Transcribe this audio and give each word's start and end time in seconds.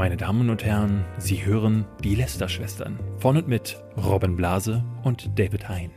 Meine 0.00 0.16
Damen 0.16 0.48
und 0.48 0.64
Herren, 0.64 1.04
Sie 1.18 1.44
hören 1.44 1.84
die 2.02 2.14
Lester-Schwestern 2.14 2.98
von 3.18 3.36
und 3.36 3.48
mit 3.48 3.76
Robin 4.02 4.34
Blase 4.34 4.82
und 5.02 5.38
David 5.38 5.68
Hein. 5.68 5.90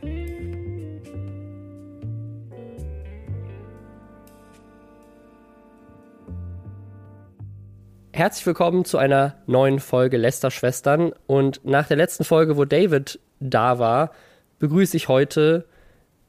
Herzlich 8.12 8.44
willkommen 8.44 8.84
zu 8.84 8.98
einer 8.98 9.36
neuen 9.46 9.80
Folge 9.80 10.18
Lester-Schwestern. 10.18 11.14
Und 11.26 11.64
nach 11.64 11.88
der 11.88 11.96
letzten 11.96 12.24
Folge, 12.24 12.58
wo 12.58 12.66
David 12.66 13.18
da 13.40 13.78
war, 13.78 14.10
begrüße 14.58 14.98
ich 14.98 15.08
heute 15.08 15.64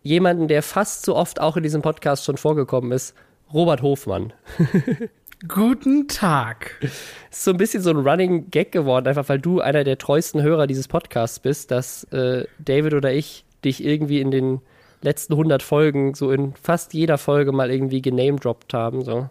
jemanden, 0.02 0.48
der 0.48 0.64
fast 0.64 1.04
so 1.04 1.14
oft 1.14 1.42
auch 1.42 1.58
in 1.58 1.64
diesem 1.64 1.82
Podcast 1.82 2.24
schon 2.24 2.38
vorgekommen 2.38 2.94
ist, 2.94 3.14
Robert 3.52 3.82
Hofmann. 3.82 4.32
Guten 5.48 6.08
Tag. 6.08 6.78
Ist 6.82 7.44
so 7.44 7.52
ein 7.52 7.58
bisschen 7.58 7.84
so 7.84 7.90
ein 7.90 7.98
Running 7.98 8.50
Gag 8.52 8.72
geworden, 8.72 9.08
einfach 9.08 9.28
weil 9.28 9.40
du 9.40 9.60
einer 9.60 9.84
der 9.84 9.98
treuesten 9.98 10.42
Hörer 10.42 10.66
dieses 10.66 10.88
Podcasts 10.88 11.40
bist, 11.40 11.72
dass 11.72 12.06
äh, 12.06 12.46
David 12.60 12.94
oder 12.94 13.14
ich 13.14 13.44
dich 13.64 13.84
irgendwie 13.84 14.22
in 14.22 14.32
den 14.32 14.62
letzten 15.02 15.34
100 15.34 15.62
Folgen 15.62 16.14
so 16.14 16.32
in 16.32 16.54
fast 16.56 16.94
jeder 16.94 17.18
Folge 17.18 17.52
mal 17.52 17.70
irgendwie 17.70 18.02
genamedroppt 18.02 18.74
haben. 18.74 19.04
So 19.04 19.30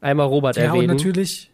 einmal 0.00 0.26
Robert 0.26 0.56
ja, 0.56 0.64
erwähnen. 0.64 0.90
und 0.90 0.96
natürlich, 0.96 1.50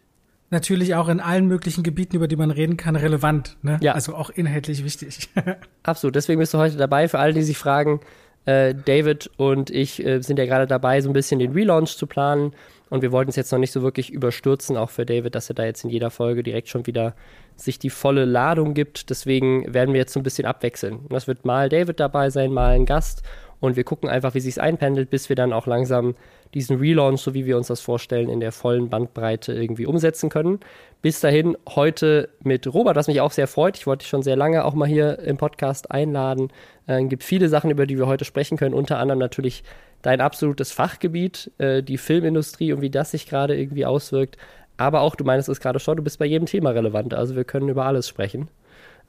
natürlich 0.49 0.95
auch 0.95 1.07
in 1.07 1.19
allen 1.19 1.47
möglichen 1.47 1.83
Gebieten, 1.83 2.15
über 2.15 2.27
die 2.27 2.35
man 2.35 2.49
reden 2.49 2.77
kann, 2.77 2.95
relevant. 2.95 3.57
Ne? 3.61 3.77
Ja. 3.81 3.93
Also 3.93 4.15
auch 4.15 4.31
inhaltlich 4.31 4.83
wichtig. 4.83 5.29
Absolut. 5.83 6.15
Deswegen 6.15 6.39
bist 6.39 6.53
du 6.53 6.57
heute 6.57 6.77
dabei. 6.77 7.07
Für 7.07 7.19
alle, 7.19 7.33
die 7.33 7.43
sich 7.43 7.57
fragen, 7.59 7.99
äh, 8.45 8.73
David 8.73 9.29
und 9.37 9.69
ich 9.69 10.03
äh, 10.03 10.19
sind 10.21 10.39
ja 10.39 10.45
gerade 10.45 10.67
dabei, 10.67 10.99
so 11.01 11.09
ein 11.09 11.13
bisschen 11.13 11.39
den 11.39 11.53
Relaunch 11.53 11.95
zu 11.95 12.07
planen. 12.07 12.53
Und 12.93 13.01
wir 13.01 13.11
wollten 13.11 13.31
es 13.31 13.35
jetzt 13.35 13.51
noch 13.51 13.57
nicht 13.57 13.71
so 13.71 13.81
wirklich 13.81 14.11
überstürzen, 14.13 14.77
auch 14.77 14.91
für 14.91 15.03
David, 15.03 15.33
dass 15.33 15.49
er 15.49 15.55
da 15.55 15.65
jetzt 15.65 15.83
in 15.83 15.89
jeder 15.89 16.11
Folge 16.11 16.43
direkt 16.43 16.69
schon 16.69 16.85
wieder 16.85 17.15
sich 17.55 17.79
die 17.79 17.89
volle 17.89 18.23
Ladung 18.23 18.75
gibt. 18.75 19.09
Deswegen 19.09 19.73
werden 19.73 19.95
wir 19.95 20.01
jetzt 20.01 20.13
so 20.13 20.19
ein 20.19 20.23
bisschen 20.23 20.45
abwechseln. 20.45 20.99
Das 21.09 21.25
wird 21.25 21.43
mal 21.43 21.69
David 21.69 21.99
dabei 21.99 22.29
sein, 22.29 22.53
mal 22.53 22.75
ein 22.75 22.85
Gast. 22.85 23.23
Und 23.59 23.77
wir 23.77 23.83
gucken 23.83 24.09
einfach, 24.09 24.35
wie 24.35 24.41
sich 24.41 24.61
einpendelt, 24.61 25.09
bis 25.09 25.27
wir 25.27 25.35
dann 25.35 25.53
auch 25.53 25.65
langsam 25.65 26.13
diesen 26.53 26.77
Relaunch, 26.77 27.19
so 27.21 27.33
wie 27.33 27.47
wir 27.47 27.57
uns 27.57 27.65
das 27.65 27.81
vorstellen, 27.81 28.29
in 28.29 28.41
der 28.41 28.51
vollen 28.51 28.89
Bandbreite 28.89 29.53
irgendwie 29.53 29.87
umsetzen 29.87 30.29
können. 30.29 30.59
Bis 31.01 31.19
dahin 31.19 31.57
heute 31.67 32.29
mit 32.43 32.71
Robert, 32.71 32.95
was 32.95 33.07
mich 33.07 33.21
auch 33.21 33.31
sehr 33.31 33.47
freut. 33.47 33.75
Ich 33.75 33.87
wollte 33.87 34.03
dich 34.03 34.09
schon 34.09 34.21
sehr 34.21 34.35
lange 34.35 34.65
auch 34.65 34.75
mal 34.75 34.87
hier 34.87 35.17
im 35.17 35.37
Podcast 35.37 35.89
einladen. 35.89 36.49
Äh, 36.85 37.01
Es 37.01 37.09
gibt 37.09 37.23
viele 37.23 37.49
Sachen, 37.49 37.71
über 37.71 37.87
die 37.87 37.97
wir 37.97 38.05
heute 38.05 38.23
sprechen 38.23 38.55
können, 38.55 38.75
unter 38.75 38.99
anderem 38.99 39.17
natürlich 39.17 39.63
dein 40.03 40.21
absolutes 40.21 40.71
Fachgebiet, 40.71 41.51
äh, 41.57 41.81
die 41.81 41.97
Filmindustrie 41.97 42.71
und 42.73 42.81
wie 42.81 42.91
das 42.91 43.11
sich 43.11 43.25
gerade 43.25 43.57
irgendwie 43.57 43.87
auswirkt. 43.87 44.37
Aber 44.77 45.01
auch, 45.01 45.15
du 45.15 45.23
meinst 45.23 45.49
es 45.49 45.59
gerade 45.59 45.79
schon, 45.79 45.97
du 45.97 46.03
bist 46.03 46.19
bei 46.19 46.25
jedem 46.25 46.45
Thema 46.45 46.69
relevant. 46.71 47.13
Also 47.15 47.35
wir 47.35 47.43
können 47.43 47.69
über 47.69 47.85
alles 47.85 48.07
sprechen. 48.07 48.49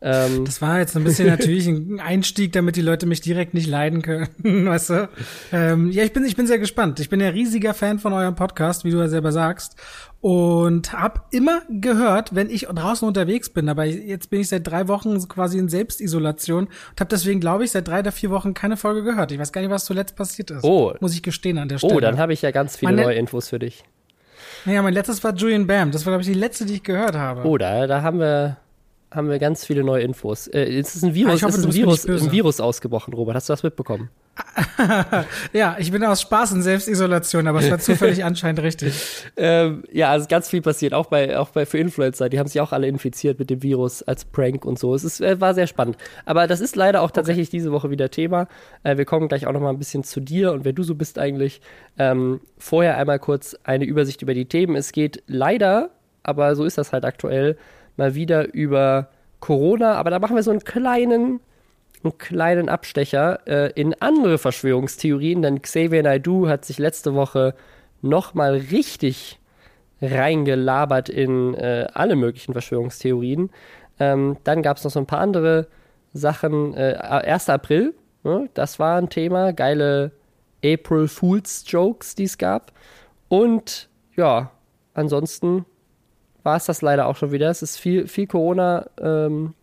Ähm, 0.01 0.45
Das 0.45 0.61
war 0.61 0.79
jetzt 0.81 0.97
ein 0.97 1.05
bisschen 1.05 1.27
natürlich 1.29 1.67
ein 1.67 1.99
Einstieg, 2.01 2.53
damit 2.53 2.77
die 2.77 2.83
Leute 2.83 3.07
mich 3.07 3.21
direkt 3.23 3.55
nicht 3.55 3.67
leiden 3.67 4.03
können, 4.03 4.29
weißt 4.67 4.91
du? 4.91 5.09
Ähm, 5.53 5.91
ja, 5.91 6.03
ich 6.05 6.13
bin, 6.13 6.25
ich 6.25 6.37
bin 6.37 6.47
sehr 6.47 6.59
gespannt. 6.59 7.01
Ich 7.01 7.09
bin 7.09 7.21
ja 7.21 7.29
riesiger 7.29 7.73
Fan 7.75 7.99
von 7.99 8.13
eurem 8.13 8.35
Podcast, 8.35 8.85
wie 8.85 8.91
du 8.91 8.99
ja 8.99 9.09
selber 9.09 9.33
sagst. 9.33 9.77
Und 10.21 10.93
hab 10.95 11.27
immer 11.33 11.63
gehört, 11.69 12.35
wenn 12.35 12.49
ich 12.49 12.63
draußen 12.67 13.07
unterwegs 13.07 13.51
bin, 13.51 13.69
aber 13.69 13.85
jetzt 13.85 14.31
bin 14.31 14.41
ich 14.41 14.49
seit 14.49 14.67
drei 14.67 14.89
Wochen 14.89 15.19
quasi 15.29 15.59
in 15.59 15.69
Selbstisolation 15.69 16.65
und 16.65 17.01
habe 17.01 17.09
deswegen, 17.11 17.41
glaube 17.41 17.65
ich, 17.65 17.71
seit 17.73 17.89
drei 17.89 17.99
oder 18.01 18.13
vier 18.13 18.31
Wochen 18.31 18.55
keine 18.55 18.77
Folge 18.79 19.03
gehört. 19.05 19.33
Ich 19.33 19.39
weiß 19.39 19.53
gar 19.53 19.61
nicht, 19.61 19.71
was 19.71 19.85
zuletzt 19.85 20.17
passiert 20.17 20.51
ist. 20.51 20.65
Oh. 20.65 20.95
Muss 21.01 21.15
ich 21.15 21.23
gestehen 21.23 21.59
an 21.59 21.69
der 21.69 21.77
Stelle. 21.79 21.95
oh, 21.95 22.01
dann 22.01 22.19
habe 22.19 22.33
ich 22.33 22.41
ja 22.43 22.51
ganz 22.53 22.77
viele 22.77 22.93
Meine- 22.93 23.03
neue 23.03 23.17
Infos 23.17 23.49
für 23.51 23.59
dich. 23.59 23.85
Naja, 24.67 24.81
mein 24.81 24.95
letztes 24.95 25.23
war 25.23 25.35
Julian 25.35 25.67
Bam. 25.67 25.91
Das 25.91 26.07
war, 26.07 26.13
glaube 26.13 26.23
ich, 26.23 26.27
die 26.29 26.33
letzte, 26.39 26.65
die 26.65 26.75
ich 26.75 26.83
gehört 26.83 27.17
habe. 27.17 27.47
Oh, 27.47 27.59
da, 27.59 27.87
da 27.87 28.01
haben 28.03 28.19
wir 28.19 28.57
haben 29.15 29.29
wir 29.29 29.39
ganz 29.39 29.65
viele 29.65 29.85
neue 29.85 30.03
Infos. 30.03 30.47
Äh, 30.49 30.65
es 30.79 30.95
ist 30.95 31.05
ein 31.05 31.15
Virus, 31.15 31.43
Ah, 31.43 31.47
hoffe, 31.47 31.55
es 31.55 31.59
ist 31.59 31.67
ein 31.67 31.75
Virus, 31.75 32.07
ein 32.07 32.33
Virus 32.33 32.61
ausgebrochen, 32.61 33.15
Robert. 33.15 33.37
Hast 33.37 33.49
du 33.49 33.53
das 33.53 33.63
mitbekommen? 33.63 34.11
Ja, 35.53 35.77
ich 35.79 35.93
bin 35.93 36.03
aus 36.05 36.21
Spaß 36.23 36.53
in 36.53 36.63
Selbstisolation, 36.63 37.47
aber 37.47 37.61
es 37.61 37.71
war 37.71 37.79
zufällig 37.79 38.25
anscheinend 38.25 38.63
richtig. 38.63 38.95
Ähm, 39.37 39.85
ja, 39.93 40.11
also 40.11 40.27
ganz 40.29 40.49
viel 40.49 40.61
passiert, 40.63 40.93
auch 40.93 41.07
bei, 41.07 41.39
auch 41.39 41.51
bei 41.51 41.67
für 41.67 41.79
Influencer. 41.79 42.29
Die 42.29 42.39
haben 42.39 42.49
sich 42.49 42.61
auch 42.61 42.73
alle 42.73 42.89
infiziert 42.89 43.39
mit 43.39 43.51
dem 43.51 43.63
Virus 43.63 44.03
als 44.03 44.25
Prank 44.25 44.65
und 44.65 44.79
so. 44.79 44.95
Es 44.95 45.05
ist, 45.05 45.21
äh, 45.21 45.41
war 45.41 45.55
sehr 45.55 45.67
spannend. 45.67 45.97
Aber 46.25 46.47
das 46.47 46.61
ist 46.61 46.75
leider 46.77 47.03
auch 47.03 47.11
tatsächlich 47.11 47.51
diese 47.51 47.71
Woche 47.73 47.91
wieder 47.91 48.11
Thema. 48.11 48.49
Äh, 48.83 48.97
wir 48.97 49.05
kommen 49.05 49.29
gleich 49.29 49.47
auch 49.47 49.53
noch 49.53 49.61
mal 49.61 49.71
ein 49.71 49.79
bisschen 49.79 50.05
zu 50.05 50.21
dir 50.21 50.53
und 50.53 50.65
wer 50.65 50.73
du 50.73 50.83
so 50.83 50.95
bist 50.95 51.19
eigentlich. 51.19 51.61
Ähm, 51.99 52.41
vorher 52.59 52.97
einmal 52.97 53.21
kurz 53.21 53.57
eine 53.63 53.85
Übersicht 53.85 54.23
über 54.23 54.35
die 54.35 54.47
Themen. 54.47 54.75
Es 54.75 54.93
geht 54.93 55.23
leider, 55.27 55.91
aber 56.23 56.57
so 56.57 56.65
ist 56.65 56.79
das 56.79 56.93
halt 56.93 57.05
aktuell, 57.05 57.57
mal 57.97 58.15
wieder 58.15 58.53
über 58.55 59.09
Corona. 59.41 59.95
Aber 59.95 60.11
da 60.11 60.19
machen 60.19 60.37
wir 60.37 60.43
so 60.43 60.51
einen 60.51 60.65
kleinen 60.65 61.41
einen 62.03 62.19
kleinen 62.19 62.69
Abstecher 62.69 63.41
äh, 63.47 63.73
in 63.81 63.95
andere 64.01 64.39
Verschwörungstheorien, 64.39 65.43
denn 65.43 65.63
Xavier 65.63 66.03
Naidoo 66.03 66.49
hat 66.49 66.65
sich 66.65 66.79
letzte 66.79 67.15
Woche 67.15 67.55
nochmal 68.03 68.57
richtig 68.71 69.41
reingelabert 70.03 71.09
in 71.09 71.55
äh, 71.55 71.87
alle 71.95 72.17
möglichen 72.17 72.53
Verschwörungstheorien. 72.53 73.51
Ähm, 73.99 74.37
dann 74.45 74.63
gab 74.63 74.77
es 74.77 74.85
noch 74.85 74.91
so 74.91 75.01
ein 75.01 75.07
paar 75.07 75.21
andere 75.21 75.69
Sachen. 76.13 76.75
Äh, 76.75 76.97
1. 76.99 77.49
April, 77.49 77.95
ne, 78.23 78.49
das 78.55 78.79
war 78.79 78.99
ein 78.99 79.09
Thema. 79.09 79.53
Geile 79.53 80.13
April 80.65 81.09
Fools 81.09 81.65
Jokes, 81.67 82.15
die 82.15 82.25
es 82.25 82.39
gab. 82.39 82.73
Und 83.29 83.89
ja, 84.17 84.51
ansonsten 84.93 85.65
war 86.45 86.57
es 86.57 86.67
das 86.67 86.83
leider 86.83 87.07
auch 87.07 87.17
schon 87.17 87.33
wieder. 87.33 87.51
Es 87.51 87.63
ist 87.63 87.77
viel, 87.77 88.07
viel 88.07 88.29
Corona. 88.29 88.87
Ähm, 89.01 89.55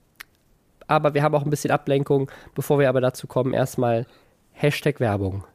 aber 0.87 1.13
wir 1.13 1.23
haben 1.23 1.33
auch 1.33 1.43
ein 1.43 1.49
bisschen 1.49 1.71
Ablenkung. 1.71 2.29
Bevor 2.53 2.79
wir 2.79 2.89
aber 2.89 2.99
dazu 2.99 3.27
kommen, 3.27 3.53
erstmal 3.53 4.05
Hashtag 4.51 4.99
Werbung. 4.99 5.45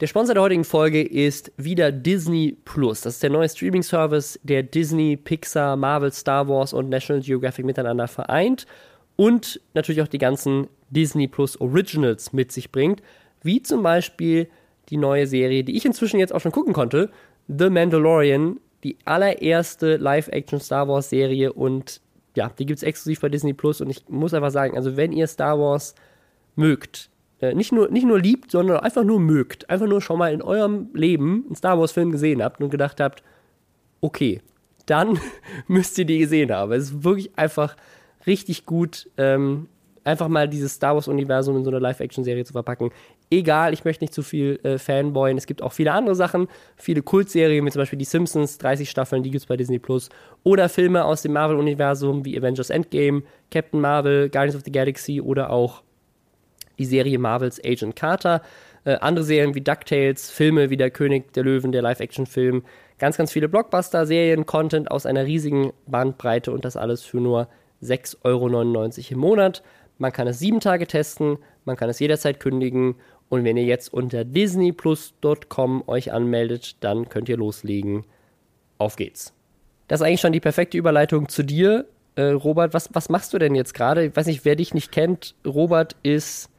Der 0.00 0.06
Sponsor 0.06 0.34
der 0.34 0.42
heutigen 0.42 0.64
Folge 0.64 1.02
ist 1.02 1.50
wieder 1.56 1.90
Disney 1.90 2.56
Plus. 2.66 3.00
Das 3.00 3.14
ist 3.14 3.22
der 3.22 3.30
neue 3.30 3.48
Streaming-Service, 3.48 4.38
der 4.42 4.62
Disney, 4.62 5.16
Pixar, 5.16 5.74
Marvel, 5.74 6.12
Star 6.12 6.46
Wars 6.48 6.74
und 6.74 6.90
National 6.90 7.22
Geographic 7.22 7.64
miteinander 7.64 8.06
vereint 8.06 8.66
und 9.16 9.58
natürlich 9.72 10.02
auch 10.02 10.08
die 10.08 10.18
ganzen 10.18 10.68
Disney 10.90 11.26
Plus 11.26 11.58
Originals 11.60 12.34
mit 12.34 12.52
sich 12.52 12.70
bringt, 12.70 13.02
wie 13.42 13.62
zum 13.62 13.82
Beispiel 13.82 14.48
die 14.90 14.98
neue 14.98 15.26
Serie, 15.26 15.64
die 15.64 15.76
ich 15.76 15.86
inzwischen 15.86 16.20
jetzt 16.20 16.34
auch 16.34 16.40
schon 16.40 16.52
gucken 16.52 16.74
konnte, 16.74 17.10
The 17.48 17.70
Mandalorian, 17.70 18.60
die 18.84 18.96
allererste 19.04 19.96
Live-Action 19.96 20.60
Star 20.60 20.88
Wars 20.88 21.10
Serie 21.10 21.52
und 21.52 22.00
ja, 22.34 22.50
die 22.50 22.66
gibt 22.66 22.78
es 22.78 22.82
exklusiv 22.82 23.20
bei 23.20 23.28
Disney 23.28 23.54
Plus 23.54 23.80
und 23.80 23.90
ich 23.90 24.08
muss 24.08 24.34
einfach 24.34 24.50
sagen, 24.50 24.76
also 24.76 24.96
wenn 24.96 25.12
ihr 25.12 25.26
Star 25.26 25.58
Wars 25.58 25.94
mögt, 26.54 27.10
äh, 27.40 27.54
nicht, 27.54 27.72
nur, 27.72 27.88
nicht 27.88 28.06
nur 28.06 28.20
liebt, 28.20 28.50
sondern 28.50 28.80
einfach 28.80 29.04
nur 29.04 29.20
mögt, 29.20 29.68
einfach 29.70 29.86
nur 29.86 30.00
schon 30.00 30.18
mal 30.18 30.32
in 30.32 30.42
eurem 30.42 30.88
Leben 30.94 31.44
einen 31.46 31.56
Star 31.56 31.78
Wars-Film 31.78 32.12
gesehen 32.12 32.42
habt 32.42 32.60
und 32.60 32.70
gedacht 32.70 33.00
habt, 33.00 33.22
okay, 34.00 34.40
dann 34.86 35.18
müsst 35.66 35.98
ihr 35.98 36.04
die 36.04 36.18
gesehen 36.18 36.52
haben. 36.52 36.72
Es 36.72 36.84
ist 36.84 37.04
wirklich 37.04 37.36
einfach 37.38 37.76
richtig 38.26 38.66
gut, 38.66 39.10
ähm, 39.16 39.68
einfach 40.06 40.28
mal 40.28 40.48
dieses 40.48 40.74
Star 40.74 40.94
Wars-Universum 40.94 41.56
in 41.56 41.64
so 41.64 41.70
eine 41.70 41.80
Live-Action-Serie 41.80 42.44
zu 42.44 42.52
verpacken. 42.52 42.90
Egal, 43.30 43.72
ich 43.72 43.84
möchte 43.84 44.04
nicht 44.04 44.14
zu 44.14 44.22
viel 44.22 44.60
äh, 44.62 44.78
Fanboyen. 44.78 45.36
Es 45.36 45.46
gibt 45.46 45.62
auch 45.62 45.72
viele 45.72 45.92
andere 45.92 46.14
Sachen, 46.14 46.48
viele 46.76 47.02
Kultserien, 47.02 47.66
wie 47.66 47.70
zum 47.70 47.80
Beispiel 47.80 47.98
die 47.98 48.04
Simpsons, 48.04 48.58
30 48.58 48.88
Staffeln, 48.88 49.22
die 49.22 49.30
gibt 49.30 49.42
es 49.42 49.46
bei 49.46 49.56
Disney 49.56 49.78
Plus. 49.78 50.08
Oder 50.44 50.68
Filme 50.68 51.04
aus 51.04 51.22
dem 51.22 51.32
Marvel-Universum 51.32 52.24
wie 52.24 52.38
Avengers 52.38 52.70
Endgame, 52.70 53.22
Captain 53.50 53.80
Marvel, 53.80 54.30
Guardians 54.30 54.56
of 54.56 54.62
the 54.64 54.72
Galaxy 54.72 55.20
oder 55.20 55.50
auch 55.50 55.82
die 56.78 56.84
Serie 56.84 57.18
Marvels 57.18 57.60
Agent 57.64 57.96
Carter. 57.96 58.42
Äh, 58.84 58.94
andere 59.00 59.24
Serien 59.24 59.54
wie 59.56 59.60
DuckTales, 59.60 60.30
Filme 60.30 60.70
wie 60.70 60.76
Der 60.76 60.90
König 60.90 61.32
der 61.32 61.42
Löwen, 61.42 61.72
der 61.72 61.82
Live-Action-Film. 61.82 62.62
Ganz, 62.98 63.16
ganz 63.16 63.32
viele 63.32 63.48
Blockbuster, 63.48 64.06
Serien, 64.06 64.46
Content 64.46 64.90
aus 64.90 65.04
einer 65.04 65.26
riesigen 65.26 65.72
Bandbreite 65.86 66.52
und 66.52 66.64
das 66.64 66.76
alles 66.76 67.02
für 67.02 67.18
nur 67.18 67.48
6,99 67.82 68.16
Euro 68.24 68.48
im 69.10 69.18
Monat. 69.18 69.62
Man 69.98 70.12
kann 70.12 70.26
es 70.28 70.38
sieben 70.38 70.60
Tage 70.60 70.86
testen, 70.86 71.38
man 71.64 71.76
kann 71.76 71.88
es 71.88 71.98
jederzeit 71.98 72.40
kündigen 72.40 72.96
und 73.28 73.44
wenn 73.44 73.56
ihr 73.56 73.64
jetzt 73.64 73.92
unter 73.92 74.24
disneyplus.com 74.24 75.84
euch 75.86 76.12
anmeldet, 76.12 76.76
dann 76.80 77.08
könnt 77.08 77.28
ihr 77.28 77.36
loslegen. 77.36 78.04
Auf 78.78 78.96
geht's. 78.96 79.32
Das 79.88 80.00
ist 80.00 80.06
eigentlich 80.06 80.20
schon 80.20 80.32
die 80.32 80.40
perfekte 80.40 80.76
Überleitung 80.76 81.28
zu 81.28 81.42
dir. 81.42 81.86
Äh, 82.14 82.30
Robert, 82.30 82.74
was, 82.74 82.90
was 82.92 83.08
machst 83.08 83.32
du 83.32 83.38
denn 83.38 83.54
jetzt 83.54 83.74
gerade? 83.74 84.06
Ich 84.06 84.16
weiß 84.16 84.26
nicht, 84.26 84.44
wer 84.44 84.56
dich 84.56 84.74
nicht 84.74 84.92
kennt. 84.92 85.34
Robert 85.44 85.96
ist 86.02 86.50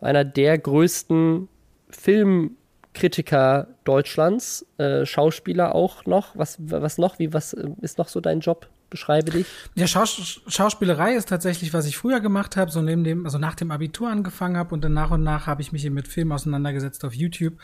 einer 0.00 0.24
der 0.24 0.58
größten 0.58 1.48
Filmkritiker 1.88 3.68
Deutschlands, 3.84 4.66
äh, 4.78 5.06
Schauspieler 5.06 5.74
auch 5.74 6.04
noch. 6.06 6.36
Was, 6.36 6.58
was 6.60 6.98
noch? 6.98 7.18
Wie, 7.18 7.32
was 7.32 7.54
äh, 7.54 7.68
ist 7.80 7.98
noch 7.98 8.08
so 8.08 8.20
dein 8.20 8.40
Job? 8.40 8.68
Beschreibe 8.94 9.32
dich. 9.32 9.46
Ja, 9.74 9.88
Schaus 9.88 10.40
Schauspielerei 10.46 11.16
ist 11.16 11.28
tatsächlich, 11.28 11.74
was 11.74 11.84
ich 11.84 11.96
früher 11.96 12.20
gemacht 12.20 12.56
habe, 12.56 12.70
so 12.70 12.80
neben 12.80 13.02
dem, 13.02 13.24
also 13.24 13.38
nach 13.38 13.56
dem 13.56 13.72
Abitur 13.72 14.08
angefangen 14.08 14.56
habe 14.56 14.72
und 14.72 14.84
dann 14.84 14.92
nach 14.92 15.10
und 15.10 15.24
nach 15.24 15.48
habe 15.48 15.62
ich 15.62 15.72
mich 15.72 15.84
eben 15.84 15.96
mit 15.96 16.06
Filmen 16.06 16.30
auseinandergesetzt 16.30 17.04
auf 17.04 17.12
YouTube. 17.12 17.54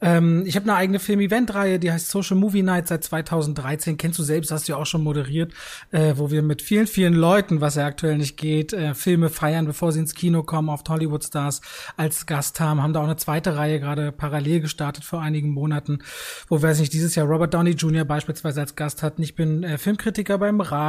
Ähm, 0.00 0.42
ich 0.46 0.56
habe 0.56 0.64
eine 0.64 0.74
eigene 0.74 0.98
Film-Event-Reihe, 0.98 1.78
die 1.78 1.92
heißt 1.92 2.10
Social 2.10 2.36
Movie 2.36 2.64
Night 2.64 2.88
seit 2.88 3.04
2013. 3.04 3.98
Kennst 3.98 4.18
du 4.18 4.24
selbst, 4.24 4.50
hast 4.50 4.66
du 4.66 4.72
ja 4.72 4.78
auch 4.78 4.86
schon 4.86 5.04
moderiert, 5.04 5.52
äh, 5.92 6.14
wo 6.16 6.32
wir 6.32 6.42
mit 6.42 6.60
vielen, 6.60 6.88
vielen 6.88 7.14
Leuten, 7.14 7.60
was 7.60 7.76
ja 7.76 7.86
aktuell 7.86 8.18
nicht 8.18 8.36
geht, 8.36 8.72
äh, 8.72 8.94
Filme 8.94 9.28
feiern, 9.28 9.66
bevor 9.66 9.92
sie 9.92 10.00
ins 10.00 10.14
Kino 10.14 10.42
kommen, 10.42 10.70
oft 10.70 10.88
Hollywood-Stars 10.88 11.60
als 11.96 12.26
Gast 12.26 12.58
haben. 12.58 12.82
Haben 12.82 12.94
da 12.94 12.98
auch 12.98 13.04
eine 13.04 13.16
zweite 13.16 13.56
Reihe 13.56 13.78
gerade 13.78 14.10
parallel 14.10 14.58
gestartet 14.58 15.04
vor 15.04 15.22
einigen 15.22 15.50
Monaten, 15.50 16.00
wo, 16.48 16.60
weiß 16.60 16.80
nicht, 16.80 16.92
dieses 16.92 17.14
Jahr 17.14 17.28
Robert 17.28 17.54
Downey 17.54 17.74
Jr. 17.74 18.04
beispielsweise 18.04 18.60
als 18.60 18.74
Gast 18.74 19.04
hatten. 19.04 19.22
Ich 19.22 19.36
bin 19.36 19.62
äh, 19.62 19.78
Filmkritiker 19.78 20.36
beim 20.36 20.60
Radio, 20.60 20.79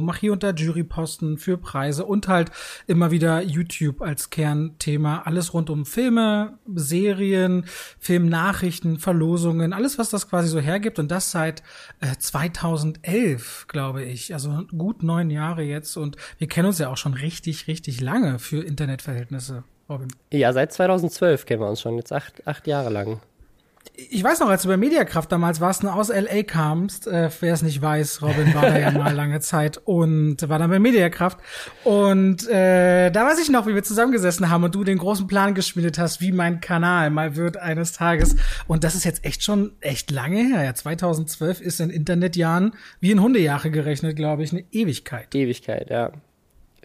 mache 0.00 0.20
hier 0.20 0.32
unter 0.32 0.54
Juryposten 0.54 1.38
für 1.38 1.58
Preise 1.58 2.04
und 2.04 2.28
halt 2.28 2.50
immer 2.86 3.10
wieder 3.10 3.42
YouTube 3.42 4.02
als 4.02 4.30
Kernthema. 4.30 5.22
Alles 5.22 5.54
rund 5.54 5.70
um 5.70 5.84
Filme, 5.84 6.58
Serien, 6.74 7.64
Filmnachrichten, 7.98 8.98
Verlosungen, 8.98 9.72
alles, 9.72 9.98
was 9.98 10.10
das 10.10 10.28
quasi 10.28 10.48
so 10.48 10.60
hergibt. 10.60 10.98
Und 10.98 11.10
das 11.10 11.30
seit 11.30 11.62
äh, 12.00 12.16
2011, 12.18 13.66
glaube 13.68 14.04
ich. 14.04 14.34
Also 14.34 14.62
gut 14.76 15.02
neun 15.02 15.30
Jahre 15.30 15.62
jetzt. 15.62 15.96
Und 15.96 16.16
wir 16.38 16.48
kennen 16.48 16.68
uns 16.68 16.78
ja 16.78 16.88
auch 16.88 16.96
schon 16.96 17.14
richtig, 17.14 17.66
richtig 17.66 18.00
lange 18.00 18.38
für 18.38 18.62
Internetverhältnisse. 18.62 19.64
Robin. 19.88 20.08
Ja, 20.32 20.52
seit 20.52 20.72
2012 20.72 21.44
kennen 21.44 21.60
wir 21.60 21.68
uns 21.68 21.80
schon, 21.80 21.96
jetzt 21.96 22.12
acht, 22.12 22.46
acht 22.46 22.66
Jahre 22.66 22.88
lang 22.88 23.20
ich 23.94 24.24
weiß 24.24 24.40
noch, 24.40 24.48
als 24.48 24.62
du 24.62 24.68
bei 24.68 24.78
Mediakraft 24.78 25.30
damals 25.30 25.60
warst 25.60 25.84
und 25.84 25.90
aus 25.90 26.08
LA 26.08 26.44
kamst, 26.44 27.06
äh, 27.06 27.28
wer 27.40 27.52
es 27.52 27.62
nicht 27.62 27.82
weiß, 27.82 28.22
Robin 28.22 28.54
war 28.54 28.62
da 28.62 28.78
ja 28.78 28.90
mal 28.98 29.14
lange 29.14 29.40
Zeit 29.40 29.78
und 29.84 30.48
war 30.48 30.58
dann 30.58 30.70
bei 30.70 30.78
Mediakraft. 30.78 31.38
Und 31.84 32.48
äh, 32.48 33.10
da 33.10 33.26
weiß 33.26 33.38
ich 33.40 33.50
noch, 33.50 33.66
wie 33.66 33.74
wir 33.74 33.82
zusammengesessen 33.82 34.48
haben 34.48 34.64
und 34.64 34.74
du 34.74 34.82
den 34.82 34.96
großen 34.96 35.26
Plan 35.26 35.54
geschmiedet 35.54 35.98
hast, 35.98 36.22
wie 36.22 36.32
mein 36.32 36.60
Kanal 36.62 37.10
mal 37.10 37.36
wird 37.36 37.58
eines 37.58 37.92
Tages. 37.92 38.36
Und 38.66 38.82
das 38.82 38.94
ist 38.94 39.04
jetzt 39.04 39.26
echt 39.26 39.42
schon 39.42 39.72
echt 39.80 40.10
lange 40.10 40.38
her. 40.38 40.64
Ja, 40.64 40.74
2012 40.74 41.60
ist 41.60 41.80
in 41.80 41.90
Internetjahren 41.90 42.72
wie 43.00 43.10
in 43.10 43.20
Hundejahre 43.20 43.70
gerechnet, 43.70 44.16
glaube 44.16 44.42
ich, 44.42 44.52
eine 44.52 44.64
Ewigkeit. 44.72 45.34
Ewigkeit, 45.34 45.90
ja. 45.90 46.12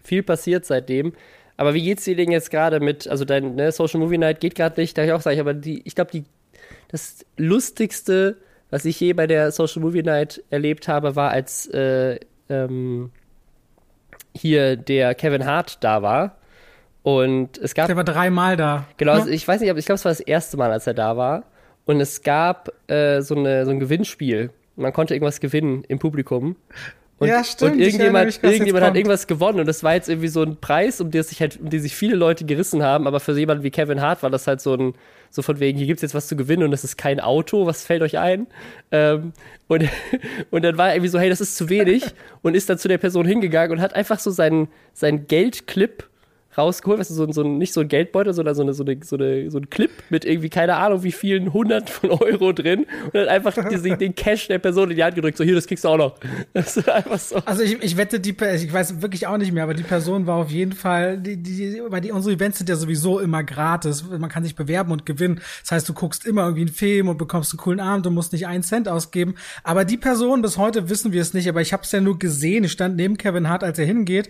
Viel 0.03 0.24
passiert 0.24 0.65
seitdem. 0.65 1.13
Aber 1.56 1.74
wie 1.74 1.81
geht's 1.81 2.03
dir 2.03 2.15
denn 2.15 2.31
jetzt 2.31 2.51
gerade 2.51 2.80
mit, 2.80 3.07
also 3.07 3.25
dein 3.25 3.56
ne, 3.56 3.71
Social 3.71 4.00
Movie 4.00 4.19
Night 4.19 4.42
geht 4.42 4.56
gerade 4.56 4.80
nicht, 4.80 4.98
da 4.98 5.03
ich 5.03 5.12
auch 5.12 5.21
sage, 5.21 5.39
aber 5.39 5.56
die, 5.56 5.81
ich 5.86 5.95
glaube, 5.95 6.12
die 6.12 6.25
das 6.89 7.25
Lustigste, 7.38 8.38
was 8.69 8.86
ich 8.86 9.00
je 9.00 9.13
bei 9.13 9.28
der 9.28 9.51
Social 9.51 9.81
Movie 9.81 10.04
Night 10.04 10.44
erlebt 10.50 10.88
habe, 10.88 11.16
war, 11.16 11.31
als 11.31 11.68
äh, 11.68 12.19
ähm, 12.50 13.12
hier 14.36 14.75
der 14.75 15.16
Kevin 15.16 15.45
Hart 15.45 15.84
da 15.84 16.01
war. 16.01 16.38
Und 17.04 17.57
es 17.57 17.74
gab. 17.74 17.88
Der 17.88 17.95
war 17.95 18.04
dreimal 18.04 18.57
da. 18.57 18.86
Genau, 18.98 19.18
ja. 19.18 19.28
ich 19.28 19.48
weiß 19.48 19.62
nicht, 19.62 19.69
aber 19.69 19.80
ich 19.80 19.86
glaube, 19.86 19.98
es 19.98 20.06
war 20.06 20.12
das 20.12 20.19
erste 20.19 20.57
Mal, 20.57 20.72
als 20.72 20.88
er 20.88 20.94
da 20.94 21.16
war. 21.16 21.44
Und 21.86 22.01
es 22.01 22.22
gab 22.22 22.69
äh, 22.89 23.22
so, 23.22 23.36
eine, 23.36 23.66
so 23.66 23.72
ein 23.72 23.80
Gewinnspiel. 23.80 24.51
Man 24.75 24.92
konnte 24.92 25.13
irgendwas 25.13 25.39
gewinnen 25.39 25.86
im 25.88 26.00
Publikum. 26.00 26.57
Und, 27.19 27.27
ja, 27.29 27.43
stimmt. 27.43 27.73
Und 27.73 27.79
irgendjemand, 27.79 28.43
irgendjemand 28.43 28.85
hat 28.85 28.95
irgendwas 28.95 29.25
gewonnen 29.25 29.59
und 29.59 29.65
das 29.65 29.83
war 29.83 29.95
jetzt 29.95 30.07
irgendwie 30.07 30.27
so 30.27 30.43
ein 30.43 30.57
Preis, 30.57 31.01
um 31.01 31.09
den 31.09 31.23
sich 31.23 31.41
halt, 31.41 31.59
um 31.59 31.69
den 31.69 31.81
sich 31.81 31.95
viele 31.95 32.15
Leute 32.15 32.45
gerissen 32.45 32.83
haben, 32.83 33.07
aber 33.07 33.19
für 33.19 33.37
jemanden 33.37 33.63
wie 33.63 33.71
Kevin 33.71 34.01
Hart 34.01 34.21
war 34.21 34.29
das 34.29 34.45
halt 34.45 34.61
so 34.61 34.75
ein, 34.75 34.93
so 35.31 35.41
von 35.41 35.59
wegen, 35.59 35.79
hier 35.79 35.87
gibt's 35.87 36.03
jetzt 36.03 36.13
was 36.13 36.27
zu 36.27 36.35
gewinnen 36.35 36.63
und 36.63 36.71
das 36.71 36.83
ist 36.83 36.95
kein 36.95 37.19
Auto, 37.19 37.65
was 37.65 37.83
fällt 37.83 38.03
euch 38.03 38.19
ein? 38.19 38.45
Ähm, 38.91 39.33
und, 39.67 39.89
und 40.51 40.63
dann 40.63 40.77
war 40.77 40.89
er 40.89 40.95
irgendwie 40.95 41.09
so, 41.09 41.19
hey, 41.19 41.29
das 41.29 41.41
ist 41.41 41.57
zu 41.57 41.69
wenig 41.69 42.03
und 42.43 42.55
ist 42.55 42.69
dann 42.69 42.77
zu 42.77 42.87
der 42.87 42.99
Person 42.99 43.25
hingegangen 43.25 43.71
und 43.71 43.81
hat 43.81 43.95
einfach 43.95 44.19
so 44.19 44.29
seinen, 44.29 44.67
seinen 44.93 45.25
Geldclip 45.25 46.07
rausgeholt, 46.57 47.00
weißt 47.00 47.12
du, 47.12 47.13
so, 47.13 47.31
so 47.31 47.44
nicht 47.44 47.74
so 47.74 47.81
ein 47.81 47.88
Geldbeutel, 47.88 48.33
sondern 48.33 48.56
so, 48.56 48.63
eine, 48.63 48.74
so, 48.74 48.83
eine, 48.83 48.98
so, 49.04 49.15
eine, 49.15 49.51
so 49.51 49.57
ein 49.57 49.69
Clip 49.69 49.92
mit 50.09 50.25
irgendwie, 50.25 50.50
keine 50.50 50.75
Ahnung, 50.75 51.04
wie 51.04 51.12
vielen 51.12 51.54
hundert 51.54 51.89
von 51.89 52.12
Euro 52.12 52.51
drin 52.54 52.86
und 53.06 53.13
dann 53.13 53.27
einfach 53.27 53.54
den, 53.54 53.98
den 53.98 54.15
Cash 54.15 54.48
der 54.48 54.59
Person 54.59 54.89
in 54.89 54.95
die 54.95 55.04
Hand 55.04 55.15
gedrückt, 55.15 55.38
so 55.38 55.44
hier, 55.44 55.56
das 55.56 55.68
kriegst 55.68 55.83
du 55.83 55.89
auch 55.89 55.98
noch. 55.98 56.15
Das 56.54 56.75
ist 56.75 56.89
einfach 56.89 57.19
so. 57.19 57.36
Also 57.45 57.62
ich, 57.62 57.81
ich 57.83 57.98
wette, 57.98 58.19
die, 58.19 58.31
ich 58.31 58.74
weiß 58.74 59.01
wirklich 59.01 59.27
auch 59.27 59.38
nicht 59.38 59.51
mehr, 59.51 59.63
aber 59.63 59.74
die 59.74 59.83
Person 59.83 60.25
war 60.25 60.38
auf 60.38 60.50
jeden 60.50 60.71
Fall, 60.71 61.18
die, 61.18 61.38
die, 61.38 61.81
weil 61.88 62.01
die, 62.01 62.12
unsere 62.12 62.36
Events 62.36 62.57
sind 62.57 62.69
ja 62.69 62.75
sowieso 62.75 63.19
immer 63.19 63.44
gratis. 63.44 64.03
Man 64.10 64.30
kann 64.30 64.44
sich 64.44 64.56
bewerben 64.56 64.92
und 64.92 65.06
gewinnen. 65.06 65.42
Das 65.62 65.71
heißt, 65.71 65.89
du 65.89 65.94
guckst 65.94 66.25
immer 66.25 66.44
irgendwie 66.44 66.62
einen 66.62 66.74
Film 66.74 67.10
und 67.10 67.18
bekommst 67.18 67.53
einen 67.53 67.60
coolen 67.60 67.80
Abend 67.80 68.07
und 68.07 68.13
musst 68.13 68.33
nicht 68.33 68.48
einen 68.48 68.63
Cent 68.63 68.88
ausgeben. 68.88 69.36
Aber 69.63 69.86
die 69.86 69.98
Person, 69.98 70.42
bis 70.42 70.57
heute 70.57 70.89
wissen 70.89 71.12
wir 71.12 71.21
es 71.21 71.33
nicht, 71.33 71.48
aber 71.48 71.62
ich 71.62 71.74
habe 71.74 71.83
es 71.83 71.92
ja 71.92 72.01
nur 72.01 72.18
gesehen. 72.18 72.63
Ich 72.63 72.71
stand 72.71 72.95
neben 72.95 73.18
Kevin 73.18 73.50
Hart, 73.50 73.63
als 73.63 73.77
er 73.77 73.86
hingeht 73.86 74.30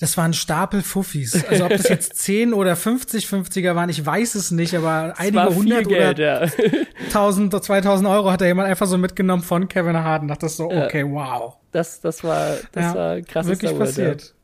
das 0.00 0.16
waren 0.16 0.32
Stapel 0.32 0.82
Fuffis. 0.82 1.44
Also 1.46 1.64
ob 1.64 1.70
das 1.70 1.88
jetzt 1.88 2.16
10 2.18 2.52
oder 2.52 2.76
50 2.76 3.26
50er 3.26 3.74
waren, 3.74 3.88
ich 3.90 4.04
weiß 4.04 4.34
es 4.34 4.50
nicht, 4.50 4.74
aber 4.74 5.14
einige 5.16 5.54
hundert 5.54 5.86
oder 5.86 6.18
ja. 6.18 6.40
1000, 7.06 7.64
2000 7.64 8.08
Euro 8.08 8.30
hat 8.30 8.40
da 8.40 8.46
jemand 8.46 8.68
einfach 8.68 8.86
so 8.86 8.98
mitgenommen 8.98 9.42
von 9.42 9.68
Kevin 9.68 9.96
Hart 9.96 10.22
und 10.22 10.28
dachte 10.28 10.48
so, 10.48 10.70
okay, 10.70 11.04
wow. 11.08 11.56
Das, 11.72 12.00
das 12.00 12.22
war, 12.24 12.56
das 12.72 12.84
ja, 12.84 12.94
war 12.94 13.20
krass. 13.22 13.46
Wirklich 13.46 13.76
passiert. 13.78 14.34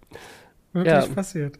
Wirklich 0.72 0.94
ja. 0.94 1.14
passiert. 1.14 1.58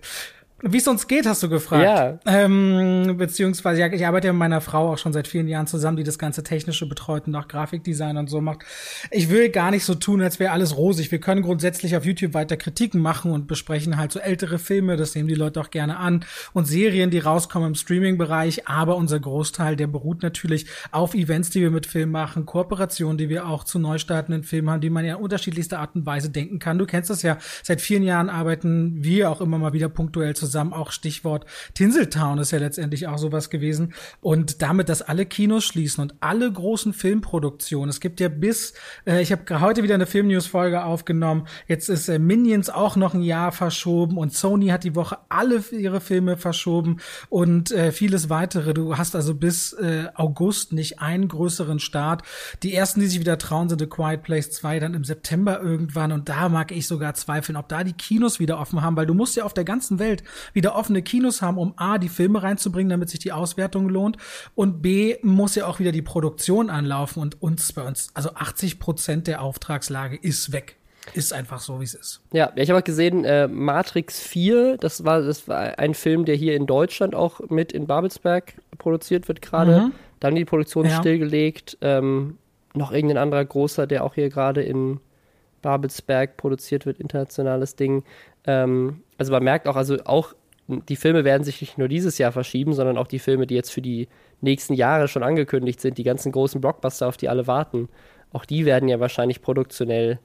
Wie 0.62 0.76
es 0.76 0.86
uns 0.86 1.08
geht, 1.08 1.26
hast 1.26 1.42
du 1.42 1.48
gefragt. 1.48 1.84
Ja. 1.84 2.18
Ähm, 2.26 3.14
beziehungsweise, 3.16 3.80
ja, 3.80 3.86
ich 3.90 4.06
arbeite 4.06 4.26
ja 4.26 4.32
mit 4.34 4.40
meiner 4.40 4.60
Frau 4.60 4.92
auch 4.92 4.98
schon 4.98 5.12
seit 5.12 5.26
vielen 5.26 5.48
Jahren 5.48 5.66
zusammen, 5.66 5.96
die 5.96 6.02
das 6.02 6.18
ganze 6.18 6.42
Technische 6.42 6.86
betreut 6.86 7.26
und 7.26 7.34
auch 7.34 7.48
Grafikdesign 7.48 8.18
und 8.18 8.28
so 8.28 8.42
macht. 8.42 8.64
Ich 9.10 9.30
will 9.30 9.48
gar 9.48 9.70
nicht 9.70 9.84
so 9.84 9.94
tun, 9.94 10.20
als 10.20 10.38
wäre 10.38 10.52
alles 10.52 10.76
rosig. 10.76 11.10
Wir 11.10 11.18
können 11.18 11.40
grundsätzlich 11.40 11.96
auf 11.96 12.04
YouTube 12.04 12.34
weiter 12.34 12.58
Kritiken 12.58 13.00
machen 13.00 13.32
und 13.32 13.46
besprechen 13.46 13.96
halt 13.96 14.12
so 14.12 14.18
ältere 14.18 14.58
Filme, 14.58 14.96
das 14.96 15.14
nehmen 15.14 15.28
die 15.28 15.34
Leute 15.34 15.60
auch 15.60 15.70
gerne 15.70 15.96
an 15.96 16.24
und 16.52 16.66
Serien, 16.66 17.10
die 17.10 17.20
rauskommen 17.20 17.68
im 17.68 17.74
Streaming-Bereich. 17.74 18.68
Aber 18.68 18.96
unser 18.96 19.18
Großteil, 19.18 19.76
der 19.76 19.86
beruht 19.86 20.22
natürlich 20.22 20.66
auf 20.90 21.14
Events, 21.14 21.48
die 21.50 21.62
wir 21.62 21.70
mit 21.70 21.86
Filmen 21.86 22.12
machen, 22.12 22.44
Kooperationen, 22.44 23.16
die 23.16 23.30
wir 23.30 23.46
auch 23.46 23.64
zu 23.64 23.78
neu 23.78 23.96
startenden 23.96 24.44
Filmen 24.44 24.68
haben, 24.68 24.80
die 24.82 24.90
man 24.90 25.06
ja 25.06 25.16
in 25.16 25.22
unterschiedlichster 25.22 25.78
Art 25.78 25.94
und 25.94 26.04
Weise 26.04 26.28
denken 26.28 26.58
kann. 26.58 26.76
Du 26.76 26.84
kennst 26.84 27.08
das 27.08 27.22
ja. 27.22 27.38
Seit 27.62 27.80
vielen 27.80 28.02
Jahren 28.02 28.28
arbeiten 28.28 29.02
wir 29.02 29.30
auch 29.30 29.40
immer 29.40 29.56
mal 29.56 29.72
wieder 29.72 29.88
punktuell 29.88 30.36
zusammen 30.36 30.49
zusammen. 30.50 30.72
Auch 30.72 30.90
Stichwort 30.90 31.46
Tinseltown 31.74 32.38
ist 32.38 32.50
ja 32.50 32.58
letztendlich 32.58 33.06
auch 33.06 33.18
sowas 33.18 33.50
gewesen. 33.50 33.94
Und 34.20 34.62
damit, 34.62 34.88
dass 34.88 35.02
alle 35.02 35.24
Kinos 35.26 35.64
schließen 35.64 36.02
und 36.02 36.14
alle 36.20 36.50
großen 36.50 36.92
Filmproduktionen. 36.92 37.88
Es 37.88 38.00
gibt 38.00 38.20
ja 38.20 38.28
bis, 38.28 38.74
äh, 39.06 39.22
ich 39.22 39.32
habe 39.32 39.60
heute 39.60 39.82
wieder 39.82 39.94
eine 39.94 40.06
Filmnews-Folge 40.06 40.84
aufgenommen. 40.84 41.46
Jetzt 41.68 41.88
ist 41.88 42.08
äh, 42.08 42.18
Minions 42.18 42.68
auch 42.68 42.96
noch 42.96 43.14
ein 43.14 43.22
Jahr 43.22 43.52
verschoben 43.52 44.18
und 44.18 44.34
Sony 44.34 44.68
hat 44.68 44.84
die 44.84 44.96
Woche 44.96 45.18
alle 45.28 45.62
ihre 45.70 46.00
Filme 46.00 46.36
verschoben 46.36 46.98
und 47.28 47.70
äh, 47.70 47.92
vieles 47.92 48.28
weitere. 48.28 48.74
Du 48.74 48.96
hast 48.96 49.14
also 49.14 49.34
bis 49.34 49.72
äh, 49.74 50.08
August 50.14 50.72
nicht 50.72 51.00
einen 51.00 51.28
größeren 51.28 51.78
Start. 51.78 52.22
Die 52.62 52.74
ersten, 52.74 53.00
die 53.00 53.06
sich 53.06 53.20
wieder 53.20 53.38
trauen, 53.38 53.68
sind 53.68 53.80
The 53.80 53.86
Quiet 53.86 54.22
Place 54.22 54.50
2 54.50 54.80
dann 54.80 54.94
im 54.94 55.04
September 55.04 55.60
irgendwann. 55.60 56.12
Und 56.12 56.28
da 56.28 56.48
mag 56.48 56.72
ich 56.72 56.86
sogar 56.86 57.14
zweifeln, 57.14 57.56
ob 57.56 57.68
da 57.68 57.84
die 57.84 57.92
Kinos 57.92 58.40
wieder 58.40 58.58
offen 58.58 58.82
haben, 58.82 58.96
weil 58.96 59.06
du 59.06 59.14
musst 59.14 59.36
ja 59.36 59.44
auf 59.44 59.54
der 59.54 59.64
ganzen 59.64 59.98
Welt 59.98 60.24
wieder 60.52 60.74
offene 60.74 61.02
Kinos 61.02 61.42
haben, 61.42 61.58
um 61.58 61.74
A, 61.76 61.98
die 61.98 62.08
Filme 62.08 62.42
reinzubringen, 62.42 62.90
damit 62.90 63.10
sich 63.10 63.20
die 63.20 63.32
Auswertung 63.32 63.88
lohnt 63.88 64.16
und 64.54 64.82
B, 64.82 65.16
muss 65.22 65.54
ja 65.54 65.66
auch 65.66 65.78
wieder 65.78 65.92
die 65.92 66.02
Produktion 66.02 66.70
anlaufen 66.70 67.20
und 67.20 67.42
uns 67.42 67.72
bei 67.72 67.82
uns, 67.82 68.10
also 68.14 68.30
80 68.34 68.78
Prozent 68.78 69.26
der 69.26 69.42
Auftragslage 69.42 70.16
ist 70.16 70.52
weg. 70.52 70.76
Ist 71.14 71.32
einfach 71.32 71.60
so, 71.60 71.80
wie 71.80 71.84
es 71.84 71.94
ist. 71.94 72.20
Ja, 72.32 72.52
ich 72.56 72.68
habe 72.70 72.80
auch 72.80 72.84
gesehen, 72.84 73.24
äh, 73.24 73.48
Matrix 73.48 74.20
4, 74.20 74.76
das 74.76 75.04
war, 75.04 75.22
das 75.22 75.48
war 75.48 75.78
ein 75.78 75.94
Film, 75.94 76.24
der 76.24 76.36
hier 76.36 76.54
in 76.54 76.66
Deutschland 76.66 77.14
auch 77.14 77.40
mit 77.48 77.72
in 77.72 77.86
Babelsberg 77.86 78.54
produziert 78.78 79.26
wird 79.26 79.42
gerade. 79.42 79.80
Mhm. 79.80 79.92
Dann 80.20 80.34
die 80.34 80.44
Produktion 80.44 80.84
ja. 80.84 80.98
stillgelegt. 80.98 81.78
Ähm, 81.80 82.36
noch 82.74 82.92
irgendein 82.92 83.16
anderer 83.16 83.44
großer, 83.44 83.86
der 83.86 84.04
auch 84.04 84.14
hier 84.14 84.28
gerade 84.28 84.62
in 84.62 85.00
Babelsberg 85.62 86.36
produziert 86.36 86.86
wird, 86.86 87.00
internationales 87.00 87.76
Ding. 87.76 88.04
Ähm, 88.46 89.02
also 89.18 89.32
man 89.32 89.44
merkt 89.44 89.68
auch, 89.68 89.76
also 89.76 89.98
auch 90.04 90.34
die 90.88 90.96
Filme 90.96 91.24
werden 91.24 91.44
sich 91.44 91.60
nicht 91.60 91.78
nur 91.78 91.88
dieses 91.88 92.18
Jahr 92.18 92.32
verschieben, 92.32 92.72
sondern 92.74 92.96
auch 92.96 93.08
die 93.08 93.18
Filme, 93.18 93.46
die 93.46 93.54
jetzt 93.54 93.70
für 93.70 93.82
die 93.82 94.08
nächsten 94.40 94.74
Jahre 94.74 95.08
schon 95.08 95.22
angekündigt 95.22 95.80
sind, 95.80 95.98
die 95.98 96.04
ganzen 96.04 96.32
großen 96.32 96.60
Blockbuster, 96.60 97.08
auf 97.08 97.16
die 97.16 97.28
alle 97.28 97.46
warten, 97.46 97.88
auch 98.32 98.44
die 98.44 98.64
werden 98.64 98.88
ja 98.88 99.00
wahrscheinlich 99.00 99.42
produktionell 99.42 100.20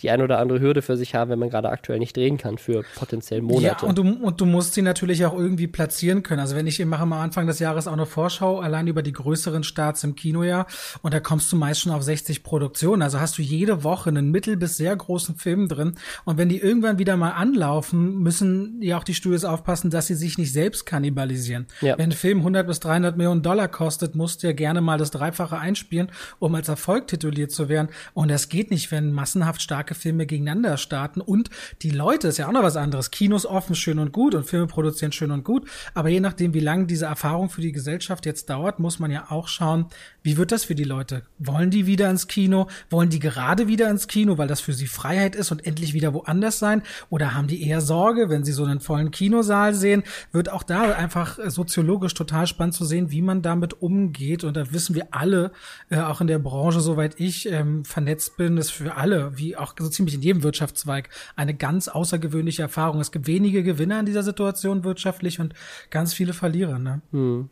die 0.00 0.10
ein 0.10 0.22
oder 0.22 0.38
andere 0.38 0.60
Hürde 0.60 0.82
für 0.82 0.96
sich 0.96 1.14
haben, 1.14 1.30
wenn 1.30 1.38
man 1.38 1.50
gerade 1.50 1.70
aktuell 1.70 1.98
nicht 1.98 2.16
drehen 2.16 2.38
kann 2.38 2.58
für 2.58 2.84
potenziell 2.94 3.42
Monate. 3.42 3.82
Ja, 3.82 3.88
und 3.88 3.98
du, 3.98 4.02
und 4.02 4.40
du 4.40 4.46
musst 4.46 4.74
sie 4.74 4.82
natürlich 4.82 5.26
auch 5.26 5.36
irgendwie 5.36 5.66
platzieren 5.66 6.22
können. 6.22 6.40
Also 6.40 6.54
wenn 6.54 6.66
ich 6.66 6.84
mache 6.84 7.02
am 7.02 7.12
Anfang 7.12 7.46
des 7.46 7.58
Jahres 7.58 7.88
auch 7.88 7.92
eine 7.92 8.06
Vorschau 8.06 8.60
allein 8.60 8.86
über 8.86 9.02
die 9.02 9.12
größeren 9.12 9.64
Starts 9.64 10.04
im 10.04 10.14
Kinojahr 10.14 10.66
und 11.02 11.14
da 11.14 11.20
kommst 11.20 11.50
du 11.50 11.56
meist 11.56 11.80
schon 11.80 11.92
auf 11.92 12.02
60 12.02 12.44
Produktionen. 12.44 13.02
Also 13.02 13.18
hast 13.18 13.38
du 13.38 13.42
jede 13.42 13.82
Woche 13.82 14.10
einen 14.10 14.30
mittel- 14.30 14.56
bis 14.56 14.76
sehr 14.76 14.94
großen 14.94 15.34
Film 15.36 15.68
drin 15.68 15.94
und 16.24 16.38
wenn 16.38 16.48
die 16.48 16.58
irgendwann 16.58 16.98
wieder 16.98 17.16
mal 17.16 17.32
anlaufen, 17.32 18.18
müssen 18.18 18.80
ja 18.80 18.98
auch 18.98 19.04
die 19.04 19.14
Studios 19.14 19.44
aufpassen, 19.44 19.90
dass 19.90 20.06
sie 20.06 20.14
sich 20.14 20.38
nicht 20.38 20.52
selbst 20.52 20.86
kannibalisieren. 20.86 21.66
Ja. 21.80 21.98
Wenn 21.98 22.10
ein 22.10 22.12
Film 22.12 22.38
100 22.38 22.66
bis 22.66 22.80
300 22.80 23.16
Millionen 23.16 23.42
Dollar 23.42 23.68
kostet, 23.68 24.14
musst 24.14 24.42
du 24.42 24.46
ja 24.46 24.52
gerne 24.52 24.80
mal 24.80 24.98
das 24.98 25.10
Dreifache 25.10 25.58
einspielen, 25.58 26.10
um 26.38 26.54
als 26.54 26.68
Erfolg 26.68 27.08
tituliert 27.08 27.50
zu 27.50 27.68
werden 27.68 27.88
und 28.14 28.30
das 28.30 28.48
geht 28.48 28.70
nicht, 28.70 28.92
wenn 28.92 29.12
massenhaft 29.12 29.60
stark 29.60 29.87
starke 29.88 29.94
Filme 29.94 30.26
gegeneinander 30.26 30.76
starten 30.76 31.20
und 31.20 31.50
die 31.82 31.90
Leute 31.90 32.28
ist 32.28 32.38
ja 32.38 32.48
auch 32.48 32.52
noch 32.52 32.62
was 32.62 32.76
anderes. 32.76 33.10
Kinos 33.10 33.46
offen, 33.46 33.74
schön 33.74 33.98
und 33.98 34.12
gut 34.12 34.34
und 34.34 34.44
Filme 34.44 34.66
produzieren 34.66 35.12
schön 35.12 35.30
und 35.30 35.44
gut. 35.44 35.68
Aber 35.94 36.08
je 36.08 36.20
nachdem, 36.20 36.52
wie 36.54 36.60
lange 36.60 36.86
diese 36.86 37.06
Erfahrung 37.06 37.48
für 37.48 37.60
die 37.60 37.72
Gesellschaft 37.72 38.26
jetzt 38.26 38.50
dauert, 38.50 38.78
muss 38.78 38.98
man 38.98 39.10
ja 39.10 39.30
auch 39.30 39.48
schauen, 39.48 39.86
wie 40.22 40.36
wird 40.36 40.52
das 40.52 40.64
für 40.64 40.74
die 40.74 40.84
Leute? 40.84 41.22
Wollen 41.38 41.70
die 41.70 41.86
wieder 41.86 42.10
ins 42.10 42.26
Kino? 42.26 42.68
Wollen 42.90 43.08
die 43.08 43.18
gerade 43.18 43.66
wieder 43.66 43.88
ins 43.88 44.08
Kino, 44.08 44.36
weil 44.36 44.48
das 44.48 44.60
für 44.60 44.74
sie 44.74 44.86
Freiheit 44.86 45.34
ist 45.34 45.50
und 45.52 45.64
endlich 45.64 45.94
wieder 45.94 46.12
woanders 46.12 46.58
sein? 46.58 46.82
Oder 47.08 47.34
haben 47.34 47.46
die 47.46 47.66
eher 47.66 47.80
Sorge, 47.80 48.28
wenn 48.28 48.44
sie 48.44 48.52
so 48.52 48.64
einen 48.64 48.80
vollen 48.80 49.10
Kinosaal 49.10 49.74
sehen? 49.74 50.02
Wird 50.32 50.50
auch 50.50 50.62
da 50.62 50.92
einfach 50.92 51.38
soziologisch 51.46 52.14
total 52.14 52.46
spannend 52.46 52.74
zu 52.74 52.84
sehen, 52.84 53.10
wie 53.10 53.22
man 53.22 53.40
damit 53.40 53.80
umgeht. 53.80 54.44
Und 54.44 54.56
da 54.56 54.70
wissen 54.72 54.94
wir 54.94 55.08
alle, 55.12 55.52
äh, 55.88 56.00
auch 56.00 56.20
in 56.20 56.26
der 56.26 56.38
Branche, 56.38 56.80
soweit 56.80 57.18
ich 57.18 57.50
ähm, 57.50 57.84
vernetzt 57.84 58.36
bin, 58.36 58.58
ist 58.58 58.70
für 58.70 58.96
alle, 58.96 59.38
wie 59.38 59.56
auch 59.56 59.77
so 59.80 59.88
ziemlich 59.88 60.14
in 60.14 60.22
jedem 60.22 60.42
Wirtschaftszweig, 60.42 61.08
eine 61.36 61.54
ganz 61.54 61.88
außergewöhnliche 61.88 62.62
Erfahrung. 62.62 63.00
Es 63.00 63.12
gibt 63.12 63.26
wenige 63.26 63.62
Gewinner 63.62 64.00
in 64.00 64.06
dieser 64.06 64.22
Situation 64.22 64.84
wirtschaftlich 64.84 65.40
und 65.40 65.54
ganz 65.90 66.14
viele 66.14 66.32
Verlierer. 66.32 66.78
Ne? 66.78 67.00
Hm. 67.12 67.48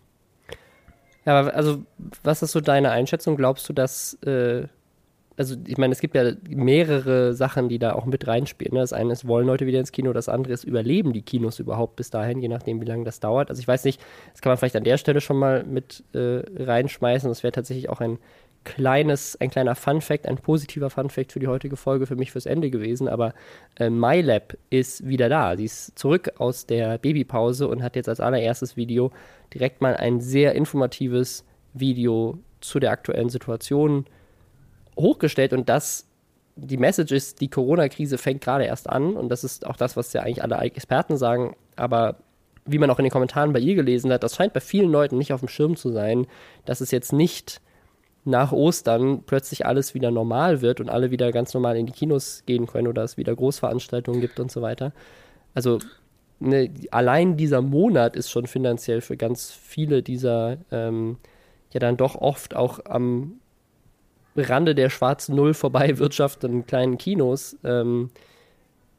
Ja, 1.27 1.41
also 1.49 1.83
was 2.23 2.43
ist 2.43 2.53
so 2.53 2.61
deine 2.61 2.91
Einschätzung? 2.93 3.37
Glaubst 3.37 3.69
du, 3.69 3.73
dass, 3.73 4.15
äh, 4.23 4.69
also 5.37 5.57
ich 5.67 5.77
meine, 5.77 5.93
es 5.93 6.01
gibt 6.01 6.15
ja 6.15 6.33
mehrere 6.49 7.35
Sachen, 7.35 7.69
die 7.69 7.81
da 7.81 7.95
auch 7.95 8.07
mit 8.07 8.29
reinspielen. 8.29 8.75
Ne? 8.75 8.81
Das 8.81 8.93
eine 8.93 9.13
ist, 9.13 9.27
wollen 9.27 9.47
Leute 9.47 9.67
wieder 9.67 9.81
ins 9.81 9.91
Kino, 9.91 10.13
das 10.13 10.29
andere 10.29 10.55
ist, 10.55 10.63
überleben 10.63 11.13
die 11.13 11.23
Kinos 11.23 11.59
überhaupt 11.59 11.97
bis 11.97 12.11
dahin, 12.11 12.41
je 12.41 12.49
nachdem, 12.49 12.81
wie 12.81 12.87
lange 12.87 13.05
das 13.05 13.19
dauert. 13.19 13.51
Also 13.51 13.61
ich 13.61 13.67
weiß 13.67 13.85
nicht, 13.85 14.01
das 14.33 14.41
kann 14.41 14.51
man 14.51 14.57
vielleicht 14.57 14.77
an 14.77 14.85
der 14.85 14.99
Stelle 14.99 15.21
schon 15.21 15.37
mal 15.37 15.65
mit 15.65 16.05
äh, 16.15 16.43
reinschmeißen. 16.63 17.29
Das 17.29 17.43
wäre 17.43 17.53
tatsächlich 17.53 17.89
auch 17.89 18.01
ein 18.01 18.19
kleines, 18.67 19.41
ein 19.41 19.49
kleiner 19.49 19.75
Fun 19.75 20.03
Fact, 20.03 20.27
ein 20.27 20.37
positiver 20.37 20.91
Fun 20.91 21.09
Fact 21.09 21.33
für 21.33 21.39
die 21.39 21.47
heutige 21.47 21.77
Folge 21.77 22.07
für 22.07 22.17
mich 22.17 22.33
fürs 22.33 22.45
Ende 22.45 22.69
gewesen, 22.69 23.09
aber 23.09 23.33
äh, 23.79 23.89
MyLab 23.89 24.59
ist 24.69 25.07
wieder 25.07 25.31
da. 25.31 25.57
Sie 25.57 25.65
ist 25.65 25.99
zurück 25.99 26.33
aus 26.39 26.67
der 26.67 26.99
Babypause 26.99 27.69
und 27.69 27.83
hat 27.83 27.97
jetzt 27.97 28.09
als 28.09 28.21
allererstes 28.21 28.77
Video 28.77 29.13
direkt 29.55 29.81
mal 29.81 29.97
ein 29.97 30.21
sehr 30.21 30.55
informatives 30.55 31.45
Video 31.73 32.39
zu 32.61 32.81
der 32.81 32.91
aktuellen 32.91 33.31
Situation 33.31 34.05
hochgestellt 34.99 35.53
und 35.53 35.69
das 35.69 36.09
die 36.59 36.79
Message 36.79 37.13
ist, 37.13 37.43
die 37.43 37.49
Corona-Krise 37.49 38.17
fängt 38.17 38.41
gerade 38.41 38.65
erst 38.65 38.89
an 38.89 39.15
und 39.15 39.29
das 39.29 39.45
ist 39.45 39.67
auch 39.67 39.77
das, 39.77 39.97
was 39.97 40.13
ja 40.15 40.23
eigentlich 40.23 40.43
alle 40.43 40.57
Experten 40.57 41.19
sagen, 41.19 41.55
aber 41.77 42.17
wie 42.65 42.79
man 42.79 42.91
auch 42.91 42.99
in 42.99 43.05
den 43.05 43.13
Kommentaren 43.13 43.53
bei 43.53 43.61
ihr 43.61 43.75
gelesen 43.75 44.11
hat, 44.11 44.23
das 44.23 44.35
scheint 44.35 44.55
bei 44.55 44.61
vielen 44.61 44.91
Leuten 44.91 45.19
nicht 45.19 45.33
auf 45.33 45.41
dem 45.41 45.49
Schirm 45.49 45.77
zu 45.77 45.93
sein, 45.93 46.27
dass 46.65 46.81
es 46.81 46.91
jetzt 46.91 47.13
nicht 47.13 47.61
nach 48.27 48.51
Ostern 48.53 49.23
plötzlich 49.25 49.67
alles 49.67 49.95
wieder 49.95 50.11
normal 50.11 50.61
wird 50.61 50.81
und 50.81 50.91
alle 50.91 51.11
wieder 51.13 51.31
ganz 51.31 51.55
normal 51.55 51.77
in 51.77 51.87
die 51.87 51.93
Kinos 51.93 52.43
gehen 52.45 52.67
können 52.67 52.89
oder 52.89 53.05
es 53.05 53.17
wieder 53.17 53.35
Großveranstaltungen 53.35 54.21
gibt 54.21 54.41
und 54.41 54.51
so 54.51 54.63
weiter. 54.63 54.93
Also 55.55 55.79
ne, 56.41 56.71
allein 56.91 57.37
dieser 57.37 57.63
Monat 57.63 58.17
ist 58.17 58.29
schon 58.29 58.49
finanziell 58.49 59.01
für 59.01 59.17
ganz 59.17 59.53
viele 59.53 60.03
dieser 60.03 60.59
ähm, 60.73 61.19
ja 61.73 61.79
dann 61.79 61.97
doch 61.97 62.17
oft 62.17 62.57
auch 62.57 62.81
am 62.85 63.41
Rande 64.37 64.75
der 64.75 64.91
schwarzen 64.91 65.37
Null 65.37 65.55
vorbei 65.55 65.99
wirtschaftenden 65.99 66.67
kleinen 66.67 66.99
Kinos 66.99 67.57
ähm, 67.63 68.11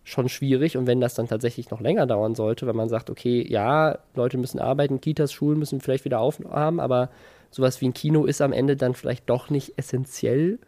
schon 0.06 0.30
schwierig. 0.30 0.78
Und 0.78 0.88
wenn 0.88 1.02
das 1.02 1.16
dann 1.16 1.28
tatsächlich 1.28 1.70
noch 1.70 1.82
länger 1.82 2.08
dauern 2.08 2.34
sollte, 2.34 2.66
wenn 2.66 2.78
man 2.78 2.88
sagt, 2.88 3.10
okay, 3.10 3.46
ja, 3.46 4.00
Leute 4.16 4.38
müssen 4.38 4.60
arbeiten, 4.60 5.02
Kitas, 5.02 5.34
Schulen 5.34 5.60
müssen 5.60 5.82
vielleicht 5.82 6.06
wieder 6.06 6.22
aufhaben, 6.22 6.80
aber 6.80 7.10
sowas 7.58 7.82
wie 7.82 7.88
ein 7.88 7.94
Kino 7.94 8.26
ist 8.26 8.42
am 8.42 8.54
Ende 8.54 8.78
dann 8.78 8.94
vielleicht 8.94 9.30
doch 9.30 9.50
nicht 9.50 9.74
essentiell 9.78 10.60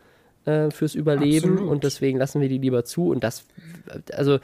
äh, 0.46 0.72
fürs 0.72 0.96
Überleben 0.96 1.51
Absolut. 1.51 1.72
und 1.72 1.84
deswegen 1.84 2.17
lassen 2.17 2.41
wir 2.41 2.50
die 2.50 2.58
lieber 2.58 2.84
zu. 2.84 3.10
Und 3.10 3.24
das, 3.24 3.46
also 4.12 4.39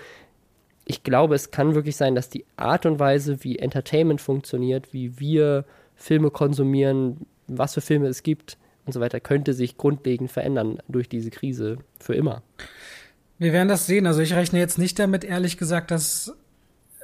ich 0.86 1.04
glaube, 1.04 1.34
es 1.34 1.50
kann 1.50 1.74
wirklich 1.74 1.98
sein, 1.98 2.14
dass 2.14 2.30
die 2.30 2.46
Art 2.56 2.86
und 2.86 3.00
Weise, 3.00 3.44
wie 3.44 3.58
Entertainment 3.58 4.22
funktioniert, 4.22 4.94
wie 4.94 5.20
wir 5.20 5.66
Filme 5.96 6.30
konsumieren, 6.30 7.26
was 7.48 7.74
für 7.74 7.82
Filme 7.82 8.08
es 8.08 8.22
gibt 8.22 8.58
und 8.86 8.94
so 8.94 9.00
weiter, 9.00 9.20
könnte 9.20 9.54
sich 9.54 9.78
grundlegend 9.78 10.32
verändern 10.32 10.78
durch 10.88 11.10
diese 11.10 11.32
Krise 11.32 11.80
für 12.00 12.14
immer. 12.14 12.44
Wir 13.40 13.54
werden 13.54 13.70
das 13.70 13.88
sehen. 13.88 14.06
Also 14.06 14.22
ich 14.22 14.36
rechne 14.36 14.60
jetzt 14.60 14.78
nicht 14.78 15.00
damit, 15.00 15.24
ehrlich 15.24 15.58
gesagt, 15.58 15.90
dass 15.90 16.36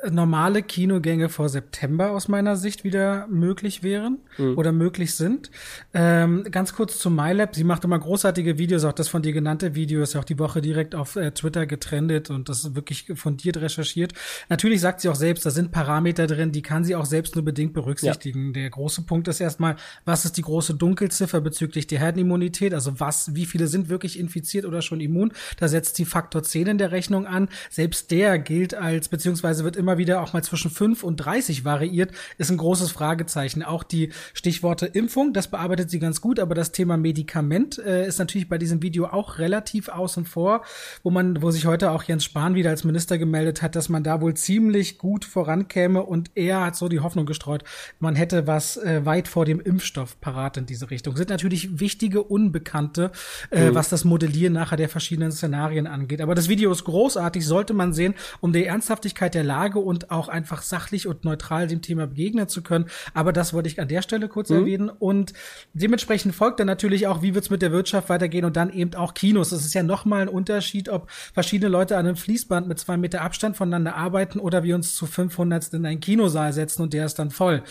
normale 0.10 0.64
Kinogänge 0.64 1.30
vor 1.30 1.50
September 1.50 2.12
aus 2.12 2.28
meiner 2.28 2.56
Sicht 2.58 2.84
wieder 2.84 3.28
möglich 3.28 3.84
wären 3.84 4.20
mhm. 4.38 4.58
oder 4.58 4.72
möglich 4.72 5.16
sind. 5.16 5.52
Ähm, 5.94 6.46
ganz 6.50 6.74
kurz 6.74 6.98
zu 7.00 7.10
MyLab. 7.10 7.56
Sie 7.56 7.64
macht 7.64 7.84
immer 7.84 8.00
großartige 8.00 8.58
Videos. 8.58 8.84
Auch 8.84 8.94
das 8.94 9.10
von 9.10 9.22
dir 9.22 9.34
genannte 9.34 9.76
Video 9.76 10.02
ist 10.02 10.14
ja 10.14 10.20
auch 10.20 10.26
die 10.26 10.40
Woche 10.40 10.62
direkt 10.62 10.96
auf 10.96 11.16
äh, 11.16 11.32
Twitter 11.32 11.66
getrendet 11.66 12.30
und 12.30 12.50
das 12.50 12.64
ist 12.64 12.76
wirklich 12.76 13.12
fundiert 13.16 13.58
recherchiert. 13.58 14.14
Natürlich 14.50 14.82
sagt 14.82 15.02
sie 15.02 15.10
auch 15.10 15.16
selbst, 15.16 15.46
da 15.46 15.52
sind 15.52 15.72
Parameter 15.72 16.28
drin, 16.28 16.52
die 16.52 16.62
kann 16.62 16.84
sie 16.84 16.96
auch 16.96 17.06
selbst 17.06 17.36
nur 17.36 17.46
bedingt 17.46 17.74
berücksichtigen. 17.74 18.48
Ja. 18.48 18.54
Der 18.54 18.70
große 18.70 19.04
Punkt 19.04 19.28
ist 19.28 19.40
erstmal, 19.40 19.76
was 20.06 20.26
ist 20.26 20.38
die 20.38 20.42
große 20.42 20.76
Dunkelziffer 20.76 21.42
bezüglich 21.42 21.88
der 21.88 22.00
Herdenimmunität? 22.00 22.74
Also 22.74 23.00
was, 23.00 23.36
wie 23.36 23.46
viele 23.46 23.68
sind 23.68 23.90
wirklich 23.90 24.20
infiziert 24.20 24.66
oder 24.66 24.82
schon 24.82 25.00
immun? 25.00 25.34
Da 25.58 25.68
setzt 25.68 25.96
sie 25.96 26.06
Faktor 26.06 26.44
10 26.44 26.68
in 26.68 26.78
der 26.78 26.92
Rechnung 26.92 27.28
an. 27.28 27.50
Selbst 27.70 28.12
der 28.12 28.40
gilt 28.40 28.74
als, 28.74 29.10
beziehungsweise 29.10 29.64
wird 29.64 29.76
immer 29.76 29.91
immer 29.92 29.98
wieder 29.98 30.22
auch 30.22 30.32
mal 30.32 30.42
zwischen 30.42 30.72
5 30.72 31.04
und 31.04 31.18
30 31.18 31.66
variiert, 31.66 32.12
ist 32.38 32.50
ein 32.50 32.56
großes 32.56 32.92
Fragezeichen. 32.92 33.62
Auch 33.62 33.84
die 33.84 34.12
Stichworte 34.34 34.86
Impfung, 34.86 35.34
das 35.34 35.50
bearbeitet 35.50 35.90
sie 35.90 36.00
ganz 36.00 36.22
gut, 36.22 36.40
aber 36.40 36.56
das 36.56 36.72
Thema 36.72 36.96
Medikament 36.96 37.78
äh, 37.78 38.08
ist 38.08 38.20
natürlich 38.20 38.48
bei 38.48 38.58
diesem 38.58 38.82
Video 38.82 39.08
auch 39.08 39.38
relativ 39.38 39.90
außen 39.90 40.24
vor, 40.24 40.64
wo 41.04 41.12
man, 41.12 41.42
wo 41.42 41.52
sich 41.52 41.66
heute 41.66 41.92
auch 41.92 42.04
Jens 42.04 42.24
Spahn 42.24 42.56
wieder 42.56 42.70
als 42.70 42.86
Minister 42.86 43.18
gemeldet 43.18 43.62
hat, 43.62 43.76
dass 43.76 43.90
man 43.90 44.02
da 44.02 44.22
wohl 44.22 44.34
ziemlich 44.34 44.98
gut 44.98 45.26
vorankäme 45.26 46.04
und 46.04 46.32
er 46.36 46.62
hat 46.62 46.78
so 46.78 46.88
die 46.88 47.02
Hoffnung 47.02 47.26
gestreut, 47.26 47.66
man 48.00 48.16
hätte 48.16 48.48
was 48.48 48.78
äh, 48.78 49.06
weit 49.06 49.28
vor 49.28 49.44
dem 49.44 49.60
Impfstoff 49.60 50.22
parat 50.22 50.56
in 50.56 50.68
diese 50.68 50.90
Richtung. 50.90 51.18
Sind 51.18 51.30
natürlich 51.30 51.82
wichtige 51.82 52.24
Unbekannte, 52.24 53.12
äh, 53.50 53.70
mhm. 53.70 53.76
was 53.76 53.90
das 53.90 54.06
Modellieren 54.06 54.54
nachher 54.54 54.78
der 54.78 54.88
verschiedenen 54.88 55.34
Szenarien 55.34 55.86
angeht. 55.86 56.22
Aber 56.22 56.34
das 56.34 56.48
Video 56.48 56.72
ist 56.72 56.86
großartig, 56.86 57.46
sollte 57.46 57.74
man 57.74 57.92
sehen, 57.92 58.14
um 58.40 58.54
die 58.54 58.64
Ernsthaftigkeit 58.64 59.34
der 59.34 59.44
Lage 59.44 59.81
und 59.82 60.12
auch 60.12 60.28
einfach 60.28 60.62
sachlich 60.62 61.08
und 61.08 61.26
neutral 61.26 61.68
dem 61.68 61.82
Thema 61.82 62.08
begegnen 62.08 62.48
zu 62.48 62.62
können. 62.62 62.86
Aber 63.14 63.34
das 63.34 63.54
wollte 63.54 63.70
ich 63.70 63.80
an 63.80 63.88
der 63.88 64.02
Stelle 64.02 64.28
kurz 64.28 64.50
mhm. 64.50 64.58
erwähnen. 64.58 64.90
Und 64.90 65.34
dementsprechend 65.74 66.36
folgt 66.36 66.60
dann 66.60 66.68
natürlich 66.68 67.08
auch, 67.08 67.22
wie 67.22 67.34
wird 67.34 67.46
es 67.46 67.50
mit 67.50 67.62
der 67.62 67.72
Wirtschaft 67.72 68.10
weitergehen 68.10 68.46
und 68.46 68.56
dann 68.56 68.72
eben 68.72 68.94
auch 68.96 69.14
Kinos. 69.14 69.52
Es 69.52 69.66
ist 69.66 69.74
ja 69.74 69.84
nochmal 69.84 70.22
ein 70.22 70.30
Unterschied, 70.30 70.90
ob 70.90 71.10
verschiedene 71.34 71.70
Leute 71.70 71.98
an 71.98 72.06
einem 72.06 72.16
Fließband 72.16 72.68
mit 72.68 72.80
zwei 72.80 72.98
Meter 72.98 73.22
Abstand 73.22 73.58
voneinander 73.58 73.96
arbeiten 73.96 74.40
oder 74.40 74.64
wir 74.64 74.76
uns 74.76 74.96
zu 74.96 75.06
500 75.06 75.74
in 75.74 75.86
einen 75.86 76.00
Kinosaal 76.00 76.54
setzen 76.54 76.82
und 76.82 76.94
der 76.94 77.06
ist 77.06 77.20
dann 77.20 77.32
voll. 77.32 77.64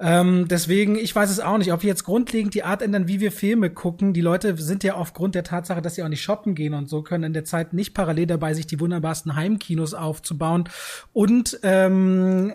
Ähm, 0.00 0.48
deswegen, 0.48 0.96
ich 0.96 1.14
weiß 1.14 1.30
es 1.30 1.40
auch 1.40 1.58
nicht, 1.58 1.72
ob 1.72 1.82
wir 1.82 1.88
jetzt 1.88 2.04
grundlegend 2.04 2.54
die 2.54 2.62
Art 2.62 2.82
ändern, 2.82 3.08
wie 3.08 3.20
wir 3.20 3.32
Filme 3.32 3.70
gucken. 3.70 4.12
Die 4.12 4.20
Leute 4.20 4.56
sind 4.56 4.84
ja 4.84 4.94
aufgrund 4.94 5.34
der 5.34 5.44
Tatsache, 5.44 5.82
dass 5.82 5.94
sie 5.94 6.02
auch 6.02 6.08
nicht 6.08 6.22
shoppen 6.22 6.54
gehen 6.54 6.74
und 6.74 6.88
so, 6.88 7.02
können 7.02 7.24
in 7.24 7.32
der 7.32 7.44
Zeit 7.44 7.72
nicht 7.72 7.94
parallel 7.94 8.26
dabei 8.26 8.54
sich 8.54 8.66
die 8.66 8.80
wunderbarsten 8.80 9.36
Heimkinos 9.36 9.94
aufzubauen 9.94 10.68
und 11.12 11.51
ähm, 11.62 12.52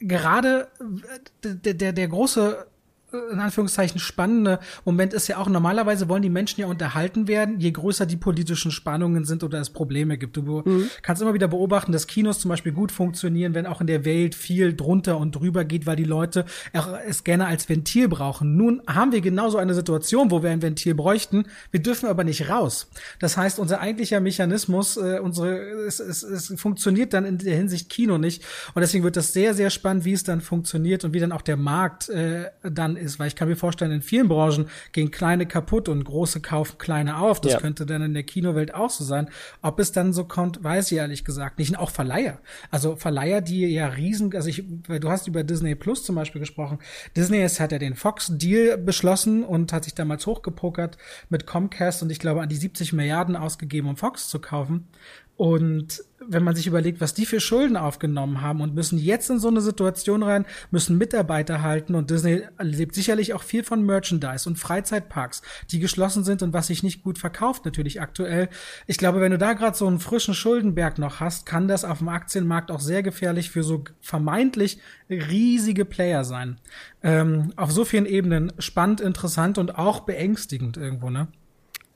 gerade 0.00 0.68
der, 1.44 1.74
der, 1.74 1.92
der 1.92 2.08
große 2.08 2.66
in 3.30 3.40
Anführungszeichen 3.40 4.00
spannende 4.00 4.58
Moment 4.84 5.12
ist 5.12 5.28
ja 5.28 5.38
auch, 5.38 5.48
normalerweise 5.48 6.08
wollen 6.08 6.22
die 6.22 6.30
Menschen 6.30 6.60
ja 6.60 6.66
unterhalten 6.66 7.28
werden, 7.28 7.60
je 7.60 7.70
größer 7.70 8.06
die 8.06 8.16
politischen 8.16 8.70
Spannungen 8.70 9.24
sind 9.24 9.44
oder 9.44 9.60
es 9.60 9.70
Probleme 9.70 10.18
gibt. 10.18 10.36
Du 10.36 10.62
mhm. 10.64 10.88
kannst 11.02 11.22
immer 11.22 11.34
wieder 11.34 11.48
beobachten, 11.48 11.92
dass 11.92 12.06
Kinos 12.06 12.38
zum 12.38 12.48
Beispiel 12.48 12.72
gut 12.72 12.92
funktionieren, 12.92 13.54
wenn 13.54 13.66
auch 13.66 13.80
in 13.80 13.86
der 13.86 14.04
Welt 14.04 14.34
viel 14.34 14.74
drunter 14.74 15.18
und 15.18 15.32
drüber 15.32 15.64
geht, 15.64 15.86
weil 15.86 15.96
die 15.96 16.04
Leute 16.04 16.44
es 17.06 17.24
gerne 17.24 17.46
als 17.46 17.68
Ventil 17.68 18.08
brauchen. 18.08 18.56
Nun 18.56 18.82
haben 18.86 19.12
wir 19.12 19.20
genauso 19.20 19.58
eine 19.58 19.74
Situation, 19.74 20.30
wo 20.30 20.42
wir 20.42 20.50
ein 20.50 20.62
Ventil 20.62 20.94
bräuchten, 20.94 21.44
wir 21.70 21.82
dürfen 21.82 22.08
aber 22.08 22.24
nicht 22.24 22.48
raus. 22.48 22.88
Das 23.18 23.36
heißt, 23.36 23.58
unser 23.58 23.80
eigentlicher 23.80 24.20
Mechanismus, 24.20 24.96
äh, 24.96 25.18
unsere, 25.20 25.58
es, 25.86 26.00
es, 26.00 26.22
es 26.22 26.52
funktioniert 26.60 27.12
dann 27.12 27.24
in 27.24 27.38
der 27.38 27.56
Hinsicht 27.56 27.90
Kino 27.90 28.18
nicht. 28.18 28.42
Und 28.74 28.80
deswegen 28.80 29.04
wird 29.04 29.16
das 29.16 29.32
sehr, 29.32 29.54
sehr 29.54 29.70
spannend, 29.70 30.04
wie 30.04 30.12
es 30.12 30.24
dann 30.24 30.40
funktioniert 30.40 31.04
und 31.04 31.12
wie 31.12 31.20
dann 31.20 31.32
auch 31.32 31.42
der 31.42 31.56
Markt 31.56 32.08
äh, 32.08 32.50
dann 32.62 32.96
ist, 33.02 33.18
weil 33.18 33.28
ich 33.28 33.36
kann 33.36 33.48
mir 33.48 33.56
vorstellen, 33.56 33.92
in 33.92 34.02
vielen 34.02 34.28
Branchen 34.28 34.68
gehen 34.92 35.10
kleine 35.10 35.46
kaputt 35.46 35.88
und 35.88 36.04
große 36.04 36.40
kaufen 36.40 36.78
kleine 36.78 37.18
auf. 37.18 37.40
Das 37.40 37.52
ja. 37.52 37.60
könnte 37.60 37.86
dann 37.86 38.02
in 38.02 38.14
der 38.14 38.22
Kinowelt 38.22 38.74
auch 38.74 38.90
so 38.90 39.04
sein. 39.04 39.28
Ob 39.60 39.78
es 39.78 39.92
dann 39.92 40.12
so 40.12 40.24
kommt, 40.24 40.62
weiß 40.62 40.92
ich 40.92 40.98
ehrlich 40.98 41.24
gesagt 41.24 41.58
nicht. 41.58 41.70
Und 41.70 41.76
auch 41.76 41.90
Verleiher. 41.90 42.38
Also 42.70 42.96
Verleiher, 42.96 43.40
die 43.40 43.66
ja 43.66 43.88
riesen, 43.88 44.34
also 44.34 44.48
ich, 44.48 44.64
du 44.88 45.10
hast 45.10 45.26
über 45.26 45.44
Disney 45.44 45.74
Plus 45.74 46.04
zum 46.04 46.14
Beispiel 46.14 46.40
gesprochen. 46.40 46.78
Disney 47.16 47.42
ist, 47.42 47.60
hat 47.60 47.72
ja 47.72 47.78
den 47.78 47.94
Fox-Deal 47.94 48.78
beschlossen 48.78 49.44
und 49.44 49.72
hat 49.72 49.84
sich 49.84 49.94
damals 49.94 50.26
hochgepokert 50.26 50.96
mit 51.28 51.46
Comcast 51.46 52.02
und 52.02 52.10
ich 52.10 52.18
glaube 52.18 52.42
an 52.42 52.48
die 52.48 52.56
70 52.56 52.92
Milliarden 52.92 53.36
ausgegeben, 53.36 53.88
um 53.88 53.96
Fox 53.96 54.28
zu 54.28 54.38
kaufen. 54.38 54.88
Und 55.36 56.04
wenn 56.28 56.44
man 56.44 56.54
sich 56.54 56.66
überlegt, 56.66 57.00
was 57.00 57.14
die 57.14 57.26
für 57.26 57.40
Schulden 57.40 57.76
aufgenommen 57.76 58.42
haben 58.42 58.60
und 58.60 58.74
müssen 58.74 58.98
jetzt 58.98 59.30
in 59.30 59.38
so 59.38 59.48
eine 59.48 59.60
Situation 59.60 60.22
rein, 60.22 60.46
müssen 60.70 60.98
Mitarbeiter 60.98 61.62
halten 61.62 61.94
und 61.94 62.10
Disney 62.10 62.42
lebt 62.60 62.94
sicherlich 62.94 63.34
auch 63.34 63.42
viel 63.42 63.64
von 63.64 63.84
Merchandise 63.84 64.48
und 64.48 64.56
Freizeitparks, 64.56 65.42
die 65.70 65.80
geschlossen 65.80 66.22
sind 66.22 66.42
und 66.42 66.52
was 66.52 66.68
sich 66.68 66.82
nicht 66.82 67.02
gut 67.02 67.18
verkauft 67.18 67.64
natürlich 67.64 68.00
aktuell. 68.00 68.48
Ich 68.86 68.98
glaube, 68.98 69.20
wenn 69.20 69.32
du 69.32 69.38
da 69.38 69.54
gerade 69.54 69.76
so 69.76 69.86
einen 69.86 70.00
frischen 70.00 70.34
Schuldenberg 70.34 70.98
noch 70.98 71.20
hast, 71.20 71.46
kann 71.46 71.66
das 71.66 71.84
auf 71.84 71.98
dem 71.98 72.08
Aktienmarkt 72.08 72.70
auch 72.70 72.80
sehr 72.80 73.02
gefährlich 73.02 73.50
für 73.50 73.64
so 73.64 73.84
vermeintlich 74.00 74.78
riesige 75.10 75.84
Player 75.84 76.24
sein. 76.24 76.58
Ähm, 77.02 77.52
auf 77.56 77.72
so 77.72 77.84
vielen 77.84 78.06
Ebenen 78.06 78.52
spannend, 78.58 79.00
interessant 79.00 79.58
und 79.58 79.76
auch 79.76 80.00
beängstigend 80.00 80.76
irgendwo, 80.76 81.10
ne? 81.10 81.28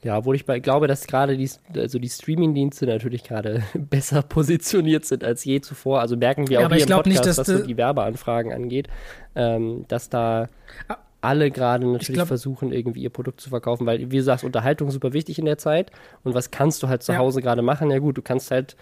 Ja, 0.07 0.19
obwohl 0.19 0.37
ich 0.37 0.47
bei, 0.47 0.61
glaube, 0.61 0.87
dass 0.87 1.09
gerade 1.09 1.37
die, 1.37 1.51
also 1.75 1.99
die 1.99 2.09
Streaming-Dienste 2.09 2.87
natürlich 2.87 3.25
gerade 3.25 3.65
besser 3.75 4.23
positioniert 4.23 5.05
sind 5.05 5.25
als 5.25 5.45
je 5.45 5.61
zuvor. 5.61 5.99
Also 6.01 6.17
merken 6.17 6.49
wir 6.49 6.61
auch 6.61 6.71
ja, 6.71 6.77
hier 6.77 6.87
im 6.87 6.93
Podcast, 6.93 7.27
nicht, 7.27 7.39
was 7.39 7.47
so 7.49 7.67
die 7.67 7.77
Werbeanfragen 7.77 8.53
angeht, 8.53 8.87
ähm, 9.35 9.85
dass 9.89 10.09
da 10.09 10.49
ah. 10.87 10.99
alle 11.23 11.51
gerade 11.51 11.89
natürlich 11.89 12.15
glaub, 12.15 12.29
versuchen, 12.29 12.71
irgendwie 12.71 13.03
ihr 13.03 13.11
Produkt 13.11 13.41
zu 13.41 13.51
verkaufen, 13.51 13.85
weil, 13.85 14.13
wie 14.13 14.19
du 14.19 14.23
sagst, 14.23 14.45
Unterhaltung 14.45 14.87
ist 14.87 14.95
super 14.95 15.13
wichtig 15.13 15.41
in 15.41 15.45
der 15.45 15.59
Zeit. 15.59 15.91
Und 16.23 16.35
was 16.35 16.53
kannst 16.53 16.85
du 16.85 16.89
halt 16.89 17.03
zu 17.03 17.11
ja. 17.11 17.19
Hause 17.19 17.43
gerade 17.43 17.63
machen? 17.63 17.91
Ja 17.91 17.99
gut, 17.99 18.17
du 18.17 18.23
kannst 18.23 18.53
halt 18.53 18.77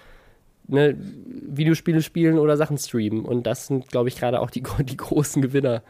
ne, 0.68 0.94
Videospiele 0.98 2.02
spielen 2.02 2.38
oder 2.38 2.58
Sachen 2.58 2.76
streamen. 2.76 3.24
Und 3.24 3.46
das 3.46 3.68
sind, 3.68 3.88
glaube 3.88 4.10
ich, 4.10 4.18
gerade 4.18 4.40
auch 4.40 4.50
die, 4.50 4.62
die 4.80 4.96
großen 4.98 5.40
Gewinner. 5.40 5.82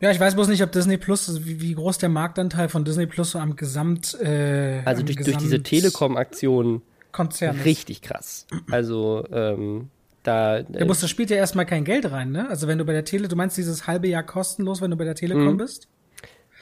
Ja, 0.00 0.10
ich 0.10 0.20
weiß 0.20 0.34
bloß 0.34 0.48
nicht, 0.48 0.62
ob 0.62 0.72
Disney 0.72 0.98
Plus, 0.98 1.44
wie, 1.44 1.60
wie 1.60 1.74
groß 1.74 1.98
der 1.98 2.08
Marktanteil 2.08 2.68
von 2.68 2.84
Disney 2.84 3.06
Plus 3.06 3.30
so 3.30 3.38
am 3.38 3.56
Gesamt. 3.56 4.14
Äh, 4.20 4.82
also 4.84 5.02
durch, 5.02 5.16
Gesamt 5.16 5.36
durch 5.36 5.42
diese 5.42 5.62
Telekom-Aktion. 5.62 6.82
Konzern. 7.12 7.58
Richtig 7.60 8.02
krass. 8.02 8.46
Also, 8.70 9.24
ähm, 9.32 9.88
da. 10.22 10.62
Der 10.62 10.84
muss, 10.84 11.00
das 11.00 11.08
spielt 11.08 11.30
ja 11.30 11.36
erstmal 11.36 11.64
kein 11.64 11.84
Geld 11.84 12.10
rein, 12.10 12.30
ne? 12.30 12.48
Also 12.50 12.68
wenn 12.68 12.76
du 12.76 12.84
bei 12.84 12.92
der 12.92 13.04
Tele, 13.04 13.28
du 13.28 13.36
meinst 13.36 13.56
dieses 13.56 13.86
halbe 13.86 14.08
Jahr 14.08 14.22
kostenlos, 14.22 14.82
wenn 14.82 14.90
du 14.90 14.96
bei 14.96 15.04
der 15.04 15.14
Telekom 15.14 15.54
mhm. 15.54 15.56
bist? 15.56 15.88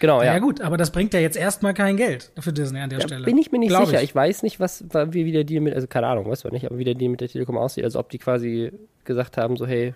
Genau, 0.00 0.20
ja. 0.20 0.34
Ja 0.34 0.38
gut, 0.40 0.60
aber 0.60 0.76
das 0.76 0.90
bringt 0.90 1.14
ja 1.14 1.20
jetzt 1.20 1.36
erstmal 1.36 1.72
kein 1.72 1.96
Geld 1.96 2.32
für 2.38 2.52
Disney 2.52 2.80
an 2.80 2.90
der 2.90 2.98
ja, 2.98 3.06
Stelle. 3.06 3.24
Bin 3.24 3.38
ich 3.38 3.52
mir 3.52 3.58
nicht 3.58 3.68
Glaub 3.68 3.86
sicher. 3.86 3.98
Ich. 3.98 4.10
ich. 4.10 4.14
weiß 4.14 4.42
nicht, 4.42 4.58
was 4.58 4.84
wie 4.90 5.24
wieder 5.24 5.44
die 5.44 5.60
mit, 5.60 5.74
also 5.74 5.86
keine 5.86 6.08
Ahnung, 6.08 6.28
weiß 6.28 6.44
man 6.44 6.52
nicht, 6.52 6.66
aber 6.66 6.78
wie 6.78 6.84
der 6.84 6.94
Deal 6.94 7.10
mit 7.10 7.20
der 7.20 7.28
Telekom 7.28 7.56
aussieht. 7.56 7.84
Also 7.84 7.98
ob 8.00 8.10
die 8.10 8.18
quasi 8.18 8.72
gesagt 9.04 9.36
haben, 9.36 9.56
so 9.56 9.66
hey, 9.66 9.94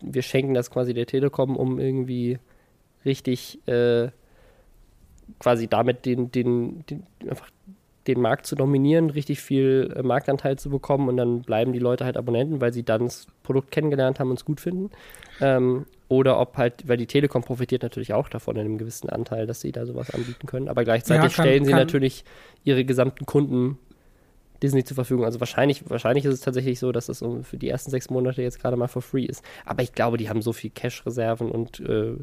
wir 0.00 0.22
schenken 0.22 0.54
das 0.54 0.70
quasi 0.70 0.92
der 0.92 1.06
Telekom, 1.06 1.56
um 1.56 1.78
irgendwie 1.78 2.38
richtig 3.04 3.66
äh, 3.68 4.08
quasi 5.38 5.68
damit 5.68 6.06
den, 6.06 6.30
den, 6.30 6.84
den, 6.86 7.04
einfach 7.28 7.50
den 8.06 8.20
Markt 8.20 8.46
zu 8.46 8.56
dominieren, 8.56 9.10
richtig 9.10 9.40
viel 9.40 9.92
äh, 9.94 10.02
Marktanteil 10.02 10.58
zu 10.58 10.70
bekommen 10.70 11.08
und 11.08 11.16
dann 11.18 11.42
bleiben 11.42 11.72
die 11.72 11.78
Leute 11.78 12.04
halt 12.04 12.16
Abonnenten, 12.16 12.60
weil 12.60 12.72
sie 12.72 12.82
dann 12.82 13.04
das 13.04 13.26
Produkt 13.42 13.70
kennengelernt 13.70 14.18
haben 14.18 14.30
und 14.30 14.38
es 14.38 14.44
gut 14.44 14.60
finden. 14.60 14.90
Ähm, 15.40 15.84
oder 16.08 16.40
ob 16.40 16.56
halt, 16.56 16.88
weil 16.88 16.96
die 16.96 17.06
Telekom 17.06 17.42
profitiert 17.42 17.82
natürlich 17.82 18.14
auch 18.14 18.30
davon 18.30 18.56
in 18.56 18.62
einem 18.62 18.78
gewissen 18.78 19.10
Anteil, 19.10 19.46
dass 19.46 19.60
sie 19.60 19.72
da 19.72 19.84
sowas 19.84 20.10
anbieten 20.10 20.46
können. 20.46 20.68
Aber 20.68 20.84
gleichzeitig 20.84 21.32
ja, 21.32 21.36
kann, 21.36 21.44
stellen 21.44 21.64
sie 21.66 21.74
natürlich 21.74 22.24
ihre 22.64 22.86
gesamten 22.86 23.26
Kunden 23.26 23.78
Disney 24.62 24.84
zur 24.84 24.94
Verfügung. 24.94 25.26
Also 25.26 25.38
wahrscheinlich, 25.38 25.88
wahrscheinlich 25.88 26.24
ist 26.24 26.32
es 26.32 26.40
tatsächlich 26.40 26.78
so, 26.78 26.92
dass 26.92 27.06
das 27.06 27.22
für 27.42 27.58
die 27.58 27.68
ersten 27.68 27.90
sechs 27.90 28.08
Monate 28.08 28.42
jetzt 28.42 28.58
gerade 28.60 28.76
mal 28.78 28.88
for 28.88 29.02
free 29.02 29.24
ist. 29.24 29.44
Aber 29.66 29.82
ich 29.82 29.92
glaube, 29.92 30.16
die 30.16 30.30
haben 30.30 30.40
so 30.40 30.54
viel 30.54 30.70
Cash-Reserven 30.70 31.50
und 31.50 31.80
äh, 31.80 32.14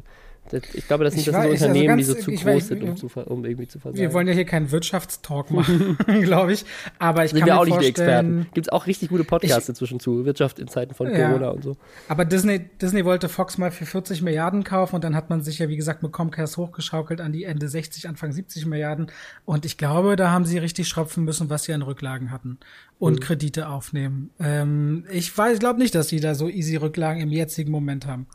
ich 0.52 0.86
glaube, 0.86 1.04
das 1.04 1.14
sind, 1.14 1.26
das 1.26 1.34
sind 1.34 1.42
so 1.42 1.50
Unternehmen, 1.50 1.90
also 1.98 2.14
ganz, 2.14 2.24
die 2.24 2.36
so 2.36 2.36
zu 2.36 2.44
groß 2.44 2.66
sind, 2.68 2.82
um, 2.82 2.96
zu, 2.96 3.06
um, 3.06 3.44
irgendwie 3.44 3.66
zu 3.66 3.78
versagen. 3.78 4.00
Wir 4.00 4.12
wollen 4.12 4.28
ja 4.28 4.34
hier 4.34 4.44
keinen 4.44 4.70
Wirtschaftstalk 4.70 5.50
machen, 5.50 5.98
glaube 6.22 6.52
ich. 6.52 6.64
Aber 6.98 7.24
ich 7.24 7.30
sind 7.30 7.40
kann 7.40 7.48
wir 7.48 7.54
mir 7.54 7.60
auch 7.60 7.64
nicht 7.64 7.80
die 7.80 7.86
Experten. 7.86 8.46
Gibt 8.54 8.66
es 8.68 8.72
auch 8.72 8.86
richtig 8.86 9.08
gute 9.08 9.24
Podcasts 9.24 9.64
ich, 9.64 9.68
inzwischen 9.70 10.00
zu 10.00 10.24
Wirtschaft 10.24 10.58
in 10.58 10.68
Zeiten 10.68 10.94
von 10.94 11.10
ja. 11.10 11.28
Corona 11.28 11.50
und 11.50 11.64
so. 11.64 11.76
Aber 12.08 12.24
Disney, 12.24 12.60
Disney 12.80 13.04
wollte 13.04 13.28
Fox 13.28 13.58
mal 13.58 13.70
für 13.70 13.86
40 13.86 14.22
Milliarden 14.22 14.64
kaufen 14.64 14.96
und 14.96 15.04
dann 15.04 15.16
hat 15.16 15.30
man 15.30 15.42
sich 15.42 15.58
ja, 15.58 15.68
wie 15.68 15.76
gesagt, 15.76 16.02
mit 16.02 16.12
Comcast 16.12 16.56
hochgeschaukelt 16.56 17.20
an 17.20 17.32
die 17.32 17.44
Ende 17.44 17.68
60, 17.68 18.08
Anfang 18.08 18.32
70 18.32 18.66
Milliarden. 18.66 19.08
Und 19.44 19.64
ich 19.64 19.78
glaube, 19.78 20.16
da 20.16 20.30
haben 20.30 20.44
sie 20.44 20.58
richtig 20.58 20.88
schröpfen 20.88 21.24
müssen, 21.24 21.50
was 21.50 21.64
sie 21.64 21.72
an 21.72 21.82
Rücklagen 21.82 22.30
hatten 22.30 22.58
und 22.98 23.14
mhm. 23.14 23.20
Kredite 23.20 23.68
aufnehmen. 23.68 24.30
Ähm, 24.38 25.04
ich 25.10 25.36
weiß, 25.36 25.58
glaube 25.58 25.78
nicht, 25.78 25.94
dass 25.94 26.08
sie 26.08 26.20
da 26.20 26.34
so 26.34 26.48
easy 26.48 26.76
Rücklagen 26.76 27.22
im 27.22 27.30
jetzigen 27.30 27.70
Moment 27.70 28.06
haben. 28.06 28.26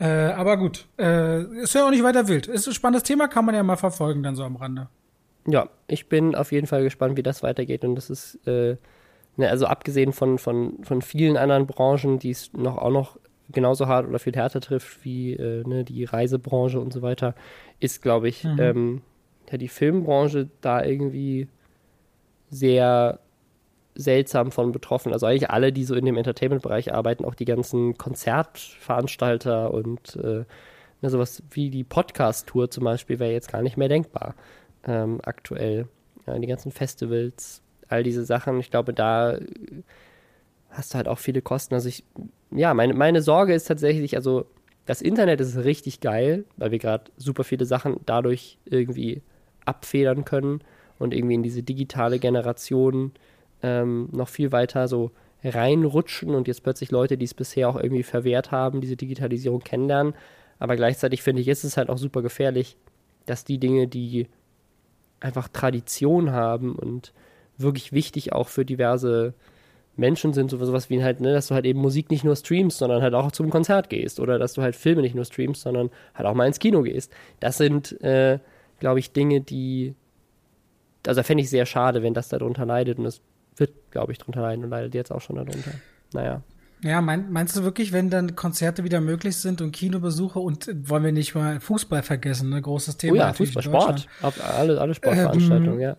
Äh, 0.00 0.32
aber 0.32 0.56
gut, 0.56 0.86
äh, 0.98 1.42
ist 1.62 1.74
ja 1.74 1.86
auch 1.86 1.90
nicht 1.90 2.02
weiter 2.02 2.26
wild. 2.26 2.46
Ist 2.46 2.66
ein 2.66 2.72
spannendes 2.72 3.02
Thema, 3.02 3.28
kann 3.28 3.44
man 3.44 3.54
ja 3.54 3.62
mal 3.62 3.76
verfolgen 3.76 4.22
dann 4.22 4.34
so 4.34 4.44
am 4.44 4.56
Rande. 4.56 4.88
Ja, 5.46 5.68
ich 5.88 6.08
bin 6.08 6.34
auf 6.34 6.52
jeden 6.52 6.66
Fall 6.66 6.82
gespannt, 6.82 7.18
wie 7.18 7.22
das 7.22 7.42
weitergeht. 7.42 7.84
Und 7.84 7.96
das 7.96 8.08
ist, 8.08 8.36
äh, 8.46 8.76
ne, 9.36 9.50
also 9.50 9.66
abgesehen 9.66 10.12
von, 10.12 10.38
von, 10.38 10.82
von 10.84 11.02
vielen 11.02 11.36
anderen 11.36 11.66
Branchen, 11.66 12.18
die 12.18 12.30
es 12.30 12.50
noch 12.54 12.78
auch 12.78 12.90
noch 12.90 13.18
genauso 13.52 13.88
hart 13.88 14.08
oder 14.08 14.18
viel 14.18 14.34
härter 14.34 14.60
trifft 14.60 15.04
wie 15.04 15.34
äh, 15.34 15.66
ne, 15.66 15.84
die 15.84 16.04
Reisebranche 16.04 16.80
und 16.80 16.92
so 16.94 17.02
weiter, 17.02 17.34
ist, 17.78 18.00
glaube 18.00 18.28
ich, 18.28 18.44
mhm. 18.44 18.56
ähm, 18.58 19.02
ja, 19.50 19.58
die 19.58 19.68
Filmbranche 19.68 20.48
da 20.62 20.82
irgendwie 20.82 21.48
sehr 22.48 23.20
seltsam 24.00 24.50
von 24.50 24.72
betroffen. 24.72 25.12
Also 25.12 25.26
eigentlich 25.26 25.50
alle, 25.50 25.72
die 25.72 25.84
so 25.84 25.94
in 25.94 26.04
dem 26.04 26.16
Entertainment-Bereich 26.16 26.92
arbeiten, 26.92 27.24
auch 27.24 27.34
die 27.34 27.44
ganzen 27.44 27.96
Konzertveranstalter 27.98 29.72
und 29.72 30.16
äh, 30.16 30.44
ne, 31.02 31.10
sowas 31.10 31.42
wie 31.50 31.70
die 31.70 31.84
Podcast-Tour 31.84 32.70
zum 32.70 32.84
Beispiel 32.84 33.18
wäre 33.18 33.32
jetzt 33.32 33.52
gar 33.52 33.62
nicht 33.62 33.76
mehr 33.76 33.88
denkbar 33.88 34.34
ähm, 34.84 35.20
aktuell. 35.22 35.88
Ja, 36.26 36.38
die 36.38 36.46
ganzen 36.46 36.72
Festivals, 36.72 37.62
all 37.88 38.02
diese 38.02 38.24
Sachen. 38.24 38.60
Ich 38.60 38.70
glaube, 38.70 38.92
da 38.92 39.38
hast 40.70 40.94
du 40.94 40.96
halt 40.96 41.08
auch 41.08 41.18
viele 41.18 41.42
Kosten. 41.42 41.74
Also 41.74 41.88
ich, 41.88 42.04
ja, 42.50 42.74
meine, 42.74 42.94
meine 42.94 43.22
Sorge 43.22 43.54
ist 43.54 43.64
tatsächlich, 43.64 44.16
also 44.16 44.46
das 44.86 45.02
Internet 45.02 45.40
ist 45.40 45.56
richtig 45.56 46.00
geil, 46.00 46.44
weil 46.56 46.70
wir 46.70 46.78
gerade 46.78 47.10
super 47.16 47.44
viele 47.44 47.64
Sachen 47.64 48.00
dadurch 48.06 48.58
irgendwie 48.64 49.22
abfedern 49.64 50.24
können 50.24 50.62
und 50.98 51.14
irgendwie 51.14 51.34
in 51.34 51.42
diese 51.42 51.62
digitale 51.62 52.18
Generation 52.18 53.12
ähm, 53.62 54.08
noch 54.12 54.28
viel 54.28 54.52
weiter 54.52 54.88
so 54.88 55.10
reinrutschen 55.42 56.34
und 56.34 56.48
jetzt 56.48 56.62
plötzlich 56.62 56.90
Leute, 56.90 57.16
die 57.16 57.24
es 57.24 57.34
bisher 57.34 57.68
auch 57.68 57.76
irgendwie 57.76 58.02
verwehrt 58.02 58.50
haben, 58.50 58.80
diese 58.80 58.96
Digitalisierung 58.96 59.60
kennenlernen. 59.60 60.14
Aber 60.58 60.76
gleichzeitig 60.76 61.22
finde 61.22 61.40
ich, 61.40 61.48
ist 61.48 61.64
es 61.64 61.76
halt 61.76 61.88
auch 61.88 61.98
super 61.98 62.22
gefährlich, 62.22 62.76
dass 63.26 63.44
die 63.44 63.58
Dinge, 63.58 63.88
die 63.88 64.26
einfach 65.20 65.48
Tradition 65.48 66.32
haben 66.32 66.74
und 66.74 67.12
wirklich 67.56 67.92
wichtig 67.92 68.32
auch 68.32 68.48
für 68.48 68.64
diverse 68.64 69.34
Menschen 69.96 70.32
sind, 70.32 70.50
so 70.50 70.64
sowas 70.64 70.88
wie 70.88 71.02
halt, 71.02 71.20
ne, 71.20 71.32
dass 71.32 71.48
du 71.48 71.54
halt 71.54 71.66
eben 71.66 71.80
Musik 71.80 72.10
nicht 72.10 72.24
nur 72.24 72.36
streamst, 72.36 72.78
sondern 72.78 73.02
halt 73.02 73.14
auch 73.14 73.32
zum 73.32 73.50
Konzert 73.50 73.90
gehst 73.90 74.18
oder 74.20 74.38
dass 74.38 74.54
du 74.54 74.62
halt 74.62 74.76
Filme 74.76 75.02
nicht 75.02 75.14
nur 75.14 75.24
streamst, 75.24 75.62
sondern 75.62 75.90
halt 76.14 76.26
auch 76.26 76.34
mal 76.34 76.46
ins 76.46 76.58
Kino 76.58 76.82
gehst. 76.82 77.12
Das 77.38 77.58
sind, 77.58 78.00
äh, 78.02 78.38
glaube 78.78 78.98
ich, 78.98 79.12
Dinge, 79.12 79.40
die, 79.42 79.94
also 81.06 81.22
fände 81.22 81.42
ich 81.42 81.50
sehr 81.50 81.66
schade, 81.66 82.02
wenn 82.02 82.14
das 82.14 82.28
darunter 82.28 82.64
leidet 82.64 82.98
und 82.98 83.04
das 83.04 83.20
wird, 83.60 83.72
glaube 83.90 84.12
ich, 84.12 84.18
drunter 84.18 84.42
leiden 84.42 84.64
und 84.64 84.70
leidet 84.70 84.94
jetzt 84.94 85.12
auch 85.12 85.20
schon 85.20 85.36
darunter. 85.36 85.72
Naja. 86.12 86.42
Ja, 86.82 87.02
mein, 87.02 87.30
meinst 87.30 87.56
du 87.56 87.62
wirklich, 87.62 87.92
wenn 87.92 88.08
dann 88.08 88.36
Konzerte 88.36 88.84
wieder 88.84 89.00
möglich 89.00 89.36
sind 89.36 89.60
und 89.60 89.72
Kinobesuche 89.72 90.38
und 90.38 90.70
wollen 90.88 91.04
wir 91.04 91.12
nicht 91.12 91.34
mal 91.34 91.60
Fußball 91.60 92.02
vergessen, 92.02 92.48
ne? 92.48 92.62
Großes 92.62 92.96
Thema. 92.96 93.12
Oh 93.12 93.16
ja, 93.16 93.32
Fußball, 93.34 93.62
Sport. 93.62 94.08
Alle, 94.56 94.80
alle 94.80 94.94
Sportveranstaltungen, 94.94 95.74
ähm, 95.74 95.80
ja. 95.80 95.96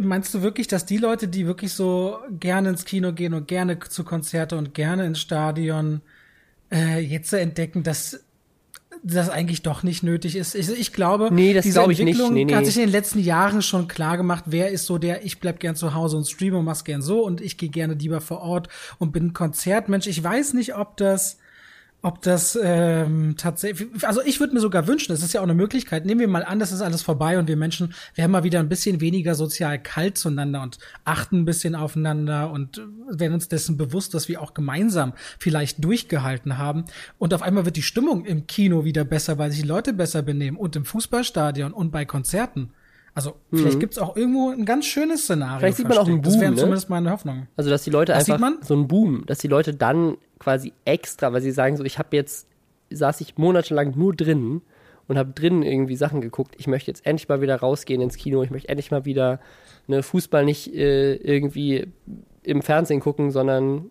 Meinst 0.00 0.34
du 0.34 0.42
wirklich, 0.42 0.66
dass 0.66 0.86
die 0.86 0.96
Leute, 0.96 1.28
die 1.28 1.46
wirklich 1.46 1.72
so 1.72 2.18
gerne 2.30 2.70
ins 2.70 2.84
Kino 2.84 3.12
gehen 3.12 3.34
und 3.34 3.46
gerne 3.48 3.78
zu 3.78 4.02
Konzerte 4.04 4.56
und 4.56 4.74
gerne 4.74 5.04
ins 5.04 5.20
Stadion, 5.20 6.00
äh, 6.72 6.98
jetzt 6.98 7.32
entdecken, 7.32 7.82
dass 7.82 8.24
das 9.02 9.30
eigentlich 9.30 9.62
doch 9.62 9.82
nicht 9.82 10.02
nötig 10.02 10.36
ist. 10.36 10.54
Ich, 10.54 10.68
ich 10.70 10.92
glaube, 10.92 11.30
nee, 11.32 11.54
das 11.54 11.64
diese 11.64 11.80
ich 11.90 12.00
Entwicklung 12.00 12.32
nicht. 12.32 12.46
Nee, 12.46 12.52
nee. 12.52 12.54
hat 12.54 12.66
sich 12.66 12.76
in 12.76 12.82
den 12.82 12.92
letzten 12.92 13.18
Jahren 13.18 13.62
schon 13.62 13.88
klar 13.88 14.16
gemacht, 14.16 14.44
wer 14.46 14.70
ist 14.70 14.86
so 14.86 14.98
der, 14.98 15.24
ich 15.24 15.40
bleib 15.40 15.60
gern 15.60 15.74
zu 15.74 15.94
Hause 15.94 16.16
und 16.16 16.28
streame 16.28 16.58
und 16.58 16.64
mach's 16.64 16.84
gern 16.84 17.02
so 17.02 17.24
und 17.24 17.40
ich 17.40 17.56
gehe 17.58 17.70
gerne 17.70 17.94
lieber 17.94 18.20
vor 18.20 18.40
Ort 18.40 18.68
und 18.98 19.12
bin 19.12 19.32
Konzertmensch. 19.32 20.06
Ich 20.06 20.22
weiß 20.22 20.54
nicht, 20.54 20.76
ob 20.76 20.96
das 20.96 21.38
ob 22.02 22.22
das 22.22 22.58
ähm, 22.62 23.34
tatsächlich, 23.36 23.88
also 24.06 24.22
ich 24.22 24.40
würde 24.40 24.54
mir 24.54 24.60
sogar 24.60 24.86
wünschen, 24.86 25.12
das 25.12 25.22
ist 25.22 25.34
ja 25.34 25.40
auch 25.40 25.44
eine 25.44 25.54
Möglichkeit, 25.54 26.06
nehmen 26.06 26.20
wir 26.20 26.28
mal 26.28 26.44
an, 26.44 26.58
das 26.58 26.72
ist 26.72 26.80
alles 26.80 27.02
vorbei 27.02 27.38
und 27.38 27.46
wir 27.46 27.56
Menschen 27.56 27.92
werden 28.14 28.30
mal 28.30 28.42
wieder 28.42 28.58
ein 28.60 28.68
bisschen 28.68 29.00
weniger 29.00 29.34
sozial 29.34 29.78
kalt 29.78 30.16
zueinander 30.16 30.62
und 30.62 30.78
achten 31.04 31.40
ein 31.40 31.44
bisschen 31.44 31.74
aufeinander 31.74 32.50
und 32.50 32.80
werden 33.10 33.34
uns 33.34 33.48
dessen 33.48 33.76
bewusst, 33.76 34.14
dass 34.14 34.28
wir 34.28 34.40
auch 34.40 34.54
gemeinsam 34.54 35.12
vielleicht 35.38 35.84
durchgehalten 35.84 36.56
haben 36.56 36.84
und 37.18 37.34
auf 37.34 37.42
einmal 37.42 37.66
wird 37.66 37.76
die 37.76 37.82
Stimmung 37.82 38.24
im 38.24 38.46
Kino 38.46 38.84
wieder 38.84 39.04
besser, 39.04 39.36
weil 39.36 39.50
sich 39.50 39.62
die 39.62 39.68
Leute 39.68 39.92
besser 39.92 40.22
benehmen 40.22 40.56
und 40.56 40.76
im 40.76 40.86
Fußballstadion 40.86 41.72
und 41.72 41.90
bei 41.90 42.06
Konzerten. 42.06 42.72
Also 43.14 43.34
mhm. 43.50 43.58
vielleicht 43.58 43.80
gibt's 43.80 43.98
auch 43.98 44.16
irgendwo 44.16 44.50
ein 44.50 44.64
ganz 44.64 44.86
schönes 44.86 45.24
Szenario. 45.24 45.58
Vielleicht 45.58 45.76
sieht 45.78 45.88
man 45.88 45.98
auch 45.98 46.06
einen 46.06 46.22
Boom. 46.22 46.32
Das 46.32 46.40
wäre 46.40 46.52
ne? 46.52 46.56
zumindest 46.56 46.90
meine 46.90 47.10
Hoffnung. 47.10 47.48
Also 47.56 47.68
dass 47.68 47.82
die 47.82 47.90
Leute 47.90 48.14
Was 48.14 48.30
einfach 48.30 48.52
so 48.62 48.74
einen 48.74 48.88
Boom, 48.88 49.24
dass 49.26 49.38
die 49.38 49.48
Leute 49.48 49.74
dann 49.74 50.16
quasi 50.40 50.72
extra, 50.84 51.32
weil 51.32 51.42
sie 51.42 51.52
sagen 51.52 51.76
so, 51.76 51.84
ich 51.84 51.98
habe 51.98 52.16
jetzt, 52.16 52.48
saß 52.90 53.20
ich 53.20 53.38
monatelang 53.38 53.96
nur 53.96 54.14
drinnen 54.16 54.62
und 55.06 55.18
habe 55.18 55.32
drinnen 55.32 55.62
irgendwie 55.62 55.94
Sachen 55.94 56.20
geguckt. 56.20 56.56
Ich 56.58 56.66
möchte 56.66 56.90
jetzt 56.90 57.06
endlich 57.06 57.28
mal 57.28 57.40
wieder 57.40 57.56
rausgehen 57.56 58.00
ins 58.00 58.16
Kino. 58.16 58.42
Ich 58.42 58.50
möchte 58.50 58.68
endlich 58.68 58.90
mal 58.90 59.04
wieder 59.04 59.38
ne, 59.86 60.02
Fußball 60.02 60.44
nicht 60.44 60.74
äh, 60.74 61.14
irgendwie 61.14 61.86
im 62.42 62.62
Fernsehen 62.62 63.00
gucken, 63.00 63.30
sondern 63.30 63.90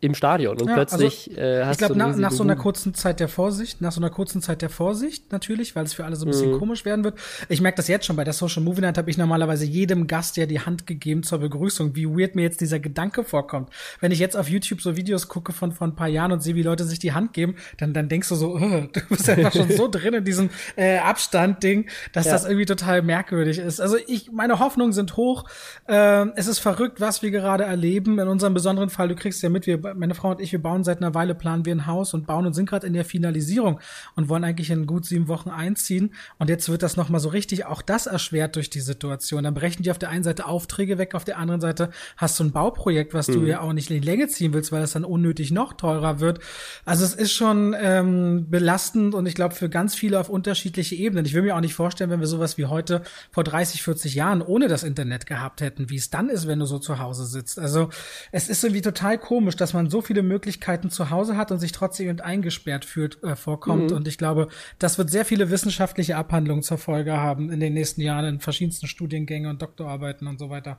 im 0.00 0.14
Stadion 0.14 0.60
und 0.60 0.68
ja, 0.68 0.74
plötzlich 0.74 1.30
also, 1.30 1.40
äh, 1.40 1.64
hast 1.64 1.72
ich 1.72 1.78
glaube 1.78 1.96
nach, 1.96 2.16
nach 2.16 2.30
so 2.30 2.42
einer 2.42 2.56
kurzen 2.56 2.94
Zeit 2.94 3.20
der 3.20 3.28
Vorsicht, 3.28 3.80
nach 3.80 3.92
so 3.92 4.00
einer 4.00 4.10
kurzen 4.10 4.42
Zeit 4.42 4.62
der 4.62 4.70
Vorsicht 4.70 5.32
natürlich, 5.32 5.76
weil 5.76 5.84
es 5.84 5.94
für 5.94 6.04
alle 6.04 6.16
so 6.16 6.26
ein 6.26 6.30
bisschen 6.30 6.52
mhm. 6.52 6.58
komisch 6.58 6.84
werden 6.84 7.04
wird. 7.04 7.18
Ich 7.48 7.60
merke 7.60 7.76
das 7.76 7.88
jetzt 7.88 8.06
schon 8.06 8.16
bei 8.16 8.24
der 8.24 8.32
Social 8.32 8.62
Movie 8.62 8.82
Night 8.82 8.98
habe 8.98 9.10
ich 9.10 9.18
normalerweise 9.18 9.64
jedem 9.64 10.06
Gast 10.06 10.36
ja 10.36 10.46
die 10.46 10.60
Hand 10.60 10.86
gegeben 10.86 11.22
zur 11.22 11.38
Begrüßung, 11.38 11.94
wie 11.96 12.06
weird 12.06 12.34
mir 12.34 12.42
jetzt 12.42 12.60
dieser 12.60 12.78
Gedanke 12.78 13.24
vorkommt. 13.24 13.70
Wenn 14.00 14.12
ich 14.12 14.18
jetzt 14.18 14.36
auf 14.36 14.48
YouTube 14.48 14.80
so 14.80 14.96
Videos 14.96 15.28
gucke 15.28 15.52
von 15.52 15.72
von 15.72 15.90
ein 15.90 15.96
paar 15.96 16.08
Jahren 16.08 16.32
und 16.32 16.42
sehe, 16.42 16.54
wie 16.54 16.62
Leute 16.62 16.84
sich 16.84 16.98
die 16.98 17.12
Hand 17.12 17.32
geben, 17.32 17.56
dann 17.78 17.92
dann 17.92 18.08
denkst 18.08 18.28
du 18.28 18.34
so, 18.34 18.54
oh, 18.54 18.58
du 18.92 19.00
bist 19.08 19.28
einfach 19.28 19.52
schon 19.52 19.70
so 19.70 19.88
drin 19.88 20.14
in 20.14 20.24
diesem 20.24 20.50
äh, 20.76 20.98
Abstand 20.98 21.62
Ding, 21.62 21.88
dass 22.12 22.26
ja. 22.26 22.32
das 22.32 22.44
irgendwie 22.44 22.66
total 22.66 23.02
merkwürdig 23.02 23.58
ist. 23.58 23.80
Also 23.80 23.96
ich 24.06 24.30
meine 24.32 24.58
Hoffnungen 24.58 24.92
sind 24.92 25.16
hoch. 25.16 25.44
Äh, 25.88 26.26
es 26.36 26.46
ist 26.46 26.58
verrückt, 26.58 27.00
was 27.00 27.22
wir 27.22 27.30
gerade 27.30 27.64
erleben. 27.64 28.18
In 28.18 28.28
unserem 28.28 28.54
besonderen 28.54 28.90
Fall, 28.90 29.08
du 29.08 29.14
kriegst 29.14 29.42
ja 29.42 29.48
mit, 29.48 29.66
wir 29.66 29.80
meine 29.98 30.14
Frau 30.14 30.30
und 30.30 30.40
ich, 30.40 30.52
wir 30.52 30.62
bauen 30.62 30.84
seit 30.84 30.98
einer 30.98 31.14
Weile, 31.14 31.34
planen 31.34 31.64
wir 31.64 31.74
ein 31.74 31.86
Haus 31.86 32.14
und 32.14 32.26
bauen 32.26 32.46
und 32.46 32.54
sind 32.54 32.68
gerade 32.68 32.86
in 32.86 32.92
der 32.92 33.04
Finalisierung 33.04 33.80
und 34.14 34.28
wollen 34.28 34.44
eigentlich 34.44 34.70
in 34.70 34.86
gut 34.86 35.04
sieben 35.06 35.28
Wochen 35.28 35.50
einziehen. 35.50 36.14
Und 36.38 36.48
jetzt 36.48 36.68
wird 36.68 36.82
das 36.82 36.96
nochmal 36.96 37.20
so 37.20 37.28
richtig 37.28 37.66
auch 37.66 37.82
das 37.82 38.06
erschwert 38.06 38.56
durch 38.56 38.70
die 38.70 38.80
Situation. 38.80 39.44
Dann 39.44 39.54
brechen 39.54 39.82
die 39.82 39.90
auf 39.90 39.98
der 39.98 40.10
einen 40.10 40.24
Seite 40.24 40.46
Aufträge 40.46 40.98
weg, 40.98 41.14
auf 41.14 41.24
der 41.24 41.38
anderen 41.38 41.60
Seite 41.60 41.90
hast 42.16 42.38
du 42.38 42.44
ein 42.44 42.52
Bauprojekt, 42.52 43.14
was 43.14 43.28
mhm. 43.28 43.32
du 43.32 43.46
ja 43.46 43.60
auch 43.60 43.72
nicht 43.72 43.90
in 43.90 44.00
die 44.00 44.06
Länge 44.06 44.28
ziehen 44.28 44.52
willst, 44.52 44.72
weil 44.72 44.82
es 44.82 44.92
dann 44.92 45.04
unnötig 45.04 45.50
noch 45.50 45.72
teurer 45.72 46.20
wird. 46.20 46.40
Also 46.84 47.04
es 47.04 47.14
ist 47.14 47.32
schon 47.32 47.74
ähm, 47.78 48.46
belastend 48.50 49.14
und 49.14 49.26
ich 49.26 49.34
glaube 49.34 49.54
für 49.54 49.68
ganz 49.68 49.94
viele 49.94 50.20
auf 50.20 50.28
unterschiedliche 50.28 50.94
Ebenen. 50.94 51.24
Ich 51.24 51.34
will 51.34 51.42
mir 51.42 51.56
auch 51.56 51.60
nicht 51.60 51.74
vorstellen, 51.74 52.10
wenn 52.10 52.20
wir 52.20 52.26
sowas 52.26 52.58
wie 52.58 52.66
heute 52.66 53.02
vor 53.30 53.44
30, 53.44 53.82
40 53.82 54.14
Jahren 54.14 54.42
ohne 54.42 54.68
das 54.68 54.82
Internet 54.82 55.26
gehabt 55.26 55.60
hätten, 55.60 55.90
wie 55.90 55.96
es 55.96 56.10
dann 56.10 56.28
ist, 56.28 56.46
wenn 56.46 56.58
du 56.58 56.66
so 56.66 56.78
zu 56.78 56.98
Hause 56.98 57.26
sitzt. 57.26 57.58
Also 57.58 57.90
es 58.32 58.48
ist 58.48 58.64
irgendwie 58.64 58.82
total 58.82 59.18
komisch, 59.18 59.56
dass 59.56 59.74
man 59.76 59.88
so 59.90 60.00
viele 60.00 60.22
Möglichkeiten 60.22 60.90
zu 60.90 61.10
Hause 61.10 61.36
hat 61.36 61.52
und 61.52 61.58
sich 61.58 61.70
trotzdem 61.70 62.18
eingesperrt 62.20 62.84
fühlt, 62.84 63.22
äh, 63.22 63.36
vorkommt. 63.36 63.90
Mhm. 63.90 63.96
Und 63.96 64.08
ich 64.08 64.18
glaube, 64.18 64.48
das 64.80 64.98
wird 64.98 65.10
sehr 65.10 65.24
viele 65.24 65.50
wissenschaftliche 65.50 66.16
Abhandlungen 66.16 66.64
zur 66.64 66.78
Folge 66.78 67.16
haben 67.16 67.52
in 67.52 67.60
den 67.60 67.74
nächsten 67.74 68.00
Jahren 68.00 68.24
in 68.24 68.40
verschiedensten 68.40 68.88
Studiengängen 68.88 69.48
und 69.48 69.62
Doktorarbeiten 69.62 70.26
und 70.26 70.40
so 70.40 70.50
weiter. 70.50 70.78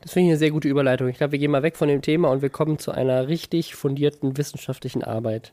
Das 0.00 0.12
finde 0.12 0.26
ich 0.26 0.32
eine 0.32 0.38
sehr 0.38 0.50
gute 0.50 0.68
Überleitung. 0.68 1.08
Ich 1.08 1.18
glaube, 1.18 1.32
wir 1.32 1.38
gehen 1.38 1.50
mal 1.50 1.62
weg 1.62 1.76
von 1.76 1.88
dem 1.88 2.02
Thema 2.02 2.30
und 2.30 2.42
wir 2.42 2.50
kommen 2.50 2.78
zu 2.78 2.90
einer 2.90 3.28
richtig 3.28 3.74
fundierten 3.74 4.36
wissenschaftlichen 4.36 5.04
Arbeit 5.04 5.52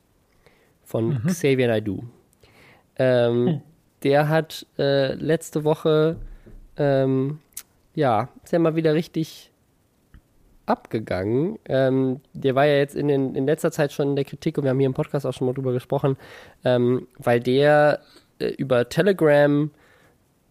von 0.83 1.21
mhm. 1.23 1.27
Xavier 1.27 1.67
Naidoo. 1.67 2.03
Ähm, 2.97 3.45
mhm. 3.45 3.61
Der 4.03 4.29
hat 4.29 4.65
äh, 4.77 5.13
letzte 5.15 5.63
Woche, 5.63 6.17
ähm, 6.77 7.39
ja, 7.95 8.29
ist 8.43 8.53
ja 8.53 8.59
mal 8.59 8.75
wieder 8.75 8.93
richtig 8.93 9.51
abgegangen. 10.65 11.59
Ähm, 11.65 12.21
der 12.33 12.55
war 12.55 12.65
ja 12.65 12.77
jetzt 12.77 12.95
in, 12.95 13.07
den, 13.07 13.35
in 13.35 13.45
letzter 13.45 13.71
Zeit 13.71 13.91
schon 13.91 14.09
in 14.09 14.15
der 14.15 14.25
Kritik 14.25 14.57
und 14.57 14.63
wir 14.63 14.71
haben 14.71 14.79
hier 14.79 14.87
im 14.87 14.93
Podcast 14.93 15.25
auch 15.25 15.33
schon 15.33 15.47
mal 15.47 15.53
drüber 15.53 15.73
gesprochen, 15.73 16.17
ähm, 16.63 17.07
weil 17.17 17.39
der 17.39 18.01
äh, 18.39 18.47
über 18.49 18.89
Telegram 18.89 19.71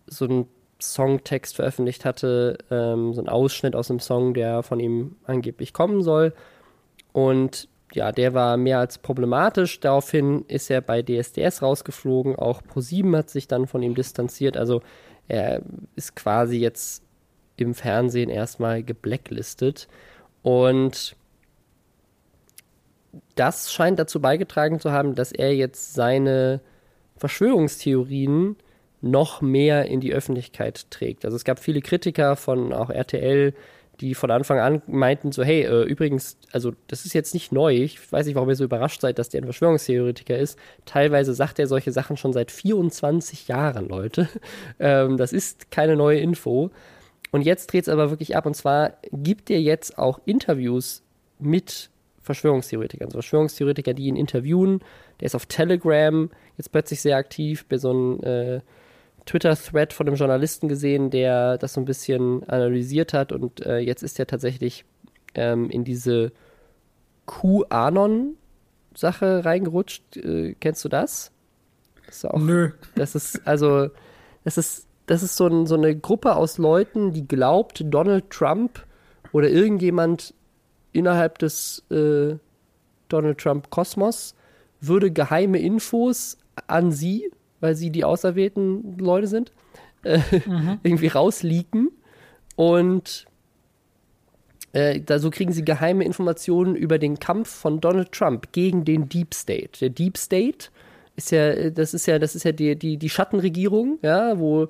so 0.06 0.24
einen 0.26 0.48
Songtext 0.80 1.56
veröffentlicht 1.56 2.04
hatte, 2.04 2.58
ähm, 2.70 3.14
so 3.14 3.20
einen 3.20 3.28
Ausschnitt 3.28 3.74
aus 3.74 3.90
einem 3.90 4.00
Song, 4.00 4.34
der 4.34 4.62
von 4.62 4.80
ihm 4.80 5.16
angeblich 5.24 5.72
kommen 5.72 6.02
soll. 6.02 6.34
Und 7.12 7.68
ja, 7.92 8.10
der 8.12 8.34
war 8.34 8.56
mehr 8.56 8.80
als 8.80 8.98
problematisch. 8.98 9.80
Daraufhin 9.80 10.44
ist 10.48 10.70
er 10.70 10.80
bei 10.80 11.02
DSDS 11.02 11.62
rausgeflogen. 11.62 12.36
Auch 12.36 12.62
ProSieben 12.62 13.14
hat 13.16 13.30
sich 13.30 13.46
dann 13.46 13.66
von 13.66 13.82
ihm 13.82 13.94
distanziert. 13.94 14.56
Also 14.56 14.82
er 15.28 15.62
ist 15.94 16.16
quasi 16.16 16.58
jetzt 16.58 17.03
im 17.56 17.74
Fernsehen 17.74 18.30
erstmal 18.30 18.82
geblacklistet. 18.82 19.88
Und 20.42 21.16
das 23.34 23.72
scheint 23.72 23.98
dazu 23.98 24.20
beigetragen 24.20 24.80
zu 24.80 24.92
haben, 24.92 25.14
dass 25.14 25.32
er 25.32 25.54
jetzt 25.54 25.94
seine 25.94 26.60
Verschwörungstheorien 27.16 28.56
noch 29.00 29.40
mehr 29.40 29.86
in 29.86 30.00
die 30.00 30.14
Öffentlichkeit 30.14 30.90
trägt. 30.90 31.24
Also 31.24 31.36
es 31.36 31.44
gab 31.44 31.58
viele 31.58 31.80
Kritiker 31.80 32.36
von 32.36 32.72
auch 32.72 32.90
RTL, 32.90 33.54
die 34.00 34.14
von 34.14 34.30
Anfang 34.30 34.58
an 34.58 34.82
meinten 34.86 35.30
so, 35.30 35.44
hey, 35.44 35.62
äh, 35.62 35.82
übrigens, 35.84 36.36
also 36.52 36.72
das 36.88 37.04
ist 37.04 37.12
jetzt 37.12 37.34
nicht 37.34 37.52
neu, 37.52 37.74
ich 37.74 38.10
weiß 38.10 38.26
nicht, 38.26 38.34
warum 38.34 38.48
ihr 38.48 38.56
so 38.56 38.64
überrascht 38.64 39.00
seid, 39.00 39.18
dass 39.18 39.28
der 39.28 39.42
ein 39.42 39.44
Verschwörungstheoretiker 39.44 40.36
ist. 40.36 40.58
Teilweise 40.84 41.34
sagt 41.34 41.58
er 41.58 41.66
solche 41.66 41.92
Sachen 41.92 42.16
schon 42.16 42.32
seit 42.32 42.50
24 42.50 43.48
Jahren, 43.48 43.88
Leute. 43.88 44.28
Ähm, 44.80 45.16
das 45.16 45.32
ist 45.32 45.70
keine 45.70 45.94
neue 45.96 46.18
Info. 46.18 46.70
Und 47.34 47.42
jetzt 47.42 47.72
dreht 47.72 47.82
es 47.82 47.88
aber 47.88 48.10
wirklich 48.10 48.36
ab. 48.36 48.46
Und 48.46 48.54
zwar 48.54 48.92
gibt 49.10 49.50
er 49.50 49.60
jetzt 49.60 49.98
auch 49.98 50.20
Interviews 50.24 51.02
mit 51.40 51.90
Verschwörungstheoretikern. 52.20 53.08
Also 53.08 53.16
Verschwörungstheoretiker, 53.16 53.92
die 53.92 54.04
ihn 54.04 54.14
interviewen. 54.14 54.78
Der 55.18 55.26
ist 55.26 55.34
auf 55.34 55.46
Telegram 55.46 56.30
jetzt 56.56 56.70
plötzlich 56.70 57.00
sehr 57.00 57.16
aktiv. 57.16 57.64
Bei 57.68 57.76
so 57.76 57.90
einem 57.90 58.20
äh, 58.22 58.60
Twitter-Thread 59.26 59.92
von 59.92 60.06
einem 60.06 60.14
Journalisten 60.14 60.68
gesehen, 60.68 61.10
der 61.10 61.58
das 61.58 61.72
so 61.72 61.80
ein 61.80 61.86
bisschen 61.86 62.48
analysiert 62.48 63.12
hat. 63.12 63.32
Und 63.32 63.66
äh, 63.66 63.78
jetzt 63.78 64.04
ist 64.04 64.20
er 64.20 64.28
tatsächlich 64.28 64.84
ähm, 65.34 65.70
in 65.70 65.82
diese 65.82 66.30
QAnon-Sache 67.26 68.36
reingerutscht. 69.44 70.18
Äh, 70.18 70.54
kennst 70.60 70.84
du 70.84 70.88
das? 70.88 71.32
das 72.06 72.24
Nö. 72.36 72.70
Das 72.94 73.16
ist, 73.16 73.44
also, 73.44 73.88
das 74.44 74.56
ist 74.56 74.86
das 75.06 75.22
ist 75.22 75.36
so, 75.36 75.46
ein, 75.46 75.66
so 75.66 75.74
eine 75.74 75.96
Gruppe 75.96 76.36
aus 76.36 76.58
Leuten, 76.58 77.12
die 77.12 77.26
glaubt, 77.26 77.84
Donald 77.86 78.30
Trump 78.30 78.86
oder 79.32 79.48
irgendjemand 79.48 80.34
innerhalb 80.92 81.38
des 81.38 81.84
äh, 81.90 82.36
Donald 83.08 83.38
Trump-Kosmos 83.38 84.34
würde 84.80 85.10
geheime 85.10 85.58
Infos 85.58 86.38
an 86.66 86.92
sie, 86.92 87.30
weil 87.60 87.74
sie 87.74 87.90
die 87.90 88.04
auserwählten 88.04 88.98
Leute 88.98 89.26
sind, 89.26 89.52
äh, 90.04 90.20
mhm. 90.46 90.78
irgendwie 90.82 91.08
rausleaken 91.08 91.90
und 92.56 93.26
äh, 94.72 95.00
da 95.00 95.18
so 95.18 95.30
kriegen 95.30 95.52
sie 95.52 95.64
geheime 95.64 96.04
Informationen 96.04 96.76
über 96.76 96.98
den 96.98 97.18
Kampf 97.18 97.48
von 97.48 97.80
Donald 97.80 98.12
Trump 98.12 98.52
gegen 98.52 98.84
den 98.84 99.08
Deep 99.08 99.34
State. 99.34 99.80
Der 99.80 99.90
Deep 99.90 100.16
State 100.16 100.68
ist 101.16 101.30
ja, 101.30 101.70
das 101.70 101.94
ist 101.94 102.06
ja, 102.06 102.18
das 102.18 102.34
ist 102.34 102.44
ja 102.44 102.52
die, 102.52 102.76
die, 102.76 102.96
die 102.96 103.08
Schattenregierung, 103.08 103.98
ja, 104.02 104.38
wo 104.38 104.64
äh, 104.64 104.68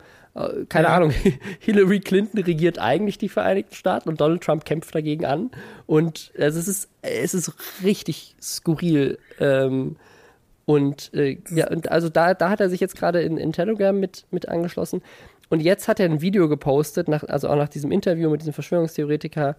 keine 0.68 0.88
ja. 0.88 0.97
Ahnung, 0.97 1.12
Hillary 1.61 2.01
Clinton 2.01 2.40
regiert 2.42 2.79
eigentlich 2.79 3.18
die 3.18 3.29
Vereinigten 3.29 3.75
Staaten 3.75 4.09
und 4.09 4.20
Donald 4.20 4.42
Trump 4.42 4.64
kämpft 4.64 4.94
dagegen 4.94 5.25
an. 5.25 5.51
Und 5.87 6.33
also 6.38 6.59
es 6.59 6.66
ist, 6.66 6.88
es 7.03 7.35
ist 7.35 7.53
richtig 7.85 8.35
skurril. 8.42 9.18
Ähm, 9.38 9.97
und 10.66 11.12
äh, 11.14 11.38
ja, 11.51 11.70
und 11.70 11.90
also 11.90 12.09
da, 12.09 12.35
da 12.35 12.51
hat 12.51 12.61
er 12.61 12.68
sich 12.68 12.81
jetzt 12.81 12.97
gerade 12.97 13.23
in, 13.23 13.37
in 13.37 13.53
Telegram 13.53 13.99
mit, 13.99 14.27
mit 14.31 14.49
angeschlossen. 14.49 15.03
Und 15.51 15.61
jetzt 15.61 15.87
hat 15.87 16.01
er 16.01 16.07
ein 16.07 16.20
Video 16.20 16.49
gepostet, 16.49 17.07
nach, 17.07 17.23
also 17.25 17.49
auch 17.49 17.57
nach 17.57 17.68
diesem 17.68 17.92
Interview 17.92 18.29
mit 18.31 18.40
diesem 18.40 18.55
Verschwörungstheoretiker. 18.55 19.57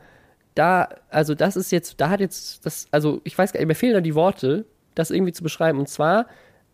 Da, 0.55 0.89
also 1.09 1.35
das 1.35 1.55
ist 1.55 1.71
jetzt, 1.71 2.01
da 2.01 2.09
hat 2.09 2.19
jetzt 2.19 2.65
das, 2.65 2.88
also 2.91 3.21
ich 3.23 3.38
weiß 3.38 3.53
gar 3.53 3.59
nicht, 3.59 3.67
mir 3.67 3.75
fehlen 3.75 3.93
da 3.93 4.01
die 4.01 4.15
Worte, 4.15 4.65
das 4.93 5.11
irgendwie 5.11 5.33
zu 5.33 5.43
beschreiben. 5.43 5.79
Und 5.79 5.88
zwar 5.88 6.25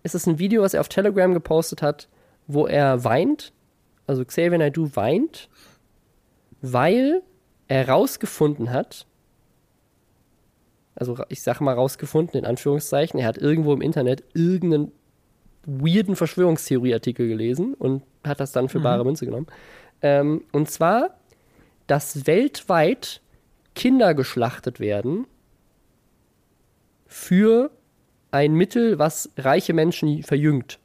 ist 0.01 0.15
es 0.15 0.25
ein 0.25 0.39
Video, 0.39 0.63
was 0.63 0.73
er 0.73 0.81
auf 0.81 0.89
Telegram 0.89 1.33
gepostet 1.33 1.83
hat, 1.83 2.07
wo 2.47 2.65
er 2.65 3.03
weint 3.03 3.53
also 4.07 4.25
Xavier 4.25 4.57
Naidoo 4.57 4.89
weint, 4.95 5.49
weil 6.61 7.21
er 7.67 7.87
rausgefunden 7.89 8.71
hat, 8.71 9.05
also 10.95 11.17
ich 11.29 11.41
sage 11.41 11.63
mal 11.63 11.73
rausgefunden 11.73 12.39
in 12.39 12.45
Anführungszeichen, 12.45 13.19
er 13.19 13.27
hat 13.27 13.37
irgendwo 13.37 13.73
im 13.73 13.81
Internet 13.81 14.23
irgendeinen 14.33 14.91
weirden 15.65 16.15
Verschwörungstheorieartikel 16.15 17.27
gelesen 17.27 17.73
und 17.73 18.03
hat 18.25 18.39
das 18.39 18.51
dann 18.51 18.69
für 18.69 18.79
mhm. 18.79 18.83
bare 18.83 19.05
Münze 19.05 19.25
genommen. 19.25 19.47
Ähm, 20.01 20.43
und 20.51 20.69
zwar, 20.69 21.17
dass 21.87 22.27
weltweit 22.27 23.21
Kinder 23.75 24.13
geschlachtet 24.13 24.79
werden 24.79 25.27
für 27.05 27.71
ein 28.31 28.53
Mittel, 28.53 28.99
was 28.99 29.29
reiche 29.37 29.73
Menschen 29.73 30.23
verjüngt. 30.23 30.79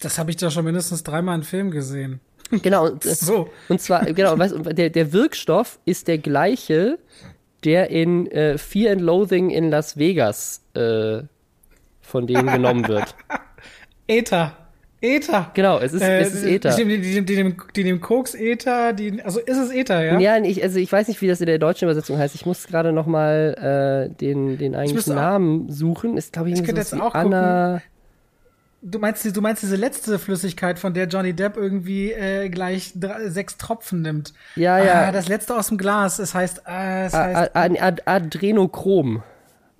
Das 0.00 0.18
habe 0.18 0.30
ich 0.30 0.36
doch 0.36 0.50
schon 0.50 0.64
mindestens 0.64 1.02
dreimal 1.02 1.36
in 1.36 1.42
Film 1.44 1.70
gesehen. 1.70 2.20
Genau. 2.62 2.86
Und, 2.92 3.04
so. 3.04 3.50
Und 3.68 3.78
zwar, 3.80 4.06
genau, 4.06 4.38
weißt, 4.38 4.54
der, 4.72 4.88
der 4.88 5.12
Wirkstoff 5.12 5.78
ist 5.84 6.08
der 6.08 6.16
gleiche, 6.16 6.98
der 7.64 7.90
in 7.90 8.26
äh, 8.30 8.56
Fear 8.56 8.92
and 8.92 9.02
Loathing 9.02 9.50
in 9.50 9.70
Las 9.70 9.98
Vegas 9.98 10.62
äh, 10.74 11.22
von 12.00 12.26
denen 12.26 12.46
genommen 12.46 12.88
wird. 12.88 13.14
Ether. 14.06 14.56
Ether. 15.00 15.50
Genau, 15.54 15.78
es 15.78 15.92
ist, 15.92 16.00
äh, 16.00 16.20
es 16.20 16.34
ist 16.34 16.44
Ether. 16.44 16.74
Die, 16.74 16.84
die, 16.84 17.22
die, 17.22 17.54
die, 17.74 17.84
nehmen, 17.84 18.00
Koks, 18.00 18.34
Ether, 18.34 18.94
die, 18.94 19.22
also 19.22 19.40
ist 19.40 19.58
es 19.58 19.70
Ether, 19.70 20.02
ja? 20.02 20.18
Ja, 20.18 20.42
ich, 20.42 20.62
also 20.62 20.78
ich 20.78 20.90
weiß 20.90 21.06
nicht, 21.08 21.20
wie 21.20 21.28
das 21.28 21.40
in 21.40 21.46
der 21.46 21.58
deutschen 21.58 21.84
Übersetzung 21.84 22.18
heißt. 22.18 22.34
Ich 22.34 22.46
muss 22.46 22.66
gerade 22.66 22.92
noch 22.92 23.06
mal 23.06 24.08
äh, 24.10 24.14
den, 24.16 24.56
den 24.56 24.74
eigentlichen 24.74 25.14
Namen 25.14 25.70
suchen. 25.70 26.16
Ist, 26.16 26.32
glaube 26.32 26.48
ich, 26.48 26.58
ich 26.58 26.66
so 26.66 26.96
wie 26.96 27.00
Anna... 27.00 27.74
Gucken 27.74 27.97
Du 28.80 28.98
meinst, 29.00 29.24
du 29.36 29.40
meinst 29.40 29.62
diese 29.62 29.74
letzte 29.74 30.18
Flüssigkeit, 30.18 30.78
von 30.78 30.94
der 30.94 31.08
Johnny 31.08 31.32
Depp 31.32 31.56
irgendwie 31.56 32.12
äh, 32.12 32.48
gleich 32.48 32.92
drei, 32.94 33.28
sechs 33.28 33.56
Tropfen 33.56 34.02
nimmt. 34.02 34.32
Ja, 34.54 34.78
ja. 34.78 35.08
Ah, 35.08 35.12
das 35.12 35.26
letzte 35.26 35.56
aus 35.56 35.68
dem 35.68 35.78
Glas. 35.78 36.20
Es 36.20 36.32
heißt, 36.32 36.62
äh, 36.66 37.06
es 37.06 37.12
heißt 37.12 37.56
A 37.56 37.96
Adrenochrom. 38.04 39.22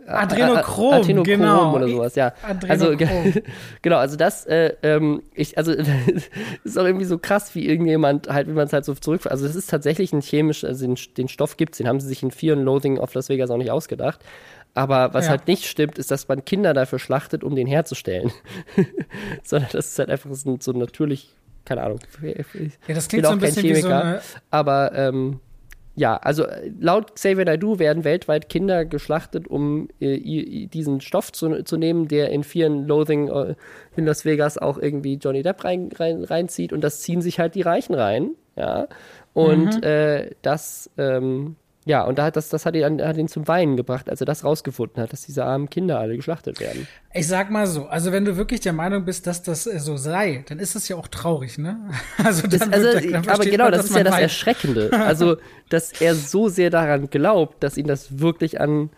Adrenochrom, 0.09 0.95
Adrenochrom 0.95 1.25
genau. 1.25 1.75
oder 1.75 1.89
sowas, 1.89 2.15
ja. 2.15 2.33
Also 2.69 2.95
genau, 3.83 3.97
also 3.99 4.17
das, 4.17 4.47
äh, 4.47 4.75
ähm, 4.83 5.23
ich, 5.35 5.57
also 5.59 5.73
ist 6.65 6.79
auch 6.79 6.85
irgendwie 6.85 7.05
so 7.05 7.19
krass, 7.19 7.55
wie 7.55 7.67
irgendjemand 7.69 8.29
halt, 8.29 8.49
wie 8.49 8.53
man 8.53 8.67
es 8.67 8.73
halt 8.73 8.85
so 8.85 8.95
zurück, 8.95 9.27
also 9.27 9.47
das 9.47 9.57
ist 9.57 9.71
tatsächlich 9.71 10.13
ein 10.13 10.23
chemisch, 10.23 10.65
also 10.65 10.87
den, 10.87 10.97
den 11.17 11.29
Stoff 11.29 11.57
gibt's, 11.57 11.79
den 11.79 11.89
haben 11.89 12.01
sie 12.01 12.09
sich 12.09 12.23
in 12.23 12.31
Fear 12.31 12.57
and 12.57 12.65
Loathing 12.65 12.99
of 12.99 13.13
Las 13.15 13.29
Vegas 13.29 13.51
auch 13.51 13.57
nicht 13.59 13.71
ausgedacht. 13.71 14.21
Aber 14.75 15.13
was 15.15 15.25
Ja. 15.25 15.31
halt 15.31 15.49
nicht 15.49 15.65
stimmt, 15.67 15.99
ist, 15.99 16.11
dass 16.11 16.29
man 16.29 16.45
Kinder 16.45 16.73
dafür 16.75 16.99
schlachtet, 16.99 17.43
um 17.43 17.57
den 17.57 17.67
herzustellen. 17.67 18.31
Sondern 19.43 19.69
das 19.73 19.89
ist 19.89 19.99
halt 19.99 20.11
einfach 20.11 20.31
so, 20.33 20.57
so 20.61 20.73
natürlich, 20.73 21.35
keine 21.65 21.83
Ahnung. 21.83 21.99
Ich 22.23 22.37
Ja, 22.87 22.95
das 22.95 23.09
bin 23.09 23.23
klingt 23.23 23.25
so 23.25 23.31
auch 23.31 23.33
ein 23.33 23.41
kein 23.41 23.55
bisschen 23.55 23.63
wie 23.65 23.75
so 23.75 23.89
Chemiker. 23.89 24.05
eine, 24.05 24.21
Aber 24.51 24.93
ähm, 24.95 25.41
ja, 25.99 26.17
also 26.17 26.45
äh, 26.45 26.71
laut 26.79 27.17
Xavier 27.17 27.45
Naidoo 27.45 27.81
werden 27.81 28.05
weltweit 28.05 28.49
Kinder 28.49 28.85
geschlachtet, 28.85 29.49
um 29.49 29.89
äh, 29.99 30.67
diesen 30.67 31.01
Stoff 31.01 31.33
zu, 31.33 31.65
zu 31.65 31.77
nehmen, 31.77 32.07
der 32.07 32.31
in 32.31 32.45
vielen 32.45 32.87
Loathing 32.87 33.29
äh, 33.29 33.55
in 33.97 34.07
Las 34.07 34.25
Vegas 34.25 34.59
auch 34.59 34.79
irgendwie 34.79 35.15
Johnny 35.15 35.43
Depp 35.43 35.65
rein, 35.65 35.91
rein, 35.93 36.23
reinzieht. 36.23 36.73
Und 36.73 36.83
das 36.83 37.01
ziehen 37.01 37.21
sich 37.21 37.41
halt 37.41 37.57
die 37.57 37.63
Reichen 37.63 37.95
rein. 37.95 38.31
Ja. 38.55 38.87
Und 39.35 39.83
äh, 39.83 40.31
das, 40.43 40.89
ähm, 40.99 41.57
ja, 41.89 42.03
und 42.05 42.19
da 42.19 42.25
hat 42.27 42.37
das, 42.37 42.51
das 42.51 42.67
hat 42.67 42.77
ihn, 42.77 43.03
hat 43.03 43.17
ihn 43.17 43.29
zum 43.29 43.49
Weinen 43.49 43.79
gebracht, 43.79 44.11
als 44.11 44.21
er 44.21 44.27
das 44.27 44.45
rausgefunden 44.45 45.03
hat, 45.03 45.11
dass 45.11 45.23
diese 45.23 45.47
armen 45.47 45.71
Kinder 45.71 45.99
alle 45.99 46.17
geschlachtet 46.17 46.61
werden. 46.61 46.87
Ich 47.15 47.27
sag 47.27 47.51
mal 47.51 47.67
so, 47.67 47.87
also 47.87 48.13
wenn 48.13 48.27
du 48.27 48.37
wirklich 48.37 48.61
der 48.61 48.75
Meinung 48.75 49.07
bist, 49.07 49.27
dass 49.27 49.43
das 49.43 49.67
äh, 49.67 49.79
so 49.81 49.97
sei, 49.97 50.45
dann 50.51 50.59
ist 50.59 50.75
es 50.77 50.87
ja 50.89 50.97
auch 50.97 51.09
traurig, 51.09 51.57
ne? 51.57 51.81
Also, 52.23 52.47
Das, 52.47 52.61
dann 52.61 52.75
also, 52.75 52.85
wird- 52.93 53.11
dann 53.15 53.27
aber 53.27 53.45
genau, 53.47 53.65
man, 53.65 53.73
das 53.73 53.87
ist 53.87 53.97
ja 53.97 54.05
das. 54.05 54.19
Erschreckende. 54.19 54.91
Also, 55.09 55.39
dass 55.71 55.93
er 56.01 56.15
so 56.15 56.49
sehr 56.51 56.69
daran 56.69 57.09
glaubt, 57.09 57.63
dass 57.63 57.79
ihn 57.79 57.87
das 57.87 58.19
wirklich 58.21 58.61
an 58.61 58.91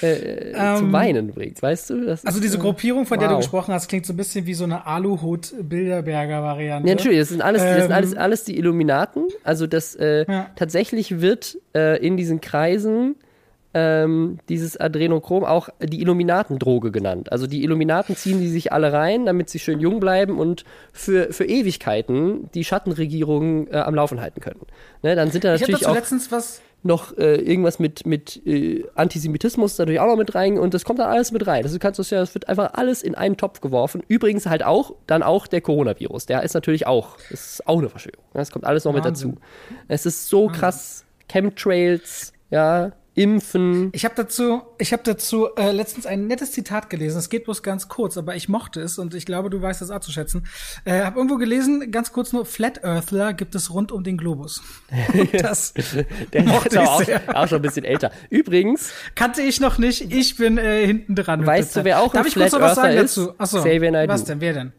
äh, 0.00 0.52
zum 0.76 0.86
Ähm, 0.86 0.92
Weinen 0.92 1.32
bringt, 1.32 1.60
weißt 1.62 1.90
du? 1.90 2.06
Das 2.06 2.24
Also 2.24 2.38
ist, 2.38 2.44
diese 2.44 2.58
Gruppierung, 2.58 3.06
von 3.06 3.18
der 3.18 3.28
du 3.28 3.34
wow. 3.34 3.40
gesprochen 3.40 3.74
hast, 3.74 3.88
klingt 3.88 4.06
so 4.06 4.12
ein 4.12 4.16
bisschen 4.16 4.46
wie 4.46 4.54
so 4.54 4.64
eine 4.64 4.86
Aluhut-Bilderberger-Variante. 4.86 6.88
Ja, 6.88 6.94
natürlich, 6.94 7.18
das 7.18 7.28
sind 7.28 7.42
alles, 7.42 7.62
das 7.62 7.82
sind 7.82 7.90
Ähm, 7.90 7.96
alles, 7.96 8.16
alles 8.16 8.44
die 8.44 8.56
Illuminaten. 8.58 9.26
Also 9.44 9.66
das 9.66 9.94
äh, 9.96 10.24
Ja. 10.28 10.50
tatsächlich 10.56 11.20
wird 11.20 11.58
äh, 11.74 12.04
in 12.04 12.16
diesen 12.16 12.40
Kreisen 12.40 13.16
ähm, 13.72 14.38
dieses 14.48 14.76
Adrenochrom 14.76 15.44
auch 15.44 15.68
die 15.80 16.00
Illuminatendroge 16.00 16.90
genannt. 16.90 17.30
Also 17.30 17.46
die 17.46 17.62
Illuminaten 17.62 18.16
ziehen 18.16 18.40
die 18.40 18.48
sich 18.48 18.72
alle 18.72 18.92
rein, 18.92 19.26
damit 19.26 19.48
sie 19.48 19.60
schön 19.60 19.78
jung 19.78 20.00
bleiben 20.00 20.40
und 20.40 20.64
für, 20.92 21.32
für 21.32 21.44
Ewigkeiten 21.44 22.50
die 22.52 22.64
Schattenregierung 22.64 23.68
äh, 23.68 23.76
am 23.76 23.94
Laufen 23.94 24.20
halten 24.20 24.40
können. 24.40 24.62
Ne, 25.02 25.14
dann 25.14 25.30
sind 25.30 25.44
da 25.44 25.54
Ich 25.54 25.62
habe 25.62 25.70
natürlich 25.70 25.82
dazu 25.82 25.92
auch 25.92 25.94
letztens 25.94 26.32
was, 26.32 26.60
noch 26.82 27.16
äh, 27.18 27.36
irgendwas 27.36 27.78
mit, 27.78 28.06
mit 28.06 28.44
äh, 28.46 28.84
Antisemitismus 28.94 29.78
natürlich 29.78 30.00
auch 30.00 30.06
noch 30.06 30.16
mit 30.16 30.34
rein 30.34 30.58
und 30.58 30.72
das 30.72 30.84
kommt 30.84 30.98
dann 30.98 31.10
alles 31.10 31.32
mit 31.32 31.46
rein. 31.46 31.62
Das, 31.62 31.72
du 31.72 31.78
kannst 31.78 31.98
das 31.98 32.10
ja, 32.10 32.22
es 32.22 32.34
wird 32.34 32.48
einfach 32.48 32.74
alles 32.74 33.02
in 33.02 33.14
einen 33.14 33.36
Topf 33.36 33.60
geworfen. 33.60 34.02
Übrigens 34.08 34.46
halt 34.46 34.62
auch, 34.62 34.94
dann 35.06 35.22
auch 35.22 35.46
der 35.46 35.60
Coronavirus. 35.60 36.26
Der 36.26 36.42
ist 36.42 36.54
natürlich 36.54 36.86
auch, 36.86 37.16
das 37.30 37.52
ist 37.52 37.66
auch 37.66 37.78
eine 37.78 37.88
Verschwörung. 37.88 38.24
Das 38.32 38.50
kommt 38.50 38.64
alles 38.64 38.84
noch 38.84 38.94
Wahnsinn. 38.94 39.30
mit 39.30 39.40
dazu. 39.40 39.40
Es 39.88 40.06
ist 40.06 40.28
so 40.28 40.48
krass. 40.48 41.04
Chemtrails, 41.28 42.32
ja, 42.50 42.92
Impfen. 43.20 43.90
Ich 43.92 44.04
habe 44.06 44.14
dazu, 44.16 44.62
ich 44.78 44.92
habe 44.94 45.02
dazu 45.04 45.48
äh, 45.56 45.72
letztens 45.72 46.06
ein 46.06 46.26
nettes 46.26 46.52
Zitat 46.52 46.88
gelesen. 46.88 47.18
Es 47.18 47.28
geht 47.28 47.44
bloß 47.44 47.62
ganz 47.62 47.88
kurz, 47.88 48.16
aber 48.16 48.34
ich 48.34 48.48
mochte 48.48 48.80
es 48.80 48.98
und 48.98 49.14
ich 49.14 49.26
glaube, 49.26 49.50
du 49.50 49.60
weißt 49.60 49.82
es 49.82 49.90
auch 49.90 50.00
zu 50.00 50.10
schätzen. 50.10 50.46
Äh, 50.86 51.02
habe 51.02 51.18
irgendwo 51.18 51.36
gelesen, 51.36 51.90
ganz 51.90 52.12
kurz 52.12 52.32
nur: 52.32 52.46
Flat 52.46 52.82
Earthler 52.82 53.34
gibt 53.34 53.54
es 53.54 53.72
rund 53.72 53.92
um 53.92 54.04
den 54.04 54.16
Globus. 54.16 54.62
Das 55.42 55.74
Der 56.32 56.44
Mochte 56.44 56.68
ist 56.68 56.78
auch, 56.78 57.04
sehr. 57.04 57.20
auch 57.36 57.46
schon 57.46 57.56
ein 57.56 57.62
bisschen 57.62 57.84
älter. 57.84 58.10
Übrigens, 58.30 58.90
kannte 59.14 59.42
ich 59.42 59.60
noch 59.60 59.76
nicht. 59.78 60.12
Ich 60.12 60.36
bin 60.36 60.56
äh, 60.56 60.86
hinten 60.86 61.14
dran. 61.14 61.44
Weißt 61.44 61.76
du, 61.76 61.84
wer 61.84 62.00
auch 62.00 62.12
Darf 62.12 62.22
ein 62.22 62.28
ich 62.28 62.34
kurz 62.34 62.52
noch 62.52 62.58
Flat 62.58 62.70
was 62.70 62.76
sagen 62.76 62.88
Earther 62.88 63.04
ist? 63.04 63.16
dazu? 63.18 63.34
Achso, 63.38 63.58
Xavier 63.58 63.90
Naidoo. 63.90 64.12
was 64.14 64.24
denn? 64.24 64.40
Wer 64.40 64.52
denn? 64.54 64.72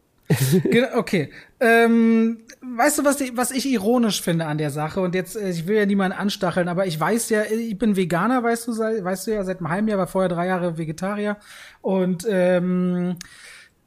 Okay. 0.95 1.29
Ähm, 1.59 2.39
weißt 2.61 2.99
du, 2.99 3.05
was, 3.05 3.17
die, 3.17 3.35
was 3.35 3.51
ich 3.51 3.67
ironisch 3.67 4.21
finde 4.21 4.45
an 4.45 4.57
der 4.57 4.71
Sache? 4.71 5.01
Und 5.01 5.15
jetzt, 5.15 5.35
äh, 5.35 5.49
ich 5.49 5.67
will 5.67 5.77
ja 5.77 5.85
niemanden 5.85 6.17
anstacheln, 6.17 6.67
aber 6.67 6.85
ich 6.85 6.99
weiß 6.99 7.29
ja, 7.29 7.43
ich 7.43 7.77
bin 7.77 7.95
Veganer, 7.95 8.43
weißt 8.43 8.67
du, 8.67 8.71
weißt 8.71 9.27
du 9.27 9.31
ja, 9.31 9.43
seit 9.43 9.59
einem 9.59 9.69
halben 9.69 9.87
Jahr, 9.87 9.99
war 9.99 10.07
vorher 10.07 10.29
drei 10.29 10.47
Jahre 10.47 10.77
Vegetarier. 10.77 11.37
Und 11.81 12.25
ähm, 12.29 13.17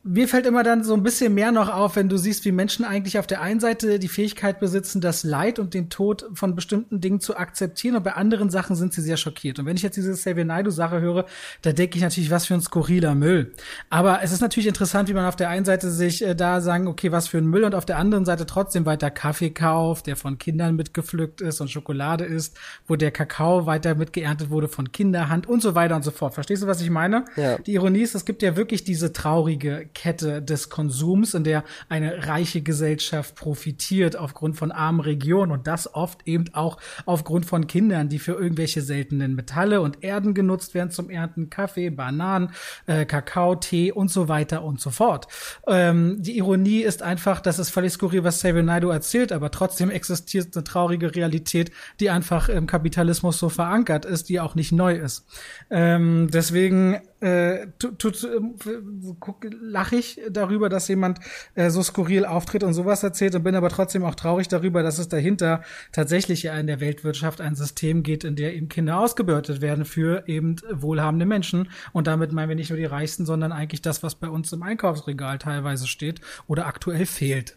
mir 0.06 0.28
fällt 0.28 0.44
immer 0.44 0.62
dann 0.62 0.84
so 0.84 0.92
ein 0.92 1.02
bisschen 1.02 1.32
mehr 1.32 1.50
noch 1.50 1.72
auf, 1.72 1.96
wenn 1.96 2.10
du 2.10 2.18
siehst, 2.18 2.44
wie 2.44 2.52
Menschen 2.52 2.84
eigentlich 2.84 3.18
auf 3.18 3.26
der 3.26 3.40
einen 3.40 3.58
Seite 3.58 3.98
die 3.98 4.08
Fähigkeit 4.08 4.60
besitzen, 4.60 5.00
das 5.00 5.24
Leid 5.24 5.58
und 5.58 5.72
den 5.72 5.88
Tod 5.88 6.26
von 6.34 6.54
bestimmten 6.54 7.00
Dingen 7.00 7.20
zu 7.20 7.38
akzeptieren 7.38 7.96
und 7.96 8.02
bei 8.02 8.12
anderen 8.12 8.50
Sachen 8.50 8.76
sind 8.76 8.92
sie 8.92 9.00
sehr 9.00 9.16
schockiert. 9.16 9.58
Und 9.58 9.64
wenn 9.64 9.76
ich 9.76 9.82
jetzt 9.82 9.96
diese 9.96 10.12
Xavier 10.12 10.44
Naidoo-Sache 10.44 11.00
höre, 11.00 11.24
da 11.62 11.72
denke 11.72 11.96
ich 11.96 12.02
natürlich, 12.02 12.30
was 12.30 12.44
für 12.44 12.52
ein 12.52 12.60
skurriler 12.60 13.14
Müll. 13.14 13.54
Aber 13.88 14.22
es 14.22 14.30
ist 14.30 14.42
natürlich 14.42 14.66
interessant, 14.66 15.08
wie 15.08 15.14
man 15.14 15.24
auf 15.24 15.36
der 15.36 15.48
einen 15.48 15.64
Seite 15.64 15.90
sich 15.90 16.22
äh, 16.22 16.34
da 16.34 16.60
sagen, 16.60 16.86
okay, 16.86 17.10
was 17.10 17.26
für 17.26 17.38
ein 17.38 17.46
Müll 17.46 17.64
und 17.64 17.74
auf 17.74 17.86
der 17.86 17.96
anderen 17.96 18.26
Seite 18.26 18.44
trotzdem 18.44 18.84
weiter 18.84 19.10
Kaffee 19.10 19.50
kauft, 19.50 20.06
der 20.06 20.16
von 20.16 20.36
Kindern 20.36 20.76
mitgepflückt 20.76 21.40
ist 21.40 21.62
und 21.62 21.70
Schokolade 21.70 22.24
ist, 22.24 22.58
wo 22.86 22.96
der 22.96 23.10
Kakao 23.10 23.64
weiter 23.64 23.94
mitgeerntet 23.94 24.50
wurde 24.50 24.68
von 24.68 24.92
Kinderhand 24.92 25.46
und 25.46 25.62
so 25.62 25.74
weiter 25.74 25.96
und 25.96 26.04
so 26.04 26.10
fort. 26.10 26.34
Verstehst 26.34 26.62
du, 26.62 26.66
was 26.66 26.82
ich 26.82 26.90
meine? 26.90 27.24
Ja. 27.36 27.56
Die 27.56 27.72
Ironie 27.72 28.02
ist, 28.02 28.14
es 28.14 28.26
gibt 28.26 28.42
ja 28.42 28.54
wirklich 28.54 28.84
diese 28.84 29.14
traurige 29.14 29.86
Kette 29.94 30.42
des 30.42 30.68
Konsums, 30.68 31.34
in 31.34 31.44
der 31.44 31.64
eine 31.88 32.26
reiche 32.26 32.60
Gesellschaft 32.62 33.34
profitiert 33.36 34.16
aufgrund 34.16 34.56
von 34.56 34.72
armen 34.72 35.00
Regionen 35.00 35.52
und 35.52 35.66
das 35.66 35.94
oft 35.94 36.26
eben 36.26 36.46
auch 36.52 36.78
aufgrund 37.06 37.46
von 37.46 37.66
Kindern, 37.66 38.08
die 38.08 38.18
für 38.18 38.32
irgendwelche 38.32 38.82
seltenen 38.82 39.34
Metalle 39.34 39.80
und 39.80 40.02
Erden 40.02 40.34
genutzt 40.34 40.74
werden 40.74 40.90
zum 40.90 41.10
Ernten, 41.10 41.50
Kaffee, 41.50 41.90
Bananen, 41.90 42.50
äh, 42.86 43.04
Kakao, 43.04 43.54
Tee 43.54 43.92
und 43.92 44.10
so 44.10 44.28
weiter 44.28 44.64
und 44.64 44.80
so 44.80 44.90
fort. 44.90 45.28
Ähm, 45.66 46.16
die 46.20 46.36
Ironie 46.36 46.82
ist 46.82 47.02
einfach, 47.02 47.40
das 47.40 47.58
ist 47.58 47.70
völlig 47.70 47.92
skurril, 47.92 48.24
was 48.24 48.38
Xavier 48.38 48.62
Naidoo 48.62 48.90
erzählt, 48.90 49.32
aber 49.32 49.50
trotzdem 49.50 49.90
existiert 49.90 50.54
eine 50.54 50.64
traurige 50.64 51.14
Realität, 51.14 51.70
die 52.00 52.10
einfach 52.10 52.48
im 52.48 52.66
Kapitalismus 52.66 53.38
so 53.38 53.48
verankert 53.48 54.04
ist, 54.04 54.28
die 54.28 54.40
auch 54.40 54.54
nicht 54.54 54.72
neu 54.72 54.94
ist. 54.94 55.26
Ähm, 55.70 56.28
deswegen 56.32 57.00
äh, 57.24 57.68
tut, 57.78 57.98
tut, 57.98 58.22
ähm, 58.24 58.54
guck, 59.18 59.46
lach 59.60 59.92
ich 59.92 60.20
darüber, 60.30 60.68
dass 60.68 60.88
jemand 60.88 61.20
äh, 61.54 61.70
so 61.70 61.82
skurril 61.82 62.26
auftritt 62.26 62.62
und 62.62 62.74
sowas 62.74 63.02
erzählt 63.02 63.34
und 63.34 63.44
bin 63.44 63.54
aber 63.54 63.70
trotzdem 63.70 64.04
auch 64.04 64.14
traurig 64.14 64.48
darüber, 64.48 64.82
dass 64.82 64.98
es 64.98 65.08
dahinter 65.08 65.62
tatsächlich 65.90 66.42
ja 66.42 66.54
in 66.58 66.66
der 66.66 66.80
Weltwirtschaft 66.80 67.40
ein 67.40 67.54
System 67.54 68.02
geht, 68.02 68.24
in 68.24 68.36
der 68.36 68.54
eben 68.54 68.68
Kinder 68.68 68.98
ausgebeutet 68.98 69.62
werden 69.62 69.86
für 69.86 70.24
eben 70.26 70.56
wohlhabende 70.70 71.24
Menschen. 71.24 71.70
Und 71.92 72.06
damit 72.08 72.32
meinen 72.32 72.50
wir 72.50 72.56
nicht 72.56 72.68
nur 72.68 72.78
die 72.78 72.84
Reichsten, 72.84 73.24
sondern 73.24 73.52
eigentlich 73.52 73.80
das, 73.80 74.02
was 74.02 74.16
bei 74.16 74.28
uns 74.28 74.52
im 74.52 74.62
Einkaufsregal 74.62 75.38
teilweise 75.38 75.86
steht 75.86 76.20
oder 76.46 76.66
aktuell 76.66 77.06
fehlt. 77.06 77.56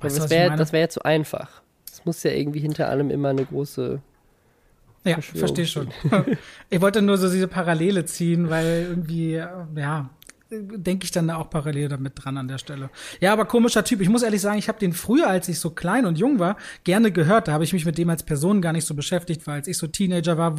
Weißt 0.00 0.16
das 0.16 0.30
wäre 0.30 0.72
wär 0.72 0.80
ja 0.80 0.88
zu 0.88 1.04
einfach. 1.04 1.60
Es 1.90 2.04
muss 2.04 2.22
ja 2.22 2.30
irgendwie 2.30 2.60
hinter 2.60 2.88
allem 2.88 3.10
immer 3.10 3.30
eine 3.30 3.44
große 3.44 4.00
Ja, 5.04 5.20
verstehe 5.20 5.66
schon. 5.66 5.88
ich 6.70 6.80
wollte 6.80 7.00
nur 7.00 7.16
so 7.16 7.30
diese 7.30 7.48
Parallele 7.48 8.04
ziehen, 8.04 8.50
weil 8.50 8.86
irgendwie, 8.90 9.34
äh, 9.34 9.48
ja, 9.76 10.10
denke 10.50 11.04
ich 11.04 11.12
dann 11.12 11.28
da 11.28 11.36
auch 11.36 11.48
parallel 11.48 11.88
damit 11.88 12.12
dran 12.16 12.36
an 12.36 12.48
der 12.48 12.58
Stelle. 12.58 12.90
Ja, 13.20 13.32
aber 13.32 13.44
komischer 13.44 13.84
Typ. 13.84 14.00
Ich 14.00 14.08
muss 14.08 14.22
ehrlich 14.22 14.40
sagen, 14.40 14.58
ich 14.58 14.68
habe 14.68 14.80
den 14.80 14.92
früher, 14.92 15.28
als 15.28 15.48
ich 15.48 15.60
so 15.60 15.70
klein 15.70 16.06
und 16.06 16.18
jung 16.18 16.38
war, 16.40 16.56
gerne 16.82 17.12
gehört. 17.12 17.46
Da 17.46 17.52
habe 17.52 17.62
ich 17.62 17.72
mich 17.72 17.84
mit 17.84 17.98
dem 17.98 18.10
als 18.10 18.24
Person 18.24 18.60
gar 18.60 18.72
nicht 18.72 18.84
so 18.84 18.94
beschäftigt, 18.94 19.46
weil 19.46 19.54
als 19.54 19.68
ich 19.68 19.78
so 19.78 19.86
Teenager 19.86 20.38
war, 20.38 20.56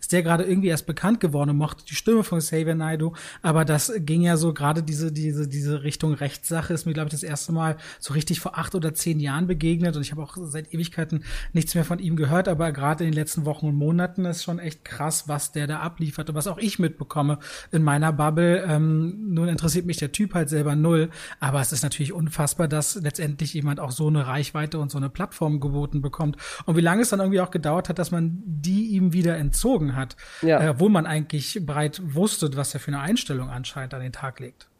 ist 0.00 0.12
der 0.12 0.22
gerade 0.22 0.44
irgendwie 0.44 0.68
erst 0.68 0.86
bekannt 0.86 1.20
geworden 1.20 1.50
und 1.50 1.58
mochte 1.58 1.84
die 1.84 1.94
Stimme 1.94 2.24
von 2.24 2.38
Xavier 2.38 2.74
Naidoo. 2.74 3.12
Aber 3.42 3.66
das 3.66 3.92
ging 3.98 4.22
ja 4.22 4.38
so 4.38 4.54
gerade 4.54 4.82
diese, 4.82 5.12
diese, 5.12 5.46
diese 5.46 5.82
Richtung 5.82 6.14
Rechtssache 6.14 6.72
ist 6.72 6.86
mir, 6.86 6.94
glaube 6.94 7.08
ich, 7.08 7.12
das 7.12 7.22
erste 7.22 7.52
Mal 7.52 7.76
so 7.98 8.14
richtig 8.14 8.40
vor 8.40 8.56
acht 8.56 8.74
oder 8.74 8.94
zehn 8.94 9.20
Jahren 9.20 9.46
begegnet. 9.46 9.96
Und 9.96 10.02
ich 10.02 10.12
habe 10.12 10.22
auch 10.22 10.38
seit 10.40 10.72
Ewigkeiten 10.72 11.24
nichts 11.52 11.74
mehr 11.74 11.84
von 11.84 11.98
ihm 11.98 12.16
gehört. 12.16 12.48
Aber 12.48 12.72
gerade 12.72 13.04
in 13.04 13.10
den 13.10 13.16
letzten 13.16 13.44
Wochen 13.44 13.66
und 13.66 13.74
Monaten 13.74 14.24
ist 14.24 14.44
schon 14.44 14.58
echt 14.58 14.82
krass, 14.82 15.28
was 15.28 15.52
der 15.52 15.66
da 15.66 15.80
abliefert 15.80 16.30
und 16.30 16.34
was 16.34 16.46
auch 16.46 16.58
ich 16.58 16.78
mitbekomme 16.78 17.38
in 17.70 17.82
meiner 17.82 18.14
Bubble. 18.14 18.64
Ähm, 18.66 19.09
nun 19.18 19.48
interessiert 19.48 19.86
mich 19.86 19.96
der 19.96 20.12
Typ 20.12 20.34
halt 20.34 20.48
selber 20.48 20.76
null. 20.76 21.10
Aber 21.38 21.60
es 21.60 21.72
ist 21.72 21.82
natürlich 21.82 22.12
unfassbar, 22.12 22.68
dass 22.68 22.94
letztendlich 22.96 23.54
jemand 23.54 23.80
auch 23.80 23.90
so 23.90 24.08
eine 24.08 24.26
Reichweite 24.26 24.78
und 24.78 24.90
so 24.90 24.98
eine 24.98 25.08
Plattform 25.08 25.60
geboten 25.60 26.00
bekommt. 26.02 26.36
Und 26.66 26.76
wie 26.76 26.80
lange 26.80 27.02
es 27.02 27.10
dann 27.10 27.20
irgendwie 27.20 27.40
auch 27.40 27.50
gedauert 27.50 27.88
hat, 27.88 27.98
dass 27.98 28.10
man 28.10 28.42
die 28.44 28.88
ihm 28.88 29.12
wieder 29.12 29.36
entzogen 29.36 29.96
hat. 29.96 30.16
Ja. 30.42 30.60
Äh, 30.60 30.80
wo 30.80 30.88
man 30.88 31.06
eigentlich 31.06 31.60
breit 31.64 32.00
wusste, 32.04 32.50
was 32.56 32.74
er 32.74 32.80
für 32.80 32.88
eine 32.88 33.00
Einstellung 33.00 33.50
anscheinend 33.50 33.94
an 33.94 34.00
den 34.00 34.12
Tag 34.12 34.40
legt. 34.40 34.70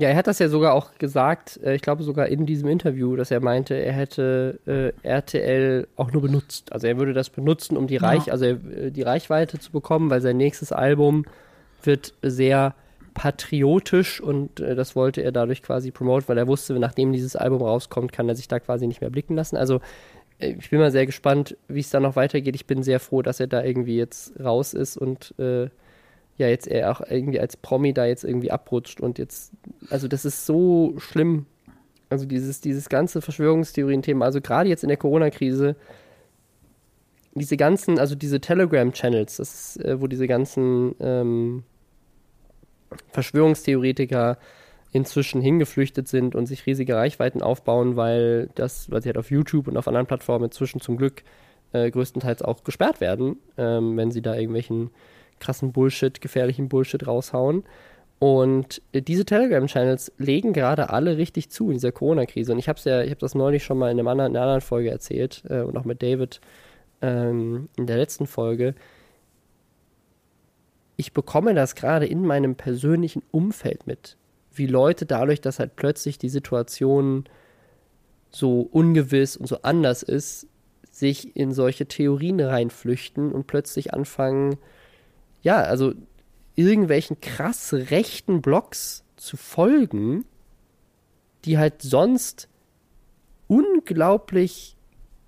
Ja, 0.00 0.08
er 0.08 0.16
hat 0.16 0.28
das 0.28 0.38
ja 0.38 0.48
sogar 0.48 0.72
auch 0.72 0.94
gesagt, 0.94 1.60
äh, 1.62 1.74
ich 1.74 1.82
glaube 1.82 2.02
sogar 2.04 2.28
in 2.28 2.46
diesem 2.46 2.68
Interview, 2.68 3.16
dass 3.16 3.30
er 3.30 3.40
meinte, 3.40 3.74
er 3.74 3.92
hätte 3.92 4.58
äh, 4.66 5.06
RTL 5.06 5.86
auch 5.96 6.10
nur 6.10 6.22
benutzt. 6.22 6.72
Also 6.72 6.86
er 6.86 6.96
würde 6.96 7.12
das 7.12 7.28
benutzen, 7.28 7.76
um 7.76 7.86
die 7.86 7.98
Reich, 7.98 8.32
also 8.32 8.46
äh, 8.46 8.90
die 8.90 9.02
Reichweite 9.02 9.58
zu 9.58 9.70
bekommen, 9.70 10.08
weil 10.08 10.22
sein 10.22 10.38
nächstes 10.38 10.72
Album 10.72 11.26
wird 11.82 12.14
sehr 12.22 12.74
patriotisch 13.14 14.20
und 14.20 14.60
äh, 14.60 14.74
das 14.74 14.96
wollte 14.96 15.22
er 15.22 15.32
dadurch 15.32 15.62
quasi 15.62 15.90
promoten, 15.90 16.28
weil 16.28 16.38
er 16.38 16.46
wusste, 16.46 16.78
nachdem 16.78 17.12
dieses 17.12 17.36
Album 17.36 17.62
rauskommt, 17.62 18.12
kann 18.12 18.28
er 18.28 18.34
sich 18.34 18.48
da 18.48 18.60
quasi 18.60 18.86
nicht 18.86 19.00
mehr 19.00 19.10
blicken 19.10 19.36
lassen. 19.36 19.56
Also 19.56 19.80
äh, 20.38 20.54
ich 20.58 20.70
bin 20.70 20.80
mal 20.80 20.90
sehr 20.90 21.06
gespannt, 21.06 21.56
wie 21.68 21.80
es 21.80 21.90
da 21.90 22.00
noch 22.00 22.16
weitergeht. 22.16 22.54
Ich 22.54 22.66
bin 22.66 22.82
sehr 22.82 23.00
froh, 23.00 23.22
dass 23.22 23.40
er 23.40 23.46
da 23.46 23.62
irgendwie 23.62 23.96
jetzt 23.96 24.38
raus 24.40 24.74
ist 24.74 24.96
und 24.96 25.34
äh, 25.38 25.68
ja, 26.36 26.48
jetzt 26.48 26.68
er 26.68 26.90
auch 26.90 27.02
irgendwie 27.02 27.38
als 27.38 27.56
Promi 27.56 27.92
da 27.92 28.06
jetzt 28.06 28.24
irgendwie 28.24 28.50
abrutscht 28.50 29.00
und 29.00 29.18
jetzt, 29.18 29.52
also 29.90 30.08
das 30.08 30.24
ist 30.24 30.46
so 30.46 30.94
schlimm. 30.98 31.46
Also 32.08 32.24
dieses, 32.26 32.60
dieses 32.60 32.88
ganze 32.88 33.20
Verschwörungstheorien-Thema, 33.20 34.24
also 34.24 34.40
gerade 34.40 34.68
jetzt 34.68 34.82
in 34.82 34.88
der 34.88 34.96
Corona-Krise, 34.96 35.76
diese 37.34 37.56
ganzen, 37.56 37.98
also 37.98 38.14
diese 38.14 38.40
Telegram-Channels, 38.40 39.36
das 39.36 39.76
äh, 39.76 40.00
wo 40.00 40.06
diese 40.06 40.26
ganzen 40.26 40.94
ähm, 40.98 41.62
Verschwörungstheoretiker 43.10 44.38
inzwischen 44.92 45.40
hingeflüchtet 45.40 46.08
sind 46.08 46.34
und 46.34 46.46
sich 46.46 46.66
riesige 46.66 46.96
Reichweiten 46.96 47.42
aufbauen, 47.42 47.96
weil 47.96 48.48
das, 48.54 48.90
weil 48.90 49.02
sie 49.02 49.08
halt 49.08 49.18
auf 49.18 49.30
YouTube 49.30 49.68
und 49.68 49.76
auf 49.76 49.86
anderen 49.86 50.06
Plattformen 50.06 50.46
inzwischen 50.46 50.80
zum 50.80 50.96
Glück 50.96 51.22
äh, 51.72 51.90
größtenteils 51.90 52.42
auch 52.42 52.64
gesperrt 52.64 53.00
werden, 53.00 53.36
ähm, 53.56 53.96
wenn 53.96 54.10
sie 54.10 54.22
da 54.22 54.34
irgendwelchen 54.34 54.90
krassen 55.38 55.72
Bullshit, 55.72 56.20
gefährlichen 56.20 56.68
Bullshit 56.68 57.06
raushauen. 57.06 57.64
Und 58.18 58.82
äh, 58.92 59.00
diese 59.00 59.24
Telegram-Channels 59.24 60.12
legen 60.18 60.52
gerade 60.52 60.90
alle 60.90 61.16
richtig 61.16 61.50
zu 61.50 61.68
in 61.68 61.74
dieser 61.74 61.92
Corona-Krise. 61.92 62.52
Und 62.52 62.58
ich 62.58 62.68
habe 62.68 62.78
ja, 62.84 63.02
ich 63.02 63.10
habe 63.10 63.20
das 63.20 63.34
neulich 63.34 63.64
schon 63.64 63.78
mal 63.78 63.90
in, 63.90 63.98
einem 63.98 64.08
anderen, 64.08 64.32
in 64.32 64.36
einer 64.36 64.44
anderen 64.44 64.60
Folge 64.60 64.90
erzählt 64.90 65.42
äh, 65.48 65.60
und 65.60 65.76
auch 65.76 65.84
mit 65.84 66.02
David 66.02 66.40
ähm, 67.00 67.68
in 67.76 67.86
der 67.86 67.96
letzten 67.96 68.26
Folge 68.26 68.74
ich 71.00 71.14
bekomme 71.14 71.54
das 71.54 71.76
gerade 71.76 72.04
in 72.04 72.26
meinem 72.26 72.56
persönlichen 72.56 73.22
Umfeld 73.30 73.86
mit, 73.86 74.18
wie 74.52 74.66
Leute 74.66 75.06
dadurch, 75.06 75.40
dass 75.40 75.58
halt 75.58 75.74
plötzlich 75.74 76.18
die 76.18 76.28
Situation 76.28 77.24
so 78.30 78.60
ungewiss 78.60 79.34
und 79.34 79.46
so 79.46 79.62
anders 79.62 80.02
ist, 80.02 80.46
sich 80.90 81.34
in 81.34 81.54
solche 81.54 81.86
Theorien 81.86 82.38
reinflüchten 82.38 83.32
und 83.32 83.46
plötzlich 83.46 83.94
anfangen, 83.94 84.58
ja, 85.40 85.62
also 85.62 85.94
irgendwelchen 86.54 87.18
krass 87.22 87.72
rechten 87.72 88.42
Blogs 88.42 89.02
zu 89.16 89.38
folgen, 89.38 90.26
die 91.46 91.56
halt 91.56 91.80
sonst 91.80 92.50
unglaublich 93.48 94.76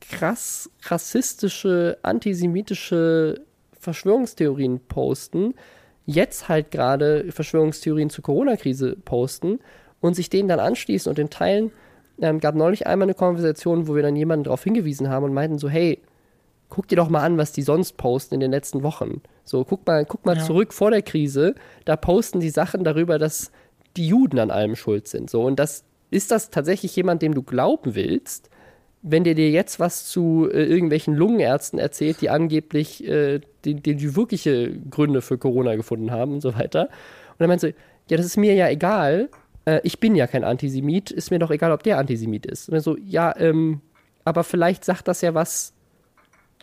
krass 0.02 0.68
rassistische, 0.82 1.96
antisemitische 2.02 3.46
Verschwörungstheorien 3.82 4.78
posten, 4.86 5.54
jetzt 6.06 6.48
halt 6.48 6.70
gerade 6.70 7.32
Verschwörungstheorien 7.32 8.10
zur 8.10 8.22
Corona-Krise 8.22 8.96
posten 9.04 9.58
und 10.00 10.14
sich 10.14 10.30
denen 10.30 10.48
dann 10.48 10.60
anschließen 10.60 11.10
und 11.10 11.18
den 11.18 11.30
teilen. 11.30 11.72
Ähm, 12.20 12.38
gab 12.38 12.54
neulich 12.54 12.86
einmal 12.86 13.06
eine 13.06 13.14
Konversation, 13.14 13.88
wo 13.88 13.96
wir 13.96 14.02
dann 14.02 14.14
jemanden 14.14 14.44
darauf 14.44 14.62
hingewiesen 14.62 15.08
haben 15.08 15.24
und 15.24 15.34
meinten 15.34 15.58
so, 15.58 15.68
hey, 15.68 16.00
guck 16.68 16.86
dir 16.86 16.96
doch 16.96 17.08
mal 17.08 17.24
an, 17.24 17.38
was 17.38 17.50
die 17.50 17.62
sonst 17.62 17.96
posten 17.96 18.34
in 18.34 18.40
den 18.40 18.52
letzten 18.52 18.84
Wochen. 18.84 19.20
So, 19.44 19.64
guck 19.64 19.84
mal, 19.84 20.06
guck 20.06 20.24
mal 20.24 20.36
ja. 20.36 20.44
zurück 20.44 20.72
vor 20.72 20.92
der 20.92 21.02
Krise, 21.02 21.56
da 21.84 21.96
posten 21.96 22.38
die 22.38 22.50
Sachen 22.50 22.84
darüber, 22.84 23.18
dass 23.18 23.50
die 23.96 24.06
Juden 24.06 24.38
an 24.38 24.52
allem 24.52 24.76
schuld 24.76 25.08
sind. 25.08 25.28
So, 25.28 25.42
und 25.42 25.58
das 25.58 25.82
ist 26.10 26.30
das 26.30 26.50
tatsächlich 26.50 26.94
jemand, 26.94 27.20
dem 27.20 27.34
du 27.34 27.42
glauben 27.42 27.96
willst, 27.96 28.48
wenn 29.02 29.24
der 29.24 29.34
dir 29.34 29.50
jetzt 29.50 29.80
was 29.80 30.06
zu 30.06 30.48
äh, 30.50 30.64
irgendwelchen 30.64 31.14
Lungenärzten 31.14 31.78
erzählt, 31.78 32.20
die 32.20 32.30
angeblich 32.30 33.06
äh, 33.06 33.40
die, 33.64 33.74
die, 33.74 34.16
wirkliche 34.16 34.72
Gründe 34.90 35.22
für 35.22 35.38
Corona 35.38 35.74
gefunden 35.74 36.10
haben 36.12 36.32
und 36.32 36.40
so 36.40 36.54
weiter. 36.54 36.82
Und 36.82 37.40
dann 37.40 37.48
meinst 37.48 37.64
du, 37.64 37.74
ja, 38.08 38.16
das 38.16 38.26
ist 38.26 38.36
mir 38.36 38.54
ja 38.54 38.68
egal, 38.68 39.28
äh, 39.64 39.80
ich 39.82 39.98
bin 39.98 40.14
ja 40.14 40.26
kein 40.26 40.44
Antisemit, 40.44 41.10
ist 41.10 41.30
mir 41.30 41.40
doch 41.40 41.50
egal, 41.50 41.72
ob 41.72 41.82
der 41.82 41.98
Antisemit 41.98 42.46
ist. 42.46 42.68
Und 42.68 42.74
dann 42.74 42.82
so, 42.82 42.96
ja, 42.96 43.34
ähm, 43.36 43.80
aber 44.24 44.44
vielleicht 44.44 44.84
sagt 44.84 45.08
das 45.08 45.20
ja 45.20 45.34
was 45.34 45.72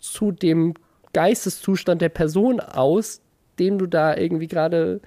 zu 0.00 0.32
dem 0.32 0.74
Geisteszustand 1.12 2.00
der 2.00 2.08
Person 2.08 2.60
aus, 2.60 3.20
dem 3.58 3.78
du 3.78 3.86
da 3.86 4.16
irgendwie 4.16 4.48
gerade 4.48 5.00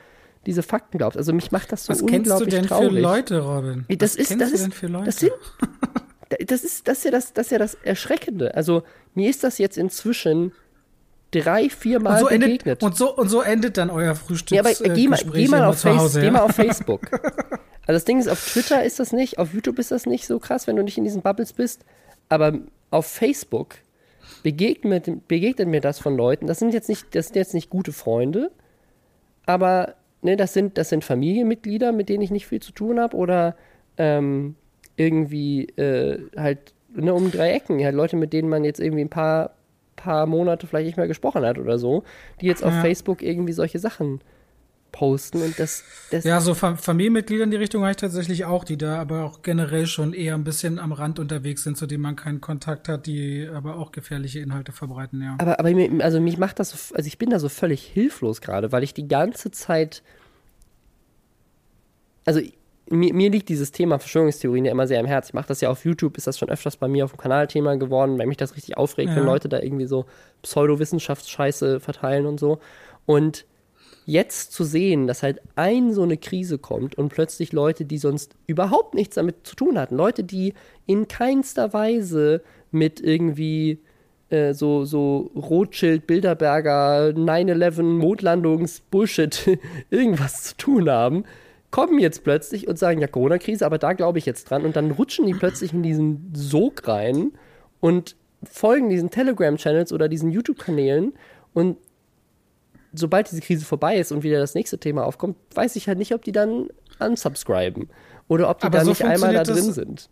diese 0.45 0.61
Fakten 0.61 0.97
glaubst. 0.97 1.17
Also 1.17 1.33
mich 1.33 1.51
macht 1.51 1.71
das 1.71 1.85
so 1.85 1.93
was 1.93 2.01
unglaublich 2.01 2.27
traurig. 2.27 2.41
Was 2.41 2.49
kennst 2.49 2.53
du 2.53 2.57
denn 2.57 2.67
traurig. 2.67 2.93
für 2.93 2.99
Leute, 2.99 3.39
Robin? 3.39 3.85
Das 3.97 4.11
was 4.11 4.15
ist, 4.15 4.41
das 4.41 4.51
ist, 4.51 4.83
das 5.05 5.19
sind, 5.19 5.33
das 6.45 6.63
ist, 6.63 6.87
das 6.87 6.99
ist 6.99 7.03
ja 7.05 7.11
das, 7.11 7.33
das 7.33 7.47
ist 7.47 7.51
ja 7.51 7.57
das 7.57 7.75
Erschreckende. 7.75 8.55
Also 8.55 8.83
mir 9.13 9.29
ist 9.29 9.43
das 9.43 9.57
jetzt 9.57 9.77
inzwischen 9.77 10.51
drei, 11.31 11.69
vier 11.69 11.99
Mal 11.99 12.13
und 12.13 12.19
so 12.19 12.25
begegnet. 12.27 12.61
Endet, 12.65 12.83
und, 12.83 12.97
so, 12.97 13.15
und 13.15 13.29
so 13.29 13.41
endet 13.41 13.77
dann 13.77 13.89
euer 13.89 14.15
Frühstück. 14.15 14.55
Ja, 14.55 14.61
aber 14.61 14.69
äh, 14.69 14.89
geh, 14.93 15.07
mal, 15.07 15.19
geh, 15.33 15.47
mal 15.47 15.63
auf 15.65 15.79
Face, 15.79 16.15
ja? 16.15 16.21
geh 16.21 16.31
mal 16.31 16.41
auf 16.41 16.55
Facebook. 16.55 17.01
also 17.11 17.59
das 17.87 18.05
Ding 18.05 18.19
ist, 18.19 18.27
auf 18.27 18.43
Twitter 18.45 18.83
ist 18.83 18.99
das 18.99 19.11
nicht, 19.11 19.39
auf 19.39 19.53
YouTube 19.53 19.79
ist 19.79 19.91
das 19.91 20.05
nicht 20.05 20.27
so 20.27 20.39
krass, 20.39 20.67
wenn 20.67 20.75
du 20.75 20.83
nicht 20.83 20.97
in 20.97 21.03
diesen 21.03 21.21
Bubbles 21.21 21.53
bist. 21.53 21.85
Aber 22.29 22.53
auf 22.91 23.05
Facebook 23.07 23.75
begegnet, 24.43 25.27
begegnet 25.27 25.67
mir 25.67 25.81
das 25.81 25.99
von 25.99 26.15
Leuten. 26.15 26.47
Das 26.47 26.59
sind 26.59 26.73
jetzt 26.73 26.89
nicht, 26.89 27.15
das 27.15 27.27
sind 27.27 27.35
jetzt 27.35 27.53
nicht 27.53 27.69
gute 27.69 27.91
Freunde, 27.91 28.51
aber 29.45 29.95
ne, 30.21 30.37
das 30.37 30.53
sind, 30.53 30.77
das 30.77 30.89
sind 30.89 31.03
Familienmitglieder, 31.03 31.91
mit 31.91 32.09
denen 32.09 32.21
ich 32.21 32.31
nicht 32.31 32.47
viel 32.47 32.61
zu 32.61 32.71
tun 32.71 32.99
habe 32.99 33.15
oder 33.15 33.55
ähm, 33.97 34.55
irgendwie 34.95 35.65
äh, 35.77 36.19
halt 36.35 36.73
ne, 36.95 37.13
um 37.13 37.31
drei 37.31 37.51
Ecken, 37.53 37.83
halt 37.83 37.95
Leute, 37.95 38.15
mit 38.15 38.33
denen 38.33 38.49
man 38.49 38.63
jetzt 38.63 38.79
irgendwie 38.79 39.03
ein 39.03 39.09
paar, 39.09 39.55
paar 39.95 40.25
Monate 40.25 40.67
vielleicht 40.67 40.87
nicht 40.87 40.97
mehr 40.97 41.07
gesprochen 41.07 41.45
hat 41.45 41.57
oder 41.57 41.77
so, 41.77 42.03
die 42.41 42.47
jetzt 42.47 42.63
auf 42.63 42.73
Facebook 42.81 43.21
irgendwie 43.21 43.53
solche 43.53 43.79
Sachen 43.79 44.21
posten 44.91 45.41
und 45.41 45.57
das, 45.57 45.83
das 46.11 46.23
ja 46.23 46.39
so 46.39 46.53
Familienmitglieder 46.53 47.43
in 47.43 47.49
die 47.51 47.57
Richtung 47.57 47.81
habe 47.81 47.91
ich 47.91 47.97
tatsächlich 47.97 48.45
auch, 48.45 48.63
die 48.63 48.77
da 48.77 48.99
aber 48.99 49.23
auch 49.23 49.41
generell 49.41 49.87
schon 49.87 50.13
eher 50.13 50.35
ein 50.35 50.43
bisschen 50.43 50.77
am 50.77 50.91
Rand 50.91 51.17
unterwegs 51.17 51.63
sind, 51.63 51.77
zu 51.77 51.87
denen 51.87 52.03
man 52.03 52.15
keinen 52.15 52.41
Kontakt 52.41 52.87
hat, 52.87 53.07
die 53.07 53.49
aber 53.51 53.77
auch 53.77 53.91
gefährliche 53.91 54.39
Inhalte 54.39 54.71
verbreiten, 54.71 55.21
ja. 55.23 55.35
Aber 55.39 55.59
aber 55.59 55.71
also 56.03 56.21
mich 56.21 56.37
macht 56.37 56.59
das 56.59 56.69
so, 56.69 56.95
also 56.95 57.07
ich 57.07 57.17
bin 57.17 57.31
da 57.31 57.39
so 57.39 57.49
völlig 57.49 57.83
hilflos 57.83 58.39
gerade, 58.39 58.71
weil 58.71 58.83
ich 58.83 58.93
die 58.93 59.07
ganze 59.07 59.49
Zeit 59.49 60.03
also 62.25 62.39
mir, 62.89 63.13
mir, 63.13 63.29
liegt 63.29 63.49
dieses 63.49 63.71
Thema 63.71 63.99
Verschwörungstheorien 63.99 64.65
ja 64.65 64.71
immer 64.71 64.87
sehr 64.87 64.99
am 64.99 65.05
Herzen. 65.05 65.29
Ich 65.29 65.33
mache 65.33 65.47
das 65.47 65.61
ja 65.61 65.69
auf 65.69 65.85
YouTube, 65.85 66.17
ist 66.17 66.27
das 66.27 66.37
schon 66.37 66.49
öfters 66.49 66.77
bei 66.77 66.87
mir 66.87 67.05
auf 67.05 67.11
dem 67.11 67.19
Kanal 67.19 67.47
Thema 67.47 67.75
geworden, 67.77 68.17
weil 68.17 68.27
mich 68.27 68.37
das 68.37 68.55
richtig 68.55 68.77
aufregt, 68.77 69.09
ja. 69.09 69.15
wenn 69.15 69.25
Leute 69.25 69.49
da 69.49 69.59
irgendwie 69.59 69.85
so 69.85 70.05
Pseudowissenschaftsscheiße 70.41 71.79
verteilen 71.79 72.25
und 72.25 72.39
so. 72.39 72.59
Und 73.05 73.45
jetzt 74.05 74.51
zu 74.51 74.63
sehen, 74.63 75.07
dass 75.07 75.23
halt 75.23 75.39
ein 75.55 75.93
so 75.93 76.03
eine 76.03 76.17
Krise 76.17 76.57
kommt 76.57 76.95
und 76.95 77.09
plötzlich 77.09 77.53
Leute, 77.53 77.85
die 77.85 77.97
sonst 77.97 78.35
überhaupt 78.47 78.93
nichts 78.93 79.15
damit 79.15 79.47
zu 79.47 79.55
tun 79.55 79.79
hatten, 79.79 79.95
Leute, 79.95 80.23
die 80.23 80.53
in 80.85 81.07
keinster 81.07 81.73
Weise 81.73 82.41
mit 82.71 82.99
irgendwie 82.99 83.79
äh, 84.29 84.53
so, 84.53 84.83
so 84.83 85.31
Rothschild, 85.35 86.07
Bilderberger, 86.07 87.13
9-11, 87.15 87.83
Mondlandungs, 87.83 88.81
Bullshit, 88.91 89.59
irgendwas 89.89 90.43
zu 90.43 90.57
tun 90.57 90.89
haben, 90.89 91.23
kommen 91.73 91.97
jetzt 91.97 92.23
plötzlich 92.23 92.67
und 92.67 92.77
sagen, 92.77 93.01
ja, 93.01 93.07
Corona-Krise, 93.07 93.65
aber 93.65 93.79
da 93.79 93.93
glaube 93.93 94.19
ich 94.19 94.27
jetzt 94.27 94.47
dran. 94.47 94.63
Und 94.63 94.75
dann 94.75 94.91
rutschen 94.91 95.25
die 95.25 95.33
plötzlich 95.33 95.73
in 95.73 95.81
diesen 95.81 96.31
Sog 96.35 96.87
rein 96.87 97.31
und 97.79 98.15
folgen 98.43 98.89
diesen 98.89 99.09
Telegram-Channels 99.09 99.91
oder 99.91 100.07
diesen 100.07 100.29
YouTube-Kanälen. 100.29 101.13
Und 101.51 101.77
sobald 102.93 103.31
diese 103.31 103.41
Krise 103.41 103.65
vorbei 103.65 103.97
ist 103.97 104.11
und 104.11 104.21
wieder 104.21 104.37
das 104.37 104.53
nächste 104.53 104.77
Thema 104.77 105.03
aufkommt, 105.03 105.35
weiß 105.55 105.75
ich 105.75 105.87
halt 105.87 105.97
nicht, 105.97 106.13
ob 106.13 106.23
die 106.23 106.31
dann 106.31 106.67
unsubscriben 106.99 107.89
oder 108.27 108.51
ob 108.51 108.59
die 108.59 108.67
aber 108.67 108.77
da 108.77 108.83
so 108.85 108.91
nicht 108.91 109.03
einmal 109.03 109.33
da 109.33 109.41
drin 109.41 109.73
sind 109.73 110.09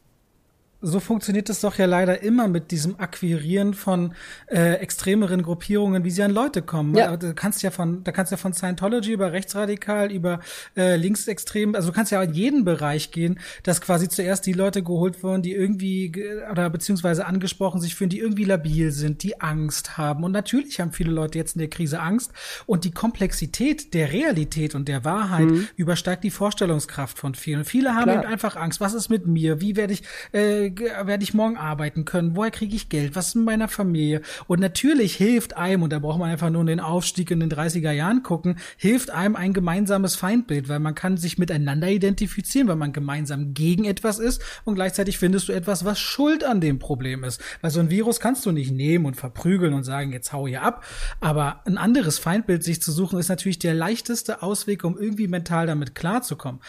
so 0.82 1.00
funktioniert 1.00 1.50
es 1.50 1.62
doch 1.62 1.78
ja 1.78 1.86
leider 1.86 2.24
immer 2.24 2.48
mit 2.48 2.72
diesem 2.72 3.00
Akquirieren 3.00 3.74
von 3.74 4.14
äh, 4.48 4.74
extremeren 4.76 5.44
Gruppierungen, 5.44 6.04
wie 6.04 6.12
sie 6.12 6.24
an 6.24 6.32
Leute 6.32 6.62
kommen. 6.62 6.96
Ja. 6.96 7.16
Du 7.18 7.34
kannst 7.34 7.62
ja 7.62 7.72
von, 7.72 8.04
da 8.04 8.12
kannst 8.12 8.32
ja 8.32 8.38
von 8.38 8.54
Scientology 8.54 9.14
über 9.14 9.32
rechtsradikal, 9.32 10.12
über 10.12 10.40
äh, 10.76 10.96
linksextrem, 10.96 11.76
also 11.76 11.90
du 11.90 11.94
kannst 11.94 12.12
ja 12.12 12.22
in 12.24 12.34
jeden 12.34 12.66
Bereich 12.66 13.12
gehen, 13.12 13.40
dass 13.64 13.82
quasi 13.82 14.10
zuerst 14.10 14.46
die 14.46 14.54
Leute 14.54 14.82
geholt 14.82 15.22
wurden, 15.24 15.44
die 15.44 15.54
irgendwie 15.54 16.12
oder 16.52 16.70
beziehungsweise 16.70 17.26
angesprochen 17.26 17.80
sich 17.80 17.96
fühlen, 17.96 18.10
die 18.10 18.20
irgendwie 18.20 18.46
labil 18.46 18.92
sind, 18.92 19.24
die 19.24 19.40
Angst 19.40 19.98
haben. 19.98 20.24
Und 20.24 20.32
natürlich 20.32 20.80
haben 20.80 20.92
viele 20.92 21.12
Leute 21.12 21.38
jetzt 21.38 21.56
in 21.56 21.60
der 21.60 21.70
Krise 21.70 22.00
Angst 22.00 22.32
und 22.66 22.86
die 22.86 22.92
Komplexität 22.92 23.94
der 23.94 24.12
Realität 24.12 24.74
und 24.74 24.88
der 24.88 25.06
Wahrheit 25.06 25.46
mhm. 25.46 25.68
übersteigt 25.76 26.24
die 26.24 26.32
Vorstellungskraft 26.32 27.20
von 27.20 27.36
vielen. 27.36 27.66
Viele 27.66 27.96
haben 27.96 28.10
eben 28.10 28.26
einfach 28.26 28.56
Angst. 28.56 28.82
Was 28.82 28.94
ist 28.94 29.10
mit 29.10 29.28
mir? 29.28 29.62
Wie 29.62 29.76
werde 29.76 29.94
ich 29.94 30.04
äh, 30.32 30.71
werde 30.80 31.24
ich 31.24 31.34
morgen 31.34 31.58
arbeiten 31.58 32.06
können? 32.06 32.36
Woher 32.36 32.52
kriege 32.52 32.76
ich 32.76 32.90
Geld? 32.90 33.16
Was 33.16 33.30
ist 33.30 33.36
in 33.36 33.44
meiner 33.44 33.68
Familie? 33.68 34.22
Und 34.48 34.60
natürlich 34.60 35.16
hilft 35.16 35.58
einem, 35.58 35.84
und 35.84 35.92
da 35.92 36.00
braucht 36.00 36.20
man 36.20 36.30
einfach 36.30 36.50
nur 36.50 36.66
den 36.66 36.80
Aufstieg 36.80 37.32
in 37.32 37.40
den 37.40 37.52
30er 37.52 37.92
Jahren 37.92 38.24
gucken, 38.24 38.58
hilft 38.78 39.10
einem 39.10 39.36
ein 39.36 39.54
gemeinsames 39.54 40.16
Feindbild, 40.16 40.70
weil 40.70 40.80
man 40.80 40.96
kann 40.96 41.18
sich 41.18 41.38
miteinander 41.38 41.90
identifizieren, 41.90 42.68
weil 42.68 42.76
man 42.76 42.94
gemeinsam 42.94 43.54
gegen 43.54 43.86
etwas 43.86 44.20
ist 44.20 44.42
und 44.66 44.76
gleichzeitig 44.76 45.18
findest 45.18 45.50
du 45.50 45.54
etwas, 45.54 45.86
was 45.86 46.00
schuld 46.00 46.44
an 46.44 46.62
dem 46.62 46.80
Problem 46.80 47.24
ist. 47.24 47.42
Weil 47.62 47.72
so 47.72 47.80
ein 47.80 47.90
Virus 47.90 48.20
kannst 48.20 48.46
du 48.46 48.52
nicht 48.52 48.72
nehmen 48.72 49.06
und 49.06 49.16
verprügeln 49.16 49.74
und 49.74 49.84
sagen, 49.84 50.12
jetzt 50.12 50.34
hau 50.34 50.48
hier 50.48 50.62
ab. 50.62 50.86
Aber 51.20 51.62
ein 51.66 51.78
anderes 51.78 52.20
Feindbild 52.20 52.64
sich 52.64 52.82
zu 52.82 52.92
suchen, 52.92 53.20
ist 53.20 53.30
natürlich 53.30 53.60
der 53.60 53.74
leichteste 53.74 54.42
Ausweg, 54.42 54.84
um 54.84 54.98
irgendwie 54.98 55.28
mental 55.28 55.68
damit 55.68 55.96
klarzukommen. 55.96 56.62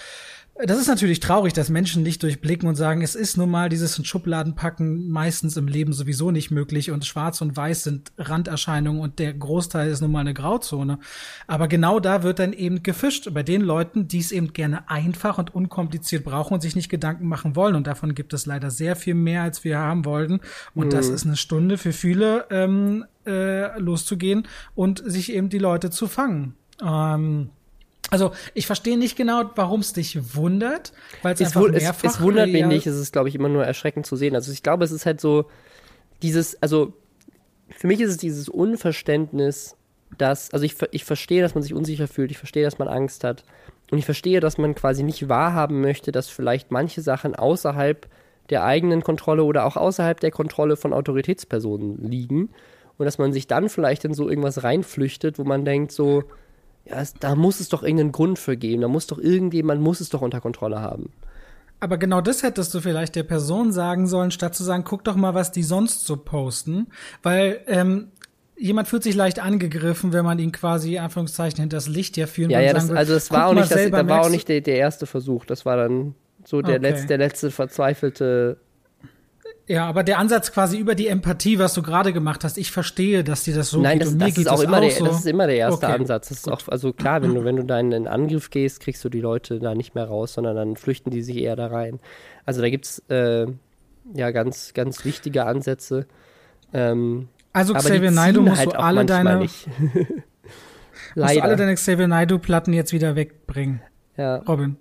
Das 0.54 0.78
ist 0.78 0.86
natürlich 0.86 1.18
traurig, 1.18 1.54
dass 1.54 1.70
Menschen 1.70 2.02
nicht 2.02 2.22
durchblicken 2.22 2.68
und 2.68 2.74
sagen, 2.74 3.00
es 3.00 3.14
ist 3.14 3.38
nun 3.38 3.50
mal 3.50 3.70
dieses 3.70 3.98
in 3.98 4.04
Schubladen 4.04 4.54
packen 4.54 5.08
meistens 5.08 5.56
im 5.56 5.66
Leben 5.66 5.94
sowieso 5.94 6.30
nicht 6.30 6.50
möglich 6.50 6.90
und 6.90 7.06
schwarz 7.06 7.40
und 7.40 7.56
weiß 7.56 7.84
sind 7.84 8.12
Randerscheinungen 8.18 9.00
und 9.00 9.18
der 9.18 9.32
Großteil 9.32 9.90
ist 9.90 10.02
nun 10.02 10.12
mal 10.12 10.20
eine 10.20 10.34
Grauzone. 10.34 10.98
Aber 11.46 11.68
genau 11.68 12.00
da 12.00 12.22
wird 12.22 12.38
dann 12.38 12.52
eben 12.52 12.82
gefischt 12.82 13.32
bei 13.32 13.42
den 13.42 13.62
Leuten, 13.62 14.08
die 14.08 14.18
es 14.18 14.30
eben 14.30 14.52
gerne 14.52 14.90
einfach 14.90 15.38
und 15.38 15.54
unkompliziert 15.54 16.22
brauchen 16.22 16.52
und 16.52 16.60
sich 16.60 16.76
nicht 16.76 16.90
Gedanken 16.90 17.28
machen 17.28 17.56
wollen. 17.56 17.74
Und 17.74 17.86
davon 17.86 18.14
gibt 18.14 18.34
es 18.34 18.44
leider 18.44 18.70
sehr 18.70 18.94
viel 18.94 19.14
mehr, 19.14 19.42
als 19.42 19.64
wir 19.64 19.78
haben 19.78 20.04
wollten. 20.04 20.40
Und 20.74 20.88
mhm. 20.88 20.90
das 20.90 21.08
ist 21.08 21.24
eine 21.24 21.36
Stunde 21.36 21.78
für 21.78 21.94
viele, 21.94 22.44
ähm, 22.50 23.06
äh, 23.26 23.78
loszugehen 23.78 24.46
und 24.74 25.02
sich 25.04 25.32
eben 25.32 25.48
die 25.48 25.58
Leute 25.58 25.88
zu 25.90 26.08
fangen. 26.08 26.56
Ähm, 26.84 27.50
also 28.12 28.32
ich 28.52 28.66
verstehe 28.66 28.98
nicht 28.98 29.16
genau, 29.16 29.44
warum 29.54 29.80
es 29.80 29.94
dich 29.94 30.36
wundert, 30.36 30.92
weil 31.22 31.32
es 31.32 31.40
einfach 31.40 31.62
mehrfach... 31.62 32.04
Es, 32.04 32.14
es 32.16 32.20
wundert 32.20 32.50
mich 32.50 32.66
nicht, 32.66 32.86
es 32.86 32.96
ist, 32.96 33.12
glaube 33.12 33.30
ich, 33.30 33.34
immer 33.34 33.48
nur 33.48 33.64
erschreckend 33.64 34.04
zu 34.04 34.16
sehen. 34.16 34.34
Also 34.34 34.52
ich 34.52 34.62
glaube, 34.62 34.84
es 34.84 34.90
ist 34.90 35.06
halt 35.06 35.18
so 35.18 35.46
dieses, 36.20 36.62
also 36.62 36.92
für 37.70 37.86
mich 37.86 38.00
ist 38.00 38.10
es 38.10 38.18
dieses 38.18 38.50
Unverständnis, 38.50 39.76
dass, 40.18 40.52
also 40.52 40.66
ich, 40.66 40.74
ich 40.90 41.04
verstehe, 41.04 41.40
dass 41.40 41.54
man 41.54 41.62
sich 41.62 41.72
unsicher 41.72 42.06
fühlt, 42.06 42.30
ich 42.30 42.36
verstehe, 42.36 42.64
dass 42.64 42.78
man 42.78 42.86
Angst 42.86 43.24
hat 43.24 43.44
und 43.90 43.96
ich 43.96 44.04
verstehe, 44.04 44.40
dass 44.40 44.58
man 44.58 44.74
quasi 44.74 45.02
nicht 45.02 45.30
wahrhaben 45.30 45.80
möchte, 45.80 46.12
dass 46.12 46.28
vielleicht 46.28 46.70
manche 46.70 47.00
Sachen 47.00 47.34
außerhalb 47.34 48.06
der 48.50 48.64
eigenen 48.64 49.02
Kontrolle 49.02 49.44
oder 49.44 49.64
auch 49.64 49.78
außerhalb 49.78 50.20
der 50.20 50.32
Kontrolle 50.32 50.76
von 50.76 50.92
Autoritätspersonen 50.92 51.96
liegen 52.10 52.50
und 52.98 53.06
dass 53.06 53.16
man 53.16 53.32
sich 53.32 53.46
dann 53.46 53.70
vielleicht 53.70 54.04
in 54.04 54.12
so 54.12 54.28
irgendwas 54.28 54.64
reinflüchtet, 54.64 55.38
wo 55.38 55.44
man 55.44 55.64
denkt 55.64 55.92
so, 55.92 56.24
ja, 56.84 57.00
es, 57.00 57.14
da 57.14 57.34
muss 57.34 57.60
es 57.60 57.68
doch 57.68 57.82
irgendeinen 57.82 58.12
Grund 58.12 58.38
für 58.38 58.56
geben. 58.56 58.82
Da 58.82 58.88
muss 58.88 59.06
doch 59.06 59.18
irgendjemand, 59.18 59.80
muss 59.80 60.00
es 60.00 60.08
doch 60.08 60.20
unter 60.20 60.40
Kontrolle 60.40 60.80
haben. 60.80 61.10
Aber 61.80 61.98
genau 61.98 62.20
das 62.20 62.42
hättest 62.42 62.72
du 62.74 62.80
vielleicht 62.80 63.16
der 63.16 63.24
Person 63.24 63.72
sagen 63.72 64.06
sollen, 64.06 64.30
statt 64.30 64.54
zu 64.54 64.62
sagen, 64.62 64.84
guck 64.84 65.02
doch 65.04 65.16
mal, 65.16 65.34
was 65.34 65.50
die 65.50 65.64
sonst 65.64 66.06
so 66.06 66.16
posten. 66.16 66.88
Weil 67.22 67.60
ähm, 67.66 68.08
jemand 68.56 68.86
fühlt 68.88 69.02
sich 69.02 69.16
leicht 69.16 69.40
angegriffen, 69.40 70.12
wenn 70.12 70.24
man 70.24 70.38
ihn 70.38 70.52
quasi 70.52 70.98
Anführungszeichen 70.98 71.58
hinter 71.58 71.76
das 71.76 71.88
Licht 71.88 72.16
ja 72.16 72.26
führen 72.26 72.50
Ja, 72.50 72.60
ja, 72.60 72.72
das, 72.72 72.90
also 72.90 73.14
es 73.14 73.30
war 73.32 73.48
auch 73.48 73.54
nicht, 73.54 73.70
das, 73.70 73.90
da 73.90 74.08
war 74.08 74.22
auch 74.22 74.30
nicht 74.30 74.48
der, 74.48 74.60
der 74.60 74.76
erste 74.76 75.06
Versuch. 75.06 75.44
Das 75.44 75.66
war 75.66 75.76
dann 75.76 76.14
so 76.44 76.62
der 76.62 76.76
okay. 76.76 76.90
letzte, 76.90 77.06
der 77.08 77.18
letzte 77.18 77.50
verzweifelte 77.50 78.58
ja, 79.68 79.86
aber 79.86 80.02
der 80.02 80.18
Ansatz 80.18 80.52
quasi 80.52 80.76
über 80.76 80.94
die 80.94 81.06
Empathie, 81.06 81.58
was 81.58 81.74
du 81.74 81.82
gerade 81.82 82.12
gemacht 82.12 82.42
hast, 82.44 82.58
ich 82.58 82.72
verstehe, 82.72 83.22
dass 83.22 83.44
dir 83.44 83.54
das 83.54 83.70
so 83.70 83.80
Nein, 83.80 84.00
geht. 84.00 84.08
Nein, 84.08 84.18
das, 84.18 84.28
das 84.34 84.38
ist 84.38 84.48
auch 84.48 84.60
immer 84.60 84.78
auch 84.78 84.80
der, 84.80 84.90
so. 84.90 85.04
das 85.06 85.18
ist 85.20 85.26
immer 85.26 85.46
der 85.46 85.56
erste 85.56 85.86
okay. 85.86 85.96
Ansatz. 85.96 86.28
Das 86.28 86.38
ist 86.38 86.50
auch, 86.50 86.60
also 86.68 86.92
klar, 86.92 87.22
wenn 87.22 87.34
du, 87.34 87.44
wenn 87.44 87.56
du 87.56 87.64
da 87.64 87.78
in 87.78 88.06
Angriff 88.08 88.50
gehst, 88.50 88.80
kriegst 88.80 89.04
du 89.04 89.08
die 89.08 89.20
Leute 89.20 89.60
da 89.60 89.74
nicht 89.74 89.94
mehr 89.94 90.06
raus, 90.06 90.34
sondern 90.34 90.56
dann 90.56 90.76
flüchten 90.76 91.10
die 91.10 91.22
sich 91.22 91.36
eher 91.36 91.56
da 91.56 91.68
rein. 91.68 92.00
Also 92.44 92.60
da 92.60 92.70
gibt's 92.70 93.02
äh, 93.08 93.46
ja 94.14 94.30
ganz, 94.32 94.74
ganz 94.74 95.04
wichtige 95.04 95.44
Ansätze. 95.44 96.06
Ähm, 96.72 97.28
also 97.52 97.74
Xavier 97.74 98.10
Naidoo 98.10 98.42
musst 98.42 98.58
halt 98.58 98.72
du 98.72 98.78
alle 98.78 99.04
deine 99.04 99.38
musst 99.38 99.66
du 101.14 101.22
alle 101.22 101.56
deine 101.56 101.74
Xavier 101.74 102.08
Naidoo 102.08 102.38
Platten 102.38 102.72
jetzt 102.72 102.92
wieder 102.92 103.14
wegbringen. 103.14 103.80
Ja. 104.16 104.36
Robin 104.38 104.76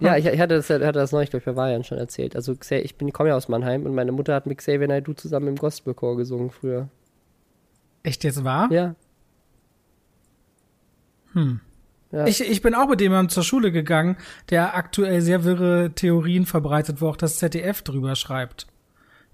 ja, 0.00 0.16
ich, 0.16 0.26
ich, 0.26 0.40
hatte 0.40 0.56
das, 0.56 0.70
hatte 0.70 0.92
das 0.92 1.12
neulich, 1.12 1.30
glaube 1.30 1.40
ich, 1.40 1.44
bei 1.44 1.56
Varian 1.56 1.84
schon 1.84 1.98
erzählt. 1.98 2.36
Also 2.36 2.56
ich 2.70 2.96
bin, 2.96 3.12
komme 3.12 3.30
ja 3.30 3.36
aus 3.36 3.48
Mannheim 3.48 3.86
und 3.86 3.94
meine 3.94 4.12
Mutter 4.12 4.34
hat 4.34 4.46
mit 4.46 4.58
Xavier 4.58 4.88
Naidoo 4.88 5.14
zusammen 5.14 5.48
im 5.48 5.56
Gospelchor 5.56 6.16
gesungen 6.16 6.50
früher. 6.50 6.88
Echt 8.02 8.24
jetzt 8.24 8.44
wahr? 8.44 8.70
Ja. 8.70 8.94
Hm. 11.32 11.60
Ja. 12.12 12.26
Ich, 12.26 12.40
ich 12.40 12.62
bin 12.62 12.74
auch 12.74 12.88
mit 12.88 13.00
jemandem 13.00 13.30
zur 13.30 13.42
Schule 13.42 13.72
gegangen, 13.72 14.16
der 14.50 14.76
aktuell 14.76 15.20
sehr 15.20 15.42
wirre 15.44 15.92
Theorien 15.94 16.46
verbreitet, 16.46 17.00
wo 17.00 17.08
auch 17.08 17.16
das 17.16 17.38
ZDF 17.38 17.82
drüber 17.82 18.14
schreibt. 18.14 18.68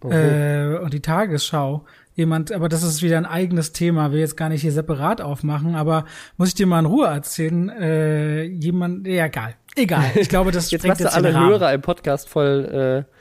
Äh, 0.03 0.79
und 0.79 0.95
die 0.95 1.03
Tagesschau 1.03 1.85
jemand, 2.15 2.53
aber 2.53 2.71
das 2.71 2.83
ist 2.83 3.03
wieder 3.03 3.19
ein 3.19 3.27
eigenes 3.27 3.73
Thema, 3.73 4.13
will 4.13 4.21
jetzt 4.21 4.37
gar 4.37 4.49
nicht 4.49 4.63
hier 4.63 4.73
separat 4.73 5.21
aufmachen, 5.21 5.75
aber 5.75 6.07
muss 6.39 6.49
ich 6.49 6.55
dir 6.55 6.67
mal 6.67 6.79
in 6.79 6.87
Ruhe 6.87 7.07
erzählen, 7.07 7.69
äh, 7.69 8.43
jemand, 8.45 9.07
ja, 9.07 9.27
egal, 9.27 9.55
egal. 9.77 10.11
Ich 10.15 10.29
glaube, 10.29 10.53
das 10.53 10.71
jetzt 10.71 10.87
machst 10.87 11.03
du 11.03 11.13
alle 11.13 11.39
Hörer 11.39 11.73
im 11.73 11.83
Podcast 11.83 12.29
voll 12.29 13.07
äh, 13.07 13.20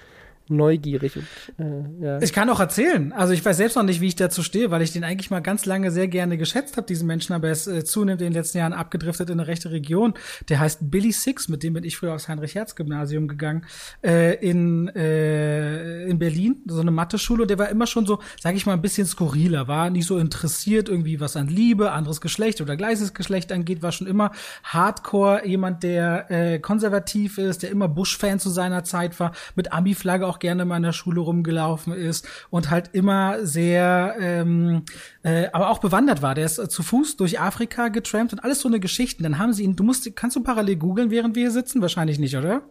neugierig. 0.50 1.16
Und, 1.16 1.26
äh, 1.58 2.06
ja. 2.06 2.22
Ich 2.22 2.34
kann 2.34 2.50
auch 2.50 2.60
erzählen. 2.60 3.14
Also 3.14 3.34
ich 3.34 3.44
weiß 3.44 3.58
selbst 3.58 3.76
noch 3.76 3.84
nicht, 3.84 4.02
wie 4.02 4.08
ich 4.08 4.16
dazu 4.16 4.44
stehe, 4.44 4.72
weil 4.72 4.82
ich 4.82 4.92
den 4.92 5.04
eigentlich 5.04 5.30
mal 5.30 5.42
ganz 5.42 5.66
lange 5.66 5.92
sehr 5.92 6.08
gerne 6.08 6.38
geschätzt 6.38 6.78
habe, 6.78 6.88
diesen 6.88 7.08
Menschen, 7.08 7.34
aber 7.34 7.48
er 7.48 7.54
ist 7.54 7.68
äh, 7.68 7.84
zunehmend 7.84 8.22
in 8.22 8.28
den 8.28 8.34
letzten 8.34 8.58
Jahren 8.58 8.74
abgedriftet 8.74 9.30
in 9.30 9.40
eine 9.40 9.48
rechte 9.48 9.72
Region. 9.72 10.14
Der 10.50 10.60
heißt 10.60 10.92
Billy 10.92 11.12
Six, 11.12 11.48
mit 11.48 11.64
dem 11.64 11.74
bin 11.74 11.84
ich 11.84 11.98
früher 11.98 12.14
aufs 12.14 12.28
Heinrich-Herz-Gymnasium 12.28 13.28
gegangen, 13.28 13.66
äh, 14.04 14.36
in, 14.36 14.88
äh, 14.90 16.06
in 16.06 16.20
Berlin, 16.20 16.64
so 16.68 16.80
eine 16.80 16.92
Mathe-Schule. 16.92 17.48
Der 17.48 17.60
war 17.60 17.70
immer 17.70 17.88
schon 17.88 18.06
so, 18.06 18.20
sage 18.40 18.58
ich 18.58 18.66
mal, 18.66 18.74
ein 18.74 18.82
bisschen 18.82 19.08
skurriler, 19.08 19.68
war 19.68 19.90
nicht 19.90 20.08
so 20.08 20.18
interessiert 20.18 20.90
irgendwie, 20.90 21.20
was 21.20 21.36
an 21.36 21.48
Liebe, 21.48 21.92
anderes 21.92 22.22
Geschlecht 22.22 22.62
oder 22.62 22.76
gleiches 22.76 23.14
Geschlecht 23.14 23.52
angeht, 23.52 23.82
war 23.82 23.92
schon 23.92 24.08
immer 24.08 24.32
Hardcore, 24.64 25.46
jemand, 25.46 25.84
der 25.84 26.32
äh, 26.32 26.60
konservativ 26.60 27.38
ist, 27.38 27.64
der 27.64 27.70
immer 27.70 27.88
Bush-Fan 27.88 28.40
zu 28.40 28.50
seiner 28.50 28.84
Zeit 28.84 29.20
war, 29.20 29.34
mit 29.56 29.72
Ami-Flagge 29.72 30.26
auch 30.26 30.39
gerne 30.40 30.66
mal 30.66 30.78
in 30.78 30.84
der 30.84 30.94
Schule 30.94 31.22
rumgelaufen 31.22 31.94
ist 31.94 32.28
und 32.50 32.70
halt 32.70 32.90
immer 32.94 33.46
sehr, 33.46 34.16
ähm, 34.20 34.84
äh, 35.24 35.48
aber 35.52 35.70
auch 35.70 35.80
bewandert 35.80 36.22
war. 36.22 36.36
Der 36.36 36.46
ist 36.46 36.58
äh, 36.58 36.70
zu 36.70 36.84
Fuß 36.84 37.18
durch 37.18 37.40
Afrika 37.40 37.90
getrampt 37.90 38.34
und 38.34 38.40
alles 38.44 38.62
so 38.62 38.68
eine 38.68 38.80
Geschichten. 38.80 39.24
Dann 39.24 39.38
haben 39.38 39.54
sie 39.54 39.64
ihn, 39.64 39.76
du 39.76 39.84
musst, 39.84 40.16
kannst 40.16 40.36
du 40.36 40.44
parallel 40.44 40.78
googeln, 40.78 41.12
während 41.12 41.36
wir 41.36 41.44
hier 41.44 41.52
sitzen? 41.52 41.82
Wahrscheinlich 41.82 42.20
nicht, 42.20 42.36
oder? 42.36 42.62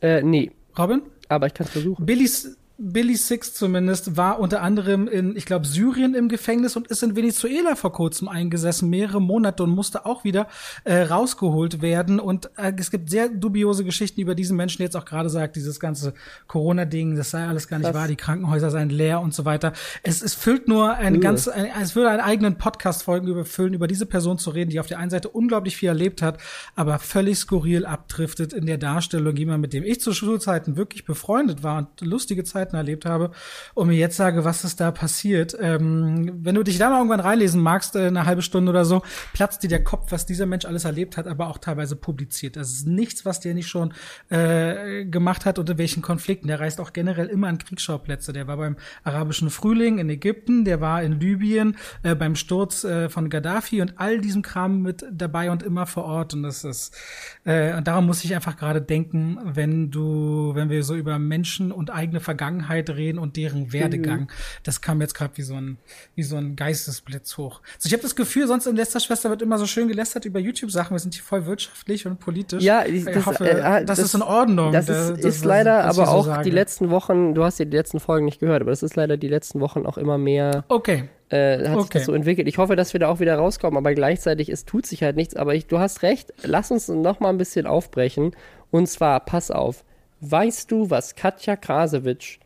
Äh, 0.00 0.22
nee. 0.22 0.52
Robin? 0.78 1.02
Aber 1.28 1.46
ich 1.46 1.54
kann 1.54 1.66
es 1.66 1.72
versuchen. 1.72 2.04
Billys, 2.06 2.56
Billy 2.82 3.14
Six 3.14 3.52
zumindest 3.52 4.16
war 4.16 4.40
unter 4.40 4.62
anderem 4.62 5.06
in, 5.06 5.36
ich 5.36 5.44
glaube, 5.44 5.66
Syrien 5.66 6.14
im 6.14 6.30
Gefängnis 6.30 6.76
und 6.76 6.88
ist 6.88 7.02
in 7.02 7.14
Venezuela 7.14 7.76
vor 7.76 7.92
kurzem 7.92 8.26
eingesessen, 8.26 8.88
mehrere 8.88 9.20
Monate 9.20 9.64
und 9.64 9.70
musste 9.70 10.06
auch 10.06 10.24
wieder 10.24 10.48
äh, 10.84 11.02
rausgeholt 11.02 11.82
werden. 11.82 12.18
Und 12.18 12.50
äh, 12.56 12.72
es 12.78 12.90
gibt 12.90 13.10
sehr 13.10 13.28
dubiose 13.28 13.84
Geschichten 13.84 14.22
über 14.22 14.34
diesen 14.34 14.56
Menschen, 14.56 14.78
der 14.78 14.86
jetzt 14.86 14.96
auch 14.96 15.04
gerade 15.04 15.28
sagt, 15.28 15.56
dieses 15.56 15.78
ganze 15.78 16.14
Corona-Ding, 16.46 17.16
das 17.16 17.30
sei 17.30 17.46
alles 17.46 17.68
gar 17.68 17.78
nicht 17.78 17.86
Krass. 17.86 17.94
wahr, 17.94 18.08
die 18.08 18.16
Krankenhäuser 18.16 18.70
seien 18.70 18.88
leer 18.88 19.20
und 19.20 19.34
so 19.34 19.44
weiter. 19.44 19.74
Es, 20.02 20.22
es 20.22 20.32
füllt 20.32 20.66
nur 20.66 20.94
ein 20.94 21.14
mhm. 21.14 21.20
ganz, 21.20 21.48
ein, 21.48 21.66
es 21.82 21.94
würde 21.94 22.08
einen 22.08 22.20
eigenen 22.20 22.56
Podcast-Folgen 22.56 23.28
überfüllen, 23.28 23.74
über 23.74 23.88
diese 23.88 24.06
Person 24.06 24.38
zu 24.38 24.48
reden, 24.50 24.70
die 24.70 24.80
auf 24.80 24.86
der 24.86 24.98
einen 24.98 25.10
Seite 25.10 25.28
unglaublich 25.28 25.76
viel 25.76 25.90
erlebt 25.90 26.22
hat, 26.22 26.38
aber 26.76 26.98
völlig 26.98 27.38
skurril 27.38 27.84
abdriftet 27.84 28.54
in 28.54 28.64
der 28.64 28.78
Darstellung, 28.78 29.36
jemand, 29.36 29.60
mit 29.60 29.74
dem 29.74 29.84
ich 29.84 30.00
zu 30.00 30.14
Schulzeiten 30.14 30.76
wirklich 30.76 31.04
befreundet 31.04 31.62
war 31.62 31.76
und 31.76 32.00
lustige 32.00 32.42
Zeiten 32.42 32.69
Zeiten 32.70 32.76
erlebt 32.76 33.04
habe 33.04 33.30
und 33.74 33.88
mir 33.88 33.96
jetzt 33.96 34.16
sage, 34.16 34.44
was 34.44 34.64
ist 34.64 34.80
da 34.80 34.90
passiert. 34.90 35.56
Ähm, 35.60 36.40
wenn 36.42 36.54
du 36.54 36.62
dich 36.62 36.78
da 36.78 36.90
mal 36.90 36.98
irgendwann 36.98 37.20
reinlesen 37.20 37.60
magst, 37.60 37.96
äh, 37.96 38.06
eine 38.06 38.26
halbe 38.26 38.42
Stunde 38.42 38.70
oder 38.70 38.84
so, 38.84 39.02
platzt 39.32 39.62
dir 39.62 39.68
der 39.68 39.84
Kopf, 39.84 40.12
was 40.12 40.26
dieser 40.26 40.46
Mensch 40.46 40.64
alles 40.64 40.84
erlebt 40.84 41.16
hat, 41.16 41.26
aber 41.26 41.48
auch 41.48 41.58
teilweise 41.58 41.96
publiziert. 41.96 42.56
Das 42.56 42.70
ist 42.70 42.86
nichts, 42.86 43.24
was 43.24 43.40
der 43.40 43.54
nicht 43.54 43.68
schon 43.68 43.92
äh, 44.28 45.04
gemacht 45.04 45.44
hat 45.44 45.58
unter 45.58 45.78
welchen 45.78 46.02
Konflikten. 46.02 46.48
Der 46.48 46.60
reist 46.60 46.80
auch 46.80 46.92
generell 46.92 47.26
immer 47.26 47.48
an 47.48 47.58
Kriegsschauplätze. 47.58 48.32
Der 48.32 48.46
war 48.46 48.56
beim 48.56 48.76
arabischen 49.04 49.50
Frühling 49.50 49.98
in 49.98 50.08
Ägypten, 50.08 50.64
der 50.64 50.80
war 50.80 51.02
in 51.02 51.20
Libyen 51.20 51.76
äh, 52.02 52.14
beim 52.14 52.36
Sturz 52.36 52.84
äh, 52.84 53.08
von 53.08 53.28
Gaddafi 53.28 53.82
und 53.82 53.94
all 53.96 54.20
diesem 54.20 54.42
Kram 54.42 54.82
mit 54.82 55.04
dabei 55.10 55.50
und 55.50 55.62
immer 55.62 55.86
vor 55.86 56.04
Ort. 56.04 56.34
Und 56.34 56.42
das 56.42 56.64
ist 56.64 56.96
äh, 57.44 57.74
und 57.76 57.86
darum 57.86 58.06
muss 58.06 58.24
ich 58.24 58.34
einfach 58.34 58.56
gerade 58.56 58.80
denken, 58.80 59.38
wenn 59.44 59.90
du, 59.90 60.52
wenn 60.54 60.70
wir 60.70 60.84
so 60.84 60.94
über 60.94 61.18
Menschen 61.18 61.72
und 61.72 61.90
eigene 61.90 62.20
Vergangenheit 62.20 62.59
Vergangenheit 62.60 62.90
reden 62.90 63.18
und 63.18 63.36
deren 63.36 63.72
Werdegang. 63.72 64.20
Mhm. 64.20 64.28
Das 64.62 64.80
kam 64.80 65.00
jetzt 65.00 65.14
gerade 65.14 65.36
wie 65.36 65.42
so 65.42 65.54
ein 65.54 65.78
wie 66.14 66.22
so 66.22 66.36
ein 66.36 66.56
Geistesblitz 66.56 67.36
hoch. 67.36 67.60
Also 67.76 67.86
ich 67.86 67.92
habe 67.92 68.02
das 68.02 68.16
Gefühl, 68.16 68.46
sonst 68.46 68.66
in 68.66 68.76
letzter 68.76 69.00
Schwester 69.00 69.30
wird 69.30 69.42
immer 69.42 69.58
so 69.58 69.66
schön 69.66 69.88
gelästert 69.88 70.24
über 70.24 70.38
YouTube 70.38 70.70
Sachen. 70.70 70.94
Wir 70.94 70.98
sind 70.98 71.14
hier 71.14 71.22
voll 71.22 71.46
wirtschaftlich 71.46 72.06
und 72.06 72.20
politisch. 72.20 72.62
Ja, 72.62 72.84
ich, 72.84 73.04
das, 73.04 73.26
hoffe, 73.26 73.48
äh, 73.48 73.60
ah, 73.60 73.80
das, 73.80 73.98
das, 73.98 74.06
ist 74.06 74.14
in 74.14 74.22
Ordnung. 74.22 74.72
Das 74.72 74.88
ist, 74.88 75.24
das, 75.24 75.36
ist 75.36 75.44
leider 75.44 75.84
aber 75.84 75.92
so 75.92 76.02
auch 76.02 76.26
sage. 76.26 76.44
die 76.44 76.50
letzten 76.50 76.90
Wochen, 76.90 77.34
du 77.34 77.44
hast 77.44 77.58
ja 77.58 77.64
die 77.64 77.76
letzten 77.76 78.00
Folgen 78.00 78.24
nicht 78.24 78.40
gehört, 78.40 78.62
aber 78.62 78.70
das 78.70 78.82
ist 78.82 78.96
leider 78.96 79.16
die 79.16 79.28
letzten 79.28 79.60
Wochen 79.60 79.86
auch 79.86 79.98
immer 79.98 80.18
mehr 80.18 80.64
Okay. 80.68 81.08
Äh, 81.28 81.68
hat 81.68 81.76
okay. 81.76 81.80
sich 81.82 81.90
das 81.90 82.04
so 82.06 82.12
entwickelt. 82.12 82.48
Ich 82.48 82.58
hoffe, 82.58 82.74
dass 82.74 82.92
wir 82.92 82.98
da 82.98 83.08
auch 83.08 83.20
wieder 83.20 83.36
rauskommen, 83.36 83.78
aber 83.78 83.94
gleichzeitig, 83.94 84.48
es 84.48 84.64
tut 84.64 84.84
sich 84.84 85.04
halt 85.04 85.14
nichts. 85.14 85.36
Aber 85.36 85.54
ich, 85.54 85.66
du 85.66 85.78
hast 85.78 86.02
recht, 86.02 86.32
lass 86.42 86.72
uns 86.72 86.88
noch 86.88 87.20
mal 87.20 87.28
ein 87.28 87.38
bisschen 87.38 87.66
aufbrechen. 87.66 88.32
Und 88.72 88.88
zwar, 88.88 89.20
pass 89.20 89.52
auf, 89.52 89.84
weißt 90.20 90.70
du, 90.70 90.90
was 90.90 91.14
Katja 91.14 91.54
Krasewitsch 91.54 92.39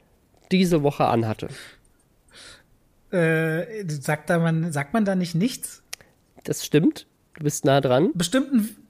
diese 0.59 0.83
Woche 0.83 1.07
anhatte. 1.07 1.49
Äh, 3.11 3.85
sagt, 3.89 4.29
da 4.31 4.39
man, 4.39 4.73
sagt 4.73 4.93
man 4.93 5.05
da 5.05 5.15
nicht 5.15 5.35
nichts? 5.35 5.83
Das 6.45 6.65
stimmt. 6.65 7.07
Du 7.35 7.45
bist 7.45 7.65
nah 7.65 7.81
dran. 7.81 8.11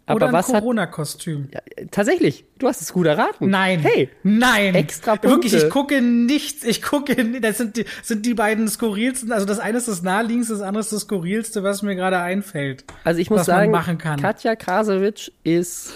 Aber 0.07 0.17
oder 0.17 0.29
ein 0.29 0.37
hat- 0.37 0.47
Corona-Kostüm. 0.47 1.49
Ja, 1.53 1.61
tatsächlich, 1.91 2.45
du 2.59 2.69
hast 2.69 2.83
es 2.83 2.93
gut 2.93 3.07
erraten. 3.07 3.49
Nein. 3.49 3.81
Hey, 3.81 4.11
Nein. 4.23 4.75
Extra 4.75 5.13
Punkte. 5.17 5.29
Wirklich, 5.31 5.55
ich 5.55 5.71
gucke 5.71 6.03
nichts. 6.03 6.63
Ich 6.65 6.83
gucke, 6.83 7.17
das 7.41 7.57
sind 7.59 7.77
die, 7.79 7.87
sind 8.03 8.27
die 8.27 8.35
beiden 8.35 8.69
skurrilsten. 8.69 9.33
Also 9.33 9.47
das 9.47 9.59
eine 9.59 9.79
ist 9.79 9.89
das 9.89 10.03
naheliegendste, 10.03 10.55
das 10.55 10.63
andere 10.63 10.81
ist 10.81 10.93
das 10.93 11.03
skurrilste, 11.03 11.63
was 11.63 11.83
mir 11.83 11.95
gerade 11.95 12.19
einfällt. 12.19 12.85
also 13.05 13.19
ich 13.21 13.31
muss 13.31 13.47
sagen. 13.47 13.73
Katja 14.21 14.57
Krasowitsch 14.57 15.31
ist 15.43 15.93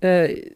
äh, 0.00 0.50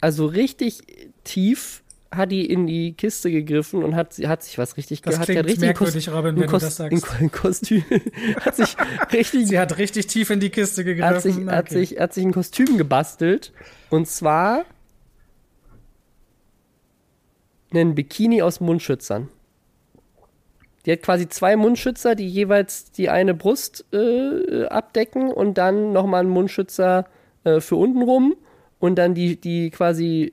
also 0.00 0.26
richtig 0.26 0.82
tief 1.24 1.82
hat 2.10 2.32
die 2.32 2.46
in 2.46 2.66
die 2.66 2.94
Kiste 2.94 3.30
gegriffen 3.30 3.84
und 3.84 3.94
hat, 3.94 4.14
hat 4.26 4.42
sich 4.42 4.56
was 4.58 4.76
richtig 4.78 5.02
Das 5.02 5.18
hat 5.18 5.26
klingt 5.26 5.40
hat 5.40 5.46
richtig 5.46 5.60
merkwürdig, 5.60 6.08
Robin, 6.10 6.36
wenn 6.36 6.46
du 6.46 6.48
Kos- 6.48 6.60
das 6.60 6.76
sagst. 6.76 7.06
Ein 7.20 7.30
Kostüm 7.30 7.84
hat 8.40 8.56
sich 8.56 8.76
richtig 9.12 9.46
Sie 9.48 9.58
hat 9.58 9.76
richtig 9.78 10.06
tief 10.06 10.30
in 10.30 10.40
die 10.40 10.48
Kiste 10.50 10.84
gegriffen. 10.84 11.14
hat 11.14 11.22
sich, 11.22 11.36
hat, 11.46 11.66
Okay. 11.66 11.74
sich, 11.86 12.00
hat 12.00 12.14
sich 12.14 12.24
ein 12.24 12.32
Kostüm 12.32 12.78
gebastelt. 12.78 13.52
Und 13.90 14.08
zwar 14.08 14.64
einen 17.72 17.94
Bikini 17.94 18.42
aus 18.42 18.60
Mundschützern. 18.60 19.28
Die 20.86 20.92
hat 20.92 21.02
quasi 21.02 21.28
zwei 21.28 21.56
Mundschützer, 21.56 22.14
die 22.14 22.26
jeweils 22.28 22.90
die 22.92 23.10
eine 23.10 23.34
Brust 23.34 23.84
äh, 23.92 24.64
abdecken 24.66 25.30
und 25.30 25.58
dann 25.58 25.92
nochmal 25.92 26.20
einen 26.20 26.30
Mundschützer 26.30 27.06
äh, 27.44 27.60
für 27.60 27.76
unten 27.76 28.02
rum 28.02 28.34
und 28.78 28.96
dann 28.96 29.14
die, 29.14 29.36
die 29.38 29.70
quasi 29.70 30.32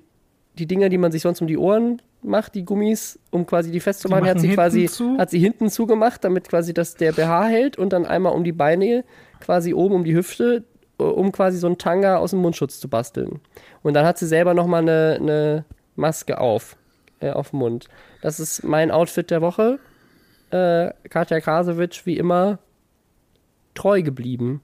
die 0.57 0.65
Dinger, 0.65 0.89
die 0.89 0.97
man 0.97 1.11
sich 1.11 1.21
sonst 1.21 1.41
um 1.41 1.47
die 1.47 1.57
Ohren 1.57 2.01
macht, 2.21 2.55
die 2.55 2.65
Gummis, 2.65 3.19
um 3.31 3.45
quasi 3.45 3.71
die 3.71 3.79
festzumachen, 3.79 4.23
Die 4.23 4.29
hat 4.29 4.39
sie 4.39 4.49
quasi 4.53 4.85
zu? 4.87 5.17
hat 5.17 5.29
sie 5.29 5.39
hinten 5.39 5.69
zugemacht, 5.69 6.23
damit 6.23 6.49
quasi 6.49 6.73
das 6.73 6.95
der 6.95 7.11
BH 7.11 7.45
hält 7.45 7.77
und 7.77 7.93
dann 7.93 8.05
einmal 8.05 8.33
um 8.33 8.43
die 8.43 8.51
Beine, 8.51 9.03
quasi 9.39 9.73
oben 9.73 9.95
um 9.95 10.03
die 10.03 10.15
Hüfte, 10.15 10.63
äh, 10.99 11.03
um 11.03 11.31
quasi 11.31 11.57
so 11.57 11.67
einen 11.67 11.77
Tanga 11.77 12.17
aus 12.17 12.31
dem 12.31 12.39
Mundschutz 12.39 12.79
zu 12.79 12.89
basteln. 12.89 13.39
Und 13.83 13.93
dann 13.93 14.05
hat 14.05 14.17
sie 14.17 14.27
selber 14.27 14.53
nochmal 14.53 14.81
eine, 14.81 15.17
eine 15.19 15.65
Maske 15.95 16.39
auf, 16.39 16.77
äh, 17.19 17.31
auf 17.31 17.51
dem 17.51 17.59
Mund. 17.59 17.87
Das 18.21 18.39
ist 18.39 18.63
mein 18.63 18.91
Outfit 18.91 19.29
der 19.29 19.41
Woche. 19.41 19.79
Äh, 20.51 20.91
Katja 21.09 21.39
Krasowitsch, 21.39 22.05
wie 22.05 22.17
immer, 22.17 22.59
treu 23.75 24.01
geblieben. 24.01 24.61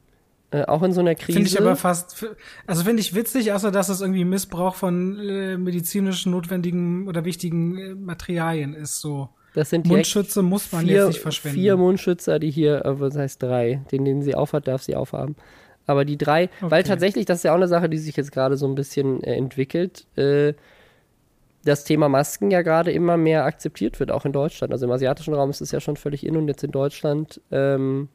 Äh, 0.52 0.64
auch 0.66 0.84
in 0.84 0.91
so 0.91 0.99
einer 0.99 1.16
Krise. 1.16 1.32
Finde 1.34 1.47
ich 1.49 1.60
aber 1.60 1.78
fast, 1.78 2.26
also 2.68 2.84
finde 2.84 2.99
ich 3.02 3.16
witzig, 3.16 3.54
außer 3.54 3.72
dass 3.72 3.88
es 3.88 4.02
irgendwie 4.02 4.26
Missbrauch 4.26 4.76
von 4.76 5.18
äh, 5.20 5.58
medizinisch 5.58 6.26
notwendigen 6.26 7.08
oder 7.08 7.24
wichtigen 7.24 7.78
äh, 7.78 7.95
Materialien 7.95 8.74
ist, 8.74 8.99
so. 8.99 9.30
das 9.54 9.70
sind 9.70 9.88
Mundschütze 9.88 10.41
muss 10.41 10.70
man 10.74 10.86
vier, 10.86 10.93
jetzt 10.97 11.08
nicht 11.08 11.20
verschwenden. 11.22 11.58
vier 11.58 11.78
Mundschützer, 11.78 12.38
die 12.38 12.52
hier, 12.52 12.84
äh, 12.86 12.99
was 12.99 13.16
heißt 13.16 13.41
drei, 13.41 13.82
den, 13.91 14.04
den 14.04 14.22
sie 14.22 14.36
aufhat, 14.36 14.68
darf 14.68 14.84
sie 14.84 14.95
aufhaben. 14.95 15.38
Aber 15.88 16.04
die 16.04 16.18
drei, 16.18 16.49
weil 16.60 16.82
Okay. 16.82 16.89
tatsächlich, 16.89 17.26
das 17.26 17.38
ist 17.39 17.43
ja 17.43 17.52
auch 17.52 17.58
eine 17.58 17.68
Sache, 17.70 17.88
die 17.89 17.97
sich 17.97 18.16
jetzt 18.18 18.32
gerade 18.34 18.58
so 18.58 18.68
ein 18.68 18.76
bisschen 18.76 19.24
äh, 19.24 19.36
entwickelt, 19.36 20.06
äh, 20.18 20.54
das 21.64 21.84
Thema 21.86 22.10
Masken 22.10 22.52
ja 22.52 22.62
gerade 22.62 22.91
immer 22.91 23.18
mehr 23.18 23.45
akzeptiert 23.45 23.99
wird, 23.99 24.12
auch 24.12 24.26
in 24.26 24.32
Deutschland. 24.34 24.74
Also 24.74 24.86
im 24.86 24.91
asiatischen 24.91 25.34
Raum 25.34 25.49
ist 25.49 25.62
es 25.62 25.72
ja 25.72 25.80
schon 25.80 25.95
völlig 25.95 26.26
in 26.26 26.36
und 26.36 26.47
jetzt 26.47 26.64
in 26.64 26.72
Deutschland 26.72 27.39
ähm, 27.52 28.10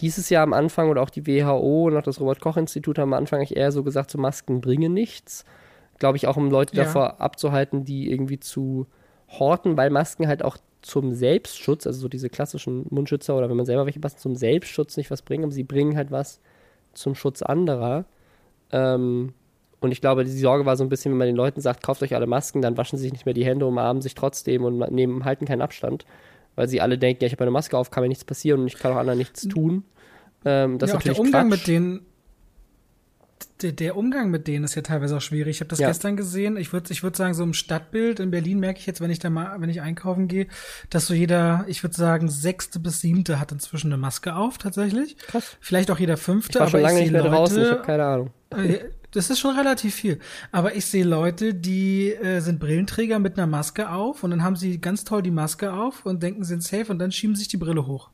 hieß 0.00 0.18
es 0.18 0.30
ja 0.30 0.42
am 0.42 0.52
Anfang 0.52 0.90
oder 0.90 1.02
auch 1.02 1.10
die 1.10 1.26
WHO 1.26 1.86
und 1.86 1.96
auch 1.96 2.02
das 2.02 2.20
Robert-Koch-Institut 2.20 2.98
haben 2.98 3.12
am 3.12 3.18
Anfang 3.18 3.38
eigentlich 3.40 3.56
eher 3.56 3.72
so 3.72 3.82
gesagt, 3.82 4.10
so 4.10 4.18
Masken 4.18 4.60
bringen 4.60 4.92
nichts. 4.92 5.44
Glaube 5.98 6.16
ich 6.16 6.26
auch, 6.26 6.36
um 6.36 6.50
Leute 6.50 6.76
Ja. 6.76 6.84
davor 6.84 7.20
abzuhalten, 7.20 7.84
die 7.84 8.10
irgendwie 8.10 8.38
zu 8.38 8.86
horten, 9.28 9.76
weil 9.76 9.90
Masken 9.90 10.28
halt 10.28 10.44
auch 10.44 10.56
zum 10.80 11.12
Selbstschutz, 11.12 11.86
also 11.86 12.00
so 12.00 12.08
diese 12.08 12.30
klassischen 12.30 12.86
Mundschützer 12.90 13.36
oder 13.36 13.48
wenn 13.50 13.56
man 13.56 13.66
selber 13.66 13.84
welche 13.86 14.00
passt, 14.00 14.20
zum 14.20 14.36
Selbstschutz 14.36 14.96
nicht 14.96 15.10
was 15.10 15.22
bringen, 15.22 15.44
aber 15.44 15.52
sie 15.52 15.64
bringen 15.64 15.96
halt 15.96 16.10
was 16.10 16.40
zum 16.94 17.14
Schutz 17.14 17.42
anderer. 17.42 18.04
Ähm, 18.70 19.34
und 19.80 19.92
ich 19.92 20.00
glaube, 20.00 20.24
die 20.24 20.30
Sorge 20.30 20.66
war 20.66 20.76
so 20.76 20.84
ein 20.84 20.88
bisschen, 20.88 21.12
wenn 21.12 21.18
man 21.18 21.26
den 21.26 21.36
Leuten 21.36 21.60
sagt, 21.60 21.82
kauft 21.82 22.02
euch 22.02 22.14
alle 22.14 22.26
Masken, 22.26 22.62
dann 22.62 22.76
waschen 22.76 22.96
sie 22.98 23.04
sich 23.04 23.12
nicht 23.12 23.26
mehr 23.26 23.34
die 23.34 23.44
Hände, 23.44 23.66
umarmen 23.66 24.02
sich 24.02 24.14
trotzdem 24.14 24.64
und 24.64 24.78
nehmen, 24.92 25.24
halten 25.24 25.44
keinen 25.46 25.62
Abstand. 25.62 26.04
Weil 26.58 26.68
sie 26.68 26.80
alle 26.80 26.98
denken, 26.98 27.22
ja, 27.22 27.26
ich 27.28 27.32
habe 27.34 27.44
eine 27.44 27.52
Maske 27.52 27.78
auf, 27.78 27.92
kann 27.92 28.02
mir 28.02 28.08
nichts 28.08 28.24
passieren 28.24 28.60
und 28.62 28.66
ich 28.66 28.74
kann 28.76 28.90
auch 28.92 28.96
anderen 28.96 29.18
nichts 29.20 29.46
tun. 29.46 29.84
Ähm, 30.44 30.78
das 30.78 30.90
ja, 30.90 30.96
ist 30.96 30.98
auch 30.98 31.02
der 31.04 31.12
natürlich 31.12 31.18
Umgang 31.20 31.48
Quatsch. 31.50 31.58
mit 31.60 31.66
denen, 31.68 32.00
der, 33.62 33.70
der 33.72 33.96
Umgang 33.96 34.30
mit 34.30 34.48
denen 34.48 34.64
ist 34.64 34.74
ja 34.74 34.82
teilweise 34.82 35.16
auch 35.16 35.20
schwierig. 35.20 35.56
Ich 35.56 35.60
habe 35.60 35.68
das 35.68 35.78
Ja. 35.78 35.86
gestern 35.86 36.16
gesehen. 36.16 36.56
Ich 36.56 36.72
würde 36.72 36.92
ich 36.92 37.04
würd 37.04 37.14
sagen, 37.14 37.34
so 37.34 37.44
im 37.44 37.54
Stadtbild 37.54 38.18
in 38.18 38.32
Berlin 38.32 38.58
merke 38.58 38.80
ich 38.80 38.86
jetzt, 38.86 39.00
wenn 39.00 39.10
ich 39.10 39.20
da 39.20 39.30
mal, 39.30 39.60
wenn 39.60 39.70
ich 39.70 39.80
einkaufen 39.80 40.26
gehe, 40.26 40.48
dass 40.90 41.06
so 41.06 41.14
jeder, 41.14 41.64
ich 41.68 41.84
würde 41.84 41.94
sagen, 41.96 42.28
sechste 42.28 42.80
bis 42.80 43.00
siebte 43.00 43.38
hat 43.38 43.52
inzwischen 43.52 43.92
eine 43.92 43.96
Maske 43.96 44.34
auf, 44.34 44.58
tatsächlich. 44.58 45.16
Krass. 45.18 45.56
Vielleicht 45.60 45.92
auch 45.92 45.98
jeder 46.00 46.16
fünfte, 46.16 46.58
Ich 46.58 46.60
war 46.60 46.68
schon 46.68 46.80
aber 46.80 46.88
lange 46.88 46.98
ich 47.04 47.10
nicht 47.10 47.12
mehr 47.12 47.22
draußen, 47.30 47.56
ich 47.58 47.64
Leute- 47.64 47.76
habe 47.78 47.86
keine 47.86 48.04
Ahnung. 48.04 48.30
Äh, 48.50 48.78
Das 49.12 49.30
ist 49.30 49.38
schon 49.38 49.56
relativ 49.56 49.94
viel. 49.94 50.18
Aber 50.52 50.76
ich 50.76 50.84
sehe 50.84 51.04
Leute, 51.04 51.54
die 51.54 52.12
äh, 52.12 52.40
sind 52.40 52.60
Brillenträger 52.60 53.18
mit 53.18 53.38
einer 53.38 53.46
Maske 53.46 53.90
auf 53.90 54.22
und 54.22 54.30
dann 54.30 54.42
haben 54.42 54.56
sie 54.56 54.80
ganz 54.80 55.04
toll 55.04 55.22
die 55.22 55.30
Maske 55.30 55.72
auf 55.72 56.04
und 56.04 56.22
denken, 56.22 56.44
sie 56.44 56.50
sind 56.50 56.62
safe 56.62 56.92
und 56.92 56.98
dann 56.98 57.12
schieben 57.12 57.34
sich 57.34 57.48
die 57.48 57.56
Brille 57.56 57.86
hoch. 57.86 58.10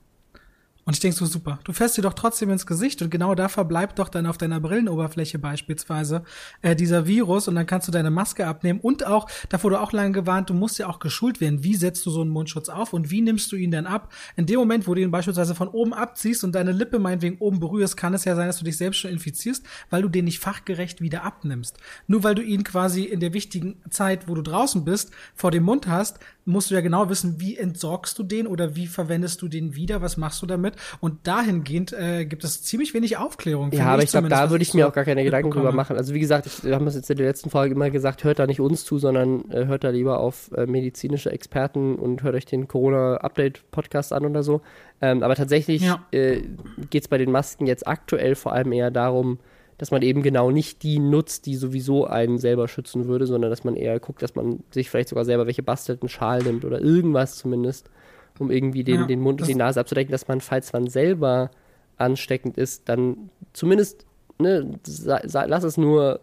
Und 0.87 0.95
ich 0.95 1.01
denke 1.01 1.17
so, 1.17 1.25
super, 1.25 1.59
du 1.65 1.73
fährst 1.73 1.97
dir 1.97 2.03
doch 2.03 2.13
trotzdem 2.13 2.51
ins 2.51 2.67
Gesicht 2.67 3.01
und 3.01 3.11
genau 3.11 3.35
da 3.35 3.49
verbleibt 3.49 3.99
doch 3.99 4.11
dann 4.11 4.27
auf 4.27 4.37
deiner 4.37 4.61
Brillenoberfläche 4.61 5.39
beispielsweise 5.39 6.25
äh, 6.61 6.77
dieser 6.77 7.07
Virus 7.07 7.49
und 7.49 7.55
dann 7.55 7.67
kannst 7.67 7.89
du 7.89 7.93
deine 7.93 8.11
Maske 8.11 8.47
abnehmen 8.47 8.81
und 8.81 9.07
auch, 9.07 9.29
da 9.49 9.63
wurde 9.63 9.81
auch 9.81 9.93
lange 9.93 10.13
gewarnt, 10.13 10.51
du 10.51 10.55
musst 10.55 10.79
ja 10.79 10.89
auch 10.89 10.99
geschult 10.99 11.41
werden, 11.41 11.65
wie 11.65 11.75
setzt 11.75 12.05
du 12.05 12.11
so 12.11 12.21
einen 12.21 12.31
Mundschutz 12.31 12.69
auf 12.69 12.93
und 12.93 13.11
wie 13.11 13.23
nimmst 13.23 13.51
du 13.51 13.57
ihn 13.57 13.71
dann 13.71 13.87
ab? 13.87 14.13
In 14.37 14.45
dem 14.45 14.59
Moment, 14.59 14.87
wo 14.87 14.95
du 14.95 15.01
ihn 15.01 15.11
beispielsweise 15.11 15.55
von 15.55 15.69
oben 15.69 15.95
abziehst 15.95 16.45
und 16.45 16.55
deine 16.55 16.73
Lippe 16.73 16.99
meinetwegen 16.99 17.39
oben 17.39 17.61
berührst, 17.61 17.97
kann 17.97 18.13
es 18.13 18.27
ja 18.27 18.37
sein, 18.37 18.47
dass 18.47 18.59
du 18.59 18.65
dich 18.65 18.77
selbst 18.77 18.99
schon 18.99 19.11
infizierst, 19.11 19.65
weil 19.89 20.03
du 20.03 20.09
den 20.09 20.27
nicht 20.27 20.39
fachgerecht 20.39 21.01
wieder 21.01 21.25
abnimmst. 21.25 21.79
Nur 22.07 22.25
weil 22.25 22.35
du 22.35 22.43
ihn 22.43 22.63
quasi 22.63 23.05
in 23.05 23.21
der 23.21 23.33
wichtigen 23.33 23.81
Zeit, 23.89 24.29
wo 24.29 24.35
du 24.35 24.43
draußen 24.43 24.85
bist, 24.85 25.13
vor 25.35 25.51
dem 25.51 25.63
Mund 25.63 25.87
hast, 25.87 26.19
musst 26.45 26.71
du 26.71 26.75
ja 26.75 26.81
genau 26.81 27.09
wissen, 27.09 27.41
wie 27.41 27.57
entsorgst 27.57 28.19
du 28.19 28.23
den 28.23 28.47
oder 28.47 28.77
wie 28.77 28.87
verwendest 28.87 29.41
du 29.43 29.49
den 29.49 29.75
wieder, 29.75 30.03
was 30.03 30.17
machst 30.17 30.43
du 30.43 30.47
damit? 30.47 30.74
Und 31.01 31.27
dahingehend 31.27 31.93
äh, 31.93 32.25
gibt 32.25 32.45
es 32.45 32.63
ziemlich 32.63 32.95
wenig 32.95 33.17
Aufklärung. 33.17 33.73
Ja, 33.73 33.87
aber 33.87 34.03
ich 34.03 34.11
glaube, 34.11 34.29
da 34.29 34.51
würde 34.51 34.63
ich 34.63 34.75
mir 34.75 34.89
auch 34.89 34.93
gar 34.93 35.05
keine 35.05 35.25
Gedanken 35.25 35.51
drüber 35.51 35.73
machen. 35.73 35.97
Also 35.97 36.15
wie 36.15 36.21
gesagt, 36.21 36.47
ich, 36.47 36.65
wir 36.65 36.75
haben 36.75 36.85
das 36.85 36.95
jetzt 36.95 37.11
in 37.11 37.17
der 37.17 37.27
letzten 37.27 37.51
Folge 37.51 37.75
immer 37.75 37.91
gesagt, 37.91 38.25
hört 38.25 38.39
da 38.39 38.47
nicht 38.47 38.61
uns 38.61 38.85
zu, 38.85 38.99
sondern 38.99 39.51
äh, 39.51 39.67
hört 39.67 39.85
da 39.85 39.91
lieber 39.91 40.21
auf 40.21 40.51
äh, 40.57 40.67
medizinische 40.67 41.31
Experten 41.31 41.97
und 41.97 42.23
hört 42.23 42.35
euch 42.35 42.47
den 42.47 42.69
Corona-Update-Podcast 42.69 44.13
an 44.13 44.25
oder 44.27 44.43
so. 44.43 44.61
Ähm, 45.01 45.23
aber 45.23 45.35
tatsächlich 45.35 45.83
Ja. 45.83 46.05
äh, 46.13 46.43
geht 46.91 47.03
es 47.03 47.09
bei 47.09 47.19
den 47.19 47.31
Masken 47.31 47.67
jetzt 47.67 47.87
aktuell 47.87 48.35
vor 48.35 48.53
allem 48.53 48.73
eher 48.73 48.91
darum, 48.91 49.39
dass 49.79 49.91
man 49.91 50.03
eben 50.03 50.23
genau 50.23 50.51
nicht 50.51 50.83
die 50.85 50.99
nutzt, 51.01 51.47
die 51.47 51.57
sowieso 51.57 52.07
einen 52.07 52.39
selber 52.39 52.69
schützen 52.69 53.07
würde, 53.09 53.27
sondern 53.27 53.51
dass 53.51 53.65
man 53.65 53.75
eher 53.75 53.99
guckt, 53.99 54.23
dass 54.23 54.37
man 54.37 54.61
sich 54.71 54.89
vielleicht 54.89 55.09
sogar 55.09 55.25
selber 55.25 55.47
welche 55.47 55.63
bastelt, 55.65 56.03
einen 56.03 56.09
Schal 56.09 56.43
nimmt 56.43 56.65
oder 56.65 56.81
irgendwas 56.81 57.37
zumindest, 57.37 57.91
um 58.39 58.51
irgendwie 58.51 58.85
den, 58.85 59.01
Ja, 59.03 59.07
den 59.07 59.21
Mund 59.21 59.41
und 59.41 59.49
die 59.49 59.55
Nase 59.55 59.81
abzudecken, 59.81 60.13
dass 60.13 60.29
man, 60.29 60.41
falls 60.41 60.73
man 60.73 60.89
selber 60.89 61.51
ansteckend 61.97 62.57
ist, 62.59 62.89
dann 62.89 63.31
zumindest, 63.53 64.07
ne, 64.39 64.79
lass 65.23 65.65
es 65.65 65.77
nur 65.77 66.21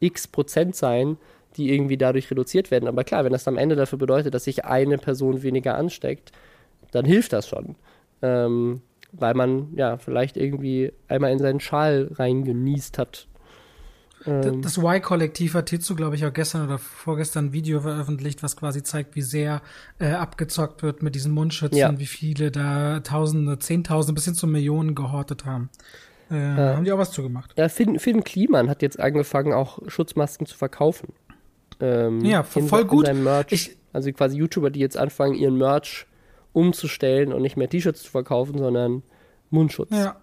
x 0.00 0.26
Prozent 0.26 0.74
sein, 0.74 1.16
die 1.56 1.72
irgendwie 1.72 1.96
dadurch 1.96 2.30
reduziert 2.30 2.70
werden. 2.70 2.88
Aber 2.88 3.04
klar, 3.04 3.24
wenn 3.24 3.32
das 3.32 3.46
am 3.46 3.58
Ende 3.58 3.76
dafür 3.76 3.98
bedeutet, 3.98 4.34
dass 4.34 4.44
sich 4.44 4.64
eine 4.64 4.98
Person 4.98 5.42
weniger 5.42 5.76
ansteckt, 5.76 6.32
dann 6.90 7.04
hilft 7.04 7.32
das 7.32 7.46
schon. 7.46 7.76
Ähm, 8.22 8.82
weil 9.12 9.34
man 9.34 9.74
ja 9.76 9.98
vielleicht 9.98 10.36
irgendwie 10.36 10.92
einmal 11.06 11.32
in 11.32 11.38
seinen 11.38 11.60
Schal 11.60 12.10
reingenießt 12.12 12.98
hat. 12.98 13.28
Ähm, 14.26 14.62
Das 14.62 14.78
Y-Kollektiv 14.78 15.54
hat 15.54 15.70
hierzu, 15.70 15.94
glaube 15.96 16.16
ich, 16.16 16.24
auch 16.26 16.32
gestern 16.32 16.64
oder 16.66 16.78
vorgestern 16.78 17.46
ein 17.46 17.52
Video 17.52 17.80
veröffentlicht, 17.80 18.42
was 18.42 18.56
quasi 18.56 18.82
zeigt, 18.82 19.16
wie 19.16 19.22
sehr 19.22 19.62
äh, 19.98 20.10
abgezockt 20.12 20.82
wird 20.82 21.02
mit 21.02 21.14
diesen 21.14 21.32
Mundschützen, 21.32 21.78
Ja. 21.78 21.98
wie 21.98 22.06
viele 22.06 22.50
da 22.50 23.00
Tausende, 23.00 23.58
Zehntausende 23.58 24.14
bis 24.14 24.24
hin 24.26 24.34
zu 24.34 24.46
Millionen 24.46 24.94
gehortet 24.94 25.44
haben. 25.44 25.70
Äh, 26.30 26.34
Haben 26.36 26.84
die 26.84 26.92
auch 26.92 26.98
was 26.98 27.10
zugemacht. 27.12 27.52
ja, 27.58 27.68
Finn, 27.68 27.98
Finn 27.98 28.24
Kliman 28.24 28.70
hat 28.70 28.80
jetzt 28.82 28.98
angefangen, 29.00 29.52
auch 29.52 29.78
Schutzmasken 29.88 30.46
zu 30.46 30.56
verkaufen. 30.56 31.12
Ähm, 31.80 32.24
Ja, 32.24 32.44
in, 32.54 32.68
voll 32.68 32.82
in 32.82 32.86
gut. 32.88 33.06
seinem 33.06 33.24
Merch. 33.24 33.46
Ich- 33.50 33.76
also 33.92 34.10
quasi 34.12 34.38
YouTuber, 34.38 34.70
die 34.70 34.80
jetzt 34.80 34.96
anfangen, 34.96 35.34
ihren 35.34 35.58
Merch 35.58 36.06
umzustellen 36.52 37.32
und 37.32 37.42
nicht 37.42 37.56
mehr 37.56 37.68
T-Shirts 37.68 38.02
zu 38.02 38.10
verkaufen, 38.10 38.58
sondern 38.58 39.02
Mundschutz. 39.50 39.90
Ja. 39.90 40.16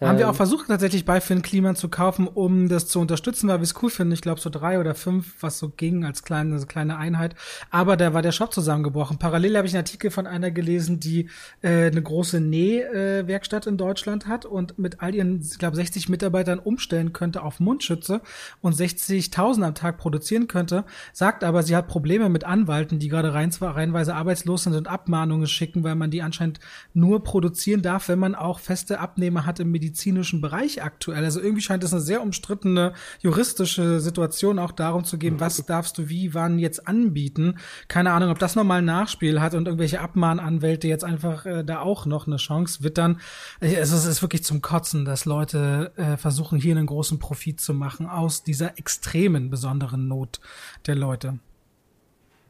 Haben 0.00 0.18
wir 0.18 0.28
auch 0.28 0.34
versucht, 0.34 0.66
tatsächlich 0.68 1.04
bei 1.04 1.20
Finn 1.20 1.42
Kliman 1.42 1.76
zu 1.76 1.88
kaufen, 1.88 2.26
um 2.26 2.68
das 2.68 2.88
zu 2.88 3.00
unterstützen, 3.00 3.48
weil 3.48 3.58
wir 3.58 3.64
es 3.64 3.80
cool 3.82 3.90
finden. 3.90 4.12
Ich 4.12 4.20
glaube, 4.20 4.40
so 4.40 4.50
drei 4.50 4.78
oder 4.78 4.94
fünf, 4.94 5.34
was 5.40 5.58
so 5.58 5.68
ging 5.68 6.04
als 6.04 6.24
kleine, 6.24 6.58
so 6.58 6.66
kleine 6.66 6.98
Einheit. 6.98 7.34
Aber 7.70 7.96
da 7.96 8.12
war 8.12 8.20
der 8.20 8.32
Shop 8.32 8.52
zusammengebrochen. 8.52 9.18
Parallel 9.18 9.56
habe 9.56 9.66
ich 9.66 9.74
einen 9.74 9.82
Artikel 9.82 10.10
von 10.10 10.26
einer 10.26 10.50
gelesen, 10.50 11.00
die 11.00 11.28
äh, 11.62 11.86
eine 11.86 12.02
große 12.02 12.40
Nähwerkstatt 12.40 13.66
äh, 13.66 13.70
in 13.70 13.76
Deutschland 13.76 14.26
hat 14.26 14.44
und 14.44 14.78
mit 14.78 15.00
all 15.00 15.14
ihren, 15.14 15.40
ich 15.40 15.58
glaube, 15.58 15.76
60 15.76 16.08
Mitarbeitern 16.08 16.58
umstellen 16.58 17.12
könnte 17.12 17.42
auf 17.42 17.60
Mundschütze 17.60 18.20
und 18.60 18.74
60.000 18.74 19.62
am 19.64 19.74
Tag 19.74 19.96
produzieren 19.98 20.48
könnte, 20.48 20.84
sagt 21.12 21.44
aber, 21.44 21.62
sie 21.62 21.76
hat 21.76 21.88
Probleme 21.88 22.28
mit 22.28 22.44
Anwalten, 22.44 22.98
die 22.98 23.08
gerade 23.08 23.32
rein, 23.32 23.50
reinweise 23.60 24.14
arbeitslos 24.14 24.64
sind 24.64 24.74
und 24.74 24.88
Abmahnungen 24.88 25.46
schicken, 25.46 25.84
weil 25.84 25.94
man 25.94 26.10
die 26.10 26.22
anscheinend 26.22 26.60
nur 26.92 27.22
produzieren 27.22 27.80
darf, 27.80 28.08
wenn 28.08 28.18
man 28.18 28.34
auch 28.34 28.58
feste 28.58 28.98
Abnehmer 28.98 29.46
hat 29.46 29.60
im 29.60 29.70
Medizin 29.70 29.93
medizinischen 29.94 30.40
Bereich 30.40 30.82
aktuell. 30.82 31.24
Also 31.24 31.40
irgendwie 31.40 31.62
scheint 31.62 31.84
es 31.84 31.92
eine 31.92 32.02
sehr 32.02 32.20
umstrittene 32.20 32.94
juristische 33.20 34.00
Situation 34.00 34.58
auch 34.58 34.72
darum 34.72 35.04
zu 35.04 35.18
geben, 35.18 35.38
was 35.38 35.64
darfst 35.66 35.96
du 35.98 36.08
wie, 36.08 36.34
wann 36.34 36.58
jetzt 36.58 36.88
anbieten. 36.88 37.58
Keine 37.86 38.10
Ahnung, 38.10 38.30
ob 38.30 38.40
das 38.40 38.56
nochmal 38.56 38.78
ein 38.78 38.86
Nachspiel 38.86 39.40
hat 39.40 39.54
und 39.54 39.68
irgendwelche 39.68 40.00
Abmahnanwälte 40.00 40.88
jetzt 40.88 41.04
einfach 41.04 41.46
äh, 41.46 41.62
da 41.62 41.80
auch 41.80 42.06
noch 42.06 42.26
eine 42.26 42.38
Chance 42.38 42.82
wittern. 42.82 43.20
Es 43.60 43.92
ist, 43.92 43.92
es 43.92 44.06
ist 44.06 44.22
wirklich 44.22 44.42
zum 44.42 44.62
Kotzen, 44.62 45.04
dass 45.04 45.26
Leute 45.26 45.92
äh, 45.94 46.16
versuchen, 46.16 46.58
hier 46.58 46.74
einen 46.76 46.86
großen 46.86 47.20
Profit 47.20 47.60
zu 47.60 47.72
machen 47.72 48.08
aus 48.08 48.42
dieser 48.42 48.76
extremen 48.78 49.48
besonderen 49.48 50.08
Not 50.08 50.40
der 50.86 50.96
Leute. 50.96 51.38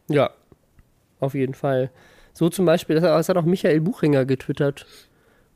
Ja, 0.09 0.31
auf 1.21 1.35
jeden 1.35 1.55
Fall. 1.55 1.91
So 2.33 2.49
zum 2.49 2.65
Beispiel, 2.65 2.99
das 2.99 3.29
hat 3.29 3.37
auch 3.37 3.45
Michael 3.45 3.83
Buchinger 3.83 4.25
getwittert. 4.25 4.87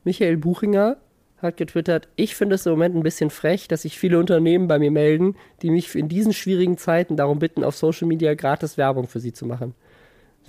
Michael 0.04 0.36
Buchinger 0.36 0.98
hat 1.40 1.56
getwittert, 1.56 2.08
ich 2.16 2.34
finde 2.34 2.56
es 2.56 2.66
im 2.66 2.72
Moment 2.72 2.96
ein 2.96 3.02
bisschen 3.02 3.30
frech, 3.30 3.68
dass 3.68 3.82
sich 3.82 3.98
viele 3.98 4.18
Unternehmen 4.18 4.68
bei 4.68 4.78
mir 4.78 4.90
melden, 4.90 5.36
die 5.62 5.70
mich 5.70 5.94
in 5.94 6.08
diesen 6.08 6.32
schwierigen 6.32 6.78
Zeiten 6.78 7.16
darum 7.16 7.38
bitten, 7.38 7.64
auf 7.64 7.76
Social 7.76 8.08
Media 8.08 8.34
gratis 8.34 8.76
Werbung 8.76 9.06
für 9.06 9.20
sie 9.20 9.32
zu 9.32 9.46
machen. 9.46 9.74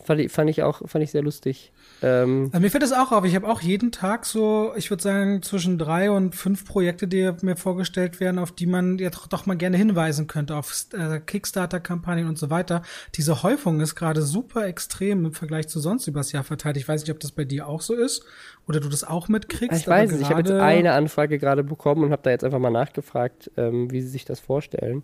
Fand 0.10 0.22
ich, 0.22 0.32
fand 0.32 0.50
ich 0.50 0.64
auch, 0.64 0.82
fand 0.90 1.04
ich 1.04 1.12
sehr 1.12 1.22
lustig. 1.22 1.72
Ähm, 2.02 2.50
mir 2.58 2.72
fällt 2.72 2.82
das 2.82 2.94
auch 2.94 3.12
auf. 3.12 3.26
Ich 3.26 3.36
habe 3.36 3.48
auch 3.48 3.62
jeden 3.62 3.92
Tag 3.92 4.26
so, 4.26 4.74
ich 4.76 4.90
würde 4.90 5.04
sagen, 5.04 5.44
zwischen 5.44 5.78
drei 5.78 6.10
und 6.10 6.36
fünf 6.36 6.66
Projekte, 6.66 7.08
die 7.08 7.32
mir 7.44 7.56
vorgestellt 7.56 8.20
werden, 8.20 8.40
auf 8.40 8.52
die 8.52 8.66
man 8.66 8.98
ja 8.98 9.12
doch, 9.12 9.28
doch 9.28 9.46
mal 9.46 9.56
gerne 9.56 9.78
hinweisen 9.78 10.26
könnte, 10.26 10.56
auf 10.56 10.74
äh, 10.94 11.20
Kickstarter-Kampagnen 11.20 12.28
und 12.28 12.40
so 12.40 12.50
weiter. 12.50 12.82
Diese 13.14 13.44
Häufung 13.44 13.82
ist 13.82 13.94
gerade 13.94 14.24
super 14.24 14.66
extrem 14.66 15.26
im 15.26 15.34
Vergleich 15.34 15.68
zu 15.68 15.80
sonst 15.80 16.08
übers 16.08 16.32
Jahr 16.32 16.44
verteilt. 16.44 16.78
Ich 16.78 16.88
weiß 16.88 17.02
nicht, 17.02 17.12
ob 17.12 17.20
das 17.20 17.32
bei 17.32 17.44
dir 17.44 17.68
auch 17.68 17.82
so 17.82 17.94
ist 17.94 18.26
oder 18.68 18.80
du 18.80 18.90
das 18.90 19.04
auch 19.04 19.28
mitkriegst. 19.28 19.80
Ich 19.80 19.88
weiß 19.88 20.12
es. 20.12 20.22
Ich 20.22 20.30
habe 20.32 20.40
jetzt 20.40 20.50
eine 20.52 20.94
Anfrage 20.94 21.38
gerade 21.38 21.64
bekommen 21.64 22.04
und 22.04 22.12
habe 22.12 22.24
da 22.24 22.32
jetzt 22.32 22.44
einfach 22.44 22.58
mal 22.58 22.72
nachgefragt, 22.72 23.52
ähm, 23.58 23.92
wie 23.92 24.02
sie 24.02 24.10
sich 24.10 24.26
das 24.26 24.40
vorstellen. 24.40 25.04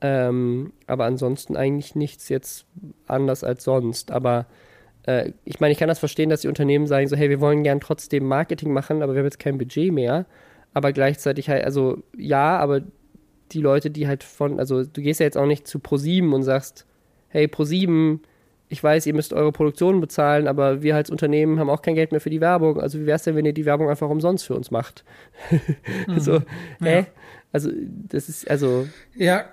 Ähm, 0.00 0.72
aber 0.86 1.04
ansonsten 1.04 1.56
eigentlich 1.56 1.94
nichts 1.94 2.28
jetzt 2.28 2.66
anders 3.06 3.42
als 3.42 3.64
sonst. 3.64 4.10
Aber 4.10 4.46
äh, 5.06 5.32
ich 5.44 5.58
meine, 5.60 5.72
ich 5.72 5.78
kann 5.78 5.88
das 5.88 5.98
verstehen, 5.98 6.30
dass 6.30 6.42
die 6.42 6.48
Unternehmen 6.48 6.86
sagen 6.86 7.08
so, 7.08 7.16
hey, 7.16 7.30
wir 7.30 7.40
wollen 7.40 7.64
gern 7.64 7.80
trotzdem 7.80 8.26
Marketing 8.26 8.72
machen, 8.72 9.02
aber 9.02 9.14
wir 9.14 9.20
haben 9.20 9.26
jetzt 9.26 9.40
kein 9.40 9.58
Budget 9.58 9.92
mehr. 9.92 10.26
Aber 10.74 10.92
gleichzeitig 10.92 11.48
halt, 11.48 11.64
also 11.64 12.02
ja, 12.16 12.58
aber 12.58 12.82
die 13.52 13.60
Leute, 13.60 13.90
die 13.90 14.06
halt 14.06 14.22
von, 14.22 14.60
also 14.60 14.84
du 14.84 15.00
gehst 15.00 15.20
ja 15.20 15.24
jetzt 15.24 15.38
auch 15.38 15.46
nicht 15.46 15.66
zu 15.66 15.78
ProSieben 15.78 16.32
und 16.32 16.42
sagst, 16.42 16.86
hey, 17.28 17.48
ProSieben, 17.48 18.20
ich 18.68 18.82
weiß, 18.84 19.06
ihr 19.06 19.14
müsst 19.14 19.32
eure 19.32 19.50
Produktion 19.50 20.00
bezahlen, 20.00 20.46
aber 20.46 20.82
wir 20.82 20.94
als 20.94 21.10
Unternehmen 21.10 21.58
haben 21.58 21.70
auch 21.70 21.80
kein 21.80 21.94
Geld 21.94 22.12
mehr 22.12 22.20
für 22.20 22.30
die 22.30 22.42
Werbung. 22.42 22.78
Also 22.78 23.00
wie 23.00 23.06
wäre 23.06 23.16
es 23.16 23.22
denn, 23.22 23.34
wenn 23.34 23.46
ihr 23.46 23.54
die 23.54 23.64
Werbung 23.64 23.88
einfach 23.88 24.10
umsonst 24.10 24.46
für 24.46 24.54
uns 24.54 24.70
macht? 24.70 25.04
mhm. 26.06 26.20
so, 26.20 26.40
hä? 26.82 26.98
Ja. 27.00 27.06
Also 27.50 27.70
das 28.08 28.28
ist, 28.28 28.48
also. 28.50 28.86
Ja, 29.16 29.46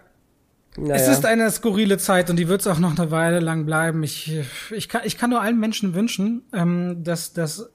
naja. 0.78 0.96
Es 0.96 1.08
ist 1.08 1.26
eine 1.26 1.50
skurrile 1.52 1.98
Zeit 1.98 2.30
und 2.30 2.38
die 2.38 2.48
wird 2.48 2.62
es 2.62 2.68
auch 2.68 2.80
noch 2.80 2.98
eine 2.98 3.12
Weile 3.12 3.40
lang 3.40 3.66
bleiben. 3.66 4.04
Ich, 4.04 4.32
ich, 4.72 4.90
kann, 4.90 5.02
ich 5.04 5.18
kann 5.18 5.30
nur 5.30 5.42
allen 5.42 5.60
Menschen 5.60 5.94
wünschen, 5.94 6.44
ähm, 6.54 7.04
dass, 7.04 7.34
dass 7.34 7.70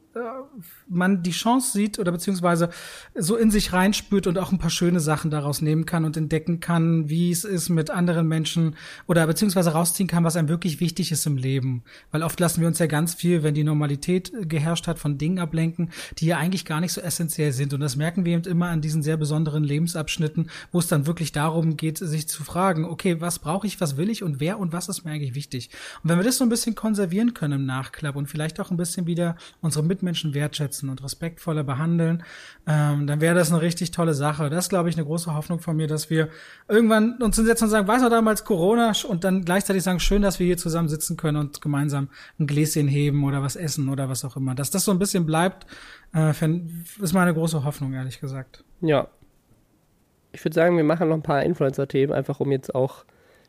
man 0.89 1.23
die 1.23 1.31
Chance 1.31 1.73
sieht 1.73 1.99
oder 1.99 2.11
beziehungsweise 2.11 2.71
so 3.15 3.37
in 3.37 3.51
sich 3.51 3.73
reinspürt 3.73 4.27
und 4.27 4.39
auch 4.39 4.51
ein 4.51 4.59
paar 4.59 4.71
schöne 4.71 4.99
Sachen 4.99 5.31
daraus 5.31 5.63
nehmen 5.63 5.87
kann 5.87 6.05
und 6.05 6.17
entdecken 6.17 6.59
kann, 6.59 7.09
wie 7.09 7.31
es 7.31 7.45
ist 7.45 7.69
mit 7.69 7.91
anderen 7.91 8.27
Menschen 8.27 8.77
oder 9.07 9.27
beziehungsweise 9.27 9.71
rausziehen 9.71 10.09
kann, 10.09 10.25
was 10.25 10.37
einem 10.37 10.49
wirklich 10.49 10.81
wichtig 10.81 11.13
ist 11.13 11.27
im 11.27 11.37
Leben. 11.37 11.85
Weil 12.11 12.25
oft 12.25 12.41
lassen 12.41 12.61
wir 12.61 12.67
uns 12.67 12.81
ja 12.81 12.87
ganz 12.87 13.15
viel, 13.15 13.43
wenn 13.45 13.55
die 13.55 13.63
Normalität 13.63 14.33
geherrscht 14.49 14.89
hat, 14.89 14.99
von 14.99 15.17
Dingen 15.17 15.39
ablenken, 15.39 15.91
die 16.19 16.27
ja 16.27 16.39
eigentlich 16.39 16.65
gar 16.65 16.81
nicht 16.81 16.93
so 16.93 17.01
essentiell 17.01 17.53
sind. 17.53 17.73
Und 17.73 17.81
das 17.81 17.95
merken 17.95 18.25
wir 18.25 18.35
eben 18.35 18.45
immer 18.45 18.69
an 18.69 18.81
diesen 18.81 19.03
sehr 19.03 19.17
besonderen 19.17 19.63
Lebensabschnitten, 19.63 20.51
wo 20.73 20.81
es 20.81 20.89
dann 20.89 21.07
wirklich 21.07 21.31
darum 21.31 21.77
geht, 21.77 21.99
sich 21.99 22.27
zu 22.27 22.43
fragen, 22.43 22.85
okay, 22.85 23.21
was 23.21 23.39
brauche 23.39 23.67
ich, 23.67 23.81
was 23.81 23.97
will 23.97 24.11
ich 24.11 24.25
und 24.25 24.41
wer 24.41 24.59
und 24.59 24.73
was 24.73 24.89
ist 24.89 25.05
mir 25.05 25.13
eigentlich 25.13 25.37
wichtig? 25.37 25.71
Und 26.03 26.11
wenn 26.11 26.19
wir 26.19 26.25
das 26.25 26.39
so 26.39 26.45
ein 26.45 26.51
bisschen 26.51 26.75
konservieren 26.75 27.33
können 27.33 27.61
im 27.61 27.67
Nachklapp 27.67 28.17
und 28.17 28.27
vielleicht 28.27 28.59
auch 28.59 28.71
ein 28.71 28.77
bisschen 28.77 29.07
wieder 29.07 29.37
unsere 29.61 29.85
Mitmenschen 30.01 30.35
wertschätzen, 30.35 30.89
und 30.89 31.03
respektvoller 31.03 31.63
behandeln, 31.63 32.23
ähm, 32.67 33.07
dann 33.07 33.21
wäre 33.21 33.35
das 33.35 33.53
eine 33.53 33.61
richtig 33.61 33.91
tolle 33.91 34.15
Sache. 34.15 34.49
Das 34.51 34.67
ist, 34.67 34.69
glaube 34.71 34.89
ich, 34.89 34.97
eine 34.97 35.05
große 35.05 35.35
Hoffnung 35.35 35.61
von 35.61 35.77
mir, 35.77 35.87
dass 35.87 36.11
wir 36.11 36.29
irgendwann 36.69 37.21
uns 37.21 37.37
hinsetzen 37.37 37.67
und 37.67 37.71
sagen, 37.71 37.89
was 37.89 38.03
war 38.03 38.11
damals 38.11 38.45
Corona 38.45 38.93
und 39.09 39.25
dann 39.25 39.45
gleichzeitig 39.45 39.83
sagen, 39.83 40.01
schön, 40.01 40.23
dass 40.23 40.39
wir 40.39 40.47
hier 40.47 40.57
zusammen 40.57 40.89
sitzen 40.89 41.17
können 41.17 41.37
und 41.37 41.61
gemeinsam 41.61 42.09
ein 42.39 42.47
Gläschen 42.47 42.89
heben 42.89 43.25
oder 43.25 43.43
was 43.43 43.57
essen 43.57 43.89
oder 43.89 44.09
was 44.09 44.25
auch 44.25 44.37
immer. 44.37 44.55
Dass 44.55 44.71
das 44.71 44.85
so 44.85 44.93
ein 44.93 44.99
bisschen 44.99 45.27
bleibt, 45.27 45.67
äh, 46.15 46.31
ist 46.31 47.13
meine 47.13 47.35
große 47.35 47.65
Hoffnung, 47.65 47.93
ehrlich 47.93 48.21
gesagt. 48.21 48.65
Ja. 48.81 49.09
Ich 50.33 50.45
würde 50.45 50.55
sagen, 50.55 50.77
wir 50.77 50.85
machen 50.85 51.09
noch 51.09 51.17
ein 51.17 51.23
paar 51.23 51.43
Influencer-Themen, 51.43 52.13
einfach 52.13 52.41
um 52.41 52.53
jetzt 52.53 52.75
auch 52.75 53.05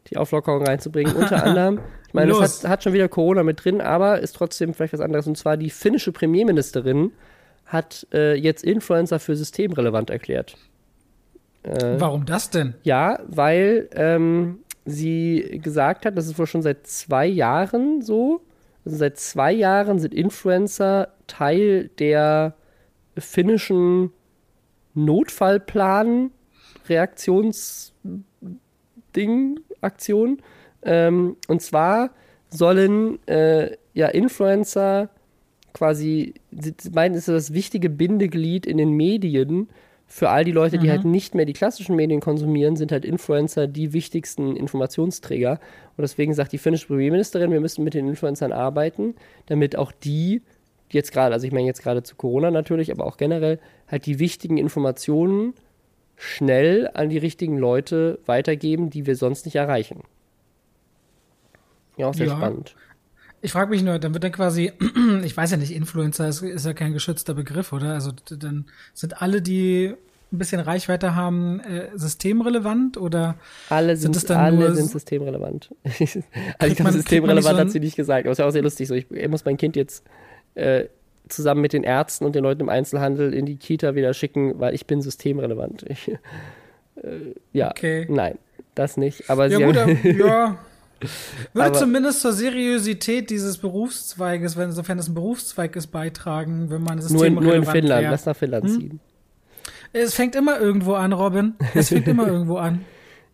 die 0.10 0.18
Auflockerung 0.18 0.66
reinzubringen. 0.66 1.16
Unter 1.16 1.44
anderem, 1.46 1.80
ich 2.08 2.14
meine, 2.14 2.32
es 2.34 2.64
hat, 2.64 2.70
hat, 2.70 2.84
schon 2.84 2.94
wieder 2.94 3.08
Corona 3.08 3.44
mit 3.44 3.64
drin, 3.64 3.82
aber 3.82 4.20
ist 4.20 4.36
trotzdem 4.36 4.74
vielleicht 4.74 4.94
was 4.94 5.02
anderes. 5.02 5.28
Und 5.28 5.38
zwar 5.38 5.58
die 5.58 5.70
finnische 5.70 6.12
Premierministerin 6.12 7.12
hat 7.66 8.06
äh, 8.14 8.36
jetzt 8.36 8.64
Influencer 8.64 9.20
für 9.20 9.36
systemrelevant 9.36 10.10
erklärt. 10.10 10.58
Äh, 11.64 11.96
Warum 12.00 12.26
das 12.26 12.50
denn? 12.50 12.74
Ja, 12.84 13.20
weil 13.28 13.88
ähm, 13.94 14.60
sie 14.86 15.60
gesagt 15.64 16.06
hat, 16.06 16.18
das 16.18 16.28
ist 16.28 16.38
wohl 16.38 16.48
schon 16.48 16.62
seit 16.62 16.88
zwei 16.88 17.26
Jahren 17.26 18.02
so. 18.02 18.42
Also 18.84 18.98
seit 18.98 19.18
zwei 19.18 19.54
Jahren 19.54 20.00
sind 20.00 20.14
Influencer 20.14 21.10
Teil 21.28 21.90
der 22.00 22.56
finnischen 23.18 24.12
Notfallplan 24.94 26.32
Reaktionsding 26.90 27.94
Aktion. 29.82 30.42
Ähm, 30.84 31.36
und 31.48 31.62
zwar 31.62 32.12
sollen 32.50 33.26
äh, 33.28 33.76
ja 33.94 34.08
Influencer 34.08 35.10
quasi, 35.74 36.34
sie 36.52 36.74
meinen, 36.94 37.16
ist 37.16 37.28
das 37.28 37.54
wichtige 37.54 37.90
Bindeglied 37.90 38.66
in 38.66 38.78
den 38.78 38.92
Medien 38.92 39.70
für 40.12 40.30
all 40.30 40.44
die 40.44 40.52
Leute, 40.52 40.78
die 40.78 40.88
mhm. 40.88 40.92
halt 40.92 41.06
nicht 41.06 41.36
mehr 41.36 41.46
die 41.46 41.54
klassischen 41.54 41.96
Medien 41.96 42.20
konsumieren, 42.20 42.76
sind 42.76 42.92
halt 42.92 43.06
Influencer 43.06 43.66
die 43.68 43.94
wichtigsten 43.94 44.58
Informationsträger. 44.58 45.52
Und 45.52 46.02
deswegen 46.02 46.34
sagt 46.34 46.52
die 46.52 46.58
finnische 46.58 46.88
Premierministerin, 46.88 47.50
wir 47.50 47.62
müssen 47.62 47.86
mit 47.86 47.94
den 47.94 48.10
Influencern 48.10 48.52
arbeiten, 48.52 49.16
damit 49.46 49.78
auch 49.78 49.94
die, 49.94 50.42
jetzt 50.90 51.14
gerade, 51.14 51.34
also 51.34 51.48
ich 51.48 51.54
meine 51.54 51.66
jetzt 51.66 51.82
gerade 51.82 52.04
zu 52.04 52.18
Corona 52.18 52.52
natürlich, 52.52 52.92
aber 52.92 53.06
auch 53.06 53.16
generell, 53.16 53.60
halt 53.88 54.06
die 54.06 54.20
wichtigen 54.20 54.58
Informationen 54.58 55.54
schnell 56.22 56.90
an 56.94 57.10
die 57.10 57.18
richtigen 57.18 57.58
Leute 57.58 58.20
weitergeben, 58.28 58.92
die 58.92 59.08
wir 59.08 59.16
sonst 59.16 59.46
nicht 59.46 59.56
erreichen. 59.56 60.04
Ja, 61.98 62.08
auch 62.08 62.14
sehr 62.14 62.28
ja. 62.28 62.38
spannend. 62.38 62.76
Ich 63.42 63.52
frage 63.52 63.72
mich 63.72 63.82
nur, 63.82 63.98
dann 63.98 64.14
wird 64.14 64.24
dann 64.24 64.32
quasi, 64.32 64.72
ich 65.24 65.36
weiß 65.36 65.50
ja 65.50 65.58
nicht, 65.58 65.74
Influencer 65.74 66.28
ist, 66.28 66.44
ist, 66.44 66.66
ja 66.66 66.74
kein 66.74 66.94
geschützter 66.94 67.34
Begriff, 67.34 67.74
oder? 67.74 67.94
Also 67.94 68.12
dann 68.30 68.66
sind 68.94 69.20
alle, 69.20 69.42
die 69.42 69.96
ein 70.32 70.38
bisschen 70.38 70.62
Reichweite 70.62 71.16
haben, 71.16 71.60
äh, 71.62 71.90
systemrelevant 71.96 72.98
oder 72.98 73.36
alle 73.70 73.98
sind, 73.98 74.16
sind 74.16 74.30
alle 74.30 74.76
sind 74.76 74.92
systemrelevant. 74.92 75.74
also 75.84 76.72
ich 76.72 76.76
glaube, 76.76 76.92
systemrelevant 76.92 77.56
so 77.56 77.62
hat 77.62 77.72
sie 77.72 77.80
nicht 77.80 77.96
gesagt, 77.96 78.26
aber 78.26 78.32
es 78.32 78.38
ist 78.38 78.44
ja 78.44 78.48
auch 78.48 78.52
sehr 78.52 78.62
lustig. 78.62 78.88
So, 78.88 78.94
ich, 78.94 79.10
ich 79.10 79.28
muss 79.28 79.44
mein 79.44 79.58
Kind 79.58 79.76
jetzt 79.76 80.06
äh, 80.54 80.86
zusammen 81.32 81.62
mit 81.62 81.74
den 81.74 81.84
Ärzten 81.84 82.26
und 82.26 82.36
den 82.36 82.44
Leuten 82.44 82.62
im 82.62 82.70
Einzelhandel 82.70 83.34
in 83.34 83.46
die 83.46 83.58
Kita 83.58 83.96
wieder 83.96 84.14
schicken, 84.14 84.60
weil 84.60 84.74
ich 84.74 84.86
bin 84.86 85.02
systemrelevant. 85.02 85.86
Ich, 85.90 86.08
äh, 86.08 87.34
ja, 87.54 87.72
okay. 87.72 88.06
nein, 88.10 88.38
das 88.76 88.98
nicht. 88.98 89.30
Aber 89.30 89.48
ja, 89.48 89.58
sie 89.58 89.64
gut, 89.64 89.78
haben, 89.78 90.00
ja. 90.04 90.58
Würde 91.54 91.68
aber, 91.68 91.74
zumindest 91.74 92.22
zur 92.22 92.34
Seriosität 92.34 93.30
dieses 93.30 93.58
Berufszweiges, 93.58 94.56
wenn 94.56 94.72
sofern 94.72 95.00
es 95.00 95.08
ein 95.08 95.16
Berufszweig 95.16 95.76
ist, 95.76 95.88
beitragen, 95.88 96.70
wenn 96.70 96.84
man 96.84 97.00
es 97.00 97.10
nur, 97.10 97.26
in, 97.26 97.36
nur 97.36 97.56
in 97.56 97.66
Finnland, 97.66 98.08
lass 98.10 98.26
nach 98.26 98.36
Finnland 98.36 98.66
hm? 98.66 98.72
ziehen. 98.72 99.00
Es 99.94 100.14
fängt 100.14 100.36
immer 100.36 100.60
irgendwo 100.60 100.94
an, 100.94 101.12
Robin. 101.12 101.56
Es 101.74 101.90
fängt 101.90 102.08
immer 102.08 102.28
irgendwo 102.32 102.58
an. 102.58 102.86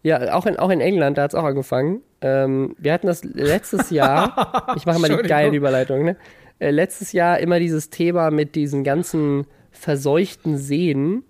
Ja, 0.01 0.33
auch 0.33 0.45
in, 0.45 0.57
auch 0.57 0.69
in 0.69 0.79
England, 0.79 1.17
da 1.17 1.23
hat 1.23 1.31
es 1.31 1.35
auch 1.35 1.43
angefangen. 1.43 2.01
Ähm, 2.21 2.75
wir 2.77 2.93
hatten 2.93 3.07
das 3.07 3.23
letztes 3.23 3.89
Jahr. 3.89 4.73
ich 4.75 4.85
mache 4.85 4.99
mal 4.99 5.09
die 5.09 5.27
geile 5.27 5.55
Überleitung, 5.55 6.03
ne? 6.03 6.17
Äh, 6.59 6.71
letztes 6.71 7.11
Jahr 7.11 7.39
immer 7.39 7.59
dieses 7.59 7.89
Thema 7.89 8.31
mit 8.31 8.55
diesen 8.55 8.83
ganzen 8.83 9.45
verseuchten 9.71 10.57
Seen, 10.57 11.23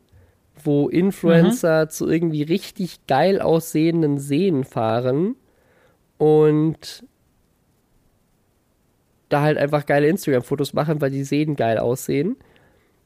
wo 0.63 0.89
Influencer 0.89 1.85
mhm. 1.85 1.89
zu 1.89 2.09
irgendwie 2.09 2.43
richtig 2.43 3.05
geil 3.07 3.41
aussehenden 3.41 4.17
Seen 4.17 4.63
fahren 4.63 5.35
und 6.17 7.03
da 9.29 9.41
halt 9.41 9.57
einfach 9.57 9.85
geile 9.85 10.07
Instagram-Fotos 10.07 10.73
machen, 10.73 11.01
weil 11.01 11.11
die 11.11 11.23
Seen 11.23 11.55
geil 11.55 11.77
aussehen. 11.77 12.37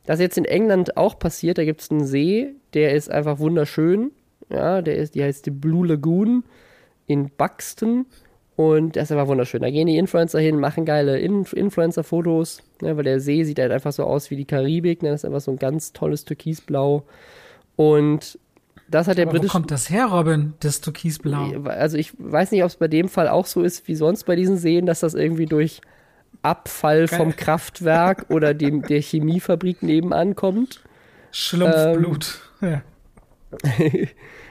Das 0.06 0.20
ist 0.20 0.24
jetzt 0.24 0.38
in 0.38 0.46
England 0.46 0.98
auch 0.98 1.18
passiert, 1.18 1.58
da 1.58 1.66
gibt 1.66 1.82
es 1.82 1.92
einen 1.92 2.06
See, 2.06 2.54
der 2.74 2.94
ist 2.94 3.10
einfach 3.10 3.40
wunderschön. 3.40 4.12
Ja, 4.50 4.82
der 4.82 4.98
ist, 4.98 5.16
die 5.16 5.24
heißt 5.24 5.46
die 5.46 5.52
Blue 5.52 5.88
Lagoon 5.88 6.44
in 7.08 7.30
Buxton 7.30 8.06
und 8.62 8.96
das 8.96 9.06
ist 9.06 9.12
einfach 9.12 9.28
wunderschön. 9.28 9.62
Da 9.62 9.72
gehen 9.72 9.88
die 9.88 9.98
Influencer 9.98 10.40
hin, 10.40 10.60
machen 10.60 10.86
geile 10.86 11.18
In 11.18 11.46
Influencer-Fotos, 11.46 12.62
ne, 12.82 12.96
weil 12.96 13.04
der 13.04 13.20
See 13.20 13.44
sieht 13.44 13.58
halt 13.58 13.72
einfach 13.72 13.92
so 13.92 14.04
aus 14.04 14.30
wie 14.30 14.36
die 14.36 14.46
Karibik. 14.46 15.02
Ne, 15.02 15.10
das 15.10 15.22
ist 15.22 15.26
einfach 15.26 15.42
so 15.42 15.50
ein 15.50 15.58
ganz 15.58 15.94
tolles 15.94 16.26
Türkisblau. 16.26 17.04
Und 17.76 18.38
das 18.88 19.08
hat 19.08 19.18
der 19.18 19.26
britische. 19.26 19.50
Wo 19.50 19.58
kommt 19.58 19.72
das 19.72 19.90
her, 19.90 20.06
Robin, 20.06 20.54
das 20.60 20.82
Türkisblau? 20.82 21.64
Also 21.64 21.98
ich 21.98 22.14
weiß 22.20 22.52
nicht, 22.52 22.62
ob 22.62 22.70
es 22.70 22.76
bei 22.76 22.88
dem 22.88 23.10
Fall 23.10 23.30
auch 23.30 23.48
so 23.48 23.64
ist 23.64 23.88
wie 23.88 23.96
sonst 23.96 24.26
bei 24.26 24.36
diesen 24.36 24.58
Seen, 24.58 24.86
dass 24.86 25.00
das 25.00 25.16
irgendwie 25.16 25.48
durch 25.48 25.82
Abfall 26.44 27.08
Geil. 27.08 27.18
vom 27.18 27.36
Kraftwerk 27.36 28.26
oder 28.30 28.54
dem, 28.54 28.84
der 28.84 29.02
Chemiefabrik 29.02 29.82
nebenan 29.82 30.36
kommt. 30.36 30.84
Schlumpfblut. 31.32 32.42
Ähm, 32.62 32.70
ja. 32.70 32.82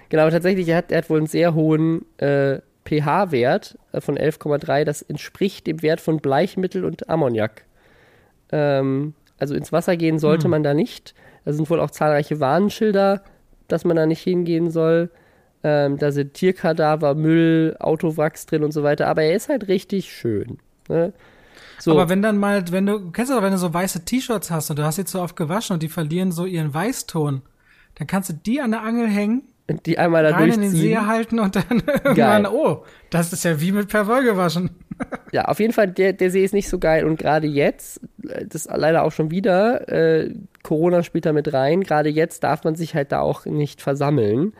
genau, 0.08 0.30
tatsächlich, 0.30 0.66
er 0.68 0.78
hat, 0.78 0.90
er 0.90 0.98
hat 0.98 1.10
wohl 1.10 1.18
einen 1.18 1.26
sehr 1.28 1.54
hohen 1.54 2.06
äh, 2.18 2.60
pH-Wert 2.84 3.78
äh, 3.92 4.00
von 4.00 4.16
11,3. 4.16 4.84
Das 4.84 5.02
entspricht 5.02 5.66
dem 5.66 5.82
Wert 5.82 6.00
von 6.00 6.18
Bleichmittel 6.18 6.84
und 6.84 7.08
Ammoniak. 7.08 7.64
Ähm, 8.52 9.14
also 9.38 9.54
ins 9.54 9.72
Wasser 9.72 9.96
gehen 9.96 10.18
sollte 10.18 10.44
hm. 10.44 10.50
man 10.50 10.62
da 10.62 10.74
nicht. 10.74 11.14
Da 11.44 11.52
sind 11.52 11.68
wohl 11.70 11.80
auch 11.80 11.90
zahlreiche 11.90 12.40
Warnschilder, 12.40 13.22
dass 13.68 13.84
man 13.84 13.96
da 13.96 14.06
nicht 14.06 14.22
hingehen 14.22 14.70
soll. 14.70 15.10
Ähm, 15.62 15.98
da 15.98 16.10
sind 16.12 16.34
Tierkadaver, 16.34 17.14
Müll, 17.14 17.76
Autowracks 17.78 18.46
drin 18.46 18.64
und 18.64 18.72
so 18.72 18.82
weiter. 18.82 19.08
Aber 19.08 19.22
er 19.22 19.34
ist 19.34 19.48
halt 19.48 19.68
richtig 19.68 20.12
schön. 20.12 20.58
Ne? 20.88 21.12
So. 21.78 21.92
Aber 21.92 22.08
wenn 22.08 22.22
dann 22.22 22.38
mal, 22.38 22.64
wenn 22.70 22.86
du, 22.86 23.10
kennst 23.10 23.30
du 23.30 23.36
doch, 23.36 23.42
wenn 23.42 23.52
du 23.52 23.58
so 23.58 23.72
weiße 23.72 24.04
T-Shirts 24.04 24.50
hast 24.50 24.70
und 24.70 24.78
du 24.78 24.84
hast 24.84 24.96
sie 24.96 25.04
zu 25.04 25.20
oft 25.20 25.36
gewaschen 25.36 25.74
und 25.74 25.82
die 25.82 25.88
verlieren 25.88 26.32
so 26.32 26.44
ihren 26.44 26.72
Weißton, 26.72 27.42
dann 27.94 28.06
kannst 28.06 28.28
du 28.28 28.34
die 28.34 28.60
an 28.60 28.70
der 28.70 28.82
Angel 28.82 29.08
hängen 29.08 29.42
die 29.78 29.98
einmal 29.98 30.22
da 30.22 30.30
rein 30.30 30.52
in 30.52 30.60
den 30.62 30.70
See 30.70 30.96
halten 30.96 31.38
und 31.38 31.56
dann 31.56 31.82
irgendwann, 32.04 32.46
oh, 32.46 32.84
das 33.10 33.32
ist 33.32 33.44
ja 33.44 33.60
wie 33.60 33.72
mit 33.72 33.88
Perwoll 33.88 34.24
gewaschen. 34.24 34.70
ja, 35.32 35.46
auf 35.46 35.60
jeden 35.60 35.72
Fall, 35.72 35.88
der, 35.88 36.12
der 36.12 36.30
See 36.30 36.44
ist 36.44 36.54
nicht 36.54 36.68
so 36.68 36.78
geil 36.78 37.04
und 37.04 37.18
gerade 37.18 37.46
jetzt, 37.46 38.00
das 38.18 38.66
ist 38.66 38.70
leider 38.74 39.02
auch 39.02 39.12
schon 39.12 39.30
wieder, 39.30 39.88
äh, 39.88 40.34
Corona 40.62 41.02
spielt 41.02 41.26
da 41.26 41.32
mit 41.32 41.52
rein, 41.52 41.82
gerade 41.82 42.08
jetzt 42.08 42.44
darf 42.44 42.64
man 42.64 42.74
sich 42.74 42.94
halt 42.94 43.12
da 43.12 43.20
auch 43.20 43.46
nicht 43.46 43.80
versammeln. 43.80 44.52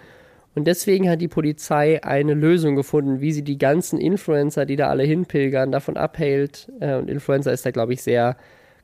Und 0.55 0.67
deswegen 0.67 1.09
hat 1.09 1.21
die 1.21 1.29
Polizei 1.29 2.03
eine 2.03 2.35
Lösung 2.35 2.75
gefunden, 2.75 3.21
wie 3.21 3.33
sie 3.33 3.43
die 3.43 3.59
ganzen 3.59 4.01
Influencer, 4.01 4.67
die 4.67 4.75
da 4.75 4.89
alle 4.89 5.05
hinpilgern, 5.05 5.71
davon 5.71 5.97
abhält. 5.97 6.71
Äh, 6.81 6.97
und 6.97 7.09
Influencer 7.09 7.53
ist 7.53 7.65
da, 7.65 7.71
glaube 7.71 7.93
ich, 7.93 8.03
sehr 8.03 8.37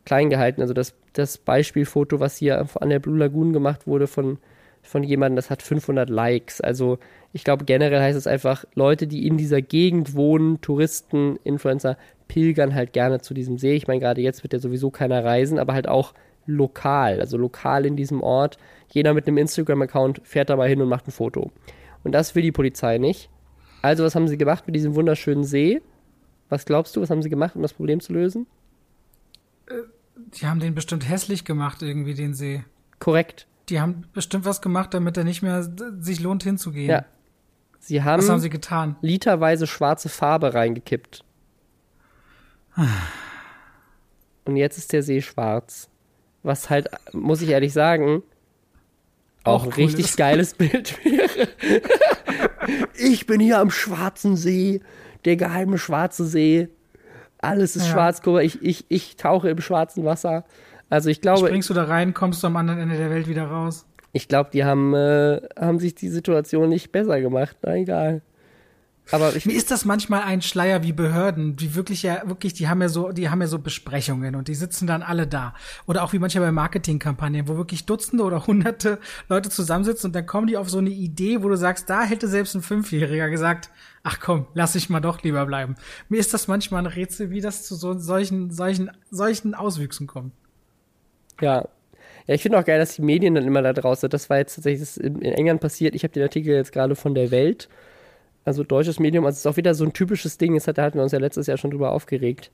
klein 0.04 0.30
gehalten. 0.30 0.62
Also 0.62 0.74
das, 0.74 0.94
das 1.12 1.38
Beispielfoto, 1.38 2.20
was 2.20 2.36
hier 2.36 2.66
an 2.80 2.90
der 2.90 3.00
Blue 3.00 3.18
Lagoon 3.18 3.52
gemacht 3.52 3.86
wurde 3.86 4.06
von 4.06 4.38
von 4.86 5.02
jemandem, 5.02 5.36
das 5.36 5.50
hat 5.50 5.62
500 5.62 6.08
Likes. 6.08 6.60
Also 6.60 6.98
ich 7.32 7.44
glaube 7.44 7.64
generell 7.64 8.00
heißt 8.00 8.16
es 8.16 8.26
einfach, 8.26 8.64
Leute, 8.74 9.06
die 9.06 9.26
in 9.26 9.36
dieser 9.36 9.62
Gegend 9.62 10.14
wohnen, 10.14 10.60
Touristen, 10.60 11.38
Influencer, 11.44 11.96
pilgern 12.28 12.74
halt 12.74 12.92
gerne 12.92 13.20
zu 13.20 13.34
diesem 13.34 13.58
See. 13.58 13.74
Ich 13.74 13.86
meine, 13.86 14.00
gerade 14.00 14.20
jetzt 14.20 14.42
wird 14.42 14.52
ja 14.52 14.58
sowieso 14.58 14.90
keiner 14.90 15.24
reisen, 15.24 15.58
aber 15.58 15.74
halt 15.74 15.88
auch 15.88 16.14
lokal, 16.46 17.20
also 17.20 17.36
lokal 17.36 17.86
in 17.86 17.96
diesem 17.96 18.22
Ort. 18.22 18.58
Jeder 18.90 19.14
mit 19.14 19.26
einem 19.26 19.38
Instagram-Account 19.38 20.22
fährt 20.24 20.50
da 20.50 20.56
mal 20.56 20.68
hin 20.68 20.80
und 20.80 20.88
macht 20.88 21.08
ein 21.08 21.12
Foto. 21.12 21.50
Und 22.04 22.12
das 22.12 22.34
will 22.34 22.42
die 22.42 22.52
Polizei 22.52 22.98
nicht. 22.98 23.28
Also 23.82 24.04
was 24.04 24.14
haben 24.14 24.28
sie 24.28 24.38
gemacht 24.38 24.64
mit 24.66 24.76
diesem 24.76 24.94
wunderschönen 24.94 25.44
See? 25.44 25.82
Was 26.48 26.64
glaubst 26.64 26.94
du, 26.96 27.00
was 27.00 27.10
haben 27.10 27.22
sie 27.22 27.28
gemacht, 27.28 27.56
um 27.56 27.62
das 27.62 27.74
Problem 27.74 28.00
zu 28.00 28.12
lösen? 28.12 28.46
Äh, 29.66 29.74
die 30.16 30.46
haben 30.46 30.60
den 30.60 30.74
bestimmt 30.74 31.08
hässlich 31.08 31.44
gemacht, 31.44 31.82
irgendwie, 31.82 32.14
den 32.14 32.34
See. 32.34 32.64
Korrekt. 32.98 33.46
Die 33.68 33.80
haben 33.80 34.04
bestimmt 34.12 34.44
was 34.44 34.60
gemacht, 34.60 34.94
damit 34.94 35.16
er 35.16 35.24
nicht 35.24 35.42
mehr 35.42 35.68
sich 35.98 36.20
lohnt 36.20 36.44
hinzugehen. 36.44 36.90
Ja. 36.90 37.04
Sie 37.80 38.02
haben, 38.02 38.22
was 38.22 38.28
haben 38.28 38.40
sie 38.40 38.50
getan? 38.50 38.96
Literweise 39.00 39.66
schwarze 39.66 40.08
Farbe 40.08 40.54
reingekippt. 40.54 41.24
Und 44.44 44.56
jetzt 44.56 44.78
ist 44.78 44.92
der 44.92 45.02
See 45.02 45.22
schwarz. 45.22 45.88
Was 46.42 46.70
halt, 46.70 46.88
muss 47.12 47.42
ich 47.42 47.48
ehrlich 47.48 47.72
sagen, 47.72 48.22
auch, 49.44 49.62
auch 49.62 49.64
ein 49.64 49.72
cool 49.76 49.84
richtig 49.84 50.06
ist. 50.06 50.16
geiles 50.16 50.54
Bild 50.54 51.04
wäre. 51.04 51.48
ich 52.94 53.26
bin 53.26 53.40
hier 53.40 53.58
am 53.58 53.70
Schwarzen 53.70 54.36
See, 54.36 54.80
der 55.24 55.36
geheime 55.36 55.78
Schwarze 55.78 56.26
See. 56.26 56.68
Alles 57.38 57.76
ist 57.76 57.86
ja. 57.86 57.92
schwarz, 57.92 58.22
guck 58.22 58.34
mal, 58.34 58.44
ich, 58.44 58.62
ich, 58.62 58.84
ich 58.88 59.16
tauche 59.16 59.48
im 59.50 59.60
schwarzen 59.60 60.04
Wasser. 60.04 60.44
Also 60.88 61.10
ich 61.10 61.20
glaube. 61.20 61.46
Springst 61.46 61.70
du 61.70 61.74
da 61.74 61.84
rein, 61.84 62.14
kommst 62.14 62.42
du 62.42 62.46
am 62.46 62.56
anderen 62.56 62.80
Ende 62.80 62.96
der 62.96 63.10
Welt 63.10 63.28
wieder 63.28 63.46
raus? 63.46 63.86
Ich 64.12 64.28
glaube, 64.28 64.50
die 64.52 64.64
haben, 64.64 64.94
äh, 64.94 65.40
haben 65.58 65.78
sich 65.78 65.94
die 65.94 66.08
Situation 66.08 66.68
nicht 66.68 66.92
besser 66.92 67.20
gemacht. 67.20 67.56
Na 67.62 67.76
egal. 67.76 68.22
Aber 69.12 69.36
ich, 69.36 69.46
Mir 69.46 69.54
ist 69.54 69.70
das 69.70 69.84
manchmal 69.84 70.22
ein 70.22 70.42
Schleier 70.42 70.82
wie 70.82 70.92
Behörden, 70.92 71.54
die 71.54 71.76
wirklich 71.76 72.02
ja, 72.02 72.22
wirklich, 72.26 72.54
die 72.54 72.68
haben 72.68 72.82
ja 72.82 72.88
so, 72.88 73.12
die 73.12 73.28
haben 73.28 73.40
ja 73.40 73.46
so 73.46 73.60
Besprechungen 73.60 74.34
und 74.34 74.48
die 74.48 74.54
sitzen 74.54 74.86
dann 74.86 75.02
alle 75.02 75.28
da. 75.28 75.54
Oder 75.86 76.02
auch 76.02 76.12
wie 76.12 76.18
manchmal 76.18 76.46
bei 76.46 76.52
Marketingkampagnen, 76.52 77.46
wo 77.46 77.56
wirklich 77.56 77.86
Dutzende 77.86 78.24
oder 78.24 78.46
Hunderte 78.46 78.98
Leute 79.28 79.48
zusammensitzen 79.48 80.08
und 80.08 80.16
dann 80.16 80.26
kommen 80.26 80.48
die 80.48 80.56
auf 80.56 80.68
so 80.68 80.78
eine 80.78 80.90
Idee, 80.90 81.42
wo 81.42 81.48
du 81.48 81.56
sagst, 81.56 81.88
da 81.88 82.02
hätte 82.02 82.26
selbst 82.26 82.56
ein 82.56 82.62
Fünfjähriger 82.62 83.30
gesagt, 83.30 83.70
ach 84.02 84.18
komm, 84.18 84.46
lass 84.54 84.74
ich 84.74 84.90
mal 84.90 85.00
doch 85.00 85.22
lieber 85.22 85.46
bleiben. 85.46 85.76
Mir 86.08 86.18
ist 86.18 86.34
das 86.34 86.48
manchmal 86.48 86.82
ein 86.82 86.86
Rätsel, 86.86 87.30
wie 87.30 87.40
das 87.40 87.62
zu 87.62 87.76
so 87.76 87.96
solchen, 87.98 88.50
solchen, 88.50 88.90
solchen 89.10 89.54
Auswüchsen 89.54 90.08
kommt. 90.08 90.32
Ja. 91.40 91.68
Ja, 92.26 92.34
ich 92.34 92.42
finde 92.42 92.58
auch 92.58 92.64
geil, 92.64 92.80
dass 92.80 92.96
die 92.96 93.02
Medien 93.02 93.36
dann 93.36 93.46
immer 93.46 93.62
da 93.62 93.72
draußen 93.72 94.02
sind. 94.02 94.14
Das 94.14 94.28
war 94.28 94.38
jetzt 94.38 94.56
tatsächlich 94.56 95.00
in, 95.00 95.22
England 95.22 95.60
passiert. 95.60 95.94
Ich 95.94 96.02
habe 96.02 96.12
den 96.12 96.24
Artikel 96.24 96.54
jetzt 96.54 96.72
gerade 96.72 96.96
von 96.96 97.14
der 97.14 97.30
Welt. 97.30 97.68
Also 98.44 98.64
deutsches 98.64 98.98
Medium. 98.98 99.24
Also 99.24 99.34
es 99.34 99.40
ist 99.40 99.46
auch 99.46 99.56
wieder 99.56 99.74
so 99.74 99.84
ein 99.84 99.92
typisches 99.92 100.36
Ding. 100.38 100.54
Das 100.54 100.64
da 100.64 100.82
hatten 100.82 100.98
wir 100.98 101.04
uns 101.04 101.12
ja 101.12 101.20
letztes 101.20 101.46
Jahr 101.46 101.56
schon 101.56 101.70
drüber 101.70 101.92
aufgeregt 101.92 102.50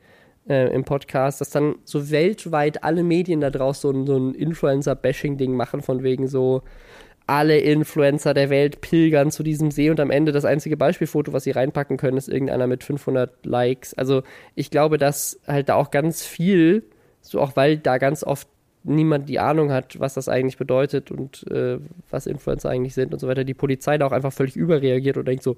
äh, 0.48 0.72
im 0.74 0.84
Podcast, 0.84 1.40
dass 1.40 1.50
dann 1.50 1.76
so 1.84 2.10
weltweit 2.10 2.84
alle 2.84 3.02
Medien 3.02 3.40
da 3.40 3.50
draußen 3.50 3.80
so 3.80 3.98
ein, 3.98 4.06
so 4.06 4.16
ein 4.18 4.34
Influencer-Bashing-Ding 4.34 5.54
machen, 5.54 5.82
von 5.82 6.02
wegen 6.02 6.28
so 6.28 6.62
alle 7.26 7.58
Influencer 7.58 8.34
der 8.34 8.50
Welt 8.50 8.80
pilgern 8.80 9.30
zu 9.30 9.42
diesem 9.42 9.70
See 9.70 9.90
und 9.90 10.00
am 10.00 10.10
Ende 10.10 10.32
das 10.32 10.44
einzige 10.44 10.76
Beispielfoto, 10.76 11.32
was 11.32 11.44
sie 11.44 11.52
reinpacken 11.52 11.96
können, 11.96 12.16
ist 12.16 12.28
irgendeiner 12.28 12.66
mit 12.66 12.82
500 12.84 13.46
Likes. 13.46 13.94
Also 13.94 14.22
ich 14.54 14.70
glaube, 14.70 14.98
dass 14.98 15.40
halt 15.46 15.68
da 15.68 15.76
auch 15.76 15.90
ganz 15.90 16.26
viel, 16.26 16.84
so 17.20 17.40
auch 17.40 17.54
weil 17.54 17.78
da 17.78 17.98
ganz 17.98 18.24
oft 18.24 18.48
niemand 18.84 19.28
die 19.28 19.38
Ahnung 19.38 19.70
hat, 19.70 20.00
was 20.00 20.14
das 20.14 20.28
eigentlich 20.28 20.56
bedeutet 20.56 21.10
und 21.10 21.46
äh, 21.50 21.78
was 22.10 22.26
Influencer 22.26 22.70
eigentlich 22.70 22.94
sind 22.94 23.12
und 23.12 23.20
so 23.20 23.28
weiter. 23.28 23.44
Die 23.44 23.54
Polizei 23.54 23.98
da 23.98 24.06
auch 24.06 24.12
einfach 24.12 24.32
völlig 24.32 24.56
überreagiert 24.56 25.16
und 25.16 25.26
denkt 25.26 25.42
so, 25.42 25.56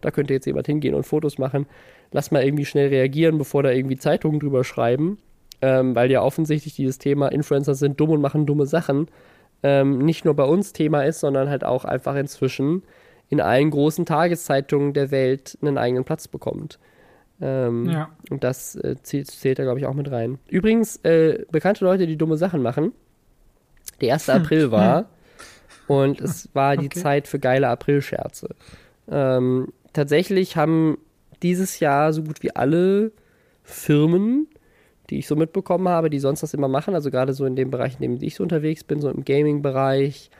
da 0.00 0.10
könnte 0.10 0.34
jetzt 0.34 0.46
jemand 0.46 0.66
hingehen 0.66 0.94
und 0.94 1.04
Fotos 1.04 1.38
machen. 1.38 1.66
Lass 2.12 2.30
mal 2.30 2.42
irgendwie 2.42 2.64
schnell 2.64 2.88
reagieren, 2.88 3.38
bevor 3.38 3.62
da 3.62 3.70
irgendwie 3.70 3.96
Zeitungen 3.96 4.40
drüber 4.40 4.64
schreiben. 4.64 5.18
Ähm, 5.62 5.94
weil 5.94 6.10
ja 6.10 6.20
offensichtlich 6.20 6.74
dieses 6.74 6.98
Thema 6.98 7.28
Influencer 7.28 7.74
sind 7.74 7.98
dumm 7.98 8.10
und 8.10 8.20
machen 8.20 8.44
dumme 8.44 8.66
Sachen 8.66 9.08
ähm, 9.62 9.98
nicht 9.98 10.24
nur 10.24 10.34
bei 10.34 10.44
uns 10.44 10.72
Thema 10.72 11.02
ist, 11.02 11.20
sondern 11.20 11.48
halt 11.48 11.64
auch 11.64 11.84
einfach 11.84 12.14
inzwischen 12.16 12.82
in 13.28 13.40
allen 13.40 13.70
großen 13.70 14.06
Tageszeitungen 14.06 14.92
der 14.92 15.10
Welt 15.10 15.58
einen 15.60 15.78
eigenen 15.78 16.04
Platz 16.04 16.28
bekommt. 16.28 16.78
Ähm, 17.40 17.88
ja. 17.90 18.10
Und 18.30 18.44
das 18.44 18.76
äh, 18.76 18.96
zählt, 19.02 19.30
zählt 19.30 19.58
da, 19.58 19.64
glaube 19.64 19.78
ich, 19.78 19.86
auch 19.86 19.94
mit 19.94 20.10
rein. 20.10 20.38
Übrigens, 20.48 20.96
äh, 21.04 21.44
bekannte 21.50 21.84
Leute, 21.84 22.06
die 22.06 22.16
dumme 22.16 22.36
Sachen 22.36 22.62
machen. 22.62 22.92
Der 24.00 24.14
1. 24.14 24.28
Hm. 24.28 24.34
April 24.34 24.70
war 24.70 24.98
hm. 24.98 25.06
und 25.88 26.20
es 26.20 26.48
war 26.54 26.76
die 26.76 26.86
okay. 26.86 27.00
Zeit 27.00 27.28
für 27.28 27.38
geile 27.38 27.68
Aprilscherze. 27.68 28.54
Ähm, 29.10 29.72
tatsächlich 29.92 30.56
haben 30.56 30.98
dieses 31.42 31.80
Jahr 31.80 32.12
so 32.12 32.22
gut 32.22 32.42
wie 32.42 32.54
alle 32.54 33.12
Firmen, 33.62 34.48
die 35.10 35.18
ich 35.18 35.26
so 35.26 35.36
mitbekommen 35.36 35.88
habe, 35.88 36.10
die 36.10 36.18
sonst 36.18 36.42
das 36.42 36.54
immer 36.54 36.68
machen, 36.68 36.94
also 36.94 37.10
gerade 37.10 37.32
so 37.32 37.44
in 37.44 37.56
dem 37.56 37.70
Bereich, 37.70 37.94
in 38.00 38.00
dem 38.00 38.22
ich 38.22 38.34
so 38.34 38.42
unterwegs 38.42 38.82
bin, 38.84 39.00
so 39.00 39.08
im 39.08 39.24
Gaming-Bereich 39.24 40.30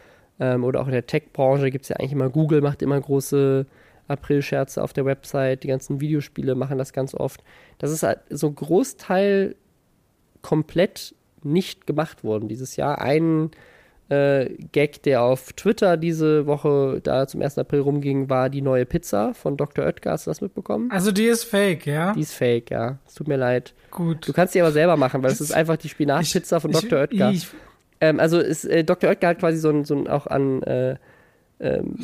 ähm, 0.41 0.65
oder 0.65 0.81
auch 0.81 0.87
in 0.87 0.93
der 0.93 1.07
Tech-Branche 1.07 1.71
gibt 1.71 1.85
es 1.85 1.91
ja 1.91 1.97
eigentlich 1.97 2.13
immer, 2.13 2.31
Google 2.31 2.63
macht 2.63 2.83
immer 2.83 3.01
große 3.01 3.67
April-Scherze 4.09 4.83
auf 4.83 4.93
der 4.93 5.05
Website, 5.05 5.63
die 5.63 5.69
ganzen 5.69 6.01
Videospiele 6.01 6.55
machen 6.55 6.79
das 6.79 6.93
ganz 6.93 7.15
oft. 7.15 7.43
Das 7.79 7.91
ist 7.91 8.03
halt 8.03 8.21
so 8.31 8.49
ein 8.49 8.55
Großteil 8.55 9.57
komplett 10.43 11.15
nicht 11.43 11.87
gemacht 11.87 12.25
worden 12.25 12.49
dieses 12.49 12.77
Jahr. 12.77 13.01
Ein 13.01 13.51
äh, 14.09 14.51
Gag, 14.73 15.03
der 15.03 15.23
auf 15.23 15.53
Twitter 15.53 15.97
diese 15.97 16.47
Woche 16.47 17.01
da 17.03 17.27
zum 17.27 17.43
1. 17.43 17.59
April 17.59 17.81
rumging, 17.81 18.31
war 18.31 18.49
die 18.51 18.63
neue 18.63 18.87
Pizza 18.87 19.35
von 19.35 19.57
Dr. 19.57 19.85
Oetker. 19.85 20.13
Hast 20.13 20.27
du 20.27 20.31
das 20.31 20.41
mitbekommen? 20.41 20.91
Also 20.93 21.11
die 21.11 21.25
ist 21.25 21.45
fake, 21.45 21.87
ja? 21.87 22.13
Die 22.13 22.21
ist 22.21 22.33
fake, 22.33 22.71
ja. 22.71 22.99
Es 23.07 23.15
tut 23.15 23.27
mir 23.27 23.37
leid. 23.37 23.75
Gut. 23.91 24.29
Du 24.29 24.33
kannst 24.33 24.55
die 24.55 24.61
aber 24.61 24.73
selber 24.73 24.97
machen, 24.97 25.23
weil 25.23 25.33
es 25.33 25.41
ist 25.41 25.53
einfach 25.53 25.77
die 25.77 25.89
Spinatpizza 25.89 26.61
von 26.61 26.71
Dr. 26.71 27.01
Oetker. 27.01 27.31
Ich, 27.31 27.49
Ähm, 28.01 28.21
also 28.21 28.39
ist, 28.39 28.65
äh, 28.67 28.85
Dr. 28.85 29.09
Oetker 29.11 29.29
hat 29.29 29.39
quasi 29.39 29.59
so 29.59 29.71
ein, 29.71 29.85
so 29.85 29.97
ein 29.97 30.07
auch 30.07 30.27
an, 30.27 30.63
äh, 30.63 30.97
ähm, 31.59 31.97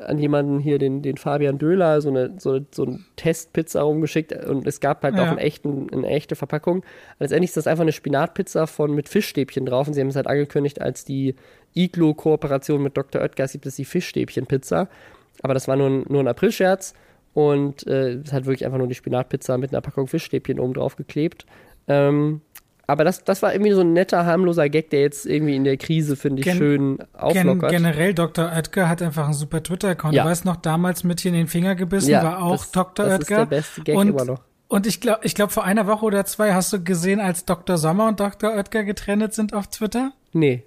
an 0.00 0.18
jemanden 0.18 0.60
hier, 0.60 0.78
den, 0.78 1.02
den 1.02 1.16
Fabian 1.16 1.58
Döhler, 1.58 2.00
so 2.00 2.08
eine, 2.10 2.34
so, 2.38 2.60
so 2.70 2.84
eine 2.84 3.00
Testpizza 3.16 3.82
rumgeschickt 3.82 4.32
und 4.46 4.66
es 4.66 4.78
gab 4.80 5.02
halt 5.02 5.16
Ja. 5.16 5.24
auch 5.24 5.28
einen 5.28 5.38
echten, 5.38 5.88
eine 5.92 6.06
echte 6.06 6.36
Verpackung. 6.36 6.84
Letztendlich 7.18 7.50
ist 7.50 7.56
das 7.56 7.66
einfach 7.66 7.82
eine 7.82 7.92
Spinatpizza 7.92 8.66
von 8.66 8.94
mit 8.94 9.08
Fischstäbchen 9.08 9.66
drauf 9.66 9.88
und 9.88 9.94
sie 9.94 10.00
haben 10.00 10.08
es 10.08 10.16
halt 10.16 10.28
angekündigt 10.28 10.80
als 10.80 11.04
die 11.04 11.34
Iglo-Kooperation 11.74 12.82
mit 12.82 12.96
Dr. 12.96 13.22
Oetker 13.22 13.46
gibt 13.48 13.66
es 13.66 13.76
die 13.76 13.84
Fischstäbchen-Pizza. 13.84 14.88
Aber 15.42 15.54
das 15.54 15.66
war 15.68 15.76
nur 15.76 15.88
ein, 15.88 16.04
nur 16.08 16.20
ein 16.20 16.28
Aprilscherz 16.28 16.94
und 17.34 17.86
äh, 17.86 18.14
es 18.24 18.32
hat 18.32 18.44
wirklich 18.46 18.64
einfach 18.64 18.78
nur 18.78 18.86
die 18.88 18.94
Spinatpizza 18.94 19.58
mit 19.58 19.72
einer 19.72 19.80
Packung 19.80 20.06
Fischstäbchen 20.06 20.60
oben 20.60 20.74
drauf 20.74 20.96
geklebt. 20.96 21.46
Ähm, 21.88 22.40
aber 22.86 23.04
das, 23.04 23.24
das 23.24 23.42
war 23.42 23.52
irgendwie 23.52 23.72
so 23.72 23.80
ein 23.80 23.92
netter, 23.92 24.26
harmloser 24.26 24.68
Gag, 24.68 24.90
der 24.90 25.00
jetzt 25.00 25.24
irgendwie 25.26 25.56
in 25.56 25.64
der 25.64 25.76
Krise, 25.76 26.16
finde 26.16 26.40
ich, 26.40 26.44
Gen- 26.46 26.56
schön 26.58 26.96
Gen 26.98 27.06
auflockert. 27.14 27.70
generell, 27.70 28.14
Dr. 28.14 28.50
Oetker 28.54 28.88
hat 28.88 29.02
einfach 29.02 29.24
einen 29.24 29.34
super 29.34 29.62
Twitter-Account. 29.62 30.14
Ja. 30.14 30.24
Du 30.24 30.30
weißt 30.30 30.44
noch, 30.44 30.56
damals 30.56 31.04
mit 31.04 31.20
hier 31.20 31.30
in 31.30 31.36
den 31.36 31.46
Finger 31.48 31.74
gebissen 31.74 32.10
ja, 32.10 32.22
war 32.22 32.42
auch 32.42 32.56
das, 32.58 32.72
Dr. 32.72 33.06
das 33.06 33.14
Oetker. 33.20 33.20
ist 33.20 33.30
der 33.38 33.46
beste 33.46 33.80
Gag 33.82 33.96
und, 33.96 34.08
immer 34.08 34.24
noch. 34.24 34.40
Und 34.68 34.86
ich 34.86 35.00
glaube, 35.00 35.20
ich 35.22 35.34
glaub, 35.34 35.52
vor 35.52 35.64
einer 35.64 35.86
Woche 35.86 36.04
oder 36.04 36.24
zwei 36.24 36.54
hast 36.54 36.72
du 36.72 36.82
gesehen, 36.82 37.20
als 37.20 37.44
Dr. 37.44 37.76
Sommer 37.78 38.08
und 38.08 38.18
Dr. 38.20 38.54
Oetker 38.54 38.84
getrennt 38.84 39.32
sind 39.34 39.54
auf 39.54 39.68
Twitter? 39.68 40.12
Nee. 40.32 40.64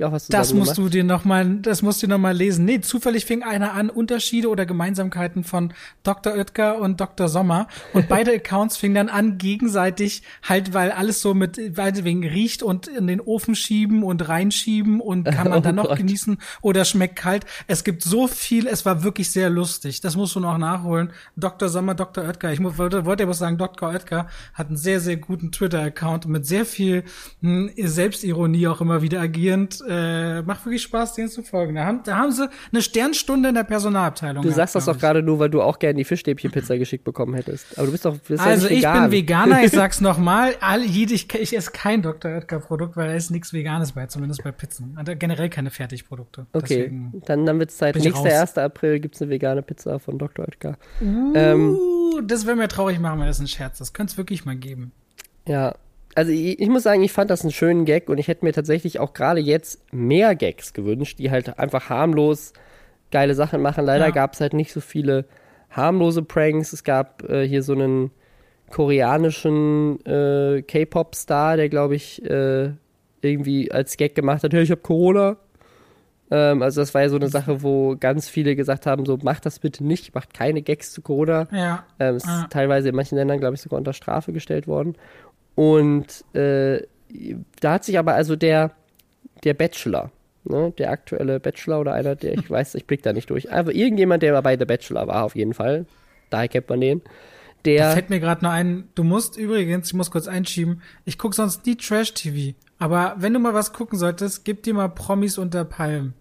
Die 0.00 0.04
auch 0.06 0.12
was 0.12 0.28
Das 0.28 0.48
zusammen 0.48 0.66
musst 0.66 0.78
du 0.78 0.88
dir 0.88 1.04
noch 1.04 1.26
mal, 1.26 1.56
das 1.56 1.82
musst 1.82 2.02
du 2.02 2.08
noch 2.08 2.16
mal 2.16 2.34
lesen. 2.34 2.64
Nee, 2.64 2.80
zufällig 2.80 3.26
fing 3.26 3.42
einer 3.42 3.74
an, 3.74 3.90
Unterschiede 3.90 4.48
oder 4.48 4.64
Gemeinsamkeiten 4.64 5.44
von 5.44 5.74
Dr. 6.04 6.32
Oetker 6.32 6.78
und 6.78 7.02
Dr. 7.02 7.28
Sommer. 7.28 7.68
Und 7.92 8.08
beide 8.08 8.32
Accounts 8.34 8.78
fingen 8.78 8.94
dann 8.94 9.08
an, 9.10 9.36
gegenseitig 9.36 10.22
halt, 10.42 10.72
weil 10.72 10.90
alles 10.90 11.20
so 11.20 11.34
mit, 11.34 11.76
weil 11.76 12.02
wegen 12.02 12.26
riecht 12.26 12.62
und 12.62 12.88
in 12.88 13.08
den 13.08 13.20
Ofen 13.20 13.54
schieben 13.54 14.02
und 14.02 14.26
reinschieben 14.26 15.02
und 15.02 15.24
kann 15.24 15.50
man 15.50 15.58
Oh 15.60 15.62
dann 15.62 15.74
noch 15.74 15.88
Gott. 15.88 15.98
genießen 15.98 16.38
oder 16.62 16.86
schmeckt 16.86 17.16
kalt. 17.16 17.44
Es 17.66 17.84
gibt 17.84 18.02
so 18.02 18.26
viel, 18.26 18.66
es 18.66 18.86
war 18.86 19.02
wirklich 19.02 19.30
sehr 19.30 19.50
lustig. 19.50 20.00
Das 20.00 20.16
musst 20.16 20.34
du 20.34 20.40
noch 20.40 20.56
nachholen. 20.56 21.12
Dr. 21.36 21.68
Sommer, 21.68 21.94
Dr. 21.94 22.24
Oetker. 22.24 22.50
Ich 22.50 22.62
wollte, 22.62 23.04
wollte 23.04 23.24
aber 23.24 23.34
sagen, 23.34 23.58
Dr. 23.58 23.90
Oetker 23.90 24.28
hat 24.54 24.68
einen 24.68 24.78
sehr, 24.78 25.00
sehr 25.00 25.18
guten 25.18 25.52
Twitter-Account 25.52 26.26
mit 26.26 26.46
sehr 26.46 26.64
viel 26.64 27.04
hm, 27.42 27.70
Selbstironie 27.76 28.66
auch 28.68 28.80
immer 28.80 29.02
wieder 29.02 29.20
agierend. 29.20 29.82
Äh, 29.90 30.42
macht 30.42 30.64
wirklich 30.64 30.82
Spaß, 30.82 31.14
denen 31.14 31.28
zu 31.28 31.42
folgen. 31.42 31.74
Da 31.74 31.84
haben, 31.84 32.00
da 32.04 32.16
haben 32.16 32.30
sie 32.30 32.48
eine 32.72 32.80
Sternstunde 32.80 33.48
in 33.48 33.56
der 33.56 33.64
Personalabteilung. 33.64 34.42
Du 34.42 34.48
gehabt, 34.48 34.56
sagst 34.56 34.74
das 34.76 34.84
doch 34.84 34.94
ich. 34.94 35.00
gerade 35.00 35.20
nur, 35.22 35.40
weil 35.40 35.50
du 35.50 35.60
auch 35.62 35.80
gerne 35.80 35.96
die 35.96 36.04
Fischstäbchen-Pizza 36.04 36.78
geschickt 36.78 37.02
bekommen 37.02 37.34
hättest. 37.34 37.76
Aber 37.76 37.86
du 37.86 37.92
bist 37.92 38.04
doch 38.04 38.16
bist 38.16 38.42
ja 38.44 38.50
Also 38.50 38.68
ich 38.68 38.78
vegan. 38.78 39.02
bin 39.02 39.12
Veganer, 39.12 39.64
ich 39.64 39.70
sag's 39.72 40.00
nochmal, 40.00 40.54
ich, 40.84 41.34
ich 41.34 41.56
esse 41.56 41.70
kein 41.72 42.02
Dr. 42.02 42.30
Oetker 42.30 42.60
Produkt, 42.60 42.96
weil 42.96 43.08
da 43.08 43.14
ist 43.14 43.30
nichts 43.30 43.52
Veganes 43.52 43.92
bei, 43.92 44.06
zumindest 44.06 44.44
bei 44.44 44.52
Pizzen. 44.52 44.96
Und 44.98 45.18
generell 45.18 45.50
keine 45.50 45.70
Fertigprodukte. 45.70 46.46
Okay, 46.52 46.68
Deswegen. 46.84 47.22
dann, 47.26 47.44
dann 47.44 47.58
wird's 47.58 47.76
Zeit. 47.76 47.96
ich 47.96 48.04
Nächster 48.04 48.30
raus. 48.30 48.56
1. 48.56 48.58
April 48.58 49.00
gibt's 49.00 49.20
eine 49.20 49.30
vegane 49.30 49.62
Pizza 49.62 49.98
von 49.98 50.18
Dr. 50.18 50.44
Oetker. 50.46 50.76
Ähm, 51.00 51.76
Uh, 51.80 52.20
das 52.22 52.46
wäre 52.46 52.56
mir 52.56 52.68
traurig 52.68 52.98
machen, 53.00 53.20
wenn 53.20 53.26
das 53.26 53.40
ein 53.40 53.48
Scherz 53.48 53.80
ist. 53.80 53.92
Könnte 53.92 54.12
es 54.12 54.16
wirklich 54.18 54.44
mal 54.44 54.56
geben. 54.56 54.92
Ja, 55.46 55.74
also 56.14 56.30
ich, 56.32 56.58
ich 56.60 56.68
muss 56.68 56.82
sagen, 56.82 57.02
ich 57.02 57.12
fand 57.12 57.30
das 57.30 57.42
einen 57.42 57.52
schönen 57.52 57.84
Gag 57.84 58.08
und 58.08 58.18
ich 58.18 58.28
hätte 58.28 58.44
mir 58.44 58.52
tatsächlich 58.52 58.98
auch 59.00 59.12
gerade 59.12 59.40
jetzt 59.40 59.80
mehr 59.92 60.34
Gags 60.34 60.72
gewünscht, 60.72 61.18
die 61.18 61.30
halt 61.30 61.58
einfach 61.58 61.88
harmlos 61.88 62.52
geile 63.10 63.34
Sachen 63.34 63.60
machen. 63.62 63.84
Leider 63.84 64.06
Ja. 64.06 64.10
gab 64.10 64.34
es 64.34 64.40
halt 64.40 64.52
nicht 64.52 64.72
so 64.72 64.80
viele 64.80 65.24
harmlose 65.70 66.22
Pranks. 66.22 66.72
Es 66.72 66.84
gab 66.84 67.28
äh, 67.28 67.46
hier 67.46 67.62
so 67.62 67.72
einen 67.72 68.10
koreanischen 68.70 70.04
äh, 70.06 70.62
K-Pop-Star, 70.62 71.56
der 71.56 71.68
glaube 71.68 71.94
ich 71.96 72.24
äh, 72.24 72.70
irgendwie 73.22 73.70
als 73.70 73.96
Gag 73.96 74.14
gemacht 74.14 74.42
hat, 74.42 74.52
hey, 74.52 74.62
ich 74.62 74.70
habe 74.70 74.80
Corona. 74.80 75.36
Ähm, 76.30 76.62
also 76.62 76.80
das 76.80 76.94
war 76.94 77.02
ja 77.02 77.08
so 77.08 77.16
eine 77.16 77.28
Sache, 77.28 77.62
wo 77.62 77.96
ganz 77.98 78.28
viele 78.28 78.56
gesagt 78.56 78.86
haben, 78.86 79.04
so 79.04 79.18
macht 79.22 79.44
das 79.46 79.58
bitte 79.58 79.84
nicht, 79.84 80.14
macht 80.14 80.32
keine 80.32 80.62
Gags 80.62 80.92
zu 80.92 81.02
Corona. 81.02 81.48
Ja. 81.52 81.84
Ähm, 81.98 82.14
es 82.16 82.24
ist 82.24 82.50
teilweise 82.50 82.88
in 82.88 82.94
manchen 82.94 83.16
Ländern, 83.16 83.40
glaube 83.40 83.56
ich, 83.56 83.60
sogar 83.60 83.78
unter 83.78 83.92
Strafe 83.92 84.32
gestellt 84.32 84.66
worden. 84.66 84.94
Und 85.60 86.24
äh, 86.34 86.86
da 87.60 87.72
hat 87.74 87.84
sich 87.84 87.98
aber 87.98 88.14
also 88.14 88.34
der, 88.34 88.70
der 89.44 89.52
Bachelor, 89.52 90.10
ne, 90.44 90.72
der 90.78 90.90
aktuelle 90.90 91.38
Bachelor 91.38 91.80
oder 91.80 91.92
einer, 91.92 92.16
der, 92.16 92.32
ich 92.32 92.50
weiß, 92.50 92.76
ich 92.76 92.86
blick 92.86 93.02
da 93.02 93.12
nicht 93.12 93.28
durch, 93.28 93.52
aber 93.52 93.74
irgendjemand, 93.74 94.22
der 94.22 94.40
bei 94.40 94.56
The 94.58 94.64
Bachelor 94.64 95.06
war, 95.06 95.22
auf 95.22 95.36
jeden 95.36 95.52
Fall, 95.52 95.84
daher 96.30 96.48
kennt 96.48 96.70
man 96.70 96.80
den, 96.80 97.02
Da 97.02 97.10
der, 97.64 97.90
fällt 97.90 98.08
mir 98.08 98.20
gerade 98.20 98.42
noch 98.42 98.52
ein, 98.52 98.88
du 98.94 99.04
musst 99.04 99.36
übrigens, 99.36 99.88
ich 99.88 99.92
muss 99.92 100.10
kurz 100.10 100.28
einschieben, 100.28 100.80
ich 101.04 101.18
guck 101.18 101.34
sonst 101.34 101.66
nie 101.66 101.76
Trash-TV. 101.76 102.56
Aber 102.78 103.16
wenn 103.18 103.34
du 103.34 103.38
mal 103.38 103.52
was 103.52 103.74
gucken 103.74 103.98
solltest, 103.98 104.46
gib 104.46 104.62
dir 104.62 104.72
mal 104.72 104.88
Promis 104.88 105.36
unter 105.36 105.66
Palmen. 105.66 106.14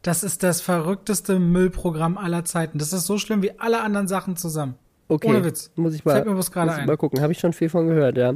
Das 0.00 0.24
ist 0.24 0.42
das 0.42 0.62
verrückteste 0.62 1.38
Müllprogramm 1.38 2.16
aller 2.16 2.46
Zeiten. 2.46 2.78
Das 2.78 2.94
ist 2.94 3.04
so 3.04 3.18
schlimm 3.18 3.42
wie 3.42 3.60
alle 3.60 3.82
anderen 3.82 4.08
Sachen 4.08 4.36
zusammen. 4.36 4.76
okay, 5.08 5.28
ohne 5.28 5.44
Witz. 5.44 5.70
muss 5.76 5.92
ich 5.92 6.02
mal, 6.06 6.12
Fällt 6.14 6.24
mir 6.26 6.38
was 6.38 6.50
gerade 6.50 6.72
ein. 6.72 6.86
mal 6.86 6.96
gucken, 6.96 7.20
habe 7.20 7.32
ich 7.34 7.38
schon 7.40 7.52
viel 7.52 7.68
von 7.68 7.88
gehört, 7.88 8.16
ja. 8.16 8.32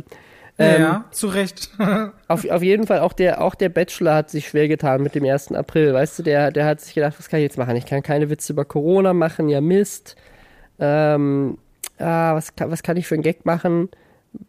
Ja, 0.59 0.65
Ähm, 0.67 0.81
ja, 0.83 1.05
zu 1.11 1.29
Recht. 1.29 1.71
Auf, 2.29 2.49
auf 2.49 2.63
jeden 2.63 2.87
Fall, 2.87 3.01
auch 3.01 3.13
der, 3.15 3.41
auch 3.43 3.55
der 3.55 3.69
Bachelor 3.71 4.15
hat 4.15 4.31
sich 4.31 4.49
schwer 4.49 4.69
getan 4.69 5.03
mit 5.03 5.15
dem 5.15 5.25
1. 5.25 5.53
April. 5.53 5.95
Weißt 5.95 6.19
du, 6.19 6.23
der, 6.23 6.51
der 6.53 6.67
hat 6.67 6.81
sich 6.81 6.95
gedacht, 6.95 7.15
was 7.19 7.29
kann 7.29 7.39
ich 7.41 7.45
jetzt 7.45 7.59
machen? 7.59 7.77
Ich 7.77 7.87
kann 7.87 8.03
keine 8.03 8.29
Witze 8.31 8.53
über 8.53 8.65
Corona 8.65 9.13
machen, 9.15 9.49
ja 9.49 9.61
Mist. 9.61 10.17
Ähm, 10.79 11.59
ah, 11.99 12.35
was, 12.35 12.55
kann, 12.57 12.71
was 12.71 12.83
kann 12.83 12.97
ich 12.97 13.07
für 13.07 13.15
einen 13.15 13.23
Gag 13.23 13.45
machen? 13.47 13.89